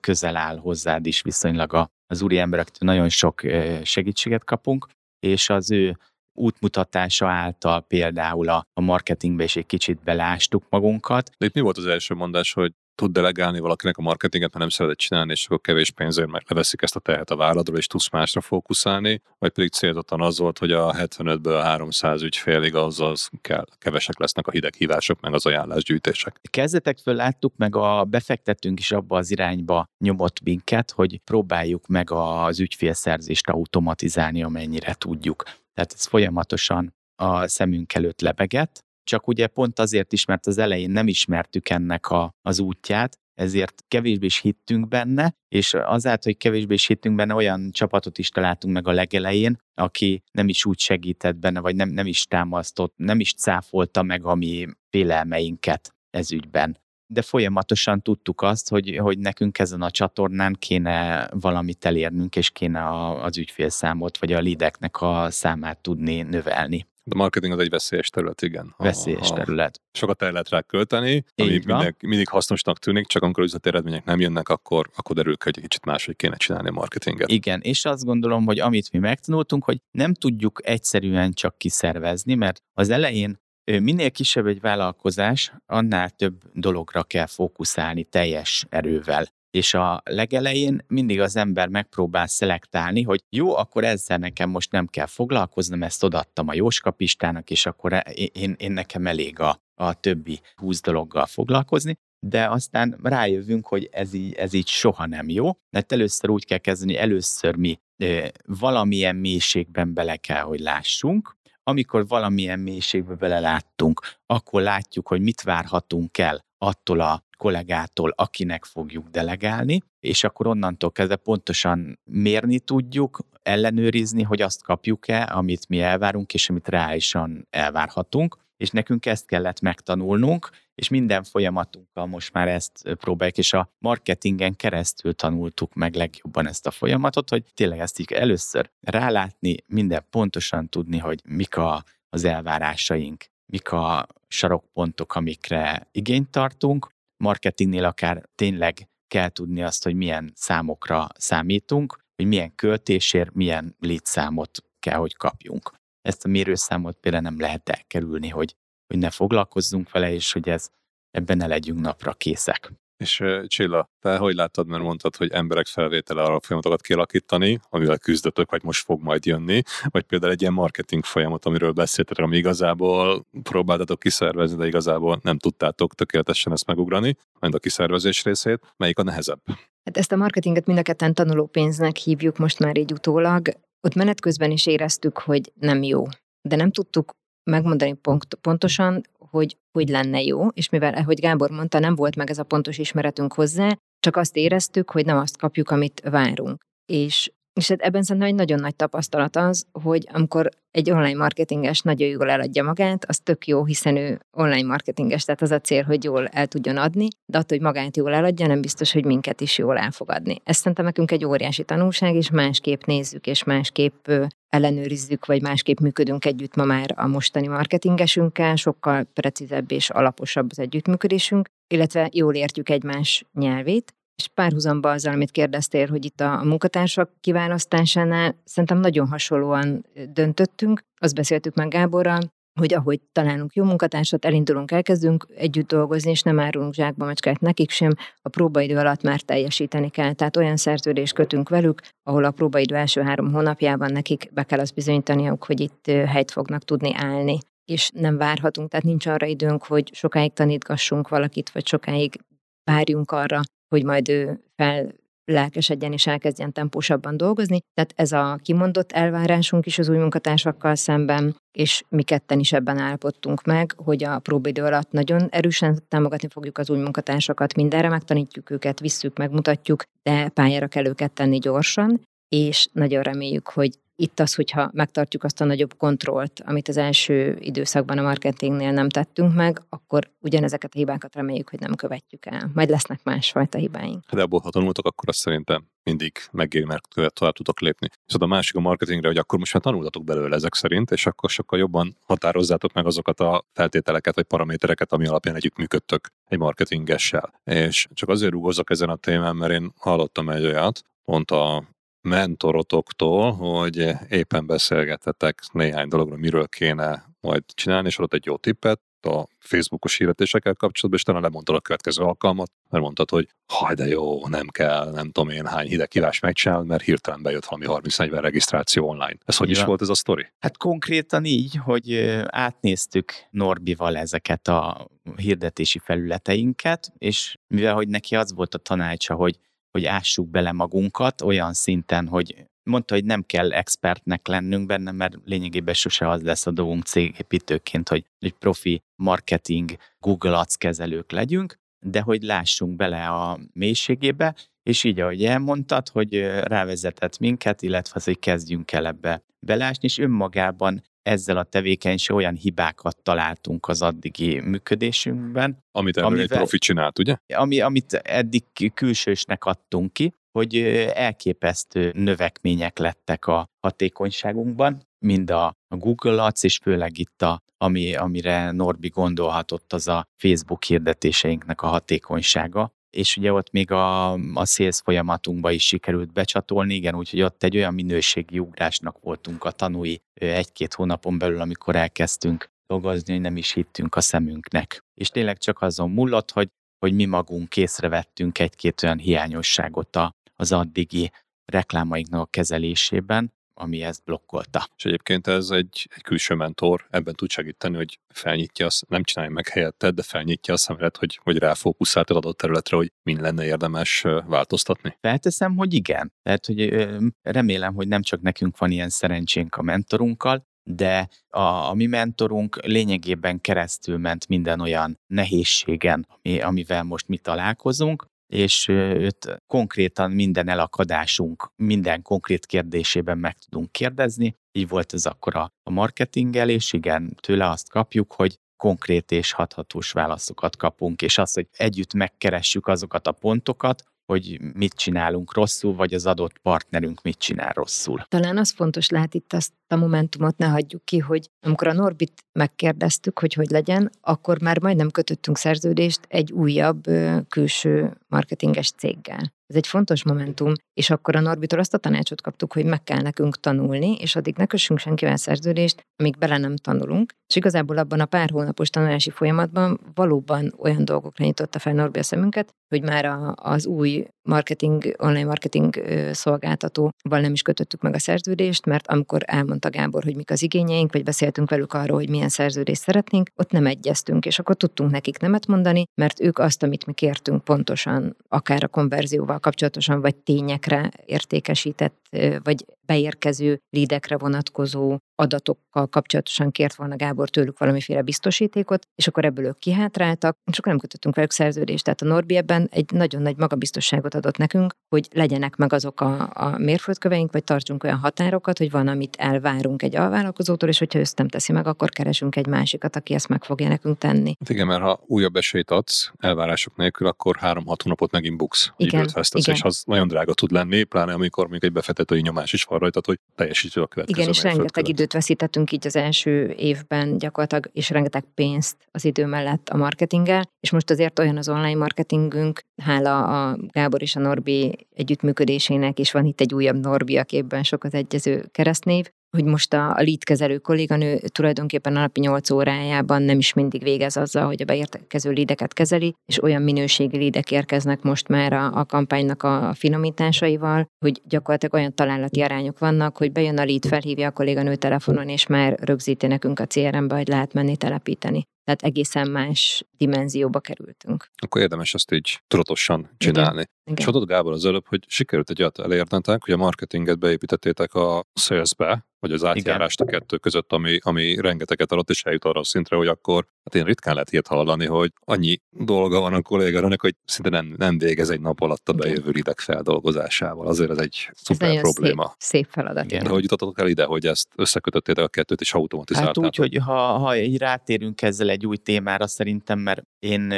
közel 0.00 0.36
áll 0.36 0.56
hozzád 0.56 1.06
is 1.06 1.22
viszonylag 1.22 1.90
az 2.06 2.22
úri 2.22 2.38
emberektől 2.38 2.88
nagyon 2.88 3.08
sok 3.08 3.40
segítséget 3.82 4.44
kapunk, 4.44 4.86
és 5.18 5.50
az 5.50 5.70
ő 5.70 5.98
útmutatása 6.36 7.28
által 7.28 7.80
például 7.80 8.48
a, 8.48 8.66
a 8.74 8.80
marketingbe 8.80 9.44
is 9.44 9.56
egy 9.56 9.66
kicsit 9.66 9.98
belástuk 10.04 10.64
magunkat. 10.68 11.30
De 11.38 11.46
itt 11.46 11.54
mi 11.54 11.60
volt 11.60 11.78
az 11.78 11.86
első 11.86 12.14
mondás, 12.14 12.52
hogy 12.52 12.72
tud 12.96 13.12
delegálni 13.12 13.60
valakinek 13.60 13.96
a 13.96 14.02
marketinget, 14.02 14.48
mert 14.48 14.60
nem 14.60 14.68
szeretett 14.68 14.98
csinálni, 14.98 15.30
és 15.30 15.46
akkor 15.46 15.60
kevés 15.60 15.90
pénzért 15.90 16.30
meg 16.30 16.42
leveszik 16.48 16.82
ezt 16.82 16.96
a 16.96 17.00
tehet 17.00 17.30
a 17.30 17.36
válladról, 17.36 17.76
és 17.78 17.86
tudsz 17.86 18.10
másra 18.10 18.40
fókuszálni, 18.40 19.22
vagy 19.38 19.52
pedig 19.52 19.70
célzottan 19.70 20.20
az 20.20 20.38
volt, 20.38 20.58
hogy 20.58 20.72
a 20.72 20.92
75-ből 20.92 21.60
300 21.62 22.22
ügyfélig 22.22 22.74
az, 22.74 23.00
az 23.00 23.28
kell, 23.40 23.64
kevesek 23.78 24.18
lesznek 24.18 24.46
a 24.46 24.50
hideghívások, 24.50 25.20
meg 25.20 25.34
az 25.34 25.46
ajánlásgyűjtések. 25.46 26.40
Kezdetektől 26.50 27.14
láttuk, 27.14 27.52
meg 27.56 27.76
a 27.76 28.04
befektetünk 28.04 28.78
is 28.78 28.92
abba 28.92 29.16
az 29.16 29.30
irányba 29.30 29.88
nyomott 29.98 30.40
minket, 30.42 30.90
hogy 30.90 31.20
próbáljuk 31.24 31.86
meg 31.86 32.10
az 32.10 32.60
ügyfélszerzést 32.60 33.48
automatizálni, 33.48 34.42
amennyire 34.42 34.94
tudjuk. 34.94 35.42
Tehát 35.76 35.92
ez 35.92 36.06
folyamatosan 36.06 36.94
a 37.22 37.46
szemünk 37.46 37.94
előtt 37.94 38.20
lebegett, 38.20 38.84
csak 39.04 39.28
ugye 39.28 39.46
pont 39.46 39.78
azért 39.78 40.12
is, 40.12 40.24
mert 40.24 40.46
az 40.46 40.58
elején 40.58 40.90
nem 40.90 41.08
ismertük 41.08 41.68
ennek 41.68 42.10
a, 42.10 42.34
az 42.42 42.58
útját, 42.58 43.18
ezért 43.34 43.84
kevésbé 43.88 44.26
is 44.26 44.40
hittünk 44.40 44.88
benne, 44.88 45.34
és 45.48 45.74
azáltal, 45.74 46.32
hogy 46.32 46.36
kevésbé 46.36 46.74
is 46.74 46.86
hittünk 46.86 47.16
benne, 47.16 47.34
olyan 47.34 47.70
csapatot 47.70 48.18
is 48.18 48.28
találtunk 48.28 48.74
meg 48.74 48.88
a 48.88 48.92
legelején, 48.92 49.56
aki 49.74 50.22
nem 50.32 50.48
is 50.48 50.64
úgy 50.64 50.78
segített 50.78 51.36
benne, 51.36 51.60
vagy 51.60 51.76
nem, 51.76 51.88
nem 51.88 52.06
is 52.06 52.24
támasztott, 52.24 52.92
nem 52.96 53.20
is 53.20 53.34
cáfolta 53.34 54.02
meg 54.02 54.24
a 54.24 54.34
mi 54.34 54.66
félelmeinket 54.90 55.94
ez 56.10 56.32
ügyben. 56.32 56.78
De 57.06 57.22
folyamatosan 57.22 58.02
tudtuk 58.02 58.42
azt, 58.42 58.68
hogy, 58.68 58.96
hogy 58.96 59.18
nekünk 59.18 59.58
ezen 59.58 59.82
a 59.82 59.90
csatornán 59.90 60.56
kéne 60.58 61.28
valamit 61.32 61.84
elérnünk, 61.84 62.36
és 62.36 62.50
kéne 62.50 62.80
a, 62.80 63.24
az 63.24 63.38
ügyfélszámot, 63.38 64.18
vagy 64.18 64.32
a 64.32 64.40
lideknek 64.40 65.00
a 65.00 65.26
számát 65.30 65.78
tudni 65.78 66.22
növelni. 66.22 66.86
De 67.08 67.14
a 67.14 67.18
marketing 67.18 67.52
az 67.52 67.58
egy 67.58 67.68
veszélyes 67.68 68.10
terület, 68.10 68.42
igen. 68.42 68.74
Veszélyes 68.76 69.28
terület. 69.28 69.80
Sokat 69.92 70.22
el 70.22 70.30
lehet 70.30 70.48
rá 70.48 70.60
költeni, 70.60 71.24
ami 71.34 71.60
mindig, 71.64 71.94
mindig 72.00 72.28
hasznosnak 72.28 72.78
tűnik, 72.78 73.06
csak 73.06 73.22
amikor 73.22 73.44
üzleti 73.44 73.68
eredmények 73.68 74.04
nem 74.04 74.20
jönnek, 74.20 74.48
akkor, 74.48 74.90
akkor 74.96 75.16
derül 75.16 75.36
hogy 75.42 75.52
egy 75.56 75.62
kicsit 75.62 75.84
máshogy 75.84 76.16
kéne 76.16 76.36
csinálni 76.36 76.68
a 76.68 76.72
marketinget. 76.72 77.30
Igen, 77.30 77.60
és 77.60 77.84
azt 77.84 78.04
gondolom, 78.04 78.44
hogy 78.44 78.58
amit 78.58 78.92
mi 78.92 78.98
megtanultunk, 78.98 79.64
hogy 79.64 79.78
nem 79.90 80.14
tudjuk 80.14 80.60
egyszerűen 80.64 81.32
csak 81.32 81.58
kiszervezni, 81.58 82.34
mert 82.34 82.62
az 82.74 82.90
elején 82.90 83.44
Minél 83.72 84.10
kisebb 84.10 84.46
egy 84.46 84.60
vállalkozás, 84.60 85.52
annál 85.66 86.10
több 86.10 86.42
dologra 86.52 87.02
kell 87.02 87.26
fókuszálni 87.26 88.04
teljes 88.04 88.66
erővel. 88.68 89.26
És 89.50 89.74
a 89.74 90.02
legelején 90.04 90.84
mindig 90.86 91.20
az 91.20 91.36
ember 91.36 91.68
megpróbál 91.68 92.26
szelektálni, 92.26 93.02
hogy 93.02 93.24
jó, 93.30 93.56
akkor 93.56 93.84
ezzel 93.84 94.18
nekem 94.18 94.50
most 94.50 94.72
nem 94.72 94.86
kell 94.86 95.06
foglalkoznom, 95.06 95.82
ezt 95.82 96.02
odaadtam 96.04 96.48
a 96.48 96.54
Jóskapistának, 96.54 97.50
és 97.50 97.66
akkor 97.66 97.92
e, 97.92 97.98
én, 98.32 98.54
én 98.58 98.72
nekem 98.72 99.06
elég 99.06 99.40
a, 99.40 99.60
a 99.74 99.94
többi 99.94 100.40
húsz 100.56 100.80
dologgal 100.80 101.26
foglalkozni, 101.26 101.98
de 102.26 102.48
aztán 102.48 102.98
rájövünk, 103.02 103.66
hogy 103.66 103.88
ez 103.92 104.12
így, 104.12 104.32
ez 104.32 104.52
így 104.52 104.68
soha 104.68 105.06
nem 105.06 105.28
jó, 105.28 105.50
mert 105.70 105.92
először 105.92 106.30
úgy 106.30 106.44
kell 106.44 106.58
kezdeni, 106.58 106.96
először 106.96 107.56
mi 107.56 107.80
ö, 107.96 108.26
valamilyen 108.44 109.16
mélységben 109.16 109.94
bele 109.94 110.16
kell, 110.16 110.42
hogy 110.42 110.60
lássunk, 110.60 111.35
amikor 111.68 112.06
valamilyen 112.06 112.58
mélységbe 112.58 113.14
beleláttunk, 113.14 114.00
akkor 114.26 114.62
látjuk, 114.62 115.08
hogy 115.08 115.20
mit 115.20 115.42
várhatunk 115.42 116.18
el 116.18 116.44
attól 116.58 117.00
a 117.00 117.24
kollégától, 117.38 118.12
akinek 118.16 118.64
fogjuk 118.64 119.08
delegálni, 119.08 119.82
és 120.00 120.24
akkor 120.24 120.46
onnantól 120.46 120.92
kezdve 120.92 121.16
pontosan 121.16 121.98
mérni 122.04 122.58
tudjuk, 122.58 123.18
ellenőrizni, 123.42 124.22
hogy 124.22 124.42
azt 124.42 124.62
kapjuk-e, 124.62 125.28
amit 125.32 125.68
mi 125.68 125.80
elvárunk, 125.80 126.34
és 126.34 126.50
amit 126.50 126.68
reálisan 126.68 127.46
elvárhatunk, 127.50 128.36
és 128.56 128.70
nekünk 128.70 129.06
ezt 129.06 129.26
kellett 129.26 129.60
megtanulnunk, 129.60 130.50
és 130.76 130.88
minden 130.88 131.24
folyamatunkkal 131.24 132.06
most 132.06 132.32
már 132.32 132.48
ezt 132.48 132.94
próbáljuk, 132.94 133.38
és 133.38 133.52
a 133.52 133.70
marketingen 133.78 134.56
keresztül 134.56 135.14
tanultuk 135.14 135.74
meg 135.74 135.94
legjobban 135.94 136.46
ezt 136.46 136.66
a 136.66 136.70
folyamatot, 136.70 137.28
hogy 137.28 137.44
tényleg 137.54 137.78
ezt 137.78 137.98
így 137.98 138.12
először 138.12 138.70
rálátni, 138.80 139.56
minden 139.66 140.04
pontosan 140.10 140.68
tudni, 140.68 140.98
hogy 140.98 141.20
mik 141.24 141.56
a, 141.56 141.84
az 142.08 142.24
elvárásaink, 142.24 143.24
mik 143.46 143.72
a 143.72 144.06
sarokpontok, 144.28 145.14
amikre 145.14 145.88
igényt 145.92 146.30
tartunk, 146.30 146.90
marketingnél 147.16 147.84
akár 147.84 148.22
tényleg 148.34 148.88
kell 149.08 149.28
tudni 149.28 149.62
azt, 149.62 149.84
hogy 149.84 149.94
milyen 149.94 150.32
számokra 150.34 151.06
számítunk, 151.14 151.98
hogy 152.16 152.26
milyen 152.26 152.54
költésért, 152.54 153.34
milyen 153.34 153.76
létszámot 153.80 154.64
kell, 154.80 154.98
hogy 154.98 155.16
kapjunk. 155.16 155.72
Ezt 156.02 156.24
a 156.24 156.28
mérőszámot 156.28 156.96
például 156.96 157.22
nem 157.22 157.40
lehet 157.40 157.68
elkerülni, 157.68 158.28
hogy, 158.28 158.56
hogy 158.86 158.98
ne 158.98 159.10
foglalkozzunk 159.10 159.90
vele, 159.90 160.12
és 160.12 160.32
hogy 160.32 160.48
ez 160.48 160.68
ebben 161.10 161.36
ne 161.36 161.46
legyünk 161.46 161.80
napra 161.80 162.12
készek. 162.12 162.72
És 162.96 163.22
Csilla, 163.46 163.90
te 164.00 164.16
hogy 164.16 164.34
láttad, 164.34 164.66
mert 164.66 164.82
mondtad, 164.82 165.16
hogy 165.16 165.30
emberek 165.30 165.66
felvétele 165.66 166.22
arra 166.22 166.40
folyamatokat 166.40 166.80
kialakítani, 166.80 167.60
amivel 167.68 167.98
küzdötök, 167.98 168.50
vagy 168.50 168.62
most 168.62 168.84
fog 168.84 169.02
majd 169.02 169.26
jönni, 169.26 169.62
vagy 169.82 170.02
például 170.02 170.32
egy 170.32 170.40
ilyen 170.40 170.52
marketing 170.52 171.04
folyamat, 171.04 171.44
amiről 171.44 171.72
beszéltetek, 171.72 172.24
ami 172.24 172.36
igazából 172.36 173.26
próbáltatok 173.42 173.98
kiszervezni, 173.98 174.56
de 174.56 174.66
igazából 174.66 175.18
nem 175.22 175.38
tudtátok 175.38 175.94
tökéletesen 175.94 176.52
ezt 176.52 176.66
megugrani, 176.66 177.16
majd 177.40 177.54
a 177.54 177.58
kiszervezés 177.58 178.24
részét. 178.24 178.74
Melyik 178.76 178.98
a 178.98 179.02
nehezebb? 179.02 179.40
Hát 179.84 179.96
ezt 179.96 180.12
a 180.12 180.16
marketinget 180.16 180.66
mind 180.66 180.78
a 180.78 180.82
ketten 180.82 181.14
tanulópénznek 181.14 181.96
hívjuk 181.96 182.38
most 182.38 182.58
már 182.58 182.78
így 182.78 182.92
utólag. 182.92 183.48
Ott 183.80 183.94
menet 183.94 184.20
közben 184.20 184.50
is 184.50 184.66
éreztük, 184.66 185.18
hogy 185.18 185.52
nem 185.54 185.82
jó. 185.82 186.04
De 186.40 186.56
nem 186.56 186.70
tudtuk 186.70 187.12
megmondani 187.50 187.92
pont, 187.92 188.34
pontosan, 188.34 189.02
hogy 189.18 189.56
hogy 189.72 189.88
lenne 189.88 190.22
jó, 190.22 190.48
és 190.48 190.68
mivel, 190.68 190.94
ahogy 190.94 191.20
Gábor 191.20 191.50
mondta, 191.50 191.78
nem 191.78 191.94
volt 191.94 192.16
meg 192.16 192.30
ez 192.30 192.38
a 192.38 192.44
pontos 192.44 192.78
ismeretünk 192.78 193.32
hozzá, 193.32 193.78
csak 194.00 194.16
azt 194.16 194.36
éreztük, 194.36 194.90
hogy 194.90 195.04
nem 195.04 195.18
azt 195.18 195.36
kapjuk, 195.36 195.70
amit 195.70 196.00
várunk. 196.00 196.64
És 196.86 197.32
és 197.56 197.68
hát 197.68 197.80
ebben 197.80 198.02
szerintem 198.02 198.30
egy 198.30 198.36
nagyon 198.36 198.60
nagy 198.60 198.76
tapasztalat 198.76 199.36
az, 199.36 199.66
hogy 199.72 200.08
amikor 200.12 200.48
egy 200.70 200.90
online 200.90 201.16
marketinges 201.16 201.80
nagyon 201.80 202.08
jól 202.08 202.30
eladja 202.30 202.62
magát, 202.62 203.04
az 203.04 203.18
tök 203.18 203.46
jó, 203.46 203.64
hiszen 203.64 203.96
ő 203.96 204.20
online 204.32 204.66
marketinges, 204.66 205.24
tehát 205.24 205.42
az 205.42 205.50
a 205.50 205.60
cél, 205.60 205.82
hogy 205.82 206.04
jól 206.04 206.26
el 206.26 206.46
tudjon 206.46 206.76
adni, 206.76 207.08
de 207.26 207.38
attól, 207.38 207.58
hogy 207.58 207.66
magát 207.66 207.96
jól 207.96 208.12
eladja, 208.12 208.46
nem 208.46 208.60
biztos, 208.60 208.92
hogy 208.92 209.04
minket 209.04 209.40
is 209.40 209.58
jól 209.58 209.78
elfogadni. 209.78 210.40
Ez 210.44 210.56
szerintem 210.56 210.84
nekünk 210.84 211.10
egy 211.10 211.24
óriási 211.24 211.64
tanulság, 211.64 212.14
és 212.14 212.30
másképp 212.30 212.82
nézzük, 212.84 213.26
és 213.26 213.44
másképp 213.44 214.08
ellenőrizzük, 214.48 215.26
vagy 215.26 215.42
másképp 215.42 215.78
működünk 215.78 216.24
együtt 216.24 216.54
ma 216.54 216.64
már 216.64 216.92
a 216.96 217.06
mostani 217.06 217.46
marketingesünkkel, 217.46 218.56
sokkal 218.56 219.04
precízebb 219.12 219.72
és 219.72 219.90
alaposabb 219.90 220.50
az 220.50 220.58
együttműködésünk, 220.58 221.48
illetve 221.68 222.08
jól 222.12 222.34
értjük 222.34 222.68
egymás 222.68 223.24
nyelvét, 223.32 223.94
és 224.16 224.28
párhuzamba 224.34 224.90
azzal, 224.90 225.12
amit 225.12 225.30
kérdeztél, 225.30 225.88
hogy 225.88 226.04
itt 226.04 226.20
a 226.20 226.40
munkatársak 226.44 227.10
kiválasztásánál 227.20 228.36
szerintem 228.44 228.78
nagyon 228.78 229.08
hasonlóan 229.08 229.86
döntöttünk. 230.12 230.80
Azt 231.00 231.14
beszéltük 231.14 231.54
meg 231.54 231.68
Gáborral, 231.68 232.20
hogy 232.60 232.74
ahogy 232.74 233.00
találunk 233.12 233.54
jó 233.54 233.64
munkatársat, 233.64 234.24
elindulunk, 234.24 234.70
elkezdünk 234.70 235.26
együtt 235.36 235.68
dolgozni, 235.68 236.10
és 236.10 236.22
nem 236.22 236.40
árulunk 236.40 236.74
zsákba 236.74 237.04
macskát 237.04 237.40
nekik 237.40 237.70
sem, 237.70 237.92
a 238.22 238.28
próbaidő 238.28 238.76
alatt 238.76 239.02
már 239.02 239.20
teljesíteni 239.20 239.90
kell. 239.90 240.12
Tehát 240.12 240.36
olyan 240.36 240.56
szerződést 240.56 241.14
kötünk 241.14 241.48
velük, 241.48 241.80
ahol 242.02 242.24
a 242.24 242.30
próbaidő 242.30 242.74
első 242.74 243.00
három 243.00 243.32
hónapjában 243.32 243.92
nekik 243.92 244.30
be 244.32 244.42
kell 244.42 244.58
azt 244.58 244.74
bizonyítaniuk, 244.74 245.44
hogy 245.44 245.60
itt 245.60 245.86
helyt 245.86 246.30
fognak 246.30 246.64
tudni 246.64 246.94
állni 246.94 247.38
és 247.64 247.90
nem 247.94 248.16
várhatunk, 248.16 248.70
tehát 248.70 248.86
nincs 248.86 249.06
arra 249.06 249.26
időnk, 249.26 249.64
hogy 249.64 249.94
sokáig 249.94 250.32
tanítgassunk 250.32 251.08
valakit, 251.08 251.50
vagy 251.50 251.66
sokáig 251.66 252.20
várjunk 252.64 253.10
arra, 253.10 253.40
hogy 253.68 253.84
majd 253.84 254.08
ő 254.08 254.40
fel 254.56 254.94
lelkesedjen 255.26 255.92
és 255.92 256.06
elkezdjen 256.06 256.52
tempósabban 256.52 257.16
dolgozni. 257.16 257.60
Tehát 257.74 257.92
ez 257.96 258.12
a 258.12 258.38
kimondott 258.42 258.92
elvárásunk 258.92 259.66
is 259.66 259.78
az 259.78 259.88
új 259.88 259.96
munkatársakkal 259.96 260.74
szemben, 260.74 261.36
és 261.52 261.82
mi 261.88 262.02
ketten 262.02 262.38
is 262.38 262.52
ebben 262.52 262.78
állapodtunk 262.78 263.42
meg, 263.42 263.72
hogy 263.76 264.04
a 264.04 264.18
próbidő 264.18 264.62
alatt 264.62 264.90
nagyon 264.90 265.28
erősen 265.30 265.82
támogatni 265.88 266.28
fogjuk 266.28 266.58
az 266.58 266.70
új 266.70 266.78
munkatársakat, 266.78 267.54
mindenre 267.54 267.88
megtanítjuk 267.88 268.50
őket, 268.50 268.80
visszük, 268.80 269.18
megmutatjuk, 269.18 269.82
de 270.02 270.28
pályára 270.28 270.66
kell 270.66 270.86
őket 270.86 271.12
tenni 271.12 271.38
gyorsan, 271.38 272.00
és 272.28 272.68
nagyon 272.72 273.02
reméljük, 273.02 273.48
hogy 273.48 273.70
itt 273.96 274.20
az, 274.20 274.34
hogyha 274.34 274.70
megtartjuk 274.72 275.24
azt 275.24 275.40
a 275.40 275.44
nagyobb 275.44 275.74
kontrollt, 275.76 276.42
amit 276.44 276.68
az 276.68 276.76
első 276.76 277.36
időszakban 277.40 277.98
a 277.98 278.02
marketingnél 278.02 278.72
nem 278.72 278.88
tettünk 278.88 279.34
meg, 279.34 279.62
akkor 279.68 280.10
ugyanezeket 280.20 280.74
a 280.74 280.78
hibákat 280.78 281.14
reméljük, 281.14 281.48
hogy 281.48 281.60
nem 281.60 281.74
követjük 281.74 282.26
el. 282.26 282.50
Majd 282.54 282.70
lesznek 282.70 283.00
másfajta 283.02 283.58
hibáink. 283.58 284.10
De 284.10 284.22
abból, 284.22 284.40
ha 284.40 284.50
tanultok, 284.50 284.86
akkor 284.86 285.08
azt 285.08 285.18
szerintem 285.18 285.64
mindig 285.82 286.12
megéri, 286.32 286.64
mert 286.64 286.88
követ 286.88 287.14
tovább 287.14 287.34
tudok 287.34 287.60
lépni. 287.60 287.88
Viszont 288.04 288.22
a 288.22 288.26
másik 288.26 288.56
a 288.56 288.60
marketingre, 288.60 289.08
hogy 289.08 289.16
akkor 289.16 289.38
most 289.38 289.52
már 289.52 289.62
tanultatok 289.62 290.04
belőle 290.04 290.34
ezek 290.36 290.54
szerint, 290.54 290.90
és 290.90 291.06
akkor 291.06 291.30
sokkal 291.30 291.58
jobban 291.58 291.96
határozzátok 292.06 292.72
meg 292.72 292.86
azokat 292.86 293.20
a 293.20 293.44
feltételeket 293.52 294.14
vagy 294.14 294.24
paramétereket, 294.24 294.92
ami 294.92 295.06
alapján 295.06 295.34
együtt 295.34 295.56
működtök 295.56 296.08
egy 296.28 296.38
marketingessel. 296.38 297.40
És 297.44 297.86
csak 297.94 298.08
azért 298.08 298.32
rúgozok 298.32 298.70
ezen 298.70 298.88
a 298.88 298.96
témán, 298.96 299.36
mert 299.36 299.52
én 299.52 299.72
hallottam 299.78 300.28
egy 300.28 300.44
olyat, 300.44 300.82
pont 301.04 301.30
a 301.30 301.64
mentorotoktól, 302.06 303.32
hogy 303.32 303.88
éppen 304.08 304.46
beszélgetetek 304.46 305.42
néhány 305.52 305.88
dologra, 305.88 306.16
miről 306.16 306.46
kéne 306.48 307.04
majd 307.20 307.42
csinálni, 307.46 307.86
és 307.86 307.98
adott 307.98 308.14
egy 308.14 308.26
jó 308.26 308.36
tippet 308.36 308.80
a 309.06 309.28
Facebookos 309.38 309.96
hirdetésekkel 309.96 310.54
kapcsolatban, 310.54 310.98
és 310.98 311.02
talán 311.02 311.22
lemondtad 311.22 311.56
a 311.56 311.60
következő 311.60 312.02
alkalmat, 312.02 312.50
mert 312.70 312.84
mondtad, 312.84 313.10
hogy 313.10 313.28
haj 313.46 313.74
de 313.74 313.86
jó, 313.86 314.28
nem 314.28 314.46
kell, 314.48 314.90
nem 314.90 315.10
tudom 315.10 315.30
én 315.30 315.46
hány 315.46 315.66
hidegkívás 315.66 316.20
megcsinálni, 316.20 316.66
mert 316.66 316.82
hirtelen 316.82 317.22
bejött 317.22 317.44
valami 317.44 317.82
30-40 317.88 318.18
regisztráció 318.20 318.88
online. 318.88 319.16
Ez 319.24 319.36
hogy 319.36 319.48
Igen. 319.48 319.60
is 319.60 319.66
volt 319.66 319.82
ez 319.82 319.88
a 319.88 319.94
sztori? 319.94 320.26
Hát 320.38 320.56
konkrétan 320.56 321.24
így, 321.24 321.60
hogy 321.64 321.94
átnéztük 322.26 323.12
Norbival 323.30 323.96
ezeket 323.96 324.48
a 324.48 324.88
hirdetési 325.16 325.78
felületeinket, 325.78 326.92
és 326.98 327.36
mivel 327.46 327.74
hogy 327.74 327.88
neki 327.88 328.16
az 328.16 328.34
volt 328.34 328.54
a 328.54 328.58
tanácsa, 328.58 329.14
hogy 329.14 329.38
hogy 329.76 329.84
ássuk 329.84 330.30
bele 330.30 330.52
magunkat 330.52 331.22
olyan 331.22 331.52
szinten, 331.52 332.06
hogy 332.06 332.46
mondta, 332.62 332.94
hogy 332.94 333.04
nem 333.04 333.22
kell 333.22 333.52
expertnek 333.52 334.26
lennünk 334.26 334.66
benne, 334.66 334.92
mert 334.92 335.16
lényegében 335.24 335.74
sose 335.74 336.08
az 336.08 336.22
lesz 336.22 336.46
a 336.46 336.50
dolgunk 336.50 336.84
cégépítőként, 336.84 337.88
hogy 337.88 338.04
egy 338.18 338.32
profi 338.32 338.82
marketing 338.94 339.76
Google 339.98 340.38
Ads 340.38 340.56
kezelők 340.56 341.10
legyünk, 341.10 341.58
de 341.86 342.00
hogy 342.00 342.22
lássunk 342.22 342.76
bele 342.76 343.08
a 343.08 343.38
mélységébe, 343.52 344.34
és 344.62 344.84
így, 344.84 345.00
ahogy 345.00 345.24
elmondtad, 345.24 345.88
hogy 345.88 346.20
rávezetett 346.42 347.18
minket, 347.18 347.62
illetve 347.62 347.92
az, 347.94 348.04
hogy 348.04 348.18
kezdjünk 348.18 348.72
el 348.72 348.86
ebbe 348.86 349.22
belásni, 349.46 349.84
és 349.88 349.98
önmagában 349.98 350.82
ezzel 351.06 351.36
a 351.36 351.42
tevékenység 351.42 352.16
olyan 352.16 352.34
hibákat 352.34 353.02
találtunk 353.02 353.68
az 353.68 353.82
addigi 353.82 354.40
működésünkben. 354.40 355.64
Amit 355.70 355.96
amivel, 355.96 356.22
egy 356.22 356.28
profi 356.28 356.58
csinált, 356.58 356.98
ugye? 356.98 357.16
Ami, 357.34 357.60
amit 357.60 357.92
eddig 357.92 358.44
külsősnek 358.74 359.44
adtunk 359.44 359.92
ki, 359.92 360.14
hogy 360.32 360.56
elképesztő 360.94 361.92
növekmények 361.94 362.78
lettek 362.78 363.26
a 363.26 363.46
hatékonyságunkban, 363.60 364.82
mind 364.98 365.30
a, 365.30 365.54
Google 365.68 366.22
Ads, 366.22 366.42
és 366.42 366.56
főleg 366.62 366.98
itt 366.98 367.22
a, 367.22 367.42
ami, 367.56 367.94
amire 367.94 368.50
Norbi 368.50 368.88
gondolhatott, 368.88 369.72
az 369.72 369.88
a 369.88 370.06
Facebook 370.16 370.64
hirdetéseinknek 370.64 371.62
a 371.62 371.66
hatékonysága, 371.66 372.70
és 372.96 373.16
ugye 373.16 373.32
ott 373.32 373.50
még 373.50 373.70
a, 373.70 374.12
a 374.12 374.44
sales 374.44 374.80
folyamatunkba 374.84 375.50
is 375.50 375.66
sikerült 375.66 376.12
becsatolni, 376.12 376.74
igen, 376.74 376.94
úgyhogy 376.94 377.22
ott 377.22 377.42
egy 377.42 377.56
olyan 377.56 377.74
minőségi 377.74 378.38
ugrásnak 378.38 379.00
voltunk 379.00 379.44
a 379.44 379.50
tanúi 379.50 380.00
egy-két 380.14 380.74
hónapon 380.74 381.18
belül, 381.18 381.40
amikor 381.40 381.76
elkezdtünk 381.76 382.50
dolgozni, 382.66 383.12
hogy 383.12 383.22
nem 383.22 383.36
is 383.36 383.52
hittünk 383.52 383.94
a 383.94 384.00
szemünknek. 384.00 384.84
És 384.94 385.08
tényleg 385.08 385.38
csak 385.38 385.62
azon 385.62 385.90
múlott, 385.90 386.30
hogy, 386.30 386.48
hogy 386.78 386.94
mi 386.94 387.04
magunk 387.04 387.56
észrevettünk 387.56 388.38
egy-két 388.38 388.82
olyan 388.82 388.98
hiányosságot 388.98 389.96
a, 389.96 390.12
az 390.36 390.52
addigi 390.52 391.12
reklámainknak 391.52 392.20
a 392.20 392.26
kezelésében, 392.26 393.32
ami 393.58 393.82
ezt 393.82 394.04
blokkolta. 394.04 394.68
És 394.76 394.84
egyébként 394.84 395.26
ez 395.26 395.50
egy, 395.50 395.88
egy 395.94 396.02
külső 396.02 396.34
mentor 396.34 396.86
ebben 396.90 397.14
tud 397.14 397.30
segíteni, 397.30 397.76
hogy 397.76 397.98
felnyitja, 398.08 398.66
azt, 398.66 398.88
nem 398.88 399.02
csinálja 399.02 399.32
meg 399.32 399.48
helyetted, 399.48 399.94
de 399.94 400.02
felnyitja 400.02 400.54
a 400.54 400.56
szemedet, 400.56 400.96
hogy, 400.96 401.20
hogy 401.22 401.38
ráfókuszált 401.38 402.10
az 402.10 402.16
adott 402.16 402.36
területre, 402.36 402.76
hogy 402.76 402.92
mind 403.02 403.20
lenne 403.20 403.44
érdemes 403.44 404.04
változtatni. 404.26 404.96
Felteszem, 405.00 405.56
hogy 405.56 405.74
igen. 405.74 406.12
Tehát, 406.22 406.46
hogy 406.46 406.88
remélem, 407.22 407.74
hogy 407.74 407.88
nem 407.88 408.02
csak 408.02 408.20
nekünk 408.20 408.58
van 408.58 408.70
ilyen 408.70 408.88
szerencsénk 408.88 409.56
a 409.56 409.62
mentorunkkal, 409.62 410.46
de 410.68 411.08
a, 411.28 411.40
a 411.40 411.74
mi 411.74 411.86
mentorunk 411.86 412.64
lényegében 412.64 413.40
keresztül 413.40 413.98
ment 413.98 414.28
minden 414.28 414.60
olyan 414.60 415.00
nehézségen, 415.06 416.06
ami, 416.08 416.40
amivel 416.40 416.82
most 416.82 417.08
mi 417.08 417.16
találkozunk, 417.16 418.06
és 418.26 418.68
őt 418.68 419.42
konkrétan 419.46 420.10
minden 420.10 420.48
elakadásunk, 420.48 421.52
minden 421.56 422.02
konkrét 422.02 422.46
kérdésében 422.46 423.18
meg 423.18 423.36
tudunk 423.38 423.72
kérdezni. 423.72 424.36
Így 424.52 424.68
volt 424.68 424.92
ez 424.92 425.06
akkor 425.06 425.36
a, 425.36 425.52
marketinggel, 425.70 426.48
és 426.48 426.72
igen, 426.72 427.16
tőle 427.20 427.48
azt 427.48 427.70
kapjuk, 427.70 428.12
hogy 428.12 428.38
konkrét 428.56 429.10
és 429.10 429.32
hathatós 429.32 429.92
válaszokat 429.92 430.56
kapunk, 430.56 431.02
és 431.02 431.18
azt, 431.18 431.34
hogy 431.34 431.48
együtt 431.52 431.94
megkeressük 431.94 432.66
azokat 432.66 433.06
a 433.06 433.12
pontokat, 433.12 433.82
hogy 434.06 434.38
mit 434.54 434.72
csinálunk 434.72 435.34
rosszul, 435.34 435.74
vagy 435.74 435.94
az 435.94 436.06
adott 436.06 436.38
partnerünk 436.38 437.02
mit 437.02 437.18
csinál 437.18 437.52
rosszul. 437.52 438.04
Talán 438.08 438.38
az 438.38 438.50
fontos 438.50 438.88
lehet 438.88 439.14
itt 439.14 439.32
azt 439.32 439.52
a 439.68 439.76
momentumot 439.76 440.36
ne 440.36 440.46
hagyjuk 440.46 440.84
ki, 440.84 440.98
hogy 440.98 441.30
amikor 441.40 441.66
a 441.66 441.72
Norbit 441.72 442.24
megkérdeztük, 442.32 443.18
hogy 443.18 443.34
hogy 443.34 443.50
legyen, 443.50 443.90
akkor 444.00 444.40
már 444.40 444.60
majdnem 444.60 444.90
kötöttünk 444.90 445.36
szerződést 445.36 446.00
egy 446.08 446.32
újabb 446.32 446.82
külső 447.28 448.00
marketinges 448.08 448.70
céggel. 448.70 449.34
Ez 449.46 449.56
egy 449.56 449.66
fontos 449.66 450.04
momentum, 450.04 450.52
és 450.72 450.90
akkor 450.90 451.16
a 451.16 451.20
Norbitól 451.20 451.58
azt 451.58 451.74
a 451.74 451.78
tanácsot 451.78 452.20
kaptuk, 452.20 452.52
hogy 452.52 452.64
meg 452.64 452.82
kell 452.82 453.00
nekünk 453.00 453.40
tanulni, 453.40 453.94
és 453.94 454.16
addig 454.16 454.36
ne 454.36 454.46
kössünk 454.46 454.78
senkivel 454.78 455.16
szerződést, 455.16 455.82
amíg 455.96 456.18
bele 456.18 456.38
nem 456.38 456.56
tanulunk. 456.56 457.12
És 457.28 457.36
igazából 457.36 457.78
abban 457.78 458.00
a 458.00 458.04
pár 458.04 458.30
hónapos 458.30 458.70
tanulási 458.70 459.10
folyamatban 459.10 459.80
valóban 459.94 460.54
olyan 460.58 460.84
dolgokra 460.84 461.24
nyitotta 461.24 461.58
fel 461.58 461.72
Norbi 461.72 461.98
a 461.98 462.02
szemünket, 462.02 462.54
hogy 462.68 462.82
már 462.82 463.04
a, 463.04 463.34
az 463.36 463.66
új 463.66 464.06
marketing, 464.28 464.94
online 464.98 465.24
marketing 465.24 465.82
szolgáltatóval 466.12 467.20
nem 467.20 467.32
is 467.32 467.42
kötöttük 467.42 467.82
meg 467.82 467.94
a 467.94 467.98
szerződést, 467.98 468.66
mert 468.66 468.86
amikor 468.86 469.22
elmondta 469.26 469.70
Gábor, 469.70 470.04
hogy 470.04 470.16
mik 470.16 470.30
az 470.30 470.42
igényeink, 470.42 470.92
vagy 470.92 471.02
beszéltünk 471.02 471.50
velük 471.50 471.72
arról, 471.72 471.96
hogy 471.96 472.08
milyen 472.08 472.28
szerződést 472.28 472.80
szeretnénk, 472.80 473.28
ott 473.36 473.50
nem 473.50 473.66
egyeztünk, 473.66 474.26
és 474.26 474.38
akkor 474.38 474.56
tudtunk 474.56 474.90
nekik 474.90 475.18
nemet 475.18 475.46
mondani, 475.46 475.84
mert 475.94 476.20
ők 476.20 476.38
azt, 476.38 476.62
amit 476.62 476.86
mi 476.86 476.92
kértünk 476.92 477.44
pontosan, 477.44 478.16
akár 478.28 478.64
a 478.64 478.68
konverzióval 478.68 479.35
kapcsolatosan, 479.38 480.00
vagy 480.00 480.16
tényekre 480.16 480.90
értékesített, 481.06 481.96
vagy 482.42 482.64
beérkező 482.86 483.60
lídekre 483.70 484.18
vonatkozó 484.18 484.98
adatokkal 485.14 485.86
kapcsolatosan 485.86 486.50
kért 486.50 486.74
volna 486.74 486.96
Gábor 486.96 487.28
tőlük 487.28 487.58
valamiféle 487.58 488.02
biztosítékot, 488.02 488.86
és 488.94 489.06
akkor 489.06 489.24
ebből 489.24 489.44
ők 489.44 489.58
kihátráltak, 489.58 490.38
és 490.50 490.58
akkor 490.58 490.72
nem 490.72 490.80
kötöttünk 490.80 491.14
velük 491.14 491.32
szerződést. 491.32 491.84
Tehát 491.84 492.02
a 492.02 492.04
Norbi 492.04 492.36
ebben 492.36 492.68
egy 492.70 492.90
nagyon 492.92 493.22
nagy 493.22 493.36
magabiztosságot 493.36 494.14
adott 494.14 494.36
nekünk, 494.36 494.74
hogy 494.88 495.08
legyenek 495.12 495.56
meg 495.56 495.72
azok 495.72 496.00
a, 496.00 496.30
a 496.32 496.58
mérföldköveink, 496.58 497.32
vagy 497.32 497.44
tartsunk 497.44 497.84
olyan 497.84 497.98
határokat, 497.98 498.58
hogy 498.58 498.70
van, 498.70 498.88
amit 498.88 499.16
elvárunk 499.16 499.82
egy 499.82 499.96
alvállalkozótól, 499.96 500.68
és 500.68 500.78
hogyha 500.78 500.98
ezt 500.98 501.18
nem 501.18 501.28
teszi 501.28 501.52
meg, 501.52 501.66
akkor 501.66 501.90
keresünk 501.90 502.36
egy 502.36 502.46
másikat, 502.46 502.96
aki 502.96 503.14
ezt 503.14 503.28
meg 503.28 503.44
fogja 503.44 503.68
nekünk 503.68 503.98
tenni. 503.98 504.36
Hát 504.38 504.50
igen, 504.50 504.66
mert 504.66 504.82
ha 504.82 505.00
újabb 505.06 505.36
esélyt 505.36 505.70
adsz 505.70 506.10
elvárások 506.18 506.76
nélkül, 506.76 507.06
akkor 507.06 507.36
három-hat 507.36 507.82
hónapot 507.82 508.10
megint 508.10 508.36
buksz. 508.36 508.72
Igen, 508.76 509.08
igen. 509.32 509.54
és 509.54 509.62
az 509.62 509.82
nagyon 509.86 510.08
drága 510.08 510.34
tud 510.34 510.50
lenni, 510.50 510.82
pláne 510.82 511.12
amikor 511.12 511.48
még 511.48 511.64
egy 511.64 511.72
befektetői 511.72 512.20
nyomás 512.20 512.52
is 512.52 512.64
van 512.64 512.75
rajtad, 512.78 513.06
hogy 513.06 513.18
teljesítő 513.34 513.82
a 513.82 513.86
következő 513.86 514.20
Igen, 514.20 514.34
és 514.34 514.42
rengeteg 514.42 514.88
időt 514.88 515.12
veszítettünk 515.12 515.72
így 515.72 515.86
az 515.86 515.96
első 515.96 516.54
évben 516.56 517.18
gyakorlatilag, 517.18 517.70
és 517.72 517.90
rengeteg 517.90 518.24
pénzt 518.34 518.76
az 518.90 519.04
idő 519.04 519.26
mellett 519.26 519.68
a 519.68 519.76
marketinggel, 519.76 520.50
és 520.60 520.70
most 520.70 520.90
azért 520.90 521.18
olyan 521.18 521.36
az 521.36 521.48
online 521.48 521.76
marketingünk, 521.76 522.60
hála 522.82 523.24
a 523.24 523.58
Gábor 523.70 524.02
és 524.02 524.16
a 524.16 524.20
Norbi 524.20 524.86
együttműködésének, 524.94 525.98
és 525.98 526.12
van 526.12 526.24
itt 526.24 526.40
egy 526.40 526.54
újabb 526.54 526.80
Norbi, 526.80 527.16
aki 527.16 527.36
ebben 527.36 527.62
sok 527.62 527.84
az 527.84 527.94
egyező 527.94 528.44
keresztnév, 528.52 529.10
hogy 529.30 529.44
most 529.44 529.74
a, 529.74 529.90
a 529.90 530.02
lead 530.02 530.24
kezelő 530.24 530.58
kolléganő 530.58 531.18
tulajdonképpen 531.18 531.96
a 531.96 532.00
napi 532.00 532.20
8 532.20 532.50
órájában 532.50 533.22
nem 533.22 533.38
is 533.38 533.52
mindig 533.52 533.82
végez 533.82 534.16
azzal, 534.16 534.46
hogy 534.46 534.62
a 534.62 534.64
beérkező 534.64 535.30
lídeket 535.30 535.72
kezeli, 535.72 536.14
és 536.26 536.42
olyan 536.42 536.62
minőségi 536.62 537.16
lídek 537.16 537.50
érkeznek 537.50 538.02
most 538.02 538.28
már 538.28 538.52
a, 538.52 538.72
a 538.72 538.84
kampánynak 538.84 539.42
a 539.42 539.72
finomításaival, 539.74 540.86
hogy 541.04 541.20
gyakorlatilag 541.24 541.74
olyan 541.74 541.94
találati 541.94 542.40
arányok 542.40 542.78
vannak, 542.78 543.16
hogy 543.16 543.32
bejön 543.32 543.58
a 543.58 543.64
lead, 543.64 543.86
felhívja 543.86 544.28
a 544.28 544.32
kolléganő 544.32 544.74
telefonon, 544.74 545.28
és 545.28 545.46
már 545.46 545.78
rögzíti 545.80 546.26
nekünk 546.26 546.60
a 546.60 546.66
CRM-be, 546.66 547.14
hogy 547.14 547.28
lehet 547.28 547.52
menni 547.52 547.76
telepíteni. 547.76 548.46
Tehát 548.66 548.82
egészen 548.82 549.30
más 549.30 549.84
dimenzióba 549.96 550.60
kerültünk. 550.60 551.30
Akkor 551.36 551.60
érdemes 551.60 551.94
azt 551.94 552.12
így 552.12 552.42
tudatosan 552.46 553.10
csinálni. 553.16 553.50
Igen. 553.60 553.74
Igen. 553.84 553.98
És 553.98 554.06
adott 554.06 554.28
Gábor 554.28 554.52
az 554.52 554.64
előbb, 554.64 554.86
hogy 554.86 555.04
sikerült 555.06 555.50
egy 555.50 555.60
olyat 555.60 555.78
elérnetek, 555.78 556.44
hogy 556.44 556.54
a 556.54 556.56
marketinget 556.56 557.18
beépítettétek 557.18 557.94
a 557.94 558.24
salesbe, 558.34 559.06
vagy 559.18 559.32
az 559.32 559.44
átjárást 559.44 560.00
Igen. 560.00 560.14
a 560.14 560.18
kettő 560.18 560.36
között, 560.36 560.72
ami, 560.72 560.98
ami 561.02 561.40
rengeteget 561.40 561.92
adott, 561.92 562.10
és 562.10 562.22
eljut 562.24 562.44
arra 562.44 562.60
a 562.60 562.64
szintre, 562.64 562.96
hogy 562.96 563.06
akkor, 563.06 563.46
hát 563.64 563.74
én 563.74 563.84
ritkán 563.84 564.14
lehet 564.14 564.32
ilyet 564.32 564.46
hallani, 564.46 564.86
hogy 564.86 565.12
annyi 565.20 565.60
dolga 565.70 566.20
van 566.20 566.34
a 566.34 566.42
kollégának, 566.42 567.00
hogy 567.00 567.14
szinte 567.24 567.50
nem, 567.50 567.74
nem 567.76 567.98
végez 567.98 568.30
egy 568.30 568.40
nap 568.40 568.60
alatt 568.60 568.88
a 568.88 568.92
bejövő 568.92 569.30
lidek 569.30 569.60
feldolgozásával. 569.60 570.66
Azért 570.66 570.90
ez 570.90 570.98
egy 570.98 571.30
szuper 571.34 571.70
ez 571.70 571.80
probléma. 571.80 572.24
Szép, 572.24 572.36
szép 572.38 572.66
feladat. 572.70 573.04
Igen. 573.04 573.24
De 573.24 573.30
hogy 573.30 573.42
jutottatok 573.42 573.80
el 573.80 573.88
ide, 573.88 574.04
hogy 574.04 574.26
ezt 574.26 574.48
összekötöttétek 574.54 575.24
a 575.24 575.28
kettőt, 575.28 575.60
és 575.60 575.74
automatizáltátok? 575.74 576.44
Hát 576.44 576.58
úgy, 576.58 576.68
hogy 576.68 576.82
ha, 576.84 577.18
ha 577.18 577.36
így 577.36 577.58
rátérünk 577.58 578.22
ezzel 578.22 578.50
egy 578.56 578.66
új 578.66 578.76
témára, 578.76 579.26
szerintem, 579.26 579.78
mert 579.78 580.02
én 580.18 580.54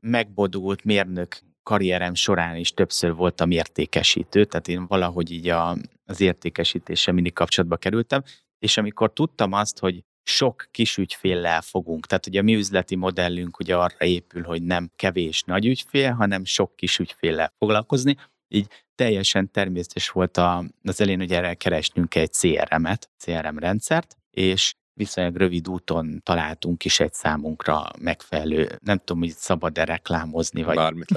megbodult 0.00 0.84
mérnök 0.84 1.38
karrierem 1.62 2.14
során 2.14 2.56
is 2.56 2.72
többször 2.72 3.14
voltam 3.14 3.50
értékesítő, 3.50 4.44
tehát 4.44 4.68
én 4.68 4.86
valahogy 4.86 5.30
így 5.30 5.48
a, 5.48 5.76
az 6.04 6.20
értékesítéssel 6.20 7.14
mindig 7.14 7.32
kapcsolatba 7.32 7.76
kerültem, 7.76 8.22
és 8.58 8.76
amikor 8.76 9.12
tudtam 9.12 9.52
azt, 9.52 9.78
hogy 9.78 10.04
sok 10.22 10.68
kis 10.70 10.96
ügyféllel 10.96 11.60
fogunk. 11.60 12.06
Tehát 12.06 12.26
ugye 12.26 12.40
a 12.40 12.42
mi 12.42 12.54
üzleti 12.54 12.96
modellünk 12.96 13.58
ugye 13.58 13.76
arra 13.76 14.04
épül, 14.04 14.42
hogy 14.42 14.62
nem 14.62 14.90
kevés 14.96 15.42
nagy 15.42 15.66
ügyfél, 15.66 16.12
hanem 16.12 16.44
sok 16.44 16.76
kis 16.76 16.98
ügyféllel 16.98 17.52
foglalkozni. 17.58 18.16
Így 18.48 18.66
teljesen 18.94 19.50
természetes 19.50 20.08
volt 20.10 20.36
a, 20.36 20.64
az 20.82 21.00
elén, 21.00 21.18
hogy 21.18 21.32
erre 21.32 21.54
keresnünk 21.54 22.14
egy 22.14 22.32
CRM-et, 22.32 23.10
CRM 23.18 23.58
rendszert, 23.58 24.16
és 24.30 24.74
viszonylag 24.98 25.36
rövid 25.36 25.68
úton 25.68 26.20
találtunk 26.22 26.84
is 26.84 27.00
egy 27.00 27.12
számunkra 27.12 27.84
megfelelő, 27.98 28.78
nem 28.82 28.98
tudom, 28.98 29.18
hogy 29.22 29.30
szabad-e 29.30 29.84
reklámozni, 29.84 30.62
vagy 30.62 30.76
Bármit 30.76 31.08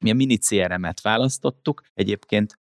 Mi 0.00 0.10
a 0.10 0.14
mini 0.14 0.36
CRM-et 0.36 1.00
választottuk. 1.00 1.82
Egyébként 1.94 2.58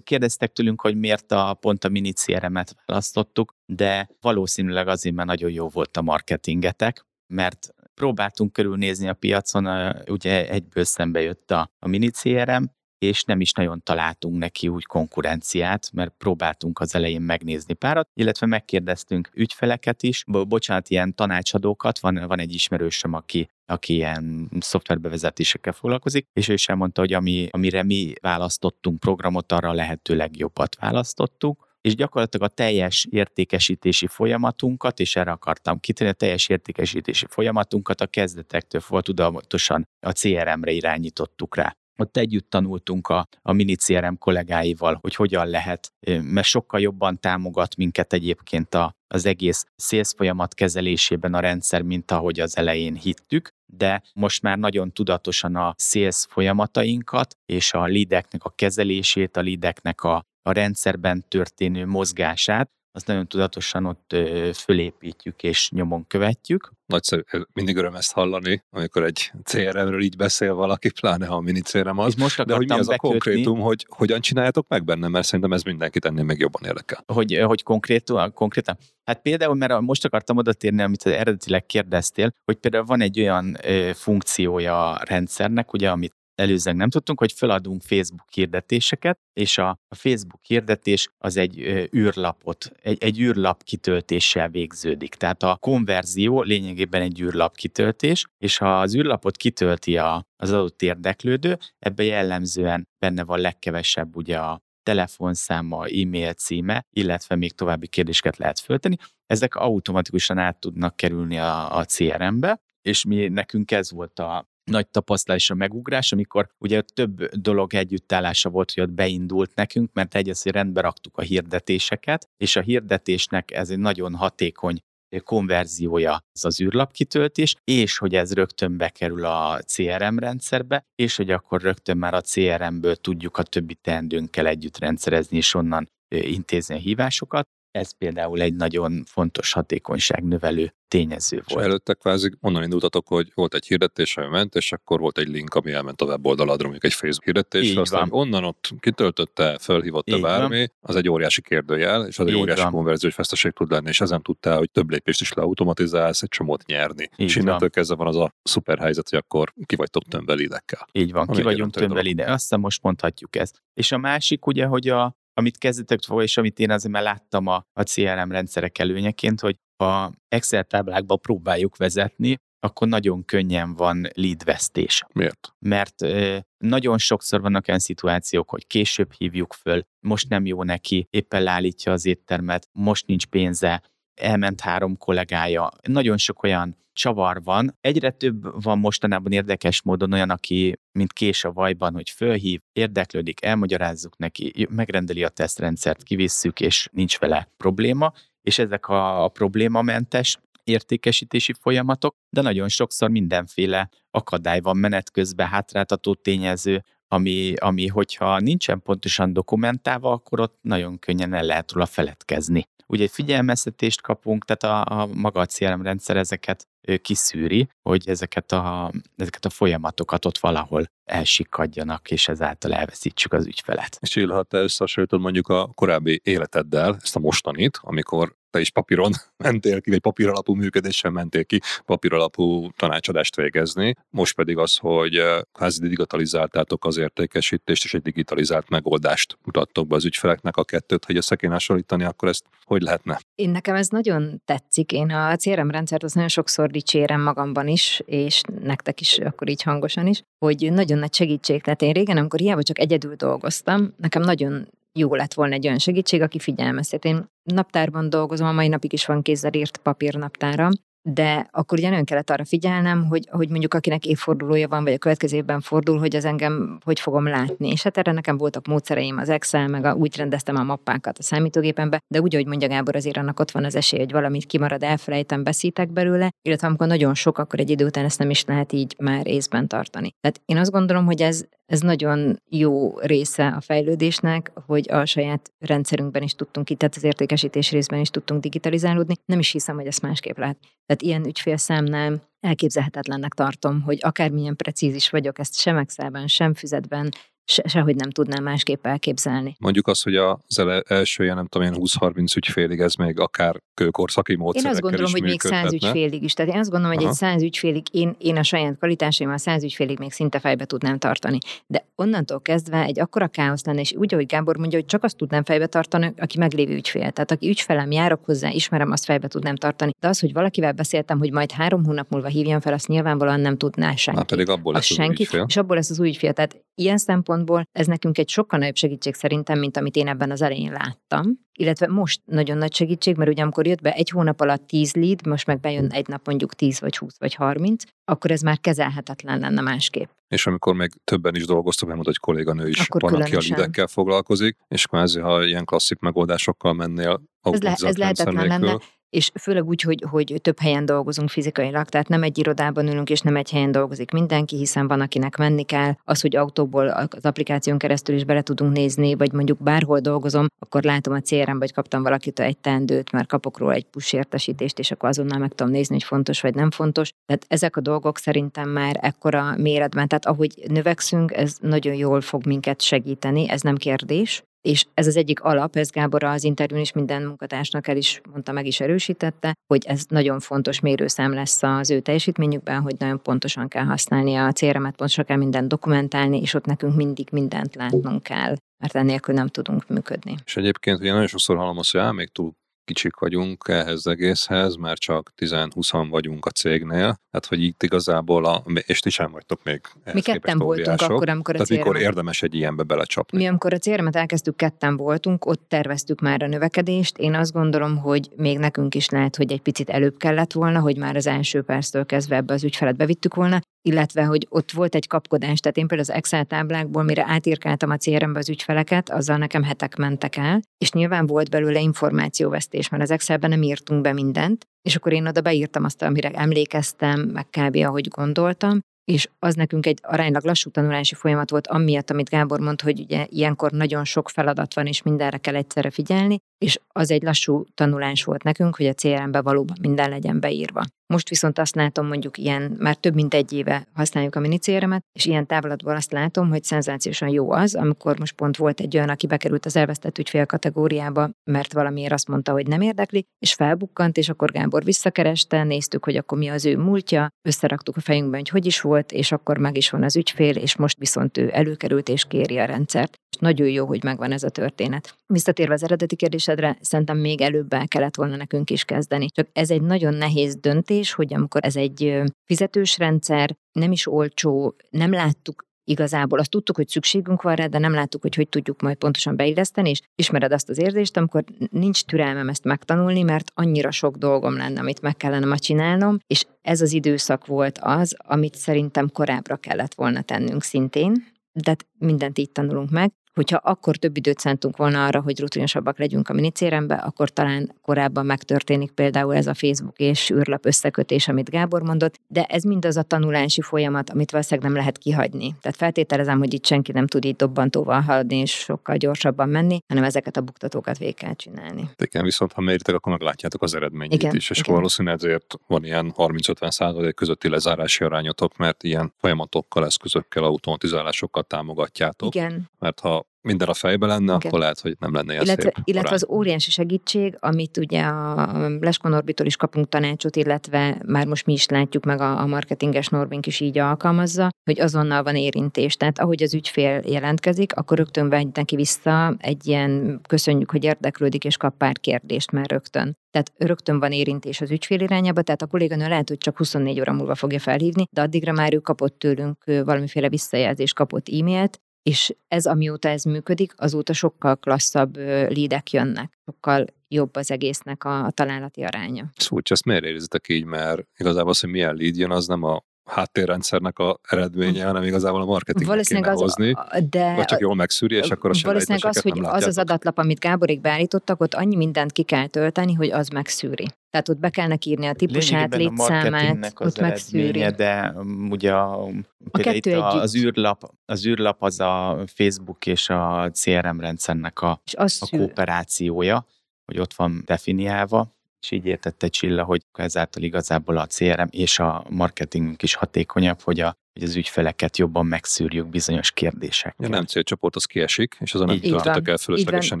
kérdeztek 0.04 0.52
tőlünk, 0.52 0.80
hogy 0.80 0.96
miért 0.96 1.32
a, 1.32 1.54
pont 1.54 1.84
a 1.84 1.88
mini 1.88 2.12
CRM-et 2.12 2.74
választottuk, 2.86 3.54
de 3.66 4.08
valószínűleg 4.20 4.88
azért, 4.88 5.14
mert 5.14 5.28
nagyon 5.28 5.50
jó 5.50 5.68
volt 5.68 5.96
a 5.96 6.02
marketingetek, 6.02 7.06
mert 7.26 7.74
próbáltunk 7.94 8.52
körülnézni 8.52 9.08
a 9.08 9.14
piacon, 9.14 9.94
ugye 10.06 10.48
egyből 10.48 10.84
szembe 10.84 11.20
jött 11.20 11.50
a, 11.50 11.70
a 11.78 11.88
mini 11.88 12.10
CRM, 12.10 12.64
és 12.98 13.24
nem 13.24 13.40
is 13.40 13.52
nagyon 13.52 13.82
találtunk 13.82 14.38
neki 14.38 14.68
úgy 14.68 14.84
konkurenciát, 14.84 15.90
mert 15.92 16.14
próbáltunk 16.18 16.80
az 16.80 16.94
elején 16.94 17.20
megnézni 17.20 17.74
párat, 17.74 18.08
illetve 18.14 18.46
megkérdeztünk 18.46 19.30
ügyfeleket 19.34 20.02
is, 20.02 20.24
bo- 20.26 20.48
bocsánat, 20.48 20.88
ilyen 20.88 21.14
tanácsadókat, 21.14 21.98
van, 21.98 22.24
van 22.26 22.38
egy 22.38 22.54
ismerősöm, 22.54 23.12
aki 23.12 23.48
aki 23.70 23.94
ilyen 23.94 24.50
szoftverbevezetésekkel 24.60 25.72
foglalkozik, 25.72 26.26
és 26.32 26.48
ő 26.48 26.52
is 26.52 26.68
elmondta, 26.68 27.00
hogy 27.00 27.12
ami, 27.12 27.48
amire 27.50 27.82
mi 27.82 28.12
választottunk 28.20 29.00
programot, 29.00 29.52
arra 29.52 29.68
a 29.68 29.72
lehető 29.72 30.16
legjobbat 30.16 30.76
választottuk, 30.80 31.68
és 31.80 31.94
gyakorlatilag 31.94 32.50
a 32.50 32.54
teljes 32.54 33.06
értékesítési 33.10 34.06
folyamatunkat, 34.06 35.00
és 35.00 35.16
erre 35.16 35.30
akartam 35.30 35.80
kitérni, 35.80 36.12
a 36.12 36.16
teljes 36.16 36.48
értékesítési 36.48 37.26
folyamatunkat 37.28 38.00
a 38.00 38.06
kezdetektől 38.06 38.80
volt 38.88 39.04
tudatosan 39.04 39.88
a 40.00 40.12
CRM-re 40.12 40.70
irányítottuk 40.70 41.56
rá 41.56 41.76
ott 41.98 42.16
együtt 42.16 42.50
tanultunk 42.50 43.08
a, 43.08 43.28
a 43.42 43.52
mini 43.52 43.76
CRM 43.76 44.14
kollégáival, 44.14 44.98
hogy 45.00 45.14
hogyan 45.14 45.46
lehet, 45.46 45.92
mert 46.22 46.46
sokkal 46.46 46.80
jobban 46.80 47.20
támogat 47.20 47.76
minket 47.76 48.12
egyébként 48.12 48.74
a, 48.74 48.92
az 49.14 49.26
egész 49.26 49.64
sales 49.76 50.12
folyamat 50.16 50.54
kezelésében 50.54 51.34
a 51.34 51.40
rendszer, 51.40 51.82
mint 51.82 52.10
ahogy 52.10 52.40
az 52.40 52.56
elején 52.56 52.94
hittük, 52.94 53.50
de 53.66 54.02
most 54.14 54.42
már 54.42 54.58
nagyon 54.58 54.92
tudatosan 54.92 55.56
a 55.56 55.74
sales 55.76 56.26
folyamatainkat 56.28 57.36
és 57.46 57.72
a 57.72 57.84
lideknek 57.84 58.44
a 58.44 58.52
kezelését, 58.54 59.36
a 59.36 59.40
lideknek 59.40 60.02
a, 60.02 60.24
a 60.42 60.52
rendszerben 60.52 61.24
történő 61.28 61.86
mozgását, 61.86 62.70
azt 62.98 63.06
nagyon 63.06 63.26
tudatosan 63.26 63.86
ott 63.86 64.16
fölépítjük 64.54 65.42
és 65.42 65.70
nyomon 65.70 66.06
követjük. 66.06 66.72
Nagyszerű, 66.86 67.22
mindig 67.52 67.76
öröm 67.76 67.94
ezt 67.94 68.12
hallani, 68.12 68.62
amikor 68.70 69.04
egy 69.04 69.32
CRM-ről 69.44 70.02
így 70.02 70.16
beszél 70.16 70.54
valaki, 70.54 70.90
pláne 71.00 71.26
ha 71.26 71.34
a 71.34 71.40
mini 71.40 71.60
CRM 71.60 71.98
az. 71.98 72.14
most 72.14 72.44
de 72.44 72.54
hogy 72.54 72.68
mi 72.68 72.78
az 72.78 72.86
bekötni, 72.86 73.08
a 73.08 73.10
konkrétum, 73.10 73.60
hogy 73.60 73.86
hogyan 73.88 74.20
csináljátok 74.20 74.68
meg 74.68 74.84
benne, 74.84 75.08
mert 75.08 75.26
szerintem 75.26 75.52
ez 75.52 75.62
mindenkit 75.62 76.04
ennél 76.04 76.24
meg 76.24 76.38
jobban 76.38 76.62
érdekel. 76.64 77.04
Hogy, 77.06 77.38
hogy 77.44 77.62
konkrétan, 77.62 78.32
konkrétan? 78.32 78.78
Hát 79.04 79.22
például, 79.22 79.54
mert 79.54 79.80
most 79.80 80.04
akartam 80.04 80.36
oda 80.36 80.52
térni, 80.52 80.82
amit 80.82 81.06
eredetileg 81.06 81.66
kérdeztél, 81.66 82.30
hogy 82.44 82.56
például 82.56 82.84
van 82.84 83.00
egy 83.00 83.20
olyan 83.20 83.56
ö, 83.62 83.90
funkciója 83.94 84.90
a 84.90 85.00
rendszernek, 85.04 85.72
ugye, 85.72 85.90
amit 85.90 86.16
előzőleg 86.38 86.78
nem 86.78 86.90
tudtunk, 86.90 87.18
hogy 87.18 87.32
feladunk 87.32 87.82
Facebook 87.82 88.28
hirdetéseket, 88.32 89.18
és 89.32 89.58
a, 89.58 89.68
a 89.68 89.94
Facebook 89.94 90.44
hirdetés 90.44 91.08
az 91.18 91.36
egy 91.36 91.60
ö, 91.60 91.84
űrlapot, 91.96 92.72
egy, 92.82 93.02
egy 93.02 93.20
űrlap 93.20 93.62
kitöltéssel 93.62 94.48
végződik. 94.48 95.14
Tehát 95.14 95.42
a 95.42 95.56
konverzió 95.60 96.42
lényegében 96.42 97.02
egy 97.02 97.20
űrlap 97.20 97.56
kitöltés, 97.56 98.26
és 98.38 98.56
ha 98.56 98.80
az 98.80 98.94
űrlapot 98.94 99.36
kitölti 99.36 99.96
a, 99.96 100.26
az 100.36 100.52
adott 100.52 100.82
érdeklődő, 100.82 101.58
ebbe 101.78 102.02
jellemzően 102.02 102.88
benne 102.98 103.24
van 103.24 103.40
legkevesebb 103.40 104.16
ugye 104.16 104.38
a 104.38 104.60
telefonszáma, 104.82 105.86
e-mail 105.86 106.32
címe, 106.32 106.84
illetve 106.90 107.36
még 107.36 107.52
további 107.52 107.86
kérdéseket 107.86 108.36
lehet 108.36 108.60
föltenni. 108.60 108.96
Ezek 109.26 109.54
automatikusan 109.54 110.38
át 110.38 110.60
tudnak 110.60 110.96
kerülni 110.96 111.38
a, 111.38 111.78
a 111.78 111.84
CRM-be, 111.84 112.60
és 112.82 113.04
mi 113.04 113.28
nekünk 113.28 113.70
ez 113.70 113.90
volt 113.90 114.18
a, 114.18 114.48
nagy 114.68 114.88
tapasztalás 114.88 115.50
a 115.50 115.54
megugrás, 115.54 116.12
amikor 116.12 116.48
ugye 116.58 116.80
több 116.80 117.24
dolog 117.24 117.74
együttállása 117.74 118.50
volt, 118.50 118.72
hogy 118.72 118.82
ott 118.82 118.90
beindult 118.90 119.54
nekünk, 119.54 119.92
mert 119.92 120.14
egyrészt 120.14 120.46
rendbe 120.46 120.80
raktuk 120.80 121.18
a 121.18 121.22
hirdetéseket, 121.22 122.28
és 122.36 122.56
a 122.56 122.60
hirdetésnek 122.60 123.50
ez 123.50 123.70
egy 123.70 123.78
nagyon 123.78 124.14
hatékony 124.14 124.78
konverziója 125.24 126.20
az 126.32 126.44
az 126.44 126.60
űrlapkitöltés, 126.60 127.54
és 127.64 127.98
hogy 127.98 128.14
ez 128.14 128.32
rögtön 128.32 128.76
bekerül 128.76 129.24
a 129.24 129.58
CRM 129.66 130.18
rendszerbe, 130.18 130.84
és 130.94 131.16
hogy 131.16 131.30
akkor 131.30 131.60
rögtön 131.60 131.96
már 131.96 132.14
a 132.14 132.20
CRM-ből 132.20 132.96
tudjuk 132.96 133.36
a 133.36 133.42
többi 133.42 133.74
teendőnkkel 133.74 134.46
együtt 134.46 134.78
rendszerezni, 134.78 135.36
és 135.36 135.54
onnan 135.54 135.88
intézni 136.08 136.74
a 136.74 136.78
hívásokat. 136.78 137.46
Ez 137.70 137.90
például 137.90 138.40
egy 138.40 138.54
nagyon 138.54 139.04
fontos 139.06 139.52
hatékonyságnövelő 139.52 140.72
tényező 140.88 141.42
volt. 141.46 141.60
És 141.60 141.66
előtte 141.66 141.94
kvázi 141.94 142.32
onnan 142.40 142.62
indultatok, 142.62 143.06
hogy 143.06 143.30
volt 143.34 143.54
egy 143.54 143.66
hirdetés, 143.66 144.16
ami 144.16 144.28
ment, 144.28 144.54
és 144.54 144.72
akkor 144.72 145.00
volt 145.00 145.18
egy 145.18 145.28
link, 145.28 145.54
ami 145.54 145.72
elment 145.72 146.00
a 146.00 146.04
weboldaladra, 146.04 146.62
mondjuk 146.62 146.84
egy 146.84 146.92
Facebook 146.98 147.24
hirdetés, 147.24 147.70
Így 147.70 147.76
aztán 147.76 148.08
van. 148.08 148.20
onnan 148.20 148.44
ott 148.44 148.70
kitöltötte, 148.80 149.58
felhívotta 149.58 150.16
Így 150.16 150.22
bármi, 150.22 150.56
van. 150.58 150.68
az 150.80 150.96
egy 150.96 151.08
óriási 151.08 151.42
kérdőjel, 151.42 152.06
és 152.06 152.18
az 152.18 152.26
Így 152.26 152.32
egy 152.32 152.40
óriási 152.40 152.62
van. 152.62 152.72
konverziós 152.72 153.14
veszteség 153.14 153.52
tud 153.52 153.70
lenni, 153.70 153.88
és 153.88 154.00
ezen 154.00 154.22
tudtál, 154.22 154.58
hogy 154.58 154.70
több 154.70 154.90
lépést 154.90 155.20
is 155.20 155.32
leautomatizálsz, 155.32 156.22
egy 156.22 156.28
csomót 156.28 156.66
nyerni. 156.66 157.08
Így 157.16 157.28
és 157.28 157.36
innentől 157.36 157.70
kezdve 157.70 157.96
van 157.96 158.06
az 158.06 158.16
a 158.16 158.34
szuper 158.42 158.78
helyzet, 158.78 159.08
hogy 159.08 159.18
akkor 159.18 159.52
ki 159.66 159.76
vagytok 159.76 160.02
tömbbe 160.04 160.34
lidekkel. 160.34 160.86
Így 160.92 161.12
van, 161.12 161.26
ki 161.26 161.42
vagyunk 161.42 161.72
tömbbe 161.72 162.02
ide. 162.02 162.32
Aztán 162.32 162.60
most 162.60 162.82
mondhatjuk 162.82 163.36
ezt. 163.36 163.62
És 163.74 163.92
a 163.92 163.98
másik 163.98 164.46
ugye, 164.46 164.64
hogy 164.66 164.88
a, 164.88 165.16
amit 165.38 165.58
kezdetek 165.58 166.00
fogva, 166.06 166.22
és 166.22 166.36
amit 166.36 166.58
én 166.58 166.70
azért 166.70 166.92
már 166.92 167.02
láttam 167.02 167.46
a, 167.46 167.66
a 167.72 167.82
CRM 167.82 168.30
rendszerek 168.30 168.78
előnyeként, 168.78 169.40
hogy 169.40 169.56
ha 169.76 170.12
Excel 170.28 170.64
táblákba 170.64 171.16
próbáljuk 171.16 171.76
vezetni, 171.76 172.36
akkor 172.60 172.88
nagyon 172.88 173.24
könnyen 173.24 173.74
van 173.74 174.08
leadvesztés. 174.14 175.04
Miért? 175.12 175.54
Mert 175.58 176.02
ö, 176.02 176.38
nagyon 176.64 176.98
sokszor 176.98 177.40
vannak 177.40 177.64
olyan 177.68 177.80
szituációk, 177.80 178.50
hogy 178.50 178.66
később 178.66 179.12
hívjuk 179.12 179.52
föl, 179.52 179.82
most 180.00 180.28
nem 180.28 180.46
jó 180.46 180.62
neki, 180.62 181.06
éppen 181.10 181.42
leállítja 181.42 181.92
az 181.92 182.06
éttermet, 182.06 182.68
most 182.72 183.06
nincs 183.06 183.26
pénze, 183.26 183.82
elment 184.20 184.60
három 184.60 184.96
kollégája. 184.96 185.70
Nagyon 185.82 186.16
sok 186.16 186.42
olyan 186.42 186.76
csavar 186.92 187.42
van. 187.42 187.76
Egyre 187.80 188.10
több 188.10 188.62
van 188.62 188.78
mostanában 188.78 189.32
érdekes 189.32 189.82
módon 189.82 190.12
olyan, 190.12 190.30
aki, 190.30 190.78
mint 190.92 191.12
kés 191.12 191.44
a 191.44 191.52
vajban, 191.52 191.94
hogy 191.94 192.10
fölhív, 192.10 192.60
érdeklődik, 192.72 193.44
elmagyarázzuk 193.44 194.16
neki, 194.16 194.66
megrendeli 194.70 195.24
a 195.24 195.28
tesztrendszert, 195.28 196.02
kivisszük, 196.02 196.60
és 196.60 196.88
nincs 196.92 197.18
vele 197.18 197.48
probléma, 197.56 198.12
és 198.42 198.58
ezek 198.58 198.88
a, 198.88 199.24
a 199.24 199.28
problémamentes 199.28 200.38
értékesítési 200.64 201.52
folyamatok, 201.60 202.16
de 202.30 202.40
nagyon 202.40 202.68
sokszor 202.68 203.10
mindenféle 203.10 203.88
akadály 204.10 204.60
van 204.60 204.76
menet 204.76 205.10
közben, 205.10 205.46
hátráltató 205.46 206.14
tényező, 206.14 206.84
ami, 207.08 207.54
ami 207.54 207.86
hogyha 207.86 208.38
nincsen 208.38 208.82
pontosan 208.82 209.32
dokumentálva, 209.32 210.12
akkor 210.12 210.40
ott 210.40 210.58
nagyon 210.60 210.98
könnyen 210.98 211.34
el 211.34 211.44
lehet 211.44 211.72
róla 211.72 211.86
feledkezni. 211.86 212.68
Ugye 212.88 213.02
egy 213.04 213.10
figyelmeztetést 213.10 214.00
kapunk, 214.00 214.44
tehát 214.44 214.88
a, 214.88 215.00
a 215.00 215.06
maga 215.06 215.40
a 215.40 215.46
CRM 215.46 215.82
rendszer 215.82 216.16
ezeket 216.16 216.66
kiszűri, 216.96 217.68
hogy 217.82 218.08
ezeket 218.08 218.52
a, 218.52 218.92
ezeket 219.16 219.44
a 219.44 219.50
folyamatokat 219.50 220.24
ott 220.24 220.38
valahol 220.38 220.84
elsikadjanak, 221.04 222.10
és 222.10 222.28
ezáltal 222.28 222.74
elveszítsük 222.74 223.32
az 223.32 223.46
ügyfelet. 223.46 223.98
És 224.00 224.10
Csilla, 224.10 224.34
ha 224.34 224.42
te 224.42 224.58
összehasonlítod 224.58 225.20
mondjuk 225.20 225.48
a 225.48 225.70
korábbi 225.74 226.20
életeddel, 226.24 226.96
ezt 227.02 227.16
a 227.16 227.20
mostanit, 227.20 227.78
amikor 227.82 228.36
te 228.50 228.60
is 228.60 228.70
papíron 228.70 229.12
mentél 229.44 229.80
ki, 229.80 229.90
vagy 229.90 229.98
papíralapú 229.98 230.54
működéssel 230.54 231.10
mentél 231.10 231.44
ki 231.44 231.60
papíralapú 231.84 232.70
tanácsadást 232.76 233.36
végezni. 233.36 233.94
Most 234.10 234.34
pedig 234.34 234.58
az, 234.58 234.76
hogy 234.76 235.20
kvázi 235.52 235.80
digitalizáltátok 235.80 236.84
az 236.84 236.96
értékesítést, 236.96 237.84
és 237.84 237.94
egy 237.94 238.02
digitalizált 238.02 238.68
megoldást 238.68 239.38
mutattok 239.44 239.86
be 239.86 239.94
az 239.94 240.04
ügyfeleknek 240.04 240.56
a 240.56 240.64
kettőt, 240.64 241.04
hogy 241.04 241.16
össze 241.16 241.36
kéne 241.36 241.52
hasonlítani, 241.52 242.04
akkor 242.04 242.28
ezt 242.28 242.44
hogy 242.64 242.82
lehetne? 242.82 243.20
Én 243.34 243.50
nekem 243.50 243.74
ez 243.74 243.88
nagyon 243.88 244.42
tetszik. 244.44 244.92
Én 244.92 245.10
a 245.10 245.36
CRM 245.36 245.68
rendszert 245.70 246.02
az 246.02 246.12
nagyon 246.12 246.28
sokszor 246.28 246.70
dicsérem 246.78 247.22
magamban 247.22 247.68
is, 247.68 248.02
és 248.06 248.40
nektek 248.62 249.00
is 249.00 249.18
akkor 249.18 249.48
így 249.48 249.62
hangosan 249.62 250.06
is, 250.06 250.22
hogy 250.38 250.72
nagyon 250.72 250.98
nagy 250.98 251.14
segítség. 251.14 251.62
Tehát 251.62 251.82
én 251.82 251.92
régen, 251.92 252.16
amikor 252.16 252.38
hiába 252.38 252.62
csak 252.62 252.78
egyedül 252.78 253.14
dolgoztam, 253.14 253.94
nekem 253.96 254.22
nagyon 254.22 254.68
jó 254.92 255.14
lett 255.14 255.34
volna 255.34 255.54
egy 255.54 255.66
olyan 255.66 255.78
segítség, 255.78 256.22
aki 256.22 256.38
figyelmeztet. 256.38 257.04
Én 257.04 257.24
naptárban 257.42 258.10
dolgozom, 258.10 258.46
a 258.46 258.52
mai 258.52 258.68
napig 258.68 258.92
is 258.92 259.06
van 259.06 259.22
kézzel 259.22 259.52
írt 259.52 259.76
papírnaptára, 259.76 260.68
de 261.02 261.48
akkor 261.50 261.78
ugye 261.78 261.88
nagyon 261.88 262.04
kellett 262.04 262.30
arra 262.30 262.44
figyelnem, 262.44 263.06
hogy, 263.06 263.28
hogy 263.30 263.48
mondjuk 263.48 263.74
akinek 263.74 264.06
évfordulója 264.06 264.68
van, 264.68 264.84
vagy 264.84 264.92
a 264.92 264.98
következő 264.98 265.36
évben 265.36 265.60
fordul, 265.60 265.98
hogy 265.98 266.16
az 266.16 266.24
engem 266.24 266.78
hogy 266.84 267.00
fogom 267.00 267.26
látni. 267.26 267.68
És 267.68 267.82
hát 267.82 267.98
erre 267.98 268.12
nekem 268.12 268.36
voltak 268.36 268.66
módszereim 268.66 269.18
az 269.18 269.28
Excel, 269.28 269.68
meg 269.68 269.84
a, 269.84 269.94
úgy 269.94 270.16
rendeztem 270.16 270.56
a 270.56 270.62
mappákat 270.62 271.18
a 271.18 271.22
számítógépembe, 271.22 272.00
de 272.08 272.20
úgy, 272.20 272.34
ahogy 272.34 272.46
mondja 272.46 272.68
Gábor, 272.68 272.96
azért 272.96 273.16
annak 273.16 273.40
ott 273.40 273.50
van 273.50 273.64
az 273.64 273.74
esély, 273.74 273.98
hogy 273.98 274.12
valamit 274.12 274.46
kimarad, 274.46 274.82
elfelejtem, 274.82 275.42
beszítek 275.42 275.92
belőle, 275.92 276.30
illetve 276.42 276.66
amikor 276.66 276.86
nagyon 276.86 277.14
sok, 277.14 277.38
akkor 277.38 277.60
egy 277.60 277.70
idő 277.70 277.84
után 277.84 278.04
ezt 278.04 278.18
nem 278.18 278.30
is 278.30 278.44
lehet 278.44 278.72
így 278.72 278.94
már 278.98 279.26
észben 279.26 279.68
tartani. 279.68 280.14
Tehát 280.20 280.40
én 280.44 280.56
azt 280.56 280.70
gondolom, 280.70 281.04
hogy 281.04 281.22
ez, 281.22 281.44
ez 281.66 281.80
nagyon 281.80 282.42
jó 282.48 282.98
része 282.98 283.46
a 283.46 283.60
fejlődésnek, 283.60 284.52
hogy 284.66 284.90
a 284.90 285.04
saját 285.04 285.52
rendszerünkben 285.58 286.22
is 286.22 286.32
tudtunk 286.32 286.70
itt, 286.70 286.78
tehát 286.78 286.94
az 286.96 287.04
értékesítés 287.04 287.70
részben 287.70 288.00
is 288.00 288.10
tudtunk 288.10 288.40
digitalizálódni. 288.40 289.14
Nem 289.24 289.38
is 289.38 289.50
hiszem, 289.50 289.76
hogy 289.76 289.86
ezt 289.86 290.02
másképp 290.02 290.38
lehet. 290.38 290.58
Tehát 290.88 291.02
ilyen 291.02 291.26
ügyfélszámnál 291.26 292.22
elképzelhetetlennek 292.40 293.32
tartom, 293.32 293.82
hogy 293.82 293.98
akármilyen 294.00 294.56
precíz 294.56 294.94
is 294.94 295.10
vagyok, 295.10 295.38
ezt 295.38 295.58
sem 295.58 295.76
Excelben, 295.76 296.26
sem 296.26 296.54
füzetben, 296.54 297.10
se, 297.50 297.62
sehogy 297.66 297.96
nem 297.96 298.10
tudnám 298.10 298.42
másképp 298.42 298.86
elképzelni. 298.86 299.56
Mondjuk 299.58 299.86
azt, 299.86 300.04
hogy 300.04 300.16
az 300.16 300.62
első 300.86 301.24
ilyen, 301.24 301.36
nem 301.36 301.46
tudom, 301.46 301.72
én 301.72 301.74
20-30 301.80 302.36
ügyfélig 302.36 302.80
ez 302.80 302.94
még 302.94 303.20
akár 303.20 303.62
kőkorszaki 303.74 304.36
módszerekkel 304.36 304.70
Én 304.70 304.76
azt 304.76 304.82
gondolom, 304.82 305.12
hogy 305.12 305.22
még 305.22 305.40
100 305.40 305.72
ügyfélig 305.72 306.22
is. 306.22 306.32
Tehát 306.32 306.52
én 306.52 306.58
azt 306.58 306.70
gondolom, 306.70 306.94
hogy 306.94 307.04
Aha. 307.04 307.12
egy 307.12 307.18
100 307.18 307.42
ügyfélig, 307.42 307.86
én, 307.90 308.16
én 308.18 308.36
a 308.36 308.42
saját 308.42 308.76
kvalitásaimmal 308.78 309.38
100 309.38 309.64
ügyfélig 309.64 309.98
még 309.98 310.12
szinte 310.12 310.38
fejbe 310.38 310.64
tudnám 310.64 310.98
tartani. 310.98 311.38
De 311.66 311.86
onnantól 311.94 312.40
kezdve 312.40 312.82
egy 312.82 313.00
akkora 313.00 313.26
káosz 313.26 313.64
lenne, 313.64 313.80
és 313.80 313.92
úgy, 313.92 314.12
ahogy 314.14 314.26
Gábor 314.26 314.56
mondja, 314.56 314.78
hogy 314.78 314.86
csak 314.86 315.04
azt 315.04 315.16
tudnám 315.16 315.44
fejbe 315.44 315.66
tartani, 315.66 316.12
aki 316.16 316.38
meglévő 316.38 316.74
ügyfél. 316.74 317.10
Tehát 317.10 317.30
aki 317.30 317.48
ügyfelem, 317.48 317.90
járok 317.90 318.24
hozzá, 318.24 318.50
ismerem, 318.50 318.90
azt 318.90 319.04
fejbe 319.04 319.28
tudnám 319.28 319.56
tartani. 319.56 319.90
De 320.00 320.08
az, 320.08 320.20
hogy 320.20 320.32
valakivel 320.32 320.72
beszéltem, 320.72 321.18
hogy 321.18 321.32
majd 321.32 321.52
három 321.52 321.84
hónap 321.84 322.10
múlva 322.10 322.28
hívjam 322.28 322.60
fel, 322.60 322.72
azt 322.72 322.88
nyilvánvalóan 322.88 323.40
nem 323.40 323.56
tudná 323.56 323.94
senki. 323.94 324.20
Na, 324.20 324.26
pedig 324.26 324.48
abból 324.48 324.72
lesz 324.72 324.90
az 324.90 324.96
senki, 324.96 325.22
ügyfél. 325.22 325.44
És 325.48 325.56
abból 325.56 325.76
lesz 325.76 325.90
az 325.90 326.00
új 326.00 326.08
ügyfél. 326.08 326.32
Tehát 326.32 326.56
ilyen 326.74 326.98
szempontból 327.38 327.68
ez 327.72 327.86
nekünk 327.86 328.18
egy 328.18 328.28
sokkal 328.28 328.58
nagyobb 328.58 328.76
segítség 328.76 329.14
szerintem, 329.14 329.58
mint 329.58 329.76
amit 329.76 329.96
én 329.96 330.08
ebben 330.08 330.30
az 330.30 330.42
elején 330.42 330.72
láttam. 330.72 331.46
Illetve 331.52 331.86
most 331.86 332.20
nagyon 332.24 332.56
nagy 332.58 332.74
segítség, 332.74 333.16
mert 333.16 333.30
ugye 333.30 333.42
amikor 333.42 333.66
jött 333.66 333.80
be 333.80 333.92
egy 333.92 334.08
hónap 334.08 334.40
alatt 334.40 334.66
10 334.66 334.94
lead, 334.94 335.26
most 335.26 335.46
meg 335.46 335.60
bejön 335.60 335.90
egy 335.90 336.06
nap 336.06 336.26
mondjuk 336.26 336.54
10 336.54 336.80
vagy 336.80 336.96
20 336.96 337.18
vagy 337.18 337.34
30, 337.34 337.84
akkor 338.04 338.30
ez 338.30 338.40
már 338.40 338.58
kezelhetetlen 338.60 339.38
lenne 339.38 339.60
másképp. 339.60 340.08
És 340.28 340.46
amikor 340.46 340.74
még 340.74 340.90
többen 341.04 341.34
is 341.34 341.44
dolgoztak, 341.44 341.88
mert 341.88 342.04
hogy 342.04 342.16
kolléganő 342.16 342.68
is 342.68 342.80
akkor 342.80 343.00
van, 343.00 343.10
különösen. 343.10 343.38
aki 343.38 343.52
a 343.52 343.56
leadekkel 343.56 343.86
foglalkozik, 343.86 344.56
és 344.68 344.86
kvázi, 344.86 345.20
ha 345.20 345.44
ilyen 345.44 345.64
klasszik 345.64 345.98
megoldásokkal 345.98 346.72
mennél, 346.72 347.20
ez, 347.42 347.62
le, 347.62 347.74
ez 347.78 347.96
lehetetlen 347.96 348.46
lenne, 348.46 348.78
és 349.10 349.30
főleg 349.40 349.68
úgy, 349.68 349.82
hogy, 349.82 350.04
hogy 350.10 350.38
több 350.42 350.58
helyen 350.58 350.86
dolgozunk 350.86 351.28
fizikailag, 351.28 351.88
tehát 351.88 352.08
nem 352.08 352.22
egy 352.22 352.38
irodában 352.38 352.88
ülünk, 352.88 353.10
és 353.10 353.20
nem 353.20 353.36
egy 353.36 353.50
helyen 353.50 353.72
dolgozik 353.72 354.10
mindenki, 354.10 354.56
hiszen 354.56 354.88
van, 354.88 355.00
akinek 355.00 355.36
menni 355.36 355.62
kell. 355.62 355.92
Az, 356.04 356.20
hogy 356.20 356.36
autóból 356.36 356.88
az 356.88 357.24
applikáción 357.24 357.78
keresztül 357.78 358.16
is 358.16 358.24
bele 358.24 358.42
tudunk 358.42 358.72
nézni, 358.72 359.14
vagy 359.14 359.32
mondjuk 359.32 359.62
bárhol 359.62 360.00
dolgozom, 360.00 360.46
akkor 360.58 360.82
látom 360.82 361.14
a 361.14 361.20
CRM, 361.20 361.58
vagy 361.58 361.72
kaptam 361.72 362.02
valakitől 362.02 362.46
egy 362.46 362.58
teendőt, 362.58 363.12
mert 363.12 363.28
kapok 363.28 363.58
róla 363.58 363.72
egy 363.72 363.84
push 363.84 364.14
értesítést, 364.14 364.78
és 364.78 364.90
akkor 364.90 365.08
azonnal 365.08 365.38
meg 365.38 365.54
tudom 365.54 365.72
nézni, 365.72 365.94
hogy 365.94 366.04
fontos 366.04 366.40
vagy 366.40 366.54
nem 366.54 366.70
fontos. 366.70 367.10
Tehát 367.26 367.44
ezek 367.48 367.76
a 367.76 367.80
dolgok 367.80 368.18
szerintem 368.18 368.68
már 368.68 368.98
ekkora 369.00 369.54
méretben, 369.56 370.08
tehát 370.08 370.26
ahogy 370.26 370.54
növekszünk, 370.68 371.32
ez 371.32 371.56
nagyon 371.60 371.94
jól 371.94 372.20
fog 372.20 372.46
minket 372.46 372.80
segíteni, 372.80 373.48
ez 373.48 373.60
nem 373.60 373.76
kérdés. 373.76 374.42
És 374.60 374.84
ez 374.94 375.06
az 375.06 375.16
egyik 375.16 375.40
alap, 375.40 375.76
ez 375.76 375.90
Gábor 375.90 376.24
az 376.24 376.44
interjún 376.44 376.80
is 376.80 376.92
minden 376.92 377.22
munkatársnak 377.22 377.88
el 377.88 377.96
is 377.96 378.20
mondta, 378.30 378.52
meg 378.52 378.66
is 378.66 378.80
erősítette, 378.80 379.52
hogy 379.66 379.84
ez 379.86 380.04
nagyon 380.08 380.40
fontos 380.40 380.80
mérőszám 380.80 381.34
lesz 381.34 381.62
az 381.62 381.90
ő 381.90 382.00
teljesítményükben, 382.00 382.80
hogy 382.80 382.94
nagyon 382.98 383.22
pontosan 383.22 383.68
kell 383.68 383.84
használni 383.84 384.34
a 384.34 384.52
CRM-et, 384.52 384.96
pontosan 384.96 385.24
kell 385.24 385.36
mindent 385.36 385.68
dokumentálni, 385.68 386.40
és 386.40 386.54
ott 386.54 386.64
nekünk 386.64 386.96
mindig 386.96 387.28
mindent 387.30 387.74
látnunk 387.74 388.22
kell 388.22 388.54
mert 388.82 388.94
ennélkül 388.94 389.34
nem 389.34 389.46
tudunk 389.46 389.88
működni. 389.88 390.34
És 390.44 390.56
egyébként 390.56 391.00
ugye 391.00 391.12
nagyon 391.12 391.26
sokszor 391.26 391.56
hallom 391.56 391.78
azt, 391.78 391.90
hogy 391.90 392.00
á, 392.00 392.10
még 392.10 392.28
túl 392.28 392.56
kicsik 392.88 393.16
vagyunk 393.16 393.64
ehhez 393.66 394.06
egészhez, 394.06 394.76
mert 394.76 395.00
csak 395.00 395.32
10-20 395.36 396.06
vagyunk 396.10 396.46
a 396.46 396.50
cégnél, 396.50 397.16
tehát 397.30 397.46
hogy 397.48 397.62
itt 397.62 397.82
igazából, 397.82 398.44
a, 398.44 398.62
és 398.86 399.00
ti 399.00 399.10
sem 399.10 399.30
vagytok 399.30 399.60
még 399.64 399.80
Mi 400.12 400.20
ketten 400.20 400.58
voltunk 400.58 401.00
akkor, 401.00 401.28
amikor 401.28 401.54
a 401.54 401.58
Tehát 401.58 401.84
mikor 401.84 402.00
érdemes 402.00 402.42
egy 402.42 402.54
ilyenbe 402.54 402.82
belecsapni? 402.82 403.38
Mi 403.38 403.46
amikor 403.46 403.72
a 403.72 403.78
crm 403.78 404.08
elkezdtük, 404.12 404.56
ketten 404.56 404.96
voltunk, 404.96 405.46
ott 405.46 405.62
terveztük 405.68 406.20
már 406.20 406.42
a 406.42 406.46
növekedést. 406.46 407.18
Én 407.18 407.34
azt 407.34 407.52
gondolom, 407.52 407.96
hogy 407.96 408.28
még 408.36 408.58
nekünk 408.58 408.94
is 408.94 409.08
lehet, 409.08 409.36
hogy 409.36 409.52
egy 409.52 409.60
picit 409.60 409.90
előbb 409.90 410.16
kellett 410.16 410.52
volna, 410.52 410.80
hogy 410.80 410.96
már 410.96 411.16
az 411.16 411.26
első 411.26 411.62
perctől 411.62 412.06
kezdve 412.06 412.36
ebbe 412.36 412.52
az 412.52 412.64
ügyfelet 412.64 412.96
bevittük 412.96 413.34
volna, 413.34 413.60
illetve 413.82 414.24
hogy 414.24 414.46
ott 414.50 414.70
volt 414.70 414.94
egy 414.94 415.06
kapkodás, 415.06 415.60
tehát 415.60 415.76
én 415.76 415.86
például 415.86 416.08
az 416.10 416.16
Excel 416.16 416.44
táblákból, 416.44 417.02
mire 417.02 417.24
átírkáltam 417.26 417.90
a 417.90 417.96
CRM-be 417.96 418.38
az 418.38 418.48
ügyfeleket, 418.48 419.10
azzal 419.10 419.36
nekem 419.36 419.62
hetek 419.62 419.96
mentek 419.96 420.36
el, 420.36 420.60
és 420.78 420.92
nyilván 420.92 421.26
volt 421.26 421.50
belőle 421.50 421.80
információvesztés 421.80 422.77
vezetés, 422.78 422.88
mert 422.88 423.02
az 423.02 423.10
Excelben 423.10 423.50
nem 423.50 423.62
írtunk 423.62 424.00
be 424.00 424.12
mindent, 424.12 424.66
és 424.82 424.96
akkor 424.96 425.12
én 425.12 425.26
oda 425.26 425.40
beírtam 425.40 425.84
azt, 425.84 426.02
amire 426.02 426.30
emlékeztem, 426.30 427.20
meg 427.20 427.46
kb. 427.50 427.76
ahogy 427.76 428.08
gondoltam, 428.08 428.80
és 429.04 429.28
az 429.38 429.54
nekünk 429.54 429.86
egy 429.86 429.98
aránylag 430.02 430.44
lassú 430.44 430.70
tanulási 430.70 431.14
folyamat 431.14 431.50
volt, 431.50 431.66
amiatt, 431.66 432.10
amit 432.10 432.28
Gábor 432.28 432.60
mond, 432.60 432.80
hogy 432.80 433.00
ugye 433.00 433.26
ilyenkor 433.28 433.70
nagyon 433.70 434.04
sok 434.04 434.28
feladat 434.28 434.74
van, 434.74 434.86
és 434.86 435.02
mindenre 435.02 435.38
kell 435.38 435.54
egyszerre 435.54 435.90
figyelni, 435.90 436.38
és 436.58 436.78
az 436.88 437.10
egy 437.10 437.22
lassú 437.22 437.64
tanulás 437.74 438.24
volt 438.24 438.42
nekünk, 438.42 438.76
hogy 438.76 438.86
a 438.86 438.94
CRM-be 438.94 439.40
valóban 439.40 439.76
minden 439.80 440.08
legyen 440.10 440.40
beírva. 440.40 440.82
Most 441.12 441.28
viszont 441.28 441.58
azt 441.58 441.74
látom, 441.74 442.06
mondjuk 442.06 442.38
ilyen, 442.38 442.76
már 442.78 442.94
több 442.94 443.14
mint 443.14 443.34
egy 443.34 443.52
éve 443.52 443.86
használjuk 443.92 444.34
a 444.34 444.40
minicéremet, 444.40 445.04
és 445.12 445.24
ilyen 445.24 445.46
távlatból 445.46 445.96
azt 445.96 446.12
látom, 446.12 446.48
hogy 446.48 446.64
szenzációsan 446.64 447.28
jó 447.28 447.50
az, 447.50 447.74
amikor 447.74 448.18
most 448.18 448.34
pont 448.34 448.56
volt 448.56 448.80
egy 448.80 448.96
olyan, 448.96 449.08
aki 449.08 449.26
bekerült 449.26 449.66
az 449.66 449.76
elvesztett 449.76 450.18
ügyfél 450.18 450.46
kategóriába, 450.46 451.30
mert 451.44 451.72
valamiért 451.72 452.12
azt 452.12 452.28
mondta, 452.28 452.52
hogy 452.52 452.66
nem 452.66 452.80
érdekli, 452.80 453.24
és 453.38 453.54
felbukkant, 453.54 454.16
és 454.16 454.28
akkor 454.28 454.50
Gábor 454.50 454.84
visszakereste, 454.84 455.64
néztük, 455.64 456.04
hogy 456.04 456.16
akkor 456.16 456.38
mi 456.38 456.48
az 456.48 456.64
ő 456.64 456.76
múltja, 456.76 457.28
összeraktuk 457.48 457.96
a 457.96 458.00
fejünkben, 458.00 458.38
hogy 458.38 458.48
hogy 458.48 458.66
is 458.66 458.80
volt, 458.80 459.12
és 459.12 459.32
akkor 459.32 459.58
meg 459.58 459.76
is 459.76 459.90
van 459.90 460.02
az 460.02 460.16
ügyfél, 460.16 460.56
és 460.56 460.76
most 460.76 460.98
viszont 460.98 461.38
ő 461.38 461.50
előkerült 461.52 462.08
és 462.08 462.24
kéri 462.24 462.58
a 462.58 462.64
rendszert. 462.64 463.16
És 463.30 463.38
nagyon 463.38 463.68
jó, 463.68 463.86
hogy 463.86 464.04
megvan 464.04 464.32
ez 464.32 464.42
a 464.42 464.50
történet. 464.50 465.14
Visszatérve 465.26 465.72
az 465.72 465.82
eredeti 465.82 466.16
kérdésedre, 466.16 466.78
szerintem 466.80 467.18
még 467.18 467.40
előbb 467.40 467.72
el 467.72 467.88
kellett 467.88 468.16
volna 468.16 468.36
nekünk 468.36 468.70
is 468.70 468.84
kezdeni. 468.84 469.26
Csak 469.26 469.48
ez 469.52 469.70
egy 469.70 469.82
nagyon 469.82 470.14
nehéz 470.14 470.56
döntés, 470.56 470.97
hogy 471.04 471.34
amikor 471.34 471.60
ez 471.64 471.76
egy 471.76 472.22
fizetős 472.44 472.98
rendszer, 472.98 473.56
nem 473.72 473.92
is 473.92 474.06
olcsó, 474.06 474.74
nem 474.90 475.12
láttuk 475.12 475.66
igazából 475.88 476.38
azt 476.38 476.50
tudtuk, 476.50 476.76
hogy 476.76 476.88
szükségünk 476.88 477.42
van 477.42 477.54
rá, 477.54 477.66
de 477.66 477.78
nem 477.78 477.92
láttuk, 477.92 478.22
hogy 478.22 478.34
hogy 478.34 478.48
tudjuk 478.48 478.80
majd 478.82 478.96
pontosan 478.96 479.36
beilleszteni, 479.36 479.90
és 479.90 480.00
ismered 480.14 480.52
azt 480.52 480.68
az 480.68 480.78
érzést, 480.78 481.16
amikor 481.16 481.44
nincs 481.70 482.04
türelmem 482.04 482.48
ezt 482.48 482.64
megtanulni, 482.64 483.22
mert 483.22 483.50
annyira 483.54 483.90
sok 483.90 484.16
dolgom 484.16 484.56
lenne, 484.56 484.80
amit 484.80 485.00
meg 485.00 485.16
kellene 485.16 485.46
ma 485.46 485.58
csinálnom, 485.58 486.18
és 486.26 486.44
ez 486.62 486.80
az 486.80 486.92
időszak 486.92 487.46
volt 487.46 487.78
az, 487.80 488.16
amit 488.18 488.54
szerintem 488.54 489.10
korábbra 489.12 489.56
kellett 489.56 489.94
volna 489.94 490.22
tennünk 490.22 490.62
szintén, 490.62 491.12
de 491.52 491.76
mindent 491.98 492.38
így 492.38 492.50
tanulunk 492.50 492.90
meg, 492.90 493.12
hogyha 493.38 493.60
akkor 493.62 493.96
több 493.96 494.16
időt 494.16 494.38
szántunk 494.38 494.76
volna 494.76 495.06
arra, 495.06 495.20
hogy 495.20 495.40
rutinosabbak 495.40 495.98
legyünk 495.98 496.28
a 496.28 496.32
minicérembe, 496.32 496.94
akkor 496.94 497.30
talán 497.30 497.74
korábban 497.82 498.26
megtörténik 498.26 498.90
például 498.90 499.34
ez 499.34 499.46
a 499.46 499.54
Facebook 499.54 499.98
és 499.98 500.30
űrlap 500.30 500.66
összekötés, 500.66 501.28
amit 501.28 501.50
Gábor 501.50 501.82
mondott, 501.82 502.20
de 502.26 502.44
ez 502.44 502.62
mind 502.62 502.84
az 502.84 502.96
a 502.96 503.02
tanulási 503.02 503.60
folyamat, 503.60 504.10
amit 504.10 504.30
valószínűleg 504.30 504.70
nem 504.70 504.78
lehet 504.78 504.98
kihagyni. 504.98 505.54
Tehát 505.60 505.76
feltételezem, 505.76 506.38
hogy 506.38 506.54
itt 506.54 506.66
senki 506.66 506.92
nem 506.92 507.06
tud 507.06 507.24
így 507.24 507.36
dobbantóval 507.36 508.00
haladni 508.00 508.36
és 508.36 508.52
sokkal 508.52 508.96
gyorsabban 508.96 509.48
menni, 509.48 509.78
hanem 509.88 510.04
ezeket 510.04 510.36
a 510.36 510.40
buktatókat 510.40 510.98
végig 510.98 511.14
kell 511.14 511.34
csinálni. 511.34 511.90
Igen, 511.98 512.24
viszont 512.24 512.52
ha 512.52 512.60
méritek, 512.60 512.94
akkor 512.94 513.12
meglátjátok 513.12 513.62
az 513.62 513.74
eredményét 513.74 514.22
igen, 514.22 514.34
is, 514.34 514.50
és 514.50 514.58
igen. 514.58 514.74
valószínűleg 514.74 515.16
ezért 515.16 515.54
van 515.66 515.84
ilyen 515.84 516.12
30-50 516.16 516.70
százalék 516.70 517.14
közötti 517.14 517.48
lezárási 517.48 518.04
arányotok, 518.04 518.56
mert 518.56 518.82
ilyen 518.82 519.12
folyamatokkal, 519.20 519.84
eszközökkel, 519.84 520.44
automatizállásokkal 520.44 521.42
támogatjátok. 521.42 522.34
Igen. 522.34 522.70
Mert 522.78 523.00
ha 523.00 523.26
minden 523.40 523.68
a 523.68 523.74
fejbe 523.74 524.06
lenne, 524.06 524.22
Igen. 524.22 524.36
akkor 524.36 524.58
lehet, 524.58 524.80
hogy 524.80 524.96
nem 524.98 525.14
lenne 525.14 525.32
ilyen 525.32 525.44
illetve, 525.44 525.72
szép 525.74 525.84
illetve 525.84 526.14
az 526.14 526.26
óriási 526.28 526.70
segítség, 526.70 527.36
amit 527.38 527.76
ugye 527.76 528.02
a 528.02 528.68
Leskon 528.80 529.10
Norbitól 529.10 529.46
is 529.46 529.56
kapunk 529.56 529.88
tanácsot, 529.88 530.36
illetve 530.36 531.02
már 531.06 531.26
most 531.26 531.46
mi 531.46 531.52
is 531.52 531.66
látjuk 531.66 532.04
meg 532.04 532.20
a, 532.20 532.40
a 532.40 532.46
marketinges 532.46 533.08
Norbink 533.08 533.46
is 533.46 533.60
így 533.60 533.78
alkalmazza, 533.78 534.48
hogy 534.64 534.80
azonnal 534.80 535.22
van 535.22 535.36
érintés. 535.36 535.96
Tehát 535.96 536.18
ahogy 536.18 536.42
az 536.42 536.54
ügyfél 536.54 537.02
jelentkezik, 537.06 537.76
akkor 537.76 537.96
rögtön 537.96 538.26
megy 538.26 538.48
neki 538.52 538.76
vissza 538.76 539.34
egy 539.38 539.66
ilyen 539.66 540.20
köszönjük, 540.28 540.70
hogy 540.70 540.84
érdeklődik, 540.84 541.44
és 541.44 541.56
kap 541.56 541.76
pár 541.76 541.98
kérdést 541.98 542.50
már 542.50 542.66
rögtön. 542.70 543.16
Tehát 543.30 543.52
rögtön 543.56 543.98
van 543.98 544.12
érintés 544.12 544.60
az 544.60 544.70
ügyfél 544.70 545.00
irányába, 545.00 545.42
tehát 545.42 545.62
a 545.62 545.66
kolléganő 545.66 546.08
lehet, 546.08 546.28
hogy 546.28 546.38
csak 546.38 546.56
24 546.56 547.00
óra 547.00 547.12
múlva 547.12 547.34
fogja 547.34 547.58
felhívni, 547.58 548.04
de 548.10 548.20
addigra 548.20 548.52
már 548.52 548.74
ő 548.74 548.78
kapott 548.78 549.18
tőlünk 549.18 549.64
valamiféle 549.64 550.28
visszajelzést, 550.28 550.94
kapott 550.94 551.28
e-mailt, 551.28 551.80
és 552.02 552.34
ez 552.48 552.66
amióta 552.66 553.08
ez 553.08 553.24
működik, 553.24 553.72
azóta 553.76 554.12
sokkal 554.12 554.56
klasszabb 554.56 555.16
lídek 555.48 555.90
jönnek, 555.90 556.32
sokkal 556.44 556.84
jobb 557.08 557.36
az 557.36 557.50
egésznek 557.50 558.04
a, 558.04 558.24
a 558.24 558.30
találati 558.30 558.82
aránya. 558.82 559.30
Szóval 559.36 559.62
ezt 559.64 559.84
miért 559.84 560.04
érzitek 560.04 560.48
így, 560.48 560.64
mert 560.64 561.06
igazából 561.16 561.50
az, 561.50 561.60
hogy 561.60 561.70
milyen 561.70 561.94
lead 561.94 562.16
jön, 562.16 562.30
az 562.30 562.46
nem 562.46 562.62
a 562.62 562.84
háttérrendszernek 563.08 563.98
a 563.98 564.20
eredménye, 564.22 564.84
hanem 564.84 565.02
igazából 565.02 565.40
a 565.40 565.44
marketing 565.44 566.00
kéne 566.00 566.30
az, 566.30 566.40
hozni, 566.40 566.74
de 567.10 567.34
vagy 567.34 567.44
csak 567.44 567.60
jól 567.60 567.74
megszűri, 567.74 568.16
és 568.16 568.30
akkor 568.30 568.50
a 568.50 568.54
Valószínűleg 568.62 569.04
az, 569.04 569.20
hogy 569.20 569.40
az 569.42 569.64
az 569.64 569.78
adatlap, 569.78 570.18
amit 570.18 570.38
Gáborék 570.38 570.80
beállítottak, 570.80 571.40
ott 571.40 571.54
annyi 571.54 571.76
mindent 571.76 572.12
ki 572.12 572.22
kell 572.22 572.46
tölteni, 572.46 572.94
hogy 572.94 573.10
az 573.10 573.28
megszűri. 573.28 573.86
Tehát 574.10 574.28
ott 574.28 574.38
be 574.38 574.50
kell 574.50 574.70
írni 574.84 575.06
a 575.06 575.12
típusát, 575.12 575.74
létszámát, 575.74 576.74
ott 576.78 577.00
megszűri. 577.00 577.70
De 577.76 578.12
um, 578.16 578.50
ugye 578.50 578.72
a, 578.72 579.06
a 579.50 579.58
kettő 579.58 579.90
itt 579.90 579.96
a, 579.96 580.20
az, 580.20 580.36
űrlap, 580.36 580.90
az 581.04 581.26
űrlap 581.26 581.62
az 581.62 581.80
a 581.80 582.18
Facebook 582.26 582.86
és 582.86 583.08
a 583.08 583.50
CRM 583.52 584.00
rendszernek 584.00 584.60
a, 584.62 584.80
a 584.90 585.28
kooperációja, 585.30 586.46
hogy 586.84 586.98
ott 586.98 587.14
van 587.14 587.42
definiálva, 587.46 588.37
és 588.60 588.70
így 588.70 588.86
értette 588.86 589.28
Csilla, 589.28 589.64
hogy 589.64 589.82
ezáltal 589.92 590.42
igazából 590.42 590.96
a 590.96 591.06
CRM 591.06 591.46
és 591.50 591.78
a 591.78 592.04
marketingünk 592.10 592.82
is 592.82 592.94
hatékonyabb, 592.94 593.60
hogy 593.60 593.80
a 593.80 593.96
hogy 594.18 594.28
az 594.28 594.36
ügyfeleket 594.36 594.96
jobban 594.96 595.26
megszűrjük 595.26 595.86
bizonyos 595.86 596.30
kérdésekkel. 596.30 596.94
Ja, 596.98 597.08
nem 597.08 597.24
célcsoport, 597.24 597.76
az 597.76 597.84
kiesik, 597.84 598.36
és 598.40 598.54
azon 598.54 598.66
nem 598.66 598.80
töltöttek 598.80 599.28
el 599.28 599.36
fölöslegesen 599.36 600.00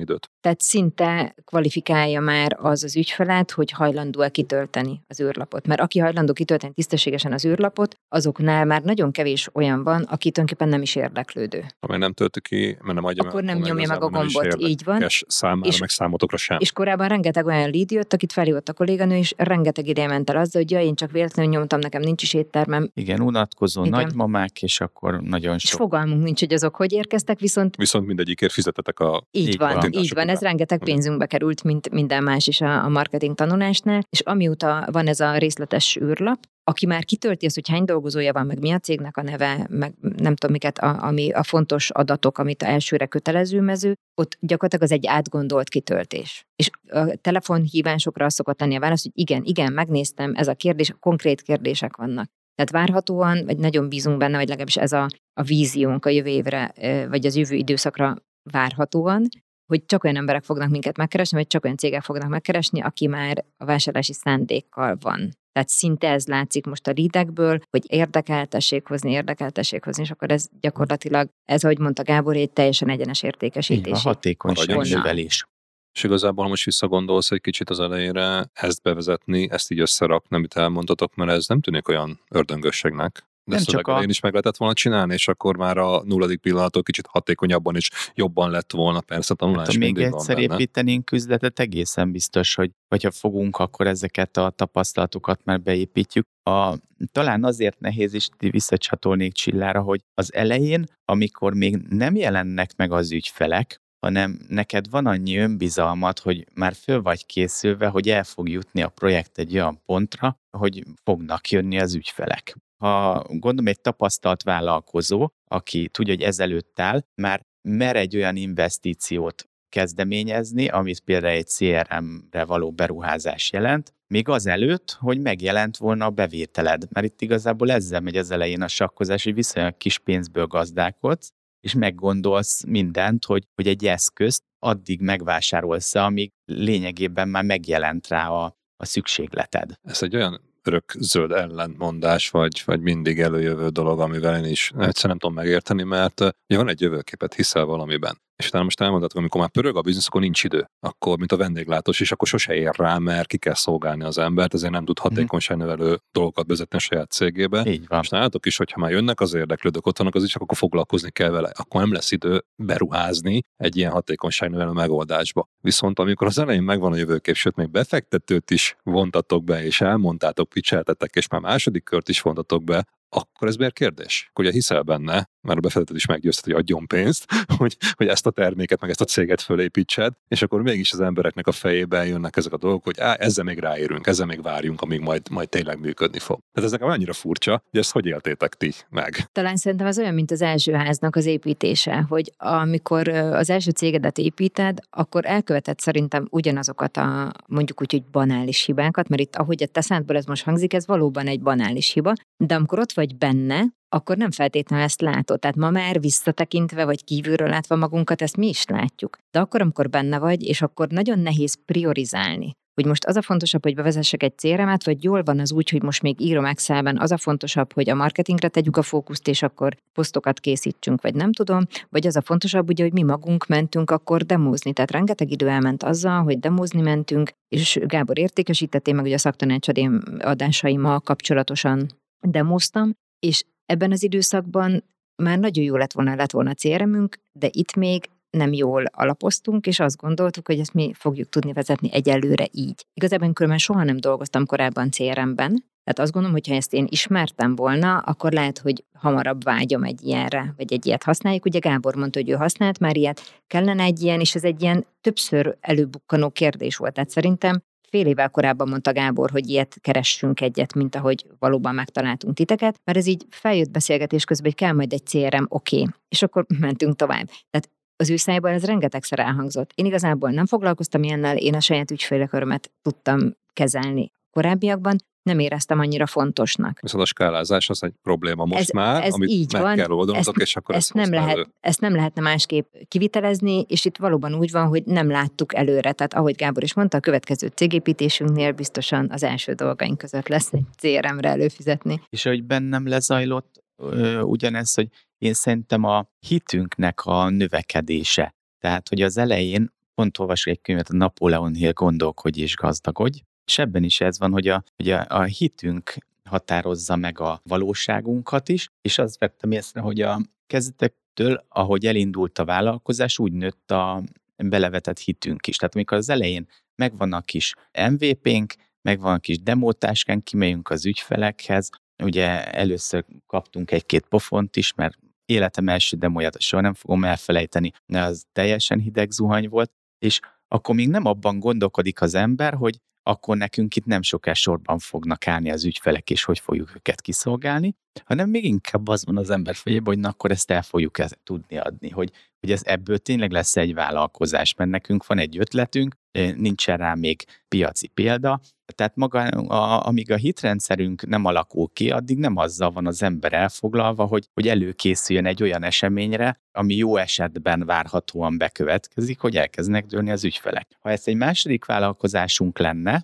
időt. 0.00 0.30
Tehát 0.40 0.60
szinte 0.60 1.34
kvalifikálja 1.44 2.20
már 2.20 2.56
az 2.60 2.84
az 2.84 2.96
ügyfelet, 2.96 3.50
hogy 3.50 3.70
hajlandó-e 3.70 4.28
kitölteni 4.28 5.00
az 5.08 5.20
űrlapot. 5.20 5.66
Mert 5.66 5.80
aki 5.80 5.98
hajlandó 5.98 6.32
kitölteni 6.32 6.72
tisztességesen 6.72 7.32
az 7.32 7.44
űrlapot, 7.44 7.98
azoknál 8.08 8.64
már 8.64 8.82
nagyon 8.82 9.10
kevés 9.10 9.48
olyan 9.52 9.82
van, 9.82 10.02
aki 10.02 10.30
tulajdonképpen 10.30 10.68
nem 10.68 10.82
is 10.82 10.96
érdeklődő. 10.96 11.64
Amely 11.80 11.98
nem 11.98 12.12
tölti 12.12 12.40
ki, 12.40 12.76
mert 12.80 12.94
nem 12.94 13.04
adja 13.04 13.22
Akkor 13.22 13.42
meg, 13.42 13.54
nem 13.54 13.62
nyomja 13.62 13.88
meg 13.88 14.02
a 14.02 14.08
gombot, 14.08 14.56
így 14.58 14.84
van. 14.84 15.06
Számára, 15.26 15.68
és, 15.68 15.78
meg 15.78 15.88
számotokra 15.88 16.36
sem. 16.36 16.58
És 16.60 16.72
korábban 16.72 17.08
rengeteg 17.08 17.46
olyan 17.46 17.70
lead 17.70 17.90
jött, 17.90 18.12
akit 18.12 18.32
felhívott 18.32 18.68
a 18.68 18.72
kolléganő, 18.72 19.16
és 19.16 19.34
rengeteg 19.36 19.86
ideje 19.86 20.06
ment 20.06 20.30
el 20.30 20.36
azzal, 20.36 20.62
hogy 20.62 20.70
ja, 20.70 20.80
én 20.80 20.94
csak 20.94 21.10
véletlenül 21.10 21.52
nyomtam, 21.52 21.78
nekem 21.78 22.02
nincs 22.02 22.22
is 22.22 22.34
éttermem. 22.34 22.90
Igen, 22.94 23.20
unatkozó, 23.20 23.84
Igen. 23.84 24.00
nagy 24.00 24.07
nagymamák, 24.08 24.62
és 24.62 24.80
akkor 24.80 25.20
nagyon 25.20 25.58
sok. 25.58 25.70
És 25.70 25.76
fogalmunk 25.76 26.22
nincs, 26.22 26.40
hogy 26.40 26.52
azok 26.52 26.76
hogy 26.76 26.92
érkeztek, 26.92 27.38
viszont... 27.38 27.76
Viszont 27.76 28.06
mindegyikért 28.06 28.52
fizetetek 28.52 28.98
a... 29.00 29.22
Így, 29.30 29.48
így 29.48 29.58
van, 29.58 29.92
így 29.92 30.14
van, 30.14 30.28
ez 30.28 30.40
rengeteg 30.40 30.78
pénzünkbe 30.78 31.26
került, 31.26 31.62
mint 31.62 31.90
minden 31.90 32.22
más 32.22 32.46
is 32.46 32.60
a, 32.60 32.84
a 32.84 32.88
marketing 32.88 33.34
tanulásnál, 33.34 34.02
és 34.10 34.20
amióta 34.20 34.88
van 34.92 35.06
ez 35.06 35.20
a 35.20 35.36
részletes 35.36 35.96
űrlap, 36.00 36.38
aki 36.68 36.86
már 36.86 37.04
kitölti 37.04 37.46
azt, 37.46 37.54
hogy 37.54 37.68
hány 37.68 37.84
dolgozója 37.84 38.32
van, 38.32 38.46
meg 38.46 38.60
mi 38.60 38.70
a 38.70 38.78
cégnek 38.78 39.16
a 39.16 39.22
neve, 39.22 39.66
meg 39.70 39.94
nem 40.00 40.34
tudom 40.34 40.52
miket, 40.52 40.78
a, 40.78 41.02
ami 41.02 41.30
a 41.30 41.42
fontos 41.42 41.90
adatok, 41.90 42.38
amit 42.38 42.62
a 42.62 42.66
elsőre 42.66 43.06
kötelező 43.06 43.60
mező, 43.60 43.94
ott 44.14 44.36
gyakorlatilag 44.40 44.84
az 44.84 44.92
egy 44.92 45.06
átgondolt 45.06 45.68
kitöltés. 45.68 46.46
És 46.56 46.70
a 46.88 47.16
telefonhívásokra 47.20 48.30
szokott 48.30 48.60
lenni 48.60 48.76
a 48.76 48.80
válasz, 48.80 49.02
hogy 49.02 49.12
igen, 49.14 49.44
igen, 49.44 49.72
megnéztem, 49.72 50.32
ez 50.34 50.48
a 50.48 50.54
kérdés, 50.54 50.94
konkrét 51.00 51.42
kérdések 51.42 51.96
vannak. 51.96 52.30
Tehát 52.58 52.86
várhatóan, 52.86 53.44
vagy 53.44 53.58
nagyon 53.58 53.88
bízunk 53.88 54.18
benne, 54.18 54.36
vagy 54.36 54.48
legalábbis 54.48 54.76
ez 54.76 54.92
a, 54.92 55.08
a 55.32 55.42
víziónk 55.42 56.06
a 56.06 56.08
jövő 56.08 56.28
évre, 56.28 56.72
vagy 57.08 57.26
az 57.26 57.36
jövő 57.36 57.54
időszakra 57.54 58.16
várhatóan, 58.50 59.28
hogy 59.66 59.84
csak 59.86 60.04
olyan 60.04 60.16
emberek 60.16 60.42
fognak 60.42 60.68
minket 60.68 60.96
megkeresni, 60.96 61.36
vagy 61.36 61.46
csak 61.46 61.64
olyan 61.64 61.76
cégek 61.76 62.02
fognak 62.02 62.28
megkeresni, 62.28 62.80
aki 62.80 63.06
már 63.06 63.44
a 63.56 63.64
vásárlási 63.64 64.12
szándékkal 64.12 64.96
van. 65.00 65.30
Tehát 65.52 65.68
szinte 65.68 66.10
ez 66.10 66.26
látszik 66.26 66.66
most 66.66 66.86
a 66.86 66.90
lidekből, 66.90 67.58
hogy 67.70 67.84
érdekeltessék 67.86 68.86
hozni, 68.86 69.10
érdekeltessék 69.10 69.84
hozni, 69.84 70.02
és 70.02 70.10
akkor 70.10 70.30
ez 70.30 70.46
gyakorlatilag, 70.60 71.28
ez, 71.44 71.64
ahogy 71.64 71.78
mondta 71.78 72.02
Gábor, 72.02 72.36
egy 72.36 72.50
teljesen 72.50 72.88
egyenes 72.88 73.22
értékesítés. 73.22 73.92
a 74.04 74.08
hatékonyság 74.08 74.76
növelés. 74.76 75.46
És 75.92 76.04
igazából 76.04 76.48
most 76.48 76.64
visszagondolsz 76.64 77.30
egy 77.30 77.40
kicsit 77.40 77.70
az 77.70 77.80
elejére, 77.80 78.50
ezt 78.52 78.82
bevezetni, 78.82 79.48
ezt 79.50 79.70
így 79.70 79.80
összerakni, 79.80 80.36
amit 80.36 80.56
elmondtatok, 80.56 81.14
mert 81.14 81.30
ez 81.30 81.46
nem 81.46 81.60
tűnik 81.60 81.88
olyan 81.88 82.20
ördöngösségnek. 82.28 83.28
De 83.48 83.54
nem 83.54 83.64
csak 83.64 83.86
a... 83.86 84.02
is 84.06 84.20
meg 84.20 84.32
lehetett 84.32 84.56
volna 84.56 84.74
csinálni, 84.74 85.12
és 85.12 85.28
akkor 85.28 85.56
már 85.56 85.78
a 85.78 86.02
nulladik 86.04 86.40
pillanatok 86.40 86.84
kicsit 86.84 87.06
hatékonyabban 87.06 87.76
is 87.76 87.90
jobban 88.14 88.50
lett 88.50 88.72
volna, 88.72 89.00
persze 89.00 89.32
a 89.32 89.36
tanulás 89.36 89.66
hát, 89.66 89.74
ha 89.74 89.78
még 89.78 89.98
egyszer 89.98 90.38
építenénk 90.38 91.12
üzletet, 91.12 91.60
egészen 91.60 92.12
biztos, 92.12 92.54
hogy 92.54 92.70
hogyha 92.88 93.10
fogunk, 93.10 93.56
akkor 93.56 93.86
ezeket 93.86 94.36
a 94.36 94.50
tapasztalatokat 94.50 95.44
már 95.44 95.60
beépítjük. 95.60 96.26
A, 96.42 96.74
talán 97.12 97.44
azért 97.44 97.80
nehéz 97.80 98.14
is 98.14 98.28
visszacsatolnék 98.38 99.32
Csillára, 99.32 99.80
hogy 99.80 100.00
az 100.14 100.34
elején, 100.34 100.84
amikor 101.04 101.54
még 101.54 101.76
nem 101.88 102.16
jelennek 102.16 102.76
meg 102.76 102.92
az 102.92 103.12
ügyfelek, 103.12 103.80
hanem 103.98 104.38
neked 104.48 104.90
van 104.90 105.06
annyi 105.06 105.36
önbizalmat, 105.36 106.18
hogy 106.18 106.46
már 106.54 106.74
föl 106.74 107.02
vagy 107.02 107.26
készülve, 107.26 107.86
hogy 107.86 108.08
el 108.08 108.24
fog 108.24 108.48
jutni 108.48 108.82
a 108.82 108.88
projekt 108.88 109.38
egy 109.38 109.54
olyan 109.54 109.82
pontra, 109.84 110.40
hogy 110.58 110.82
fognak 111.04 111.50
jönni 111.50 111.78
az 111.78 111.94
ügyfelek. 111.94 112.56
Ha 112.82 113.24
gondolom 113.28 113.66
egy 113.66 113.80
tapasztalt 113.80 114.42
vállalkozó, 114.42 115.28
aki 115.44 115.88
tudja, 115.88 116.14
hogy 116.14 116.22
ezelőtt 116.22 116.80
áll, 116.80 117.02
már 117.14 117.46
mer 117.68 117.96
egy 117.96 118.16
olyan 118.16 118.36
investíciót 118.36 119.48
kezdeményezni, 119.68 120.68
amit 120.68 121.00
például 121.00 121.34
egy 121.34 121.46
CRM-re 121.46 122.44
való 122.44 122.70
beruházás 122.70 123.52
jelent, 123.52 123.94
még 124.06 124.28
az 124.28 124.46
előtt, 124.46 124.96
hogy 125.00 125.20
megjelent 125.20 125.76
volna 125.76 126.04
a 126.04 126.10
bevételed. 126.10 126.84
Mert 126.90 127.06
itt 127.06 127.20
igazából 127.20 127.70
ezzel 127.70 128.00
megy 128.00 128.16
az 128.16 128.30
elején 128.30 128.62
a 128.62 128.68
sakkozás, 128.68 129.24
hogy 129.24 129.34
viszonylag 129.34 129.76
kis 129.76 129.98
pénzből 129.98 130.46
gazdálkodsz, 130.46 131.32
és 131.60 131.74
meggondolsz 131.74 132.64
mindent, 132.64 133.24
hogy, 133.24 133.44
hogy 133.54 133.66
egy 133.66 133.86
eszközt 133.86 134.42
addig 134.58 135.00
megvásárolsz, 135.00 135.94
amíg 135.94 136.32
lényegében 136.44 137.28
már 137.28 137.44
megjelent 137.44 138.08
rá 138.08 138.28
a, 138.28 138.56
a 138.76 138.84
szükségleted. 138.84 139.72
Ez 139.82 140.02
egy 140.02 140.16
olyan 140.16 140.40
örök 140.62 140.92
zöld 140.98 141.32
ellentmondás, 141.32 142.30
vagy, 142.30 142.62
vagy 142.64 142.80
mindig 142.80 143.20
előjövő 143.20 143.68
dolog, 143.68 144.00
amivel 144.00 144.36
én 144.44 144.50
is 144.50 144.70
egyszerűen 144.70 144.92
nem 145.02 145.18
tudom 145.18 145.34
megérteni, 145.34 145.82
mert 145.82 146.20
ugye 146.20 146.56
van 146.56 146.68
egy 146.68 146.80
jövőképet, 146.80 147.34
hiszel 147.34 147.64
valamiben. 147.64 148.20
És 148.38 148.46
utána 148.46 148.64
most 148.64 148.80
elmondhatok, 148.80 149.18
amikor 149.18 149.40
már 149.40 149.50
pörög 149.50 149.76
a 149.76 149.80
biznisz, 149.80 150.06
akkor 150.06 150.20
nincs 150.20 150.44
idő. 150.44 150.70
Akkor, 150.80 151.18
mint 151.18 151.32
a 151.32 151.36
vendéglátós 151.36 152.00
is, 152.00 152.12
akkor 152.12 152.28
sose 152.28 152.54
ér 152.54 152.70
rá, 152.76 152.98
mert 152.98 153.28
ki 153.28 153.38
kell 153.38 153.54
szolgálni 153.54 154.04
az 154.04 154.18
embert, 154.18 154.54
ezért 154.54 154.72
nem 154.72 154.84
tud 154.84 154.98
hatékonyságnövelő 154.98 155.98
dolgokat 156.12 156.46
vezetni 156.46 156.76
a 156.76 156.80
saját 156.80 157.10
cégébe. 157.10 157.62
Így 157.66 157.86
van. 157.86 158.00
És 158.02 158.08
látok 158.08 158.46
is, 158.46 158.56
hogy 158.56 158.72
ha 158.72 158.80
már 158.80 158.90
jönnek 158.90 159.20
az 159.20 159.34
érdeklődők, 159.34 159.86
ott 159.86 159.98
vannak 159.98 160.14
az 160.14 160.22
is, 160.22 160.34
akkor 160.36 160.56
foglalkozni 160.56 161.10
kell 161.10 161.30
vele. 161.30 161.52
Akkor 161.54 161.80
nem 161.80 161.92
lesz 161.92 162.12
idő 162.12 162.44
beruházni 162.56 163.42
egy 163.56 163.76
ilyen 163.76 163.90
hatékonyságnövelő 163.90 164.70
megoldásba. 164.70 165.48
Viszont 165.60 165.98
amikor 165.98 166.26
az 166.26 166.38
elején 166.38 166.62
megvan 166.62 166.92
a 166.92 166.96
jövőkép, 166.96 167.34
sőt, 167.34 167.56
még 167.56 167.70
befektetőt 167.70 168.50
is 168.50 168.76
vontatok 168.82 169.44
be, 169.44 169.64
és 169.64 169.80
elmondtátok, 169.80 170.48
picseltetek, 170.48 171.14
és 171.14 171.28
már 171.28 171.40
második 171.40 171.84
kört 171.84 172.08
is 172.08 172.20
vontatok 172.20 172.64
be, 172.64 172.86
akkor 173.08 173.48
ez 173.48 173.56
miért 173.56 173.74
kérdés? 173.74 174.30
Ugye 174.34 174.50
hiszel 174.50 174.82
benne, 174.82 175.28
mert 175.40 175.58
a 175.58 175.60
befektető 175.60 175.96
is 175.96 176.06
meggyőztet, 176.06 176.44
hogy 176.44 176.54
adjon 176.54 176.86
pénzt, 176.86 177.26
hogy, 177.58 177.76
hogy 177.92 178.06
ezt 178.06 178.26
a 178.26 178.30
terméket, 178.30 178.80
meg 178.80 178.90
ezt 178.90 179.00
a 179.00 179.04
céget 179.04 179.40
fölépítsed, 179.40 180.12
és 180.28 180.42
akkor 180.42 180.62
mégis 180.62 180.92
az 180.92 181.00
embereknek 181.00 181.46
a 181.46 181.52
fejében 181.52 182.06
jönnek 182.06 182.36
ezek 182.36 182.52
a 182.52 182.56
dolgok, 182.56 182.84
hogy 182.84 183.00
á, 183.00 183.14
ezzel 183.14 183.44
még 183.44 183.58
ráérünk, 183.58 184.06
ezzel 184.06 184.26
még 184.26 184.42
várjunk, 184.42 184.80
amíg 184.80 185.00
majd, 185.00 185.30
majd 185.30 185.48
tényleg 185.48 185.80
működni 185.80 186.18
fog. 186.18 186.38
Tehát 186.52 186.68
ez 186.68 186.78
nekem 186.78 186.88
annyira 186.88 187.12
furcsa, 187.12 187.62
hogy 187.70 187.80
ezt 187.80 187.92
hogy 187.92 188.06
éltétek 188.06 188.54
ti 188.54 188.72
meg? 188.88 189.28
Talán 189.32 189.56
szerintem 189.56 189.86
az 189.86 189.98
olyan, 189.98 190.14
mint 190.14 190.30
az 190.30 190.42
első 190.42 190.72
háznak 190.72 191.16
az 191.16 191.26
építése, 191.26 192.04
hogy 192.08 192.32
amikor 192.36 193.08
az 193.08 193.50
első 193.50 193.70
cégedet 193.70 194.18
építed, 194.18 194.78
akkor 194.90 195.26
elköveted 195.26 195.78
szerintem 195.78 196.26
ugyanazokat 196.30 196.96
a 196.96 197.32
mondjuk 197.46 197.80
úgy, 197.80 197.90
hogy 197.90 198.04
banális 198.04 198.64
hibákat, 198.64 199.08
mert 199.08 199.22
itt 199.22 199.36
ahogy 199.36 199.62
a 199.62 199.66
te 199.66 199.80
szádból 199.80 200.16
ez 200.16 200.24
most 200.24 200.44
hangzik, 200.44 200.72
ez 200.72 200.86
valóban 200.86 201.26
egy 201.26 201.40
banális 201.40 201.92
hiba, 201.92 202.12
de 202.36 202.54
amikor 202.54 202.78
ott 202.78 202.92
vagy 202.98 203.16
benne, 203.16 203.64
akkor 203.88 204.16
nem 204.16 204.30
feltétlenül 204.30 204.84
ezt 204.84 205.00
látod. 205.00 205.38
Tehát 205.38 205.56
ma 205.56 205.70
már 205.70 206.00
visszatekintve, 206.00 206.84
vagy 206.84 207.04
kívülről 207.04 207.48
látva 207.48 207.76
magunkat, 207.76 208.22
ezt 208.22 208.36
mi 208.36 208.48
is 208.48 208.64
látjuk. 208.64 209.18
De 209.30 209.40
akkor, 209.40 209.60
amikor 209.60 209.88
benne 209.88 210.18
vagy, 210.18 210.42
és 210.42 210.62
akkor 210.62 210.88
nagyon 210.88 211.18
nehéz 211.18 211.58
priorizálni 211.64 212.56
hogy 212.78 212.86
most 212.86 213.04
az 213.04 213.16
a 213.16 213.22
fontosabb, 213.22 213.62
hogy 213.62 213.74
bevezessek 213.74 214.22
egy 214.22 214.36
crm 214.36 214.70
vagy 214.84 215.04
jól 215.04 215.22
van 215.22 215.38
az 215.38 215.52
úgy, 215.52 215.70
hogy 215.70 215.82
most 215.82 216.02
még 216.02 216.20
írom 216.20 216.44
Excelben, 216.44 216.98
az 216.98 217.10
a 217.10 217.16
fontosabb, 217.16 217.72
hogy 217.72 217.90
a 217.90 217.94
marketingre 217.94 218.48
tegyük 218.48 218.76
a 218.76 218.82
fókuszt, 218.82 219.28
és 219.28 219.42
akkor 219.42 219.76
posztokat 219.92 220.40
készítsünk, 220.40 221.02
vagy 221.02 221.14
nem 221.14 221.32
tudom, 221.32 221.66
vagy 221.88 222.06
az 222.06 222.16
a 222.16 222.22
fontosabb, 222.22 222.68
ugye, 222.68 222.82
hogy 222.82 222.92
mi 222.92 223.02
magunk 223.02 223.46
mentünk 223.46 223.90
akkor 223.90 224.22
demózni. 224.22 224.72
Tehát 224.72 224.90
rengeteg 224.90 225.30
idő 225.30 225.48
elment 225.48 225.82
azzal, 225.82 226.22
hogy 226.22 226.38
demózni 226.38 226.80
mentünk, 226.80 227.30
és 227.48 227.78
Gábor 227.82 228.18
értékesítetté 228.18 228.92
meg, 228.92 229.02
hogy 229.02 229.12
a 229.12 229.18
szaktanácsadém 229.18 230.02
adásaimmal 230.18 231.00
kapcsolatosan 231.00 231.88
demoztam, 232.20 232.92
és 233.18 233.44
ebben 233.66 233.92
az 233.92 234.02
időszakban 234.02 234.84
már 235.22 235.38
nagyon 235.38 235.64
jó 235.64 235.76
lett 235.76 235.92
volna, 235.92 236.14
lett 236.14 236.30
volna 236.30 236.50
a 236.50 236.54
crm 236.54 237.04
de 237.32 237.48
itt 237.50 237.74
még 237.74 238.08
nem 238.30 238.52
jól 238.52 238.84
alapoztunk, 238.84 239.66
és 239.66 239.80
azt 239.80 239.96
gondoltuk, 239.96 240.46
hogy 240.46 240.58
ezt 240.58 240.74
mi 240.74 240.92
fogjuk 240.94 241.28
tudni 241.28 241.52
vezetni 241.52 241.92
egyelőre 241.92 242.48
így. 242.52 242.86
Igazából 242.94 243.32
különben 243.32 243.58
soha 243.58 243.84
nem 243.84 243.96
dolgoztam 243.96 244.46
korábban 244.46 244.90
CRM-ben, 244.90 245.64
tehát 245.88 246.02
azt 246.02 246.12
gondolom, 246.12 246.36
hogy 246.36 246.48
ha 246.48 246.54
ezt 246.54 246.72
én 246.72 246.86
ismertem 246.88 247.56
volna, 247.56 247.98
akkor 247.98 248.32
lehet, 248.32 248.58
hogy 248.58 248.84
hamarabb 248.92 249.42
vágyom 249.42 249.84
egy 249.84 250.02
ilyenre, 250.02 250.54
vagy 250.56 250.72
egy 250.72 250.86
ilyet 250.86 251.02
használjuk. 251.02 251.44
Ugye 251.44 251.58
Gábor 251.58 251.94
mondta, 251.94 252.18
hogy 252.18 252.30
ő 252.30 252.32
használt 252.32 252.78
már 252.78 252.96
ilyet, 252.96 253.42
kellene 253.46 253.82
egy 253.82 254.02
ilyen, 254.02 254.20
és 254.20 254.34
ez 254.34 254.44
egy 254.44 254.62
ilyen 254.62 254.86
többször 255.00 255.56
előbukkanó 255.60 256.30
kérdés 256.30 256.76
volt. 256.76 256.92
Tehát 256.92 257.10
szerintem 257.10 257.62
Fél 257.90 258.06
évvel 258.06 258.28
korábban 258.28 258.68
mondta 258.68 258.92
Gábor, 258.92 259.30
hogy 259.30 259.48
ilyet 259.48 259.78
keressünk 259.80 260.40
egyet, 260.40 260.74
mint 260.74 260.94
ahogy 260.94 261.26
valóban 261.38 261.74
megtaláltunk 261.74 262.34
titeket, 262.34 262.80
mert 262.84 262.98
ez 262.98 263.06
így 263.06 263.26
feljött 263.30 263.70
beszélgetés 263.70 264.24
közben, 264.24 264.46
hogy 264.50 264.60
kell 264.60 264.72
majd 264.72 264.92
egy 264.92 265.02
CRM, 265.02 265.44
oké, 265.48 265.80
okay. 265.80 265.94
és 266.08 266.22
akkor 266.22 266.44
mentünk 266.58 266.96
tovább. 266.96 267.26
Tehát 267.26 267.70
az 267.96 268.10
ő 268.10 268.16
szájban 268.16 268.52
ez 268.52 268.64
rengetegszer 268.64 269.18
elhangzott. 269.18 269.70
Én 269.74 269.86
igazából 269.86 270.30
nem 270.30 270.46
foglalkoztam 270.46 271.02
ilyennel, 271.02 271.36
én 271.36 271.54
a 271.54 271.60
saját 271.60 271.90
ügyfélekörömet 271.90 272.70
tudtam 272.82 273.36
kezelni 273.52 274.10
korábbiakban, 274.30 274.96
nem 275.28 275.38
éreztem 275.38 275.78
annyira 275.78 276.06
fontosnak. 276.06 276.80
Viszont 276.80 277.02
a 277.02 277.06
skálázás 277.06 277.68
az 277.68 277.82
egy 277.82 277.94
probléma 278.02 278.44
most 278.44 278.60
ez, 278.60 278.68
már, 278.68 279.04
ez 279.04 279.12
amit 279.12 279.28
így 279.28 279.52
meg 279.52 279.62
van. 279.62 279.76
kell 279.76 279.90
oldanotok, 279.90 280.40
és 280.40 280.56
akkor 280.56 280.74
ezt, 280.74 280.94
nem 280.94 281.10
lehet, 281.10 281.30
elő. 281.30 281.46
ezt 281.60 281.80
nem 281.80 281.94
lehetne 281.94 282.22
másképp 282.22 282.74
kivitelezni, 282.88 283.64
és 283.68 283.84
itt 283.84 283.96
valóban 283.96 284.34
úgy 284.34 284.50
van, 284.50 284.66
hogy 284.66 284.84
nem 284.84 285.10
láttuk 285.10 285.54
előre. 285.54 285.92
Tehát 285.92 286.14
ahogy 286.14 286.36
Gábor 286.36 286.62
is 286.62 286.74
mondta, 286.74 286.96
a 286.96 287.00
következő 287.00 287.46
cégépítésünknél 287.54 288.52
biztosan 288.52 289.10
az 289.10 289.22
első 289.22 289.52
dolgaink 289.52 289.98
között 289.98 290.28
lesz 290.28 290.52
egy 290.52 290.64
CRM-re 290.76 291.28
előfizetni. 291.28 292.00
És 292.08 292.22
hogy 292.22 292.44
bennem 292.44 292.88
lezajlott 292.88 293.64
ö, 293.76 294.20
ugyanez, 294.20 294.74
hogy 294.74 294.88
én 295.18 295.32
szerintem 295.32 295.84
a 295.84 296.08
hitünknek 296.26 297.04
a 297.04 297.28
növekedése. 297.28 298.34
Tehát, 298.58 298.88
hogy 298.88 299.02
az 299.02 299.16
elején 299.16 299.72
pont 299.94 300.18
olvasok 300.18 300.52
egy 300.52 300.60
könyvet, 300.60 300.88
a 300.88 300.96
Napóleon 300.96 301.54
Hill 301.54 301.72
Gondolkodj 301.72 302.40
és 302.40 302.56
gazdagodj, 302.56 303.22
és 303.48 303.58
ebben 303.58 303.82
is 303.82 304.00
ez 304.00 304.18
van, 304.18 304.32
hogy 304.32 304.48
a, 304.48 304.64
hogy 304.76 304.90
a, 304.90 305.06
a 305.08 305.22
hitünk 305.22 305.94
határozza 306.24 306.96
meg 306.96 307.20
a 307.20 307.40
valóságunkat 307.44 308.48
is, 308.48 308.68
és 308.80 308.98
azt 308.98 309.18
vettem 309.18 309.50
észre, 309.50 309.80
hogy 309.80 310.00
a 310.00 310.20
kezdetektől, 310.46 311.44
ahogy 311.48 311.86
elindult 311.86 312.38
a 312.38 312.44
vállalkozás, 312.44 313.18
úgy 313.18 313.32
nőtt 313.32 313.70
a 313.70 314.02
belevetett 314.36 314.98
hitünk 314.98 315.46
is. 315.46 315.56
Tehát 315.56 315.74
amikor 315.74 315.96
az 315.96 316.08
elején 316.08 316.48
megvan 316.74 317.12
a 317.12 317.20
kis 317.20 317.54
MVP-nk, 317.90 318.54
megvan 318.82 319.14
a 319.14 319.18
kis 319.18 319.38
demótáskán, 319.38 320.22
kimegyünk 320.22 320.70
az 320.70 320.86
ügyfelekhez, 320.86 321.70
ugye 322.02 322.44
először 322.52 323.04
kaptunk 323.26 323.70
egy-két 323.70 324.06
pofont 324.06 324.56
is, 324.56 324.74
mert 324.74 324.98
életem 325.26 325.68
első 325.68 325.96
demóját 325.96 326.40
soha 326.40 326.62
nem 326.62 326.74
fogom 326.74 327.04
elfelejteni, 327.04 327.72
de 327.86 328.02
az 328.02 328.24
teljesen 328.32 328.78
hideg 328.78 329.10
zuhany 329.10 329.48
volt, 329.48 329.72
és 329.98 330.20
akkor 330.48 330.74
még 330.74 330.88
nem 330.88 331.04
abban 331.04 331.38
gondolkodik 331.38 332.00
az 332.00 332.14
ember, 332.14 332.54
hogy 332.54 332.80
akkor 333.08 333.36
nekünk 333.36 333.76
itt 333.76 333.84
nem 333.84 334.02
soká 334.02 334.32
sorban 334.32 334.78
fognak 334.78 335.26
állni 335.26 335.50
az 335.50 335.64
ügyfelek, 335.64 336.10
és 336.10 336.24
hogy 336.24 336.38
fogjuk 336.38 336.74
őket 336.76 337.00
kiszolgálni, 337.00 337.74
hanem 338.04 338.30
még 338.30 338.44
inkább 338.44 338.88
az 338.88 339.04
van 339.04 339.16
az 339.16 339.30
ember 339.30 339.54
fejében, 339.54 339.86
hogy 339.86 339.98
na, 339.98 340.08
akkor 340.08 340.30
ezt 340.30 340.50
el 340.50 340.62
fogjuk 340.62 340.98
ezt 340.98 341.18
tudni 341.24 341.58
adni, 341.58 341.88
hogy, 341.88 342.12
hogy 342.40 342.50
ez 342.50 342.60
ebből 342.64 342.98
tényleg 342.98 343.30
lesz 343.30 343.56
egy 343.56 343.74
vállalkozás, 343.74 344.54
mert 344.54 344.70
nekünk 344.70 345.06
van 345.06 345.18
egy 345.18 345.38
ötletünk, 345.38 345.94
nincsen 346.36 346.76
rá 346.76 346.94
még 346.94 347.24
piaci 347.48 347.86
példa, 347.86 348.40
tehát 348.74 348.96
maga, 348.96 349.20
a, 349.28 349.86
amíg 349.86 350.10
a 350.10 350.16
hitrendszerünk 350.16 351.06
nem 351.06 351.24
alakul 351.24 351.68
ki, 351.72 351.90
addig 351.90 352.18
nem 352.18 352.36
azzal 352.36 352.70
van 352.70 352.86
az 352.86 353.02
ember 353.02 353.32
elfoglalva, 353.32 354.04
hogy, 354.04 354.28
hogy 354.34 354.48
előkészüljön 354.48 355.26
egy 355.26 355.42
olyan 355.42 355.62
eseményre, 355.62 356.40
ami 356.52 356.74
jó 356.74 356.96
esetben 356.96 357.64
várhatóan 357.64 358.38
bekövetkezik, 358.38 359.20
hogy 359.20 359.36
elkezdenek 359.36 359.86
dőlni 359.86 360.10
az 360.10 360.24
ügyfelek. 360.24 360.68
Ha 360.80 360.90
ez 360.90 361.02
egy 361.04 361.16
második 361.16 361.64
vállalkozásunk 361.64 362.58
lenne, 362.58 362.97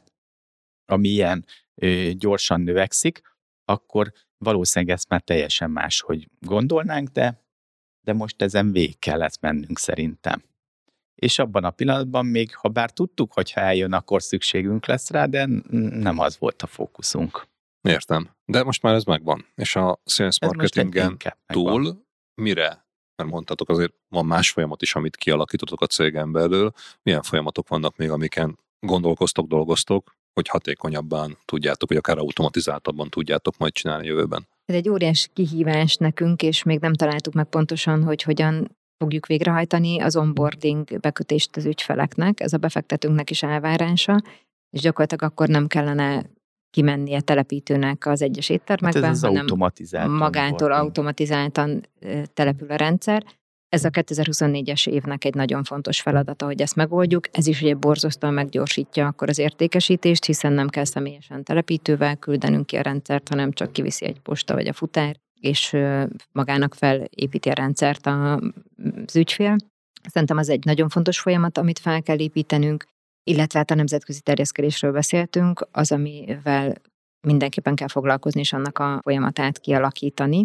ami 0.86 1.09
ilyen 1.09 1.44
ö, 1.74 2.11
gyorsan 2.12 2.61
növekszik, 2.61 3.23
akkor 3.65 4.12
valószínűleg 4.39 4.94
ezt 4.94 5.09
már 5.09 5.20
teljesen 5.20 5.70
más, 5.70 6.01
hogy 6.01 6.28
gondolnánk, 6.40 7.09
de, 7.09 7.44
de 8.01 8.12
most 8.12 8.43
ezen 8.43 8.73
végig 8.73 8.98
kellett 8.98 9.40
mennünk 9.40 9.78
szerintem 9.78 10.43
és 11.15 11.39
abban 11.39 11.65
a 11.65 11.70
pillanatban 11.70 12.27
még, 12.27 12.55
ha 12.55 12.69
bár 12.69 12.90
tudtuk, 12.90 13.32
hogy 13.32 13.52
ha 13.52 13.61
eljön, 13.61 13.93
akkor 13.93 14.23
szükségünk 14.23 14.86
lesz 14.86 15.11
rá, 15.11 15.27
de 15.27 15.47
nem 15.90 16.19
az 16.19 16.39
volt 16.39 16.62
a 16.62 16.66
fókuszunk. 16.66 17.47
Értem. 17.82 18.31
De 18.44 18.62
most 18.62 18.82
már 18.82 18.94
ez 18.94 19.05
megvan. 19.05 19.47
És 19.55 19.77
a 19.77 20.01
sales 20.05 20.40
marketingen 20.40 21.16
túl 21.47 22.05
mire? 22.35 22.86
Mert 23.16 23.31
mondhatok, 23.31 23.69
azért 23.69 23.94
van 24.09 24.27
más 24.27 24.51
folyamat 24.51 24.82
is, 24.82 24.94
amit 24.94 25.16
kialakítotok 25.16 25.81
a 25.81 25.86
cégen 25.86 26.32
belül. 26.32 26.73
Milyen 27.02 27.23
folyamatok 27.23 27.69
vannak 27.69 27.97
még, 27.97 28.11
amiken 28.11 28.59
gondolkoztok, 28.81 29.47
dolgoztok, 29.47 30.16
hogy 30.35 30.48
hatékonyabban 30.48 31.39
tudjátok, 31.44 31.89
vagy 31.89 31.98
akár 31.98 32.19
automatizáltabban 32.19 33.09
tudjátok 33.09 33.56
majd 33.59 33.73
csinálni 33.73 34.06
jövőben? 34.06 34.47
Ez 34.65 34.74
egy 34.74 34.89
óriási 34.89 35.28
kihívás 35.32 35.97
nekünk, 35.97 36.43
és 36.43 36.62
még 36.62 36.81
nem 36.81 36.94
találtuk 36.94 37.32
meg 37.32 37.47
pontosan, 37.47 38.02
hogy 38.02 38.23
hogyan 38.23 38.77
fogjuk 38.98 39.27
végrehajtani 39.27 40.01
az 40.01 40.16
onboarding 40.16 41.01
bekötést 41.01 41.56
az 41.56 41.65
ügyfeleknek, 41.65 42.40
ez 42.40 42.52
a 42.52 42.56
befektetőnknek 42.56 43.31
is 43.31 43.43
elvárása, 43.43 44.23
és 44.70 44.81
gyakorlatilag 44.81 45.23
akkor 45.32 45.48
nem 45.48 45.66
kellene 45.66 46.27
kimennie 46.70 47.20
telepítőnek 47.20 48.06
az 48.06 48.23
egyes 48.23 48.48
éttermekbe, 48.48 49.01
hát 49.01 49.11
ez 49.11 49.16
az 49.16 49.23
hanem 49.23 49.47
magától 50.11 50.51
onboarding. 50.51 50.73
automatizáltan 50.73 51.89
települ 52.35 52.70
a 52.70 52.77
rendszer. 52.77 53.24
Ez 53.75 53.85
a 53.85 53.91
2024-es 53.91 54.89
évnek 54.89 55.25
egy 55.25 55.35
nagyon 55.35 55.65
fontos 55.65 56.01
feladata, 56.01 56.45
hogy 56.45 56.61
ezt 56.61 56.77
megoldjuk. 56.77 57.29
Ez 57.33 57.47
is 57.47 57.63
ugye 57.63 57.75
borzasztóan 57.75 58.35
meggyorsítja 58.35 59.07
akkor 59.07 59.29
az 59.29 59.39
értékesítést, 59.39 60.25
hiszen 60.25 60.53
nem 60.53 60.69
kell 60.69 60.85
személyesen 60.85 61.45
telepítővel 61.45 62.17
küldenünk 62.17 62.67
ki 62.67 62.77
a 62.77 62.81
rendszert, 62.81 63.29
hanem 63.29 63.53
csak 63.53 63.73
kiviszi 63.73 64.05
egy 64.05 64.21
posta 64.21 64.55
vagy 64.55 64.67
a 64.67 64.73
futár, 64.73 65.17
és 65.41 65.77
magának 66.33 66.75
felépíti 66.75 67.49
a 67.49 67.53
rendszert 67.53 68.07
az 68.07 69.17
ügyfél. 69.17 69.57
Szerintem 70.09 70.37
az 70.37 70.49
egy 70.49 70.65
nagyon 70.65 70.89
fontos 70.89 71.21
folyamat, 71.21 71.59
amit 71.59 71.79
fel 71.79 72.03
kell 72.03 72.19
építenünk, 72.19 72.85
illetve 73.31 73.59
hát 73.59 73.71
a 73.71 73.75
nemzetközi 73.75 74.21
terjeszkedésről 74.21 74.93
beszéltünk, 74.93 75.67
az, 75.71 75.93
amivel 75.93 76.75
mindenképpen 77.27 77.75
kell 77.75 77.89
foglalkozni, 77.89 78.41
és 78.41 78.53
annak 78.53 78.79
a 78.79 79.01
folyamatát 79.03 79.59
kialakítani, 79.59 80.43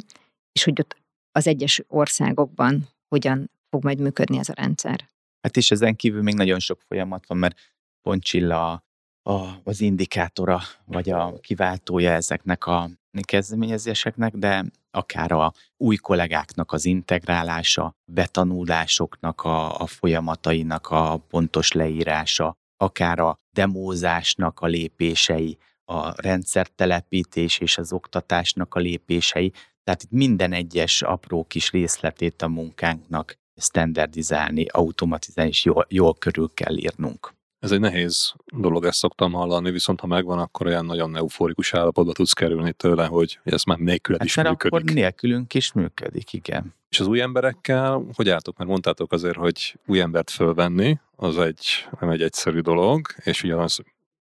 és 0.52 0.64
hogy 0.64 0.80
ott 0.80 0.98
az 1.32 1.48
egyes 1.48 1.84
országokban 1.88 2.88
hogyan 3.10 3.52
fog 3.70 3.84
majd 3.84 4.00
működni 4.00 4.38
ez 4.38 4.50
a 4.50 4.54
rendszer. 4.56 5.10
Hát 5.42 5.58
és 5.58 5.72
ezen 5.72 5.96
kívül 5.96 6.22
még 6.22 6.34
nagyon 6.34 6.60
sok 6.60 6.82
folyamat 6.88 7.28
van, 7.28 7.38
mert 7.38 7.60
pont 8.02 8.24
Csilla 8.24 8.84
a, 9.24 9.48
az 9.64 9.82
indikátora, 9.82 10.62
vagy 10.86 11.10
a 11.10 11.40
kiváltója 11.40 12.12
ezeknek 12.12 12.66
a 12.66 12.90
kezdeményezéseknek, 13.22 14.36
de 14.36 14.66
akár 14.92 15.32
a 15.32 15.54
új 15.78 15.96
kollégáknak 15.96 16.72
az 16.72 16.86
integrálása, 16.86 17.96
betanulásoknak 18.06 19.42
a, 19.42 19.80
a 19.80 19.88
folyamatainak 19.88 20.88
a 20.88 21.18
pontos 21.18 21.72
leírása, 21.72 22.58
akár 22.78 23.20
a 23.20 23.40
demózásnak 23.52 24.60
a 24.60 24.66
lépései, 24.66 25.58
a 25.86 26.22
rendszertelepítés 26.22 27.60
és 27.60 27.78
az 27.78 27.94
oktatásnak 27.94 28.76
a 28.76 28.80
lépései, 28.80 29.52
tehát 29.90 30.04
itt 30.04 30.12
minden 30.12 30.54
egyes 30.54 31.02
apró 31.02 31.44
kis 31.44 31.72
részletét 31.72 32.42
a 32.42 32.48
munkánknak 32.48 33.38
standardizálni, 33.56 34.66
automatizálni, 34.66 35.50
és 35.50 35.66
jól, 35.66 35.86
jól 35.90 36.16
körül 36.16 36.50
kell 36.54 36.78
írnunk. 36.78 37.34
Ez 37.60 37.72
egy 37.72 37.80
nehéz 37.80 38.34
dolog, 38.46 38.86
ezt 38.86 38.98
szoktam 38.98 39.32
hallani, 39.32 39.72
viszont 39.72 40.00
ha 40.00 40.08
megvan, 40.08 40.40
akkor 40.40 40.66
olyan 40.66 40.86
nagyon 40.86 41.16
euforikus 41.16 41.74
állapotba 41.74 42.12
tudsz 42.12 42.34
kerülni 42.34 42.74
tőle, 42.74 43.06
hogy 43.06 43.40
ez 43.44 43.64
már 43.64 43.78
nélküled 43.78 44.20
hát 44.20 44.28
is 44.30 44.36
működik. 44.36 44.74
akkor 44.74 44.84
nélkülünk 44.84 45.54
is 45.54 45.72
működik, 45.72 46.34
igen. 46.34 46.74
És 46.90 47.00
az 47.00 47.08
új 47.08 47.22
emberekkel, 47.22 48.06
hogy 48.14 48.30
álltok? 48.30 48.58
Mert 48.58 48.70
mondtátok 48.70 49.12
azért, 49.12 49.38
hogy 49.38 49.76
új 49.86 50.02
embert 50.02 50.30
fölvenni, 50.30 51.00
az 51.16 51.38
egy, 51.38 51.88
nem 52.00 52.10
egy 52.10 52.22
egyszerű 52.22 52.60
dolog, 52.60 53.08
és 53.24 53.44
ugyanaz 53.44 53.80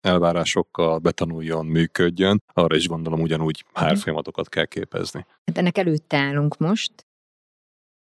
elvárásokkal 0.05 0.97
betanuljon, 0.97 1.65
működjön, 1.65 2.43
arra 2.53 2.75
is 2.75 2.87
gondolom 2.87 3.21
ugyanúgy 3.21 3.65
HR 3.73 3.83
mhm. 3.83 3.95
folyamatokat 3.95 4.49
kell 4.49 4.65
képezni. 4.65 5.25
Hát 5.45 5.57
ennek 5.57 5.77
előtte 5.77 6.17
állunk 6.17 6.57
most. 6.57 6.91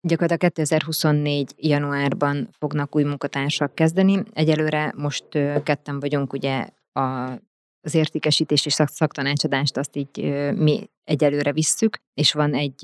Gyakorlatilag 0.08 0.54
2024. 0.54 1.54
januárban 1.58 2.50
fognak 2.60 2.96
új 2.96 3.04
munkatársak 3.04 3.76
kezdeni. 3.76 4.24
Egyelőre 4.34 4.94
most 4.96 5.26
ketten 5.64 6.00
vagyunk 6.00 6.34
ugye 6.34 6.68
a 6.94 7.32
az 7.86 7.94
értékesítés 7.94 8.66
és 8.66 8.74
szaktanácsadást 8.74 9.78
azt 9.78 9.96
így 9.96 10.18
mi 10.56 10.90
egyelőre 11.04 11.52
visszük, 11.52 11.98
és 12.14 12.34
van 12.34 12.54
egy 12.54 12.82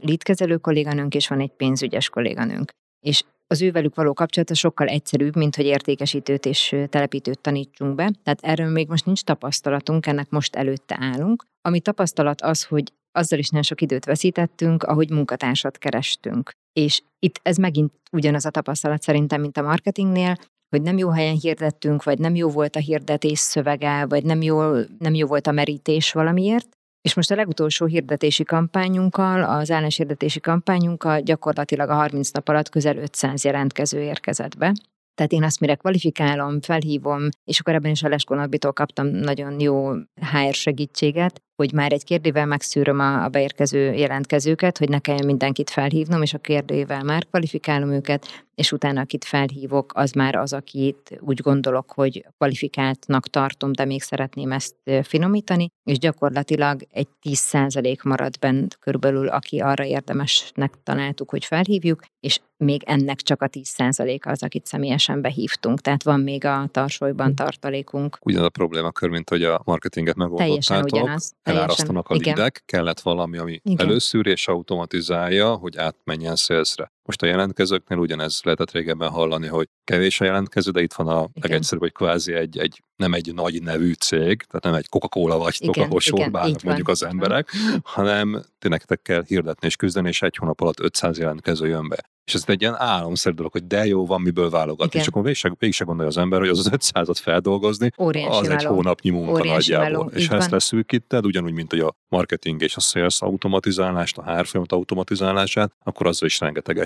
leadkezelő 0.00 0.56
kolléganőnk, 0.56 1.14
és 1.14 1.28
van 1.28 1.40
egy 1.40 1.50
pénzügyes 1.50 2.08
kolléganőnk. 2.08 2.70
És 3.00 3.22
az 3.50 3.62
ővelük 3.62 3.94
való 3.94 4.12
kapcsolata 4.12 4.54
sokkal 4.54 4.86
egyszerűbb, 4.86 5.36
mint 5.36 5.56
hogy 5.56 5.64
értékesítőt 5.64 6.46
és 6.46 6.76
telepítőt 6.88 7.40
tanítsunk 7.40 7.94
be. 7.94 8.12
Tehát 8.22 8.40
erről 8.42 8.70
még 8.70 8.88
most 8.88 9.06
nincs 9.06 9.22
tapasztalatunk, 9.22 10.06
ennek 10.06 10.30
most 10.30 10.56
előtte 10.56 10.96
állunk. 11.00 11.44
Ami 11.62 11.80
tapasztalat 11.80 12.40
az, 12.40 12.64
hogy 12.64 12.92
azzal 13.12 13.38
is 13.38 13.48
nagyon 13.48 13.64
sok 13.64 13.80
időt 13.80 14.04
veszítettünk, 14.04 14.82
ahogy 14.82 15.10
munkatársat 15.10 15.78
kerestünk. 15.78 16.50
És 16.72 17.02
itt 17.18 17.40
ez 17.42 17.56
megint 17.56 17.92
ugyanaz 18.12 18.44
a 18.44 18.50
tapasztalat 18.50 19.02
szerintem, 19.02 19.40
mint 19.40 19.56
a 19.56 19.62
marketingnél, 19.62 20.36
hogy 20.68 20.82
nem 20.82 20.98
jó 20.98 21.08
helyen 21.08 21.36
hirdettünk, 21.36 22.02
vagy 22.02 22.18
nem 22.18 22.34
jó 22.34 22.48
volt 22.48 22.76
a 22.76 22.80
hirdetés 22.80 23.38
szövege, 23.38 24.06
vagy 24.06 24.24
nem 24.24 24.42
jó, 24.42 24.72
nem 24.98 25.14
jó 25.14 25.26
volt 25.26 25.46
a 25.46 25.52
merítés 25.52 26.12
valamiért, 26.12 26.68
és 27.02 27.14
most 27.14 27.30
a 27.30 27.34
legutolsó 27.34 27.86
hirdetési 27.86 28.44
kampányunkkal, 28.44 29.42
az 29.42 29.70
álláshirdetési 29.70 30.40
kampányunkkal 30.40 31.20
gyakorlatilag 31.20 31.88
a 31.88 31.94
30 31.94 32.30
nap 32.30 32.48
alatt 32.48 32.68
közel 32.68 32.96
500 32.96 33.44
jelentkező 33.44 34.00
érkezett 34.00 34.58
be. 34.58 34.72
Tehát 35.14 35.32
én 35.32 35.42
azt 35.42 35.60
mire 35.60 35.74
kvalifikálom, 35.74 36.60
felhívom, 36.60 37.28
és 37.44 37.60
akkor 37.60 37.74
ebben 37.74 37.90
is 37.90 38.02
a 38.02 38.18
Norbitól 38.28 38.72
kaptam 38.72 39.06
nagyon 39.06 39.60
jó 39.60 39.92
HR 40.14 40.54
segítséget, 40.54 41.42
hogy 41.60 41.72
már 41.72 41.92
egy 41.92 42.04
kérdével 42.04 42.46
megszűröm 42.46 42.98
a, 42.98 43.24
a 43.24 43.28
beérkező 43.28 43.92
jelentkezőket, 43.92 44.78
hogy 44.78 44.88
ne 44.88 44.98
kelljen 44.98 45.26
mindenkit 45.26 45.70
felhívnom, 45.70 46.22
és 46.22 46.34
a 46.34 46.38
kérdével 46.38 47.02
már 47.02 47.26
kvalifikálom 47.26 47.92
őket, 47.92 48.44
és 48.54 48.72
utána 48.72 49.00
akit 49.00 49.24
felhívok, 49.24 49.92
az 49.94 50.12
már 50.12 50.34
az, 50.34 50.52
akit 50.52 51.18
úgy 51.20 51.40
gondolok, 51.40 51.92
hogy 51.92 52.26
kvalifikáltnak 52.36 53.28
tartom, 53.28 53.72
de 53.72 53.84
még 53.84 54.02
szeretném 54.02 54.52
ezt 54.52 54.74
finomítani, 55.02 55.68
és 55.84 55.98
gyakorlatilag 55.98 56.80
egy 56.90 57.08
10% 57.22 58.04
marad 58.04 58.38
bent 58.38 58.78
körülbelül, 58.78 59.28
aki 59.28 59.60
arra 59.60 59.84
érdemesnek 59.84 60.74
találtuk, 60.82 61.30
hogy 61.30 61.44
felhívjuk, 61.44 62.02
és 62.20 62.40
még 62.56 62.82
ennek 62.84 63.20
csak 63.20 63.42
a 63.42 63.48
10% 63.48 64.26
az, 64.26 64.42
akit 64.42 64.66
személyesen 64.66 65.20
behívtunk. 65.20 65.80
Tehát 65.80 66.02
van 66.02 66.20
még 66.20 66.44
a 66.44 66.68
tarsolyban 66.70 67.34
tartalékunk. 67.34 68.18
Ugyanaz 68.20 68.46
a 68.46 68.50
problémakör, 68.50 69.08
mint 69.08 69.28
hogy 69.28 69.44
a 69.44 69.60
marketinget 69.64 70.14
megoldottátok. 70.14 70.62
Teljesen 70.62 71.00
ugyanaz 71.00 71.34
elárasztanak 71.56 72.08
a 72.08 72.14
lidek, 72.14 72.62
kellett 72.66 73.00
valami, 73.00 73.38
ami 73.38 73.60
Igen. 73.62 73.86
előszűr 73.86 74.26
és 74.26 74.48
automatizálja, 74.48 75.54
hogy 75.54 75.76
átmenjen 75.76 76.36
szélszre. 76.36 76.92
Most 77.02 77.22
a 77.22 77.26
jelentkezőknél 77.26 77.98
ugyanez 77.98 78.40
lehetett 78.42 78.70
régebben 78.70 79.08
hallani, 79.08 79.46
hogy 79.46 79.68
kevés 79.84 80.20
a 80.20 80.24
jelentkező, 80.24 80.70
de 80.70 80.80
itt 80.80 80.92
van 80.92 81.08
a 81.08 81.28
legegyszerűbb, 81.34 81.82
hogy 81.82 81.92
kvázi 81.92 82.32
egy, 82.32 82.58
egy, 82.58 82.82
nem 82.96 83.14
egy 83.14 83.34
nagy 83.34 83.62
nevű 83.62 83.92
cég, 83.92 84.42
tehát 84.42 84.62
nem 84.62 84.74
egy 84.74 84.88
Coca-Cola 84.88 85.38
vagytok, 85.38 85.76
igen, 85.76 85.88
ahol 85.88 86.00
sorban 86.00 86.56
mondjuk 86.64 86.88
az 86.88 87.02
emberek, 87.02 87.50
hanem 87.82 88.44
tényleg 88.58 88.82
kell 89.02 89.24
hirdetni 89.26 89.66
és 89.66 89.76
küzdeni, 89.76 90.08
és 90.08 90.22
egy 90.22 90.36
hónap 90.36 90.60
alatt 90.60 90.80
500 90.80 91.18
jelentkező 91.18 91.66
jön 91.66 91.88
be. 91.88 92.10
És 92.30 92.36
ez 92.36 92.44
egy 92.46 92.60
ilyen 92.60 92.74
álomszerű 92.78 93.34
dolog, 93.34 93.52
hogy 93.52 93.66
de 93.66 93.86
jó, 93.86 94.06
van 94.06 94.20
miből 94.20 94.50
válogatni. 94.50 94.98
És 94.98 95.06
akkor 95.06 95.22
végig 95.22 95.36
se, 95.36 95.52
végig 95.58 95.74
se 95.74 95.84
gondolja 95.84 96.10
az 96.10 96.16
ember, 96.16 96.40
hogy 96.40 96.48
az 96.48 96.58
az 96.58 96.70
500-at 96.72 97.18
feldolgozni, 97.22 97.90
Óriási 97.98 98.46
az 98.46 98.48
egy 98.48 98.64
hónapnyi 98.64 99.10
munka 99.10 99.30
Óriási 99.30 99.72
nagyjából. 99.72 100.04
Meló. 100.04 100.18
És 100.18 100.28
ha 100.28 100.36
ezt 100.36 100.50
leszűkíted, 100.50 101.26
ugyanúgy, 101.26 101.52
mint 101.52 101.70
hogy 101.70 101.80
a 101.80 101.96
marketing 102.08 102.62
és 102.62 102.76
a 102.76 102.80
sales 102.80 103.20
automatizálást, 103.20 104.18
a 104.18 104.22
HR 104.22 104.46
folyamat 104.46 104.72
automatizálását, 104.72 105.72
akkor 105.82 106.06
azzal 106.06 106.28
is 106.28 106.38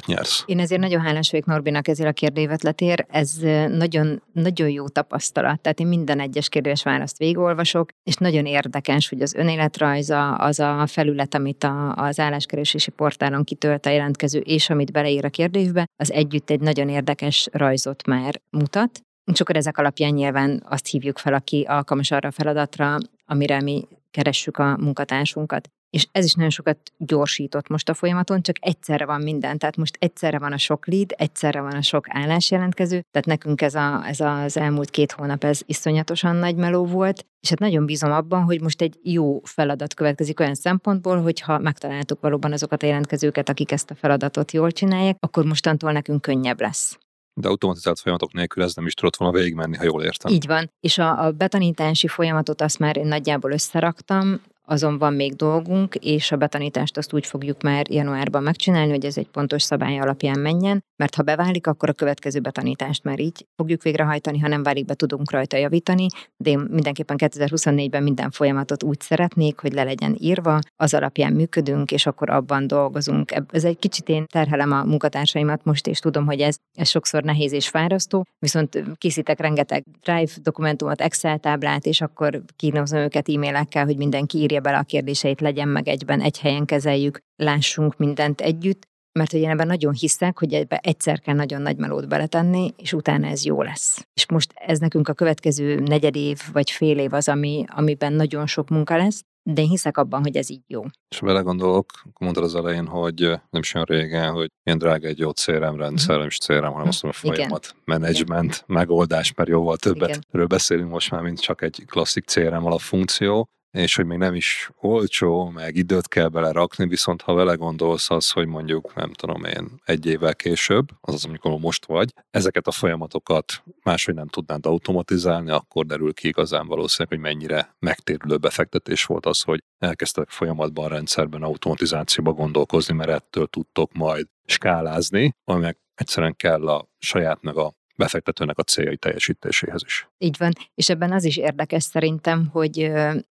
rengeteget 0.06 0.26
nyersz. 0.26 0.42
Én 0.46 0.58
ezért 0.58 0.80
nagyon 0.80 1.00
hálás 1.00 1.30
vagyok 1.30 1.46
Norbinak 1.46 1.88
ezért 1.88 2.08
a 2.08 2.12
kérdévetletér. 2.12 3.06
Ez 3.08 3.32
nagyon, 3.68 4.22
nagyon 4.32 4.68
jó 4.68 4.88
tapasztalat. 4.88 5.60
Tehát 5.60 5.80
én 5.80 5.86
minden 5.86 6.20
egyes 6.20 6.48
kérdés 6.48 6.82
választ 6.82 7.18
végigolvasok, 7.18 7.90
és 8.02 8.14
nagyon 8.16 8.46
érdekes, 8.46 9.08
hogy 9.08 9.22
az 9.22 9.34
önéletrajza, 9.34 10.34
az 10.34 10.58
a 10.60 10.86
felület, 10.86 11.34
amit 11.34 11.64
a, 11.64 11.94
az 11.94 12.18
álláskeresési 12.18 12.90
portálon 12.90 13.44
kitölt 13.44 13.86
a 13.86 13.90
jelentkező, 13.90 14.38
és 14.38 14.70
amit 14.70 14.92
beleír 14.92 15.24
a 15.24 15.30
kérdésbe, 15.30 15.86
az 15.96 16.12
együtt 16.12 16.50
egy 16.50 16.60
nagyon 16.60 16.88
érdekes 16.88 17.48
rajzot 17.52 18.06
már 18.06 18.40
mutat. 18.50 19.00
És 19.32 19.40
ezek 19.40 19.78
alapján 19.78 20.12
nyilván 20.12 20.62
azt 20.68 20.86
hívjuk 20.86 21.18
fel, 21.18 21.34
aki 21.34 21.64
alkalmas 21.68 22.10
arra 22.10 22.28
a 22.28 22.32
feladatra, 22.32 22.96
amire 23.26 23.62
mi 23.62 23.88
keressük 24.10 24.58
a 24.58 24.76
munkatársunkat 24.76 25.68
és 25.94 26.06
ez 26.12 26.24
is 26.24 26.34
nagyon 26.34 26.50
sokat 26.50 26.78
gyorsított 26.96 27.68
most 27.68 27.88
a 27.88 27.94
folyamaton, 27.94 28.42
csak 28.42 28.56
egyszerre 28.60 29.04
van 29.04 29.20
minden, 29.20 29.58
tehát 29.58 29.76
most 29.76 29.96
egyszerre 30.00 30.38
van 30.38 30.52
a 30.52 30.58
sok 30.58 30.86
lead, 30.86 31.14
egyszerre 31.16 31.60
van 31.60 31.72
a 31.72 31.82
sok 31.82 32.06
állásjelentkező, 32.08 33.04
tehát 33.10 33.26
nekünk 33.26 33.60
ez, 33.60 33.74
a, 33.74 34.02
ez 34.06 34.20
az 34.20 34.56
elmúlt 34.56 34.90
két 34.90 35.12
hónap 35.12 35.44
ez 35.44 35.60
iszonyatosan 35.66 36.36
nagy 36.36 36.56
meló 36.56 36.84
volt, 36.84 37.26
és 37.40 37.48
hát 37.48 37.58
nagyon 37.58 37.86
bízom 37.86 38.12
abban, 38.12 38.42
hogy 38.42 38.60
most 38.60 38.82
egy 38.82 38.98
jó 39.02 39.40
feladat 39.44 39.94
következik 39.94 40.40
olyan 40.40 40.54
szempontból, 40.54 41.22
hogy 41.22 41.40
ha 41.40 41.58
megtaláltuk 41.58 42.20
valóban 42.20 42.52
azokat 42.52 42.82
a 42.82 42.86
jelentkezőket, 42.86 43.48
akik 43.48 43.72
ezt 43.72 43.90
a 43.90 43.94
feladatot 43.94 44.52
jól 44.52 44.70
csinálják, 44.70 45.16
akkor 45.20 45.44
mostantól 45.44 45.92
nekünk 45.92 46.20
könnyebb 46.20 46.60
lesz. 46.60 46.98
De 47.40 47.48
automatizált 47.48 48.00
folyamatok 48.00 48.32
nélkül 48.32 48.62
ez 48.62 48.74
nem 48.74 48.86
is 48.86 48.94
tudott 48.94 49.16
volna 49.16 49.38
végigmenni, 49.38 49.76
ha 49.76 49.84
jól 49.84 50.02
értem. 50.02 50.32
Így 50.32 50.46
van. 50.46 50.70
És 50.80 50.98
a, 50.98 51.24
a 51.24 51.32
betanítási 51.32 52.08
folyamatot 52.08 52.60
azt 52.60 52.78
már 52.78 52.96
én 52.96 53.06
nagyjából 53.06 53.52
összeraktam, 53.52 54.40
azon 54.66 54.98
van 54.98 55.14
még 55.14 55.34
dolgunk, 55.34 55.94
és 55.94 56.32
a 56.32 56.36
betanítást 56.36 56.96
azt 56.96 57.12
úgy 57.12 57.26
fogjuk 57.26 57.62
már 57.62 57.90
januárban 57.90 58.42
megcsinálni, 58.42 58.90
hogy 58.90 59.04
ez 59.04 59.18
egy 59.18 59.28
pontos 59.28 59.62
szabály 59.62 59.98
alapján 59.98 60.38
menjen, 60.38 60.84
mert 60.96 61.14
ha 61.14 61.22
beválik, 61.22 61.66
akkor 61.66 61.88
a 61.88 61.92
következő 61.92 62.40
betanítást 62.40 63.04
már 63.04 63.20
így 63.20 63.46
fogjuk 63.56 63.82
végrehajtani, 63.82 64.38
ha 64.38 64.48
nem 64.48 64.62
válik 64.62 64.84
be, 64.84 64.94
tudunk 64.94 65.30
rajta 65.30 65.56
javítani, 65.56 66.06
de 66.36 66.50
én 66.50 66.58
mindenképpen 66.58 67.16
2024-ben 67.20 68.02
minden 68.02 68.30
folyamatot 68.30 68.82
úgy 68.82 69.00
szeretnék, 69.00 69.58
hogy 69.58 69.72
le 69.72 69.84
legyen 69.84 70.16
írva, 70.20 70.58
az 70.76 70.94
alapján 70.94 71.32
működünk, 71.32 71.92
és 71.92 72.06
akkor 72.06 72.30
abban 72.30 72.66
dolgozunk. 72.66 73.32
Ez 73.50 73.64
egy 73.64 73.78
kicsit 73.78 74.08
én 74.08 74.24
terhelem 74.26 74.72
a 74.72 74.84
munkatársaimat 74.84 75.64
most, 75.64 75.86
és 75.86 75.98
tudom, 75.98 76.26
hogy 76.26 76.40
ez, 76.40 76.56
ez 76.72 76.88
sokszor 76.88 77.22
nehéz 77.22 77.52
és 77.52 77.68
fárasztó, 77.68 78.26
viszont 78.38 78.82
készítek 78.98 79.40
rengeteg 79.40 79.84
Drive 80.02 80.30
dokumentumot, 80.42 81.00
Excel 81.00 81.38
táblát, 81.38 81.86
és 81.86 82.00
akkor 82.00 82.42
kínozom 82.56 82.98
őket 82.98 83.28
e-mailekkel, 83.28 83.84
hogy 83.84 83.96
mindenki 83.96 84.38
írja 84.38 84.53
bele 84.60 84.78
a 84.78 84.82
kérdéseit, 84.82 85.40
legyen 85.40 85.68
meg 85.68 85.88
egyben, 85.88 86.20
egy 86.20 86.40
helyen 86.40 86.64
kezeljük, 86.64 87.18
lássunk 87.36 87.96
mindent 87.96 88.40
együtt, 88.40 88.86
mert 89.18 89.30
hogy 89.30 89.40
én 89.40 89.50
ebben 89.50 89.66
nagyon 89.66 89.92
hiszek, 89.92 90.38
hogy 90.38 90.52
ebbe 90.52 90.76
egyszer 90.76 91.20
kell 91.20 91.34
nagyon 91.34 91.62
nagy 91.62 91.76
melót 91.76 92.08
beletenni, 92.08 92.74
és 92.76 92.92
utána 92.92 93.26
ez 93.26 93.44
jó 93.44 93.62
lesz. 93.62 94.06
És 94.14 94.26
most 94.26 94.52
ez 94.54 94.78
nekünk 94.78 95.08
a 95.08 95.12
következő 95.12 95.80
negyed 95.80 96.16
év 96.16 96.40
vagy 96.52 96.70
fél 96.70 96.98
év 96.98 97.12
az, 97.12 97.28
ami, 97.28 97.64
amiben 97.68 98.12
nagyon 98.12 98.46
sok 98.46 98.68
munka 98.68 98.96
lesz, 98.96 99.24
de 99.42 99.62
én 99.62 99.68
hiszek 99.68 99.96
abban, 99.96 100.22
hogy 100.22 100.36
ez 100.36 100.50
így 100.50 100.62
jó. 100.66 100.82
És 101.08 101.18
vele 101.18 101.40
gondolok, 101.40 101.90
akkor 101.98 102.20
mondtad 102.20 102.44
az 102.44 102.54
elején, 102.54 102.86
hogy 102.86 103.20
nem 103.50 103.60
is 103.60 103.74
olyan 103.74 103.86
régen, 103.88 104.32
hogy 104.32 104.50
ilyen 104.62 104.78
drága 104.78 105.08
egy 105.08 105.18
jó 105.18 105.30
CRM 105.30 105.76
rendszer, 105.76 106.18
nem 106.18 106.26
is 106.26 106.38
CRM, 106.38 106.72
hanem 106.72 106.88
azt 106.88 107.02
mondom, 107.02 107.20
a 107.24 107.28
folyamat, 107.28 107.64
Igen. 107.64 107.98
management, 108.00 108.52
Igen. 108.54 108.64
megoldás, 108.66 109.34
mert 109.34 109.48
jóval 109.48 109.76
többet 109.76 110.08
Igen. 110.08 110.24
erről 110.30 110.46
beszélünk 110.46 110.90
most 110.90 111.10
már, 111.10 111.22
mint 111.22 111.40
csak 111.40 111.62
egy 111.62 111.84
klasszik 111.86 112.24
CRM 112.24 112.64
alapfunkció, 112.64 113.48
és 113.74 113.96
hogy 113.96 114.06
még 114.06 114.18
nem 114.18 114.34
is 114.34 114.70
olcsó, 114.80 115.48
meg 115.48 115.76
időt 115.76 116.08
kell 116.08 116.28
belerakni, 116.28 116.86
viszont 116.86 117.22
ha 117.22 117.34
vele 117.34 117.54
gondolsz 117.54 118.10
az, 118.10 118.30
hogy 118.30 118.46
mondjuk, 118.46 118.94
nem 118.94 119.12
tudom 119.12 119.44
én, 119.44 119.80
egy 119.84 120.06
évvel 120.06 120.34
később, 120.34 120.88
azaz 121.00 121.24
amikor 121.24 121.58
most 121.58 121.86
vagy, 121.86 122.12
ezeket 122.30 122.66
a 122.66 122.70
folyamatokat 122.70 123.62
máshogy 123.82 124.14
nem 124.14 124.28
tudnád 124.28 124.66
automatizálni, 124.66 125.50
akkor 125.50 125.86
derül 125.86 126.14
ki 126.14 126.28
igazán 126.28 126.66
valószínűleg, 126.66 127.18
hogy 127.18 127.32
mennyire 127.32 127.74
megtérülő 127.78 128.36
befektetés 128.36 129.04
volt 129.04 129.26
az, 129.26 129.42
hogy 129.42 129.62
elkezdtek 129.78 130.28
folyamatban, 130.28 130.88
rendszerben, 130.88 131.42
automatizációba 131.42 132.32
gondolkozni, 132.32 132.94
mert 132.94 133.10
ettől 133.10 133.46
tudtok 133.46 133.92
majd 133.92 134.26
skálázni, 134.46 135.32
aminek 135.44 135.78
egyszerűen 135.94 136.36
kell 136.36 136.68
a 136.68 136.88
saját 136.98 137.42
meg 137.42 137.56
a 137.56 137.72
befektetőnek 137.96 138.58
a 138.58 138.62
céljai 138.62 138.96
teljesítéséhez 138.96 139.82
is. 139.84 140.08
Így 140.18 140.36
van, 140.38 140.52
és 140.74 140.88
ebben 140.88 141.12
az 141.12 141.24
is 141.24 141.36
érdekes 141.36 141.82
szerintem, 141.82 142.48
hogy 142.52 142.92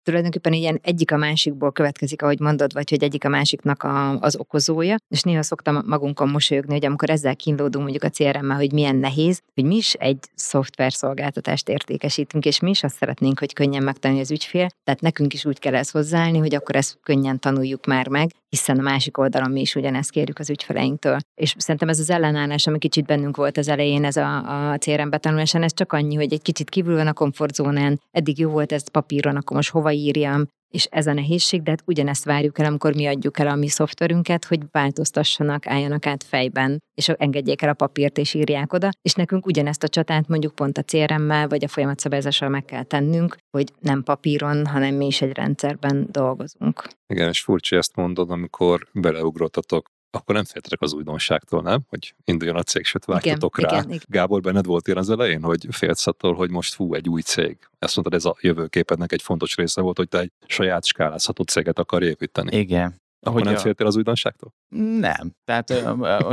tulajdonképpen 0.07 0.53
ilyen 0.53 0.79
egyik 0.83 1.11
a 1.11 1.17
másikból 1.17 1.71
következik, 1.71 2.21
ahogy 2.21 2.39
mondod, 2.39 2.73
vagy 2.73 2.89
hogy 2.89 3.03
egyik 3.03 3.25
a 3.25 3.29
másiknak 3.29 3.83
a, 3.83 4.19
az 4.19 4.35
okozója, 4.35 4.95
és 5.07 5.21
néha 5.21 5.43
szoktam 5.43 5.83
magunkon 5.85 6.29
mosolyogni, 6.29 6.73
hogy 6.73 6.85
amikor 6.85 7.09
ezzel 7.09 7.35
kínlódunk 7.35 7.83
mondjuk 7.83 8.03
a 8.03 8.09
crm 8.09 8.49
hogy 8.49 8.71
milyen 8.71 8.95
nehéz, 8.95 9.41
hogy 9.53 9.63
mi 9.63 9.75
is 9.75 9.93
egy 9.93 10.19
szoftver 10.35 10.93
szolgáltatást 10.93 11.69
értékesítünk, 11.69 12.45
és 12.45 12.59
mi 12.59 12.69
is 12.69 12.83
azt 12.83 12.95
szeretnénk, 12.95 13.39
hogy 13.39 13.53
könnyen 13.53 13.83
megtanulja 13.83 14.23
az 14.23 14.31
ügyfél, 14.31 14.67
tehát 14.83 15.01
nekünk 15.01 15.33
is 15.33 15.45
úgy 15.45 15.59
kell 15.59 15.75
ezt 15.75 15.91
hozzáállni, 15.91 16.37
hogy 16.37 16.55
akkor 16.55 16.75
ezt 16.75 16.99
könnyen 17.03 17.39
tanuljuk 17.39 17.85
már 17.85 18.07
meg, 18.07 18.31
hiszen 18.49 18.79
a 18.79 18.81
másik 18.81 19.17
oldalon 19.17 19.51
mi 19.51 19.61
is 19.61 19.75
ugyanezt 19.75 20.09
kérjük 20.09 20.39
az 20.39 20.49
ügyfeleinktől. 20.49 21.17
És 21.35 21.55
szerintem 21.57 21.89
ez 21.89 21.99
az 21.99 22.09
ellenállás, 22.09 22.67
ami 22.67 22.77
kicsit 22.77 23.05
bennünk 23.05 23.37
volt 23.37 23.57
az 23.57 23.67
elején, 23.67 24.05
ez 24.05 24.15
a, 24.15 24.46
a 24.47 24.77
CRM 24.77 25.09
betanulásán, 25.09 25.63
ez 25.63 25.73
csak 25.73 25.93
annyi, 25.93 26.15
hogy 26.15 26.33
egy 26.33 26.41
kicsit 26.41 26.69
kívül 26.69 26.95
van 26.95 27.07
a 27.07 27.13
komfortzónán, 27.13 28.01
eddig 28.11 28.39
jó 28.39 28.49
volt 28.49 28.71
ez 28.71 28.89
papíron, 28.89 29.35
akkor 29.35 29.55
most 29.55 29.69
hova 29.69 29.91
írjam, 29.91 30.47
és 30.69 30.87
ez 30.91 31.07
a 31.07 31.13
nehézség, 31.13 31.61
de 31.61 31.69
hát 31.69 31.83
ugyanezt 31.85 32.23
várjuk 32.23 32.59
el, 32.59 32.65
amikor 32.65 32.95
mi 32.95 33.05
adjuk 33.05 33.39
el 33.39 33.47
a 33.47 33.55
mi 33.55 33.67
szoftverünket, 33.67 34.45
hogy 34.45 34.59
változtassanak, 34.71 35.67
álljanak 35.67 36.05
át 36.05 36.23
fejben, 36.23 36.83
és 36.93 37.09
engedjék 37.09 37.61
el 37.61 37.69
a 37.69 37.73
papírt, 37.73 38.17
és 38.17 38.33
írják 38.33 38.73
oda, 38.73 38.89
és 39.01 39.13
nekünk 39.13 39.45
ugyanezt 39.45 39.83
a 39.83 39.87
csatát 39.87 40.27
mondjuk 40.27 40.55
pont 40.55 40.77
a 40.77 40.83
CRM-mel, 40.83 41.47
vagy 41.47 41.63
a 41.63 41.67
folyamatszabályozással 41.67 42.49
meg 42.49 42.65
kell 42.65 42.83
tennünk, 42.83 43.37
hogy 43.57 43.71
nem 43.79 44.03
papíron, 44.03 44.65
hanem 44.65 44.95
mi 44.95 45.05
is 45.05 45.21
egy 45.21 45.33
rendszerben 45.33 46.07
dolgozunk. 46.11 46.87
Igen, 47.07 47.29
és 47.29 47.41
furcsa 47.41 47.75
ezt 47.75 47.95
mondod, 47.95 48.29
amikor 48.29 48.87
beleugrottatok 48.93 49.85
akkor 50.11 50.35
nem 50.35 50.43
féltetek 50.43 50.81
az 50.81 50.93
újdonságtól, 50.93 51.61
nem? 51.61 51.81
Hogy 51.89 52.15
induljon 52.23 52.57
a 52.57 52.63
cég, 52.63 52.85
sőt 52.85 53.05
vágtatok 53.05 53.57
igen, 53.57 53.69
rá. 53.69 53.77
Igen, 53.77 53.89
igen. 53.89 54.01
Gábor, 54.07 54.41
benned 54.41 54.65
volt 54.65 54.87
ilyen 54.87 54.99
az 54.99 55.09
elején, 55.09 55.43
hogy 55.43 55.67
félsz 55.69 56.07
attól, 56.07 56.33
hogy 56.33 56.49
most 56.49 56.73
fú, 56.73 56.93
egy 56.93 57.09
új 57.09 57.21
cég. 57.21 57.57
Ezt 57.79 57.95
mondtad, 57.95 58.19
ez 58.19 58.25
a 58.25 58.35
jövőképednek 58.41 59.11
egy 59.11 59.21
fontos 59.21 59.55
része 59.55 59.81
volt, 59.81 59.97
hogy 59.97 60.07
te 60.07 60.19
egy 60.19 60.31
saját 60.45 60.85
skálázható 60.85 61.43
céget 61.43 61.79
akar 61.79 62.03
építeni. 62.03 62.57
Igen. 62.57 63.01
Akkor 63.19 63.43
nem 63.43 63.53
a... 63.53 63.57
féltél 63.57 63.85
az 63.85 63.95
újdonságtól? 63.95 64.53
Nem. 64.99 65.35
Tehát 65.45 65.73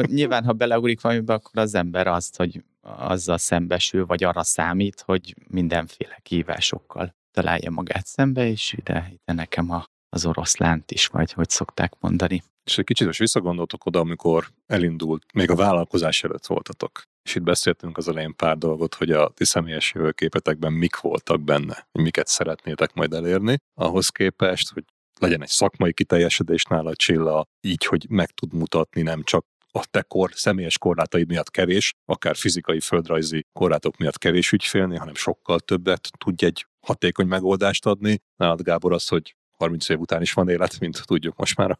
nyilván, 0.06 0.44
ha 0.44 0.52
beleugrik 0.52 1.00
valamibe, 1.00 1.32
akkor 1.32 1.62
az 1.62 1.74
ember 1.74 2.06
azt, 2.06 2.36
hogy 2.36 2.64
azzal 2.80 3.38
szembesül, 3.38 4.06
vagy 4.06 4.24
arra 4.24 4.42
számít, 4.42 5.00
hogy 5.00 5.34
mindenféle 5.48 6.18
kívásokkal 6.22 7.14
találja 7.30 7.70
magát 7.70 8.06
szembe, 8.06 8.48
és 8.48 8.72
ide, 8.72 9.06
ide 9.10 9.32
nekem 9.32 9.70
a, 9.70 9.84
az 10.14 10.26
oroszlánt 10.26 10.90
is, 10.90 11.06
vagy 11.06 11.32
hogy 11.32 11.48
szokták 11.48 11.92
mondani. 12.00 12.42
És 12.64 12.78
egy 12.78 12.84
kicsit 12.84 13.06
most 13.06 13.18
visszagondoltok 13.18 13.86
oda, 13.86 13.98
amikor 13.98 14.46
elindult, 14.66 15.32
még 15.32 15.50
a 15.50 15.54
vállalkozás 15.54 16.24
előtt 16.24 16.46
voltatok. 16.46 17.02
És 17.22 17.34
itt 17.34 17.42
beszéltünk 17.42 17.96
az 17.96 18.08
elején 18.08 18.36
pár 18.36 18.58
dolgot, 18.58 18.94
hogy 18.94 19.10
a 19.10 19.28
ti 19.28 19.44
személyes 19.44 19.92
jövőképetekben 19.94 20.72
mik 20.72 21.00
voltak 21.00 21.40
benne, 21.40 21.86
hogy 21.92 22.02
miket 22.02 22.26
szeretnétek 22.26 22.94
majd 22.94 23.12
elérni, 23.12 23.56
ahhoz 23.74 24.08
képest, 24.08 24.72
hogy 24.72 24.84
legyen 25.18 25.42
egy 25.42 25.48
szakmai 25.48 25.92
kiteljesedés 25.92 26.64
nála 26.64 26.94
Csilla, 26.94 27.44
így, 27.60 27.84
hogy 27.84 28.06
meg 28.08 28.30
tud 28.30 28.52
mutatni 28.52 29.02
nem 29.02 29.22
csak 29.22 29.44
a 29.72 29.84
te 29.90 30.02
kor, 30.02 30.30
személyes 30.34 30.78
korlátaid 30.78 31.28
miatt 31.28 31.50
kevés, 31.50 31.92
akár 32.04 32.36
fizikai, 32.36 32.80
földrajzi 32.80 33.46
korlátok 33.52 33.96
miatt 33.96 34.18
kevés 34.18 34.52
ügyfélni, 34.52 34.96
hanem 34.96 35.14
sokkal 35.14 35.60
többet 35.60 36.08
tudj 36.18 36.44
egy 36.44 36.66
hatékony 36.86 37.26
megoldást 37.26 37.86
adni. 37.86 38.22
Nálad 38.36 38.62
Gábor 38.62 38.92
az, 38.92 39.08
hogy 39.08 39.34
30 39.58 39.88
év 39.88 40.00
után 40.00 40.22
is 40.22 40.32
van 40.32 40.48
élet, 40.48 40.80
mint 40.80 41.02
tudjuk 41.06 41.36
most 41.36 41.56
már 41.56 41.76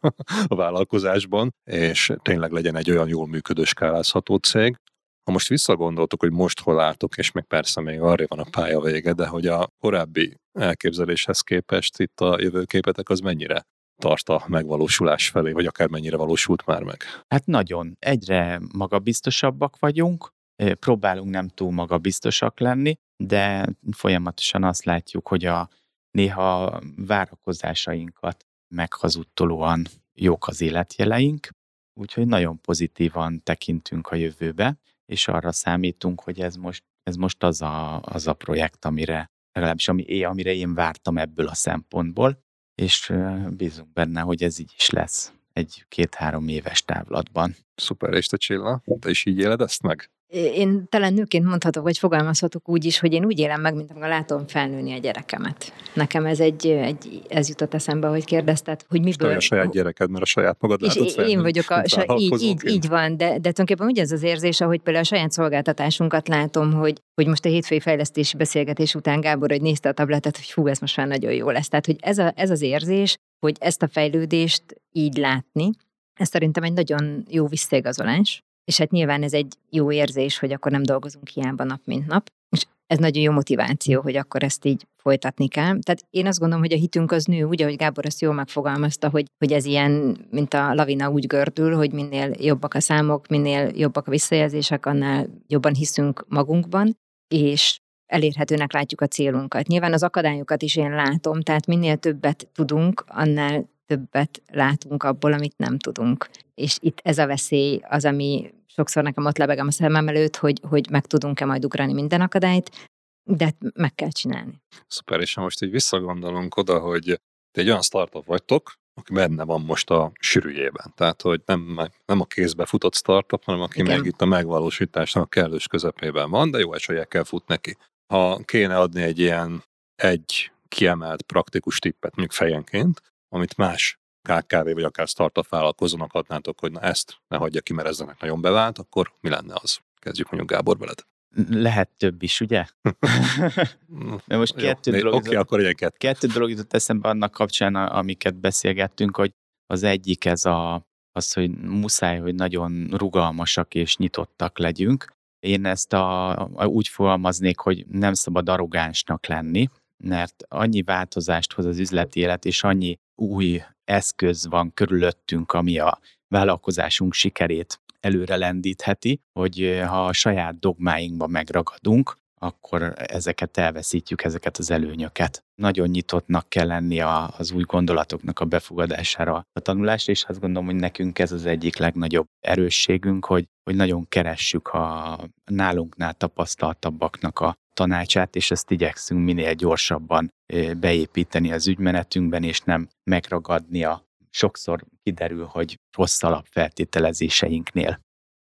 a, 0.47 0.55
vállalkozásban, 0.55 1.53
és 1.63 2.13
tényleg 2.21 2.51
legyen 2.51 2.75
egy 2.75 2.91
olyan 2.91 3.07
jól 3.07 3.27
működő 3.27 3.63
skálázható 3.63 4.35
cég. 4.35 4.77
Ha 5.23 5.31
most 5.31 5.47
visszagondoltok, 5.47 6.19
hogy 6.19 6.31
most 6.31 6.59
hol 6.59 6.79
álltok, 6.79 7.17
és 7.17 7.31
meg 7.31 7.45
persze 7.45 7.81
még 7.81 7.99
arra 7.99 8.25
van 8.27 8.39
a 8.39 8.49
pálya 8.51 8.79
vége, 8.79 9.13
de 9.13 9.27
hogy 9.27 9.47
a 9.47 9.69
korábbi 9.79 10.37
elképzeléshez 10.59 11.41
képest 11.41 11.99
itt 11.99 12.19
a 12.19 12.37
jövőképetek 12.39 13.09
az 13.09 13.19
mennyire 13.19 13.65
tart 14.01 14.29
a 14.29 14.43
megvalósulás 14.47 15.29
felé, 15.29 15.51
vagy 15.51 15.65
akár 15.65 15.89
mennyire 15.89 16.17
valósult 16.17 16.65
már 16.65 16.83
meg? 16.83 17.03
Hát 17.27 17.45
nagyon. 17.45 17.95
Egyre 17.99 18.61
magabiztosabbak 18.73 19.79
vagyunk, 19.79 20.33
próbálunk 20.79 21.29
nem 21.29 21.47
túl 21.47 21.71
magabiztosak 21.71 22.59
lenni, 22.59 22.95
de 23.23 23.65
folyamatosan 23.91 24.63
azt 24.63 24.83
látjuk, 24.83 25.27
hogy 25.27 25.45
a 25.45 25.69
néha 26.15 26.81
várakozásainkat 26.95 28.45
meghazudtolóan 28.67 29.85
jók 30.13 30.47
az 30.47 30.61
életjeleink, 30.61 31.49
úgyhogy 31.93 32.27
nagyon 32.27 32.61
pozitívan 32.61 33.43
tekintünk 33.43 34.07
a 34.07 34.15
jövőbe, 34.15 34.77
és 35.05 35.27
arra 35.27 35.51
számítunk, 35.51 36.21
hogy 36.21 36.39
ez 36.39 36.55
most, 36.55 36.83
ez 37.03 37.15
most 37.15 37.43
az, 37.43 37.61
a, 37.61 38.01
az 38.01 38.27
a 38.27 38.33
projekt, 38.33 38.85
amire 38.85 39.31
legalábbis 39.51 39.87
ami, 39.87 40.23
amire 40.23 40.53
én 40.53 40.73
vártam 40.73 41.17
ebből 41.17 41.47
a 41.47 41.53
szempontból, 41.53 42.43
és 42.75 43.13
bízunk 43.49 43.93
benne, 43.93 44.21
hogy 44.21 44.43
ez 44.43 44.59
így 44.59 44.73
is 44.77 44.89
lesz 44.89 45.33
egy 45.53 45.85
két-három 45.87 46.47
éves 46.47 46.83
távlatban. 46.83 47.55
Szuper, 47.75 48.13
és 48.13 48.27
te 48.27 48.37
Csilla, 48.37 48.81
te 48.99 49.09
is 49.09 49.25
így 49.25 49.39
éled 49.39 49.61
ezt 49.61 49.81
meg? 49.81 50.09
Én 50.35 50.85
talán 50.89 51.13
nőként 51.13 51.45
mondhatok, 51.45 51.83
vagy 51.83 51.97
fogalmazhatok 51.97 52.69
úgy 52.69 52.85
is, 52.85 52.99
hogy 52.99 53.13
én 53.13 53.25
úgy 53.25 53.39
élem 53.39 53.61
meg, 53.61 53.75
mint 53.75 53.91
amikor 53.91 54.07
látom 54.07 54.47
felnőni 54.47 54.93
a 54.93 54.97
gyerekemet. 54.97 55.73
Nekem 55.93 56.25
ez 56.25 56.39
egy, 56.39 56.67
egy 56.67 57.21
ez 57.27 57.49
jutott 57.49 57.73
eszembe, 57.73 58.07
hogy 58.07 58.25
kérdezted, 58.25 58.85
hogy 58.89 59.01
miből... 59.01 59.29
És 59.29 59.35
a 59.35 59.39
saját 59.39 59.71
gyereked, 59.71 60.09
mert 60.09 60.23
a 60.23 60.25
saját 60.25 60.57
magad 60.59 60.81
és 60.81 60.87
látod 60.87 61.09
felnőni, 61.09 61.35
én 61.35 61.41
vagyok 61.41 61.69
a, 61.69 61.87
sa, 61.87 62.05
így, 62.17 62.41
így, 62.41 62.65
így 62.65 62.87
van, 62.87 63.17
de, 63.17 63.25
de 63.25 63.37
tulajdonképpen 63.37 63.87
ugye 63.87 64.01
ez 64.01 64.11
az 64.11 64.23
érzés, 64.23 64.61
ahogy 64.61 64.79
például 64.79 65.05
a 65.05 65.07
saját 65.07 65.31
szolgáltatásunkat 65.31 66.27
látom, 66.27 66.73
hogy, 66.73 67.01
hogy 67.13 67.27
most 67.27 67.45
a 67.45 67.49
hétfői 67.49 67.79
fejlesztési 67.79 68.37
beszélgetés 68.37 68.95
után 68.95 69.19
Gábor, 69.19 69.49
hogy 69.49 69.61
nézte 69.61 69.89
a 69.89 69.93
tabletet, 69.93 70.35
hogy 70.35 70.45
fú, 70.45 70.67
ez 70.67 70.79
most 70.79 70.97
már 70.97 71.07
nagyon 71.07 71.33
jó 71.33 71.49
lesz. 71.49 71.67
Tehát, 71.67 71.85
hogy 71.85 71.97
ez, 71.99 72.17
a, 72.17 72.33
ez 72.35 72.49
az 72.49 72.61
érzés, 72.61 73.17
hogy 73.39 73.55
ezt 73.59 73.83
a 73.83 73.87
fejlődést 73.87 74.63
így 74.91 75.17
látni, 75.17 75.69
ez 76.13 76.29
szerintem 76.29 76.63
egy 76.63 76.73
nagyon 76.73 77.25
jó 77.29 77.47
visszaigazolás, 77.47 78.44
és 78.65 78.77
hát 78.77 78.91
nyilván 78.91 79.23
ez 79.23 79.33
egy 79.33 79.53
jó 79.69 79.91
érzés, 79.91 80.39
hogy 80.39 80.51
akkor 80.51 80.71
nem 80.71 80.83
dolgozunk 80.83 81.27
hiába 81.27 81.63
nap, 81.63 81.81
mint 81.85 82.07
nap, 82.07 82.27
és 82.49 82.65
ez 82.87 82.97
nagyon 82.97 83.23
jó 83.23 83.31
motiváció, 83.31 84.01
hogy 84.01 84.15
akkor 84.15 84.43
ezt 84.43 84.65
így 84.65 84.87
folytatni 84.95 85.47
kell. 85.47 85.79
Tehát 85.79 86.05
én 86.09 86.27
azt 86.27 86.39
gondolom, 86.39 86.63
hogy 86.63 86.73
a 86.73 86.77
hitünk 86.77 87.11
az 87.11 87.25
nő, 87.25 87.43
úgy, 87.43 87.61
ahogy 87.61 87.75
Gábor 87.75 88.05
ezt 88.05 88.21
jól 88.21 88.33
megfogalmazta, 88.33 89.09
hogy, 89.09 89.25
hogy 89.37 89.51
ez 89.51 89.65
ilyen, 89.65 90.17
mint 90.31 90.53
a 90.53 90.73
lavina 90.73 91.09
úgy 91.09 91.27
gördül, 91.27 91.75
hogy 91.75 91.91
minél 91.91 92.33
jobbak 92.39 92.73
a 92.73 92.79
számok, 92.79 93.27
minél 93.27 93.71
jobbak 93.75 94.07
a 94.07 94.11
visszajelzések, 94.11 94.85
annál 94.85 95.27
jobban 95.47 95.73
hiszünk 95.73 96.25
magunkban, 96.27 96.97
és 97.27 97.79
elérhetőnek 98.05 98.73
látjuk 98.73 99.01
a 99.01 99.07
célunkat. 99.07 99.67
Nyilván 99.67 99.93
az 99.93 100.03
akadályokat 100.03 100.61
is 100.61 100.75
én 100.75 100.89
látom, 100.89 101.41
tehát 101.41 101.67
minél 101.67 101.97
többet 101.97 102.47
tudunk, 102.53 103.03
annál 103.07 103.69
többet 103.85 104.41
látunk 104.51 105.03
abból, 105.03 105.33
amit 105.33 105.57
nem 105.57 105.77
tudunk. 105.77 106.29
És 106.53 106.77
itt 106.79 106.99
ez 107.03 107.17
a 107.17 107.27
veszély 107.27 107.79
az, 107.89 108.05
ami 108.05 108.53
sokszor 108.67 109.03
nekem 109.03 109.25
ott 109.25 109.37
lebegem 109.37 109.67
a 109.67 109.71
szemem 109.71 110.07
előtt, 110.07 110.35
hogy, 110.35 110.59
hogy 110.69 110.89
meg 110.89 111.05
tudunk-e 111.05 111.45
majd 111.45 111.65
ugrani 111.65 111.93
minden 111.93 112.21
akadályt, 112.21 112.89
de 113.23 113.53
meg 113.73 113.95
kell 113.95 114.09
csinálni. 114.09 114.61
Szuper, 114.87 115.19
és 115.19 115.33
ha 115.33 115.41
most 115.41 115.63
így 115.63 115.71
visszagondolunk 115.71 116.55
oda, 116.55 116.79
hogy 116.79 117.03
te 117.51 117.61
egy 117.61 117.67
olyan 117.67 117.81
startup 117.81 118.25
vagytok, 118.25 118.73
aki 118.93 119.13
benne 119.13 119.43
van 119.43 119.61
most 119.61 119.89
a 119.89 120.11
sűrűjében. 120.19 120.93
Tehát, 120.95 121.21
hogy 121.21 121.41
nem, 121.45 121.89
nem 122.05 122.19
a 122.19 122.25
kézbe 122.25 122.65
futott 122.65 122.95
startup, 122.95 123.43
hanem 123.43 123.61
aki 123.61 123.79
Igen. 123.79 123.97
meg 123.97 124.05
itt 124.05 124.21
a 124.21 124.25
megvalósításnak 124.25 125.23
a 125.23 125.27
kellős 125.27 125.67
közepében 125.67 126.29
van, 126.29 126.51
de 126.51 126.59
jó 126.59 126.73
eséllyel 126.73 127.07
kell 127.07 127.23
fut 127.23 127.47
neki. 127.47 127.77
Ha 128.13 128.37
kéne 128.37 128.77
adni 128.77 129.01
egy 129.01 129.19
ilyen 129.19 129.63
egy 129.95 130.51
kiemelt 130.67 131.21
praktikus 131.21 131.79
tippet, 131.79 132.15
mondjuk 132.15 132.31
fejenként, 132.31 133.01
amit 133.35 133.57
más 133.57 133.99
KKV 134.21 134.73
vagy 134.73 134.83
akár 134.83 135.07
startup 135.07 135.47
vállalkozónak 135.47 136.13
adnátok, 136.13 136.59
hogy 136.59 136.71
na 136.71 136.79
ezt 136.79 137.17
ne 137.27 137.37
hagyja 137.37 137.61
ki, 137.61 137.73
mert 137.73 137.87
ezzenek 137.87 138.21
nagyon 138.21 138.41
bevált, 138.41 138.77
akkor 138.77 139.13
mi 139.19 139.29
lenne 139.29 139.53
az? 139.61 139.79
Kezdjük 139.99 140.29
mondjuk 140.29 140.51
Gábor 140.51 140.77
veled. 140.77 141.05
Lehet 141.49 141.89
több 141.97 142.23
is, 142.23 142.41
ugye? 142.41 142.65
Mert 144.25 144.39
most 144.39 144.55
kettő 144.55 144.91
Jó, 144.91 144.99
dolog, 144.99 145.13
okay, 145.13 145.35
akkor 145.35 145.59
egy 145.59 145.75
kettő. 145.75 145.95
kettő 145.97 146.27
dolog 146.27 146.49
jutott 146.49 146.73
eszembe 146.73 147.09
annak 147.09 147.31
kapcsán, 147.31 147.75
amiket 147.75 148.35
beszélgettünk, 148.35 149.15
hogy 149.15 149.31
az 149.65 149.83
egyik 149.83 150.25
ez 150.25 150.45
a, 150.45 150.85
az, 151.11 151.33
hogy 151.33 151.49
muszáj, 151.57 152.19
hogy 152.19 152.35
nagyon 152.35 152.87
rugalmasak 152.91 153.73
és 153.73 153.97
nyitottak 153.97 154.57
legyünk. 154.57 155.13
Én 155.39 155.65
ezt 155.65 155.93
a, 155.93 156.29
a, 156.39 156.65
úgy 156.65 156.87
fogalmaznék, 156.87 157.59
hogy 157.59 157.85
nem 157.87 158.13
szabad 158.13 158.49
arrogánsnak 158.49 159.27
lenni, 159.27 159.67
mert 160.03 160.43
annyi 160.47 160.81
változást 160.81 161.53
hoz 161.53 161.65
az 161.65 161.79
üzleti 161.79 162.19
élet, 162.19 162.45
és 162.45 162.63
annyi 162.63 162.97
új 163.15 163.61
eszköz 163.83 164.47
van 164.47 164.73
körülöttünk, 164.73 165.51
ami 165.51 165.79
a 165.79 165.99
vállalkozásunk 166.27 167.13
sikerét 167.13 167.79
előre 167.99 168.35
lendítheti, 168.35 169.21
hogy 169.39 169.61
eh, 169.61 169.89
ha 169.89 170.05
a 170.05 170.13
saját 170.13 170.59
dogmáinkba 170.59 171.27
megragadunk, 171.27 172.17
akkor 172.39 172.93
ezeket 172.95 173.57
elveszítjük, 173.57 174.23
ezeket 174.23 174.57
az 174.57 174.71
előnyöket. 174.71 175.43
Nagyon 175.61 175.87
nyitottnak 175.87 176.49
kell 176.49 176.67
lenni 176.67 176.99
a, 176.99 177.33
az 177.37 177.51
új 177.51 177.63
gondolatoknak 177.63 178.39
a 178.39 178.45
befogadására 178.45 179.45
a 179.53 179.59
tanulásra, 179.59 180.11
és 180.11 180.23
azt 180.23 180.39
gondolom, 180.39 180.65
hogy 180.65 180.75
nekünk 180.75 181.19
ez 181.19 181.31
az 181.31 181.45
egyik 181.45 181.77
legnagyobb 181.77 182.25
erősségünk, 182.39 183.25
hogy, 183.25 183.45
hogy 183.63 183.75
nagyon 183.75 184.07
keressük 184.07 184.67
a 184.67 185.17
nálunknál 185.45 186.13
tapasztaltabbaknak 186.13 187.39
a 187.39 187.55
tanácsát, 187.75 188.35
és 188.35 188.51
ezt 188.51 188.71
igyekszünk 188.71 189.23
minél 189.23 189.53
gyorsabban 189.53 190.29
beépíteni 190.77 191.51
az 191.51 191.67
ügymenetünkben, 191.67 192.43
és 192.43 192.59
nem 192.59 192.89
megragadni 193.03 193.83
a 193.83 194.05
sokszor 194.29 194.85
kiderül, 195.03 195.45
hogy 195.45 195.79
rossz 195.97 196.23
alapfeltételezéseinknél. 196.23 197.99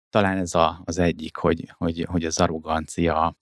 Talán 0.10 0.38
ez 0.38 0.56
a, 0.56 0.82
az 0.86 0.98
egyik, 0.98 1.36
hogy, 1.36 1.74
hogy, 1.78 2.06
hogy 2.10 2.26
az 2.26 2.40
arrogancia 2.40 3.34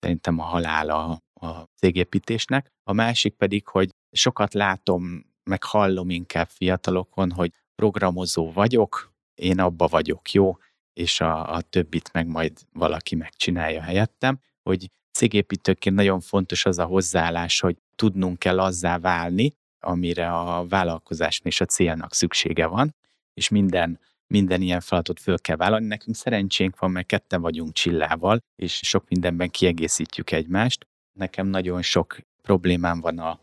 szerintem 0.00 0.38
a 0.38 0.42
halála 0.42 1.18
a 1.40 1.62
cégépítésnek. 1.76 2.70
A 2.82 2.92
másik 2.92 3.34
pedig, 3.34 3.68
hogy 3.68 3.88
sokat 4.10 4.54
látom, 4.54 5.24
meg 5.44 5.62
hallom 5.62 6.10
inkább 6.10 6.48
fiatalokon, 6.48 7.30
hogy 7.30 7.52
programozó 7.74 8.52
vagyok, 8.52 9.12
én 9.34 9.60
abba 9.60 9.86
vagyok 9.86 10.32
jó, 10.32 10.56
és 10.92 11.20
a, 11.20 11.54
a 11.54 11.60
többit 11.60 12.12
meg 12.12 12.26
majd 12.26 12.52
valaki 12.72 13.14
megcsinálja 13.14 13.82
helyettem, 13.82 14.40
hogy 14.62 14.90
cégépítőként 15.14 15.96
nagyon 15.96 16.20
fontos 16.20 16.64
az 16.64 16.78
a 16.78 16.84
hozzáállás, 16.84 17.60
hogy 17.60 17.76
tudnunk 17.96 18.38
kell 18.38 18.60
azzá 18.60 18.98
válni, 18.98 19.52
amire 19.80 20.32
a 20.32 20.66
vállalkozásnak 20.66 21.46
és 21.46 21.60
a 21.60 21.64
célnak 21.64 22.14
szüksége 22.14 22.66
van, 22.66 22.94
és 23.34 23.48
minden, 23.48 24.00
minden 24.26 24.60
ilyen 24.60 24.80
feladatot 24.80 25.20
föl 25.20 25.38
kell 25.38 25.56
vállalni. 25.56 25.86
Nekünk 25.86 26.16
szerencsénk 26.16 26.78
van, 26.78 26.90
mert 26.90 27.06
ketten 27.06 27.40
vagyunk 27.40 27.72
Csillával, 27.72 28.38
és 28.56 28.80
sok 28.82 29.08
mindenben 29.08 29.50
kiegészítjük 29.50 30.30
egymást. 30.30 30.86
Nekem 31.12 31.46
nagyon 31.46 31.82
sok 31.82 32.18
problémám 32.42 33.00
van 33.00 33.18
a 33.18 33.40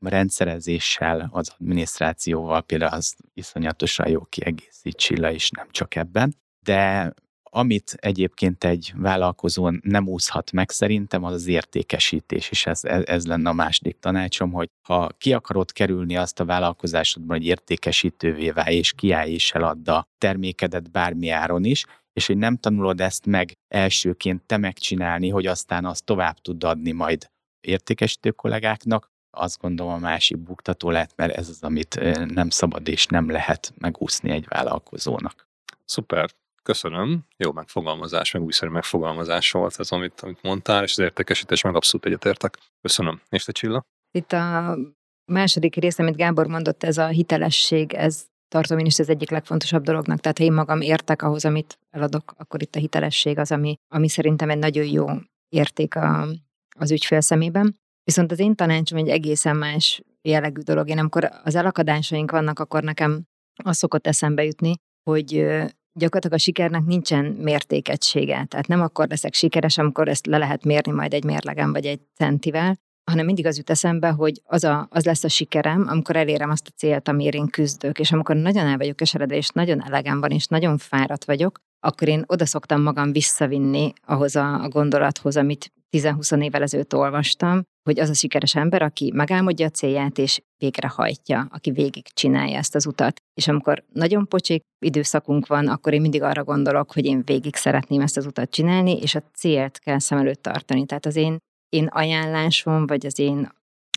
rendszerezéssel, 0.00 1.28
az 1.32 1.54
adminisztrációval, 1.58 2.62
például 2.62 2.92
az 2.92 3.16
iszonyatosan 3.34 4.08
jó 4.08 4.24
kiegészít 4.24 4.96
Csilla, 4.96 5.32
és 5.32 5.50
nem 5.50 5.66
csak 5.70 5.94
ebben. 5.94 6.34
De 6.60 7.12
amit 7.56 7.96
egyébként 8.00 8.64
egy 8.64 8.92
vállalkozó 8.96 9.70
nem 9.82 10.08
úszhat 10.08 10.52
meg 10.52 10.70
szerintem, 10.70 11.24
az 11.24 11.32
az 11.32 11.46
értékesítés, 11.46 12.50
és 12.50 12.66
ez, 12.66 12.84
ez 12.84 13.26
lenne 13.26 13.48
a 13.48 13.52
második 13.52 13.98
tanácsom, 13.98 14.52
hogy 14.52 14.70
ha 14.82 15.08
ki 15.18 15.32
akarod 15.32 15.72
kerülni 15.72 16.16
azt 16.16 16.40
a 16.40 16.44
vállalkozásodban, 16.44 17.36
hogy 17.36 17.46
értékesítővé 17.46 18.50
válj, 18.50 18.76
és 18.76 18.92
kiállj 18.92 19.32
és 19.32 19.52
eladd 19.52 19.90
a 19.90 20.06
termékedet 20.18 20.90
bármi 20.90 21.28
áron 21.28 21.64
is, 21.64 21.84
és 22.12 22.26
hogy 22.26 22.36
nem 22.36 22.56
tanulod 22.56 23.00
ezt 23.00 23.26
meg 23.26 23.52
elsőként 23.68 24.42
te 24.42 24.56
megcsinálni, 24.56 25.28
hogy 25.28 25.46
aztán 25.46 25.84
azt 25.84 26.04
tovább 26.04 26.38
tud 26.38 26.64
adni 26.64 26.92
majd 26.92 27.30
értékesítő 27.60 28.30
kollégáknak, 28.30 29.12
azt 29.30 29.60
gondolom 29.60 29.92
a 29.92 29.98
másik 29.98 30.38
buktató 30.38 30.90
lehet, 30.90 31.12
mert 31.16 31.36
ez 31.36 31.48
az, 31.48 31.62
amit 31.62 32.00
nem 32.34 32.50
szabad 32.50 32.88
és 32.88 33.06
nem 33.06 33.30
lehet 33.30 33.72
megúszni 33.78 34.30
egy 34.30 34.46
vállalkozónak. 34.48 35.48
Szuper, 35.84 36.30
Köszönöm. 36.64 37.24
Jó 37.36 37.52
megfogalmazás, 37.52 38.32
meg 38.32 38.42
újszerű 38.42 38.70
megfogalmazás 38.70 39.50
volt 39.50 39.74
ez, 39.78 39.90
amit, 39.90 40.20
amit 40.20 40.42
mondtál, 40.42 40.82
és 40.82 40.90
az 40.90 40.98
értékesítés 40.98 41.62
meg 41.62 41.74
abszolút 41.74 42.06
egyetértek. 42.06 42.58
Köszönöm. 42.80 43.20
És 43.28 43.44
te 43.44 43.52
Csilla? 43.52 43.82
Itt 44.10 44.32
a 44.32 44.76
második 45.32 45.74
rész, 45.74 45.98
amit 45.98 46.16
Gábor 46.16 46.46
mondott, 46.46 46.82
ez 46.82 46.98
a 46.98 47.06
hitelesség, 47.06 47.92
ez 47.92 48.26
tartom 48.48 48.78
én 48.78 48.86
is 48.86 48.98
az 48.98 49.08
egyik 49.08 49.30
legfontosabb 49.30 49.82
dolognak. 49.82 50.20
Tehát 50.20 50.38
ha 50.38 50.44
én 50.44 50.52
magam 50.52 50.80
értek 50.80 51.22
ahhoz, 51.22 51.44
amit 51.44 51.78
eladok, 51.90 52.34
akkor 52.36 52.62
itt 52.62 52.74
a 52.74 52.78
hitelesség 52.78 53.38
az, 53.38 53.52
ami, 53.52 53.74
ami 53.94 54.08
szerintem 54.08 54.50
egy 54.50 54.58
nagyon 54.58 54.86
jó 54.86 55.06
érték 55.48 55.96
a, 55.96 56.26
az 56.78 56.90
ügyfél 56.90 57.20
szemében. 57.20 57.76
Viszont 58.04 58.32
az 58.32 58.38
én 58.38 58.54
tanácsom 58.54 58.98
egy 58.98 59.08
egészen 59.08 59.56
más 59.56 60.02
jellegű 60.22 60.60
dolog. 60.60 60.88
Én 60.88 60.98
amikor 60.98 61.30
az 61.44 61.54
elakadásaink 61.54 62.30
vannak, 62.30 62.58
akkor 62.58 62.82
nekem 62.82 63.22
az 63.64 63.76
szokott 63.76 64.06
eszembe 64.06 64.44
jutni, 64.44 64.74
hogy 65.10 65.46
gyakorlatilag 65.94 66.36
a 66.36 66.42
sikernek 66.42 66.84
nincsen 66.84 67.24
mértékegysége. 67.24 68.44
Tehát 68.48 68.66
nem 68.66 68.80
akkor 68.80 69.08
leszek 69.08 69.34
sikeres, 69.34 69.78
amikor 69.78 70.08
ezt 70.08 70.26
le 70.26 70.38
lehet 70.38 70.64
mérni 70.64 70.92
majd 70.92 71.12
egy 71.14 71.24
mérlegen 71.24 71.72
vagy 71.72 71.86
egy 71.86 72.00
centivel, 72.14 72.76
hanem 73.10 73.24
mindig 73.24 73.46
az 73.46 73.56
jut 73.56 73.70
eszembe, 73.70 74.08
hogy 74.08 74.40
az, 74.44 74.64
a, 74.64 74.86
az 74.90 75.04
lesz 75.04 75.24
a 75.24 75.28
sikerem, 75.28 75.84
amikor 75.88 76.16
elérem 76.16 76.50
azt 76.50 76.66
a 76.66 76.76
célt, 76.76 77.08
amiért 77.08 77.34
én 77.34 77.46
küzdök, 77.46 77.98
és 77.98 78.12
amikor 78.12 78.36
nagyon 78.36 78.66
el 78.66 78.76
vagyok 78.76 78.96
keseredve, 78.96 79.36
és 79.36 79.48
nagyon 79.48 79.84
elegem 79.84 80.20
van, 80.20 80.30
és 80.30 80.46
nagyon 80.46 80.78
fáradt 80.78 81.24
vagyok, 81.24 81.58
akkor 81.80 82.08
én 82.08 82.24
oda 82.26 82.46
szoktam 82.46 82.82
magam 82.82 83.12
visszavinni 83.12 83.92
ahhoz 84.06 84.36
a, 84.36 84.68
gondolathoz, 84.68 85.36
amit 85.36 85.72
10-20 85.96 86.42
évvel 86.42 86.62
ezelőtt 86.62 86.94
olvastam, 86.94 87.62
hogy 87.84 88.00
az 88.00 88.08
a 88.08 88.14
sikeres 88.14 88.54
ember, 88.54 88.82
aki 88.82 89.10
megálmodja 89.14 89.66
a 89.66 89.70
célját 89.70 90.18
és 90.18 90.40
végrehajtja, 90.58 91.48
aki 91.50 91.70
végig 91.70 92.06
csinálja 92.06 92.58
ezt 92.58 92.74
az 92.74 92.86
utat. 92.86 93.20
És 93.34 93.48
amikor 93.48 93.84
nagyon 93.92 94.28
pocsék 94.28 94.62
időszakunk 94.84 95.46
van, 95.46 95.68
akkor 95.68 95.92
én 95.92 96.00
mindig 96.00 96.22
arra 96.22 96.44
gondolok, 96.44 96.92
hogy 96.92 97.04
én 97.04 97.22
végig 97.24 97.56
szeretném 97.56 98.00
ezt 98.00 98.16
az 98.16 98.26
utat 98.26 98.50
csinálni, 98.50 98.98
és 99.00 99.14
a 99.14 99.22
célt 99.34 99.78
kell 99.78 99.98
szem 99.98 100.18
előtt 100.18 100.42
tartani. 100.42 100.86
Tehát 100.86 101.06
az 101.06 101.16
én, 101.16 101.36
én 101.68 101.86
ajánlásom, 101.86 102.86
vagy 102.86 103.06
az 103.06 103.18
én 103.18 103.52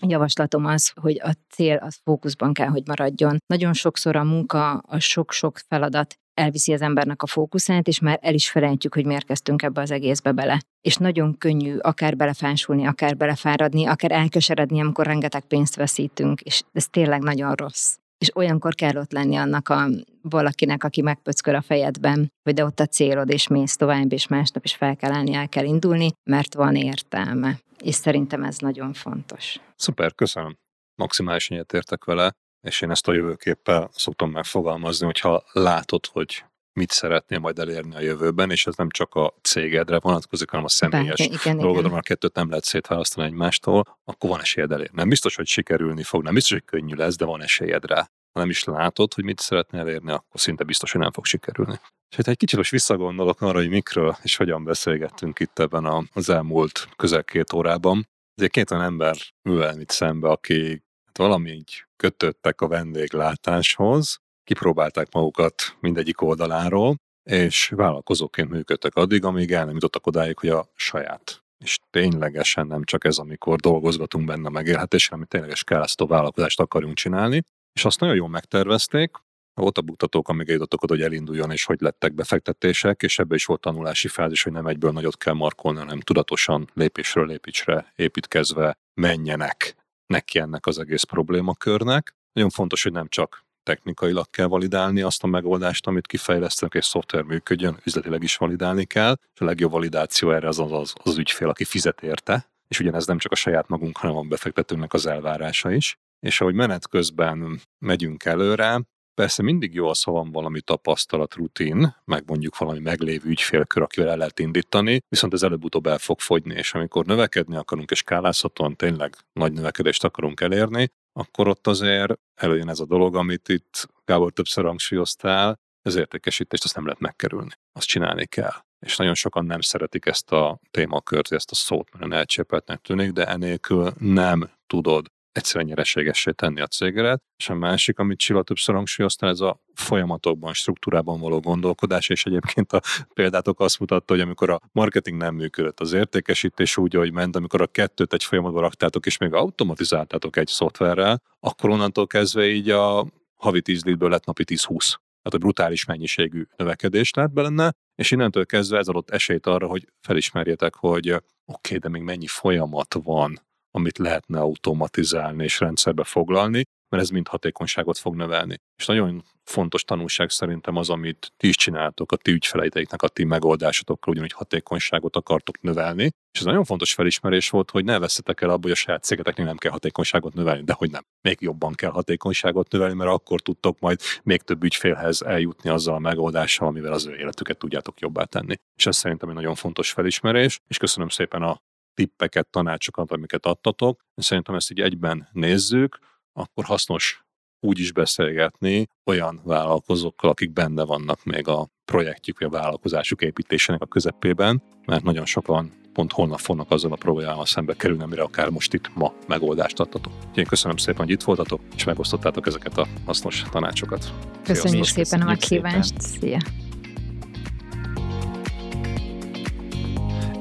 javaslatom 0.07 0.65
az, 0.65 0.91
hogy 1.01 1.19
a 1.23 1.31
cél 1.49 1.75
az 1.75 1.99
fókuszban 2.03 2.53
kell, 2.53 2.67
hogy 2.67 2.83
maradjon. 2.85 3.37
Nagyon 3.45 3.73
sokszor 3.73 4.15
a 4.15 4.23
munka, 4.23 4.71
a 4.71 4.99
sok-sok 4.99 5.57
feladat 5.67 6.15
elviszi 6.37 6.73
az 6.73 6.81
embernek 6.81 7.21
a 7.23 7.27
fókuszát, 7.27 7.87
és 7.87 7.99
már 7.99 8.19
el 8.21 8.33
is 8.33 8.49
felejtjük, 8.49 8.93
hogy 8.93 9.05
miért 9.05 9.25
kezdtünk 9.25 9.61
ebbe 9.61 9.81
az 9.81 9.91
egészbe 9.91 10.31
bele. 10.31 10.61
És 10.81 10.95
nagyon 10.95 11.37
könnyű 11.37 11.77
akár 11.77 12.15
belefásulni, 12.15 12.85
akár 12.85 13.17
belefáradni, 13.17 13.85
akár 13.85 14.11
elkeseredni, 14.11 14.81
amikor 14.81 15.05
rengeteg 15.05 15.41
pénzt 15.41 15.75
veszítünk, 15.75 16.41
és 16.41 16.61
ez 16.73 16.87
tényleg 16.87 17.21
nagyon 17.21 17.53
rossz. 17.53 17.95
És 18.17 18.35
olyankor 18.35 18.75
kell 18.75 18.95
ott 18.95 19.11
lenni 19.11 19.35
annak 19.35 19.69
a 19.69 19.87
valakinek, 20.21 20.83
aki 20.83 21.01
megpöcköl 21.01 21.55
a 21.55 21.61
fejedben, 21.61 22.31
hogy 22.43 22.53
de 22.53 22.65
ott 22.65 22.79
a 22.79 22.85
célod, 22.85 23.29
és 23.29 23.47
mész 23.47 23.75
tovább, 23.75 24.11
és 24.11 24.27
másnap 24.27 24.63
is 24.63 24.75
fel 24.75 24.95
kell 24.95 25.11
állni, 25.11 25.33
el 25.33 25.49
kell 25.49 25.65
indulni, 25.65 26.11
mert 26.23 26.53
van 26.53 26.75
értelme. 26.75 27.59
És 27.83 27.95
szerintem 27.95 28.43
ez 28.43 28.57
nagyon 28.57 28.93
fontos. 28.93 29.59
Szuper, 29.75 30.13
köszönöm. 30.13 30.57
Maximálisan 30.95 31.57
egyetértek 31.57 32.05
vele 32.05 32.31
és 32.61 32.81
én 32.81 32.91
ezt 32.91 33.07
a 33.07 33.13
jövőképpel 33.13 33.89
szoktam 33.93 34.31
megfogalmazni, 34.31 35.05
hogyha 35.05 35.43
látod, 35.51 36.05
hogy 36.05 36.43
mit 36.77 36.91
szeretnél 36.91 37.39
majd 37.39 37.59
elérni 37.59 37.95
a 37.95 37.99
jövőben, 37.99 38.51
és 38.51 38.67
ez 38.67 38.75
nem 38.75 38.89
csak 38.89 39.15
a 39.15 39.33
cégedre 39.41 39.99
vonatkozik, 39.99 40.49
hanem 40.49 40.65
a 40.65 40.69
személyes 40.69 41.29
dolgodra, 41.43 41.89
mert 41.89 42.01
a 42.01 42.07
kettőt 42.07 42.35
nem 42.35 42.49
lehet 42.49 42.63
szétválasztani 42.63 43.27
egymástól, 43.27 43.97
akkor 44.03 44.29
van 44.29 44.39
esélyed 44.39 44.71
elérni. 44.71 44.97
Nem 44.97 45.09
biztos, 45.09 45.35
hogy 45.35 45.47
sikerülni 45.47 46.03
fog, 46.03 46.23
nem 46.23 46.33
biztos, 46.33 46.51
hogy 46.51 46.65
könnyű 46.65 46.95
lesz, 46.95 47.15
de 47.15 47.25
van 47.25 47.41
esélyed 47.41 47.85
rá. 47.85 48.09
Ha 48.33 48.39
nem 48.39 48.49
is 48.49 48.63
látod, 48.63 49.13
hogy 49.13 49.23
mit 49.23 49.39
szeretnél 49.39 49.81
elérni, 49.81 50.11
akkor 50.11 50.39
szinte 50.39 50.63
biztos, 50.63 50.91
hogy 50.91 51.01
nem 51.01 51.11
fog 51.11 51.25
sikerülni. 51.25 51.79
És 52.09 52.15
hát 52.15 52.27
egy 52.27 52.37
kicsit 52.37 52.57
most 52.57 52.71
visszagondolok 52.71 53.41
arra, 53.41 53.57
hogy 53.57 53.69
mikről 53.69 54.17
és 54.21 54.35
hogyan 54.35 54.63
beszélgettünk 54.63 55.39
itt 55.39 55.59
ebben 55.59 56.09
az 56.13 56.29
elmúlt 56.29 56.89
közel 56.95 57.23
két 57.23 57.53
órában. 57.53 58.07
Ezért 58.35 58.51
két 58.51 58.71
olyan 58.71 58.83
ember 58.83 59.15
ül 59.43 59.79
itt 59.79 59.89
szembe, 59.89 60.29
aki 60.29 60.83
valami 61.13 61.51
így 61.51 61.86
kötöttek 61.97 62.61
a 62.61 62.67
vendéglátáshoz, 62.67 64.17
kipróbálták 64.43 65.11
magukat 65.11 65.77
mindegyik 65.79 66.21
oldaláról, 66.21 66.95
és 67.29 67.67
vállalkozóként 67.75 68.49
működtek 68.49 68.95
addig, 68.95 69.23
amíg 69.23 69.51
el 69.51 69.65
nem 69.65 69.73
jutottak 69.73 70.07
odáig, 70.07 70.39
hogy 70.39 70.49
a 70.49 70.71
saját 70.75 71.45
és 71.57 71.77
ténylegesen 71.89 72.67
nem 72.67 72.83
csak 72.83 73.05
ez, 73.05 73.17
amikor 73.17 73.59
dolgozgatunk 73.59 74.25
benne 74.25 74.47
a 74.47 74.51
megélhetésre, 74.51 75.09
hanem 75.11 75.27
tényleges 75.27 75.63
kellesztő 75.63 76.05
vállalkozást 76.05 76.59
akarjunk 76.59 76.95
csinálni, 76.95 77.43
és 77.73 77.85
azt 77.85 77.99
nagyon 77.99 78.15
jól 78.15 78.29
megtervezték, 78.29 79.11
volt 79.53 79.77
a 79.77 79.81
buktatók, 79.81 80.29
amíg 80.29 80.47
eljutottak 80.47 80.83
oda, 80.83 80.93
hogy 80.93 81.03
elinduljon, 81.03 81.51
és 81.51 81.65
hogy 81.65 81.81
lettek 81.81 82.13
befektetések, 82.13 83.01
és 83.01 83.19
ebbe 83.19 83.35
is 83.35 83.45
volt 83.45 83.61
tanulási 83.61 84.07
fázis, 84.07 84.43
hogy 84.43 84.51
nem 84.51 84.67
egyből 84.67 84.91
nagyot 84.91 85.17
kell 85.17 85.33
markolni, 85.33 85.79
hanem 85.79 85.99
tudatosan 85.99 86.69
lépésről 86.73 87.27
lépésre 87.27 87.93
építkezve 87.95 88.77
menjenek 88.93 89.75
neki 90.07 90.39
ennek 90.39 90.65
az 90.65 90.79
egész 90.79 91.03
problémakörnek. 91.03 92.15
Nagyon 92.33 92.49
fontos, 92.49 92.83
hogy 92.83 92.91
nem 92.91 93.07
csak 93.07 93.45
technikailag 93.63 94.29
kell 94.29 94.45
validálni 94.45 95.01
azt 95.01 95.23
a 95.23 95.27
megoldást, 95.27 95.87
amit 95.87 96.07
kifejlesztenek, 96.07 96.73
és 96.73 96.85
szoftver 96.85 97.23
működjön, 97.23 97.79
üzletileg 97.83 98.23
is 98.23 98.37
validálni 98.37 98.85
kell, 98.85 99.15
és 99.33 99.41
a 99.41 99.45
legjobb 99.45 99.71
validáció 99.71 100.31
erre 100.31 100.47
az 100.47 100.59
az, 100.59 100.71
az, 100.71 100.93
az 101.03 101.17
ügyfél, 101.17 101.49
aki 101.49 101.63
fizet 101.63 102.01
érte, 102.01 102.49
és 102.67 102.79
ugyanez 102.79 103.05
nem 103.05 103.17
csak 103.17 103.31
a 103.31 103.35
saját 103.35 103.67
magunk, 103.67 103.97
hanem 103.97 104.15
a 104.15 104.21
befektetőnek 104.21 104.93
az 104.93 105.05
elvárása 105.05 105.71
is. 105.71 105.97
És 106.19 106.41
ahogy 106.41 106.53
menet 106.53 106.87
közben 106.87 107.59
megyünk 107.79 108.25
előre, 108.25 108.81
Persze 109.21 109.43
mindig 109.43 109.73
jó 109.73 109.87
az, 109.87 110.03
ha 110.03 110.11
van 110.11 110.31
valami 110.31 110.61
tapasztalat, 110.61 111.35
rutin, 111.35 111.95
meg 112.05 112.23
mondjuk 112.25 112.57
valami 112.57 112.79
meglévő 112.79 113.29
ügyfélkör, 113.29 113.81
akivel 113.83 114.09
el 114.09 114.17
lehet 114.17 114.39
indítani, 114.39 114.99
viszont 115.09 115.33
ez 115.33 115.43
előbb-utóbb 115.43 115.87
el 115.87 115.97
fog 115.97 116.19
fogyni, 116.19 116.53
és 116.53 116.73
amikor 116.73 117.05
növekedni 117.05 117.55
akarunk, 117.55 117.91
és 117.91 117.97
skálázhatóan 117.97 118.75
tényleg 118.75 119.15
nagy 119.33 119.53
növekedést 119.53 120.03
akarunk 120.03 120.41
elérni, 120.41 120.91
akkor 121.13 121.47
ott 121.47 121.67
azért 121.67 122.13
előjön 122.35 122.69
ez 122.69 122.79
a 122.79 122.85
dolog, 122.85 123.15
amit 123.15 123.49
itt 123.49 123.87
Gábor 124.05 124.31
többször 124.31 124.65
hangsúlyoztál, 124.65 125.59
az 125.81 125.95
értékesítést 125.95 126.63
azt 126.63 126.75
nem 126.75 126.85
lehet 126.85 126.99
megkerülni. 126.99 127.51
Azt 127.71 127.87
csinálni 127.87 128.25
kell. 128.25 128.53
És 128.85 128.97
nagyon 128.97 129.13
sokan 129.13 129.45
nem 129.45 129.61
szeretik 129.61 130.05
ezt 130.05 130.31
a 130.31 130.59
témakört, 130.71 131.31
ezt 131.31 131.51
a 131.51 131.55
szót, 131.55 131.97
mert 131.97 132.13
elcsépeltnek 132.13 132.81
tűnik, 132.81 133.11
de 133.11 133.25
enélkül 133.25 133.91
nem 133.97 134.49
tudod 134.67 135.07
egyszerűen 135.37 135.65
nyereségessé 135.65 136.31
tenni 136.31 136.61
a 136.61 136.67
cégedet, 136.67 137.21
és 137.37 137.49
a 137.49 137.53
másik, 137.53 137.99
amit 137.99 138.17
Csilla 138.17 138.43
többször 138.43 138.75
hangsúlyozta, 138.75 139.27
ez 139.27 139.39
a 139.39 139.61
folyamatokban, 139.73 140.53
struktúrában 140.53 141.19
való 141.19 141.39
gondolkodás, 141.39 142.09
és 142.09 142.25
egyébként 142.25 142.73
a 142.73 142.81
példátok 143.13 143.59
azt 143.59 143.79
mutatta, 143.79 144.13
hogy 144.13 144.21
amikor 144.21 144.49
a 144.49 144.61
marketing 144.71 145.17
nem 145.17 145.35
működött, 145.35 145.79
az 145.79 145.93
értékesítés 145.93 146.77
úgy, 146.77 146.95
ahogy 146.95 147.11
ment, 147.11 147.35
amikor 147.35 147.61
a 147.61 147.67
kettőt 147.67 148.13
egy 148.13 148.23
folyamatban 148.23 148.61
raktátok, 148.61 149.05
és 149.05 149.17
még 149.17 149.33
automatizáltátok 149.33 150.37
egy 150.37 150.47
szoftverrel, 150.47 151.21
akkor 151.39 151.69
onnantól 151.69 152.07
kezdve 152.07 152.47
így 152.47 152.69
a 152.69 153.07
havi 153.35 153.61
10 153.61 153.83
litből 153.83 154.09
lett 154.09 154.25
napi 154.25 154.43
10-20. 154.47 154.95
Tehát 155.21 155.33
a 155.33 155.37
brutális 155.37 155.85
mennyiségű 155.85 156.43
növekedés 156.55 157.13
lett 157.13 157.31
benne, 157.31 157.73
és 157.95 158.11
innentől 158.11 158.45
kezdve 158.45 158.77
ez 158.77 158.87
adott 158.87 159.09
esélyt 159.09 159.45
arra, 159.45 159.67
hogy 159.67 159.87
felismerjétek, 160.01 160.75
hogy 160.75 161.09
oké, 161.09 161.23
okay, 161.45 161.77
de 161.77 161.89
még 161.89 162.01
mennyi 162.01 162.27
folyamat 162.27 162.95
van 163.03 163.45
amit 163.77 163.97
lehetne 163.97 164.39
automatizálni 164.39 165.43
és 165.43 165.59
rendszerbe 165.59 166.03
foglalni, 166.03 166.63
mert 166.89 167.03
ez 167.03 167.09
mind 167.09 167.27
hatékonyságot 167.27 167.97
fog 167.97 168.15
növelni. 168.15 168.55
És 168.75 168.85
nagyon 168.85 169.23
fontos 169.43 169.83
tanulság 169.83 170.29
szerintem 170.29 170.75
az, 170.75 170.89
amit 170.89 171.33
ti 171.37 171.47
is 171.47 171.55
csináltok, 171.55 172.11
a 172.11 172.15
ti 172.15 172.31
ügyfeleiteiknek, 172.31 173.01
a 173.01 173.07
ti 173.07 173.23
megoldásotokkal, 173.23 174.13
ugyanúgy 174.13 174.31
hatékonyságot 174.31 175.15
akartok 175.15 175.61
növelni. 175.61 176.09
És 176.31 176.39
ez 176.39 176.45
nagyon 176.45 176.63
fontos 176.63 176.93
felismerés 176.93 177.49
volt, 177.49 177.71
hogy 177.71 177.85
ne 177.85 177.99
veszetek 177.99 178.41
el 178.41 178.49
abból, 178.49 178.61
hogy 178.61 178.71
a 178.71 178.75
saját 178.75 179.03
cégeteknél 179.03 179.45
nem 179.45 179.57
kell 179.57 179.71
hatékonyságot 179.71 180.33
növelni, 180.33 180.63
de 180.63 180.73
hogy 180.73 180.91
nem. 180.91 181.03
Még 181.21 181.37
jobban 181.39 181.73
kell 181.73 181.91
hatékonyságot 181.91 182.71
növelni, 182.71 182.95
mert 182.95 183.11
akkor 183.11 183.41
tudtok 183.41 183.79
majd 183.79 183.99
még 184.23 184.41
több 184.41 184.63
ügyfélhez 184.63 185.21
eljutni 185.21 185.69
azzal 185.69 185.95
a 185.95 185.99
megoldással, 185.99 186.67
amivel 186.67 186.93
az 186.93 187.05
ő 187.05 187.15
életüket 187.15 187.57
tudjátok 187.57 187.99
jobbá 187.99 188.23
tenni. 188.23 188.55
És 188.77 188.85
ez 188.85 188.95
szerintem 188.95 189.29
egy 189.29 189.35
nagyon 189.35 189.55
fontos 189.55 189.91
felismerés, 189.91 190.59
és 190.67 190.77
köszönöm 190.77 191.09
szépen 191.09 191.41
a 191.41 191.61
tippeket, 191.97 192.47
tanácsokat, 192.47 193.11
amiket 193.11 193.45
adtatok. 193.45 194.05
Szerintem 194.15 194.55
ezt 194.55 194.71
így 194.71 194.79
egyben 194.81 195.27
nézzük, 195.31 195.99
akkor 196.33 196.65
hasznos 196.65 197.25
úgy 197.59 197.79
is 197.79 197.91
beszélgetni 197.91 198.87
olyan 199.05 199.41
vállalkozókkal, 199.43 200.29
akik 200.29 200.51
benne 200.53 200.83
vannak 200.83 201.23
még 201.23 201.47
a 201.47 201.67
projektjük 201.85 202.39
vagy 202.39 202.47
a 202.47 202.51
vállalkozásuk 202.51 203.21
építésének 203.21 203.81
a 203.81 203.85
közepében, 203.85 204.63
mert 204.85 205.03
nagyon 205.03 205.25
sokan 205.25 205.71
pont 205.93 206.11
holnap 206.11 206.39
fognak 206.39 206.71
azzal 206.71 206.91
a 206.91 206.95
problémával 206.95 207.45
szembe 207.45 207.73
kerülni, 207.73 208.03
amire 208.03 208.21
akár 208.21 208.49
most 208.49 208.73
itt 208.73 208.95
ma 208.95 209.13
megoldást 209.27 209.79
adtatok. 209.79 210.13
Én 210.35 210.45
köszönöm 210.45 210.77
szépen, 210.77 211.05
hogy 211.05 211.09
itt 211.09 211.23
voltatok, 211.23 211.61
és 211.75 211.83
megosztottátok 211.83 212.47
ezeket 212.47 212.77
a 212.77 212.87
hasznos 213.05 213.43
tanácsokat. 213.51 214.13
Köszönjük 214.43 214.85
Sziasztok. 214.85 215.05
szépen 215.05 215.21
a 215.21 215.29
meghívást. 215.29 216.01
Szia! 216.01 216.66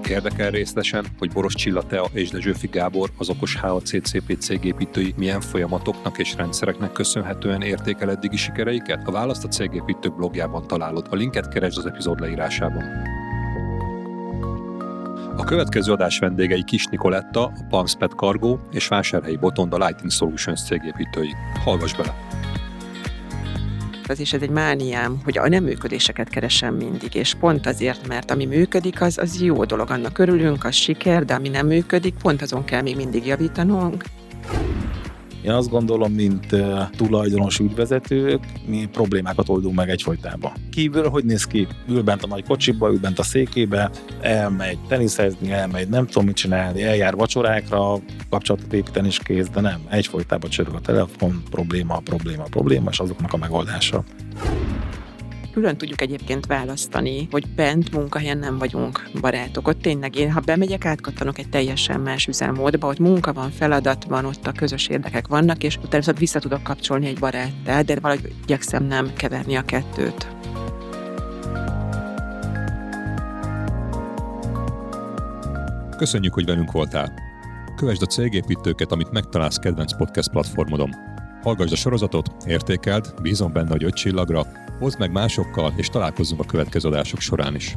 Érdekel 0.09 0.51
részletesen, 0.51 1.07
hogy 1.19 1.33
Boros 1.33 1.55
Csilla 1.55 1.83
Tea 1.83 2.07
és 2.13 2.31
Dezsőfi 2.31 2.67
Gábor, 2.67 3.11
az 3.17 3.29
okos 3.29 3.57
HACCP 3.57 4.39
cégépítői 4.39 5.15
milyen 5.17 5.41
folyamatoknak 5.41 6.19
és 6.19 6.35
rendszereknek 6.37 6.93
köszönhetően 6.93 7.63
értékel 7.63 8.11
eddigi 8.11 8.37
sikereiket? 8.37 9.09
A 9.09 9.11
választ 9.11 9.45
a 9.45 9.49
cégépítők 9.49 10.17
blogjában 10.17 10.67
találod, 10.67 11.07
a 11.11 11.15
linket 11.15 11.49
keresd 11.49 11.79
az 11.79 11.87
epizód 11.87 12.21
leírásában. 12.21 12.85
A 15.37 15.45
következő 15.45 15.93
adás 15.93 16.19
vendégei 16.19 16.65
Kis 16.65 16.87
Nikoletta, 16.87 17.45
a 17.45 17.65
Palmspet 17.69 18.13
Cargo 18.13 18.59
és 18.71 18.89
Vásárhelyi 18.89 19.39
a 19.41 19.77
Lighting 19.77 20.11
Solutions 20.11 20.65
cégépítői. 20.65 21.35
Hallgass 21.65 21.95
bele! 21.95 22.15
Az 24.09 24.21
és 24.21 24.33
ez 24.33 24.43
egy 24.43 24.51
mániám, 24.51 25.21
hogy 25.25 25.39
a 25.39 25.49
nem 25.49 25.65
működéseket 25.65 26.29
keresem 26.29 26.75
mindig, 26.75 27.15
és 27.15 27.35
pont 27.35 27.67
azért, 27.67 28.07
mert 28.07 28.31
ami 28.31 28.45
működik, 28.45 29.01
az, 29.01 29.19
az 29.19 29.43
jó 29.43 29.65
dolog, 29.65 29.91
annak 29.91 30.19
örülünk, 30.19 30.65
az 30.65 30.75
siker, 30.75 31.25
de 31.25 31.35
ami 31.35 31.49
nem 31.49 31.67
működik, 31.67 32.15
pont 32.23 32.43
azon 32.43 32.65
kell 32.65 32.83
még 32.83 32.97
mindig 32.97 33.27
javítanunk. 33.27 34.05
Én 35.47 35.53
azt 35.53 35.71
gondolom, 35.71 36.13
mint 36.13 36.47
tulajdonos 36.97 37.59
ügyvezetők, 37.59 38.41
mi 38.67 38.89
problémákat 38.93 39.49
oldunk 39.49 39.75
meg 39.75 39.91
egyfolytában. 39.91 40.53
Kívül 40.71 41.09
hogy 41.09 41.25
néz 41.25 41.45
ki? 41.45 41.67
Ül 41.89 42.03
bent 42.03 42.23
a 42.23 42.27
nagy 42.27 42.45
kocsiba, 42.45 42.91
ül 42.91 42.99
bent 43.01 43.19
a 43.19 43.23
székébe, 43.23 43.91
elmegy 44.21 44.79
teniszezni, 44.89 45.51
elmegy 45.53 45.89
nem 45.89 46.07
tudom 46.07 46.25
mit 46.25 46.37
csinálni, 46.37 46.83
eljár 46.83 47.15
vacsorákra, 47.15 47.99
kapcsolatot 48.31 48.73
építeni 48.73 49.07
is 49.07 49.19
kész, 49.19 49.49
de 49.49 49.61
nem. 49.61 49.81
Egyfolytában 49.89 50.51
csörög 50.51 50.75
a 50.75 50.81
telefon, 50.81 51.43
probléma, 51.51 51.99
probléma, 51.99 52.43
probléma, 52.43 52.91
és 52.91 52.99
azoknak 52.99 53.33
a 53.33 53.37
megoldása 53.37 54.05
külön 55.57 55.77
tudjuk 55.77 56.01
egyébként 56.01 56.47
választani, 56.47 57.29
hogy 57.31 57.49
bent 57.49 57.93
munkahelyen 57.93 58.39
nem 58.39 58.59
vagyunk 58.59 59.09
barátok. 59.21 59.69
Ott 59.69 59.81
tényleg 59.81 60.17
én, 60.17 60.33
ha 60.33 60.41
bemegyek, 60.41 60.85
átkattanok 60.85 61.39
egy 61.39 61.49
teljesen 61.49 62.01
más 62.01 62.27
üzemmódba, 62.27 62.87
ott 62.87 62.99
munka 62.99 63.33
van, 63.33 63.51
feladat 63.51 64.05
van, 64.05 64.25
ott 64.25 64.47
a 64.47 64.53
közös 64.53 64.89
érdekek 64.89 65.27
vannak, 65.27 65.63
és 65.63 65.77
utána 65.77 65.97
viszont 65.97 66.19
vissza 66.19 66.39
tudok 66.39 66.63
kapcsolni 66.63 67.07
egy 67.07 67.19
baráttal, 67.19 67.83
de 67.83 68.01
valahogy 68.01 68.35
igyekszem 68.43 68.85
nem 68.85 69.13
keverni 69.13 69.57
a 69.57 69.63
kettőt. 69.63 70.27
Köszönjük, 75.97 76.35
hogy 76.35 76.45
velünk 76.45 76.73
voltál! 76.73 77.13
Kövesd 77.77 78.03
a 78.03 78.07
cégépítőket, 78.07 78.93
amit 78.93 79.11
megtalálsz 79.11 79.59
kedvenc 79.59 79.97
podcast 79.97 80.31
platformodon. 80.31 80.91
Hallgassd 81.43 81.73
a 81.73 81.77
sorozatot, 81.77 82.31
értékeld, 82.47 83.15
bízom 83.23 83.53
benne, 83.53 83.71
hogy 83.71 83.85
öt 83.85 83.95
csillagra, 83.95 84.47
Hozd 84.79 84.99
meg 84.99 85.13
másokkal, 85.13 85.73
és 85.77 85.89
találkozzunk 85.89 86.41
a 86.41 86.47
következő 86.47 86.89
adások 86.89 87.21
során 87.21 87.55
is. 87.55 87.77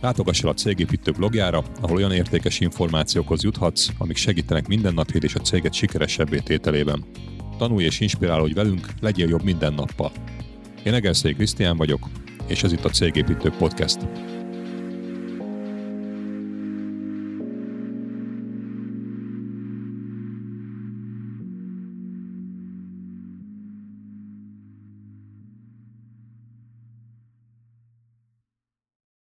Látogass 0.00 0.42
el 0.42 0.48
a 0.48 0.54
Cégépítő 0.54 1.10
blogjára, 1.10 1.64
ahol 1.80 1.96
olyan 1.96 2.12
értékes 2.12 2.60
információkhoz 2.60 3.42
juthatsz, 3.42 3.88
amik 3.98 4.16
segítenek 4.16 4.68
mindennapjét 4.68 5.24
és 5.24 5.34
a 5.34 5.40
céget 5.40 5.72
sikeresebbé 5.72 6.38
tételében. 6.38 7.04
Tanulj 7.58 7.84
és 7.84 8.00
inspirálódj 8.00 8.52
velünk, 8.52 8.88
legyél 9.00 9.28
jobb 9.28 9.42
minden 9.42 9.74
nappal. 9.74 10.12
Én 10.82 10.94
Egerszék 10.94 11.36
Krisztián 11.36 11.76
vagyok, 11.76 12.08
és 12.46 12.62
ez 12.62 12.72
itt 12.72 12.84
a 12.84 12.90
Cégépítő 12.90 13.50
Podcast. 13.50 13.98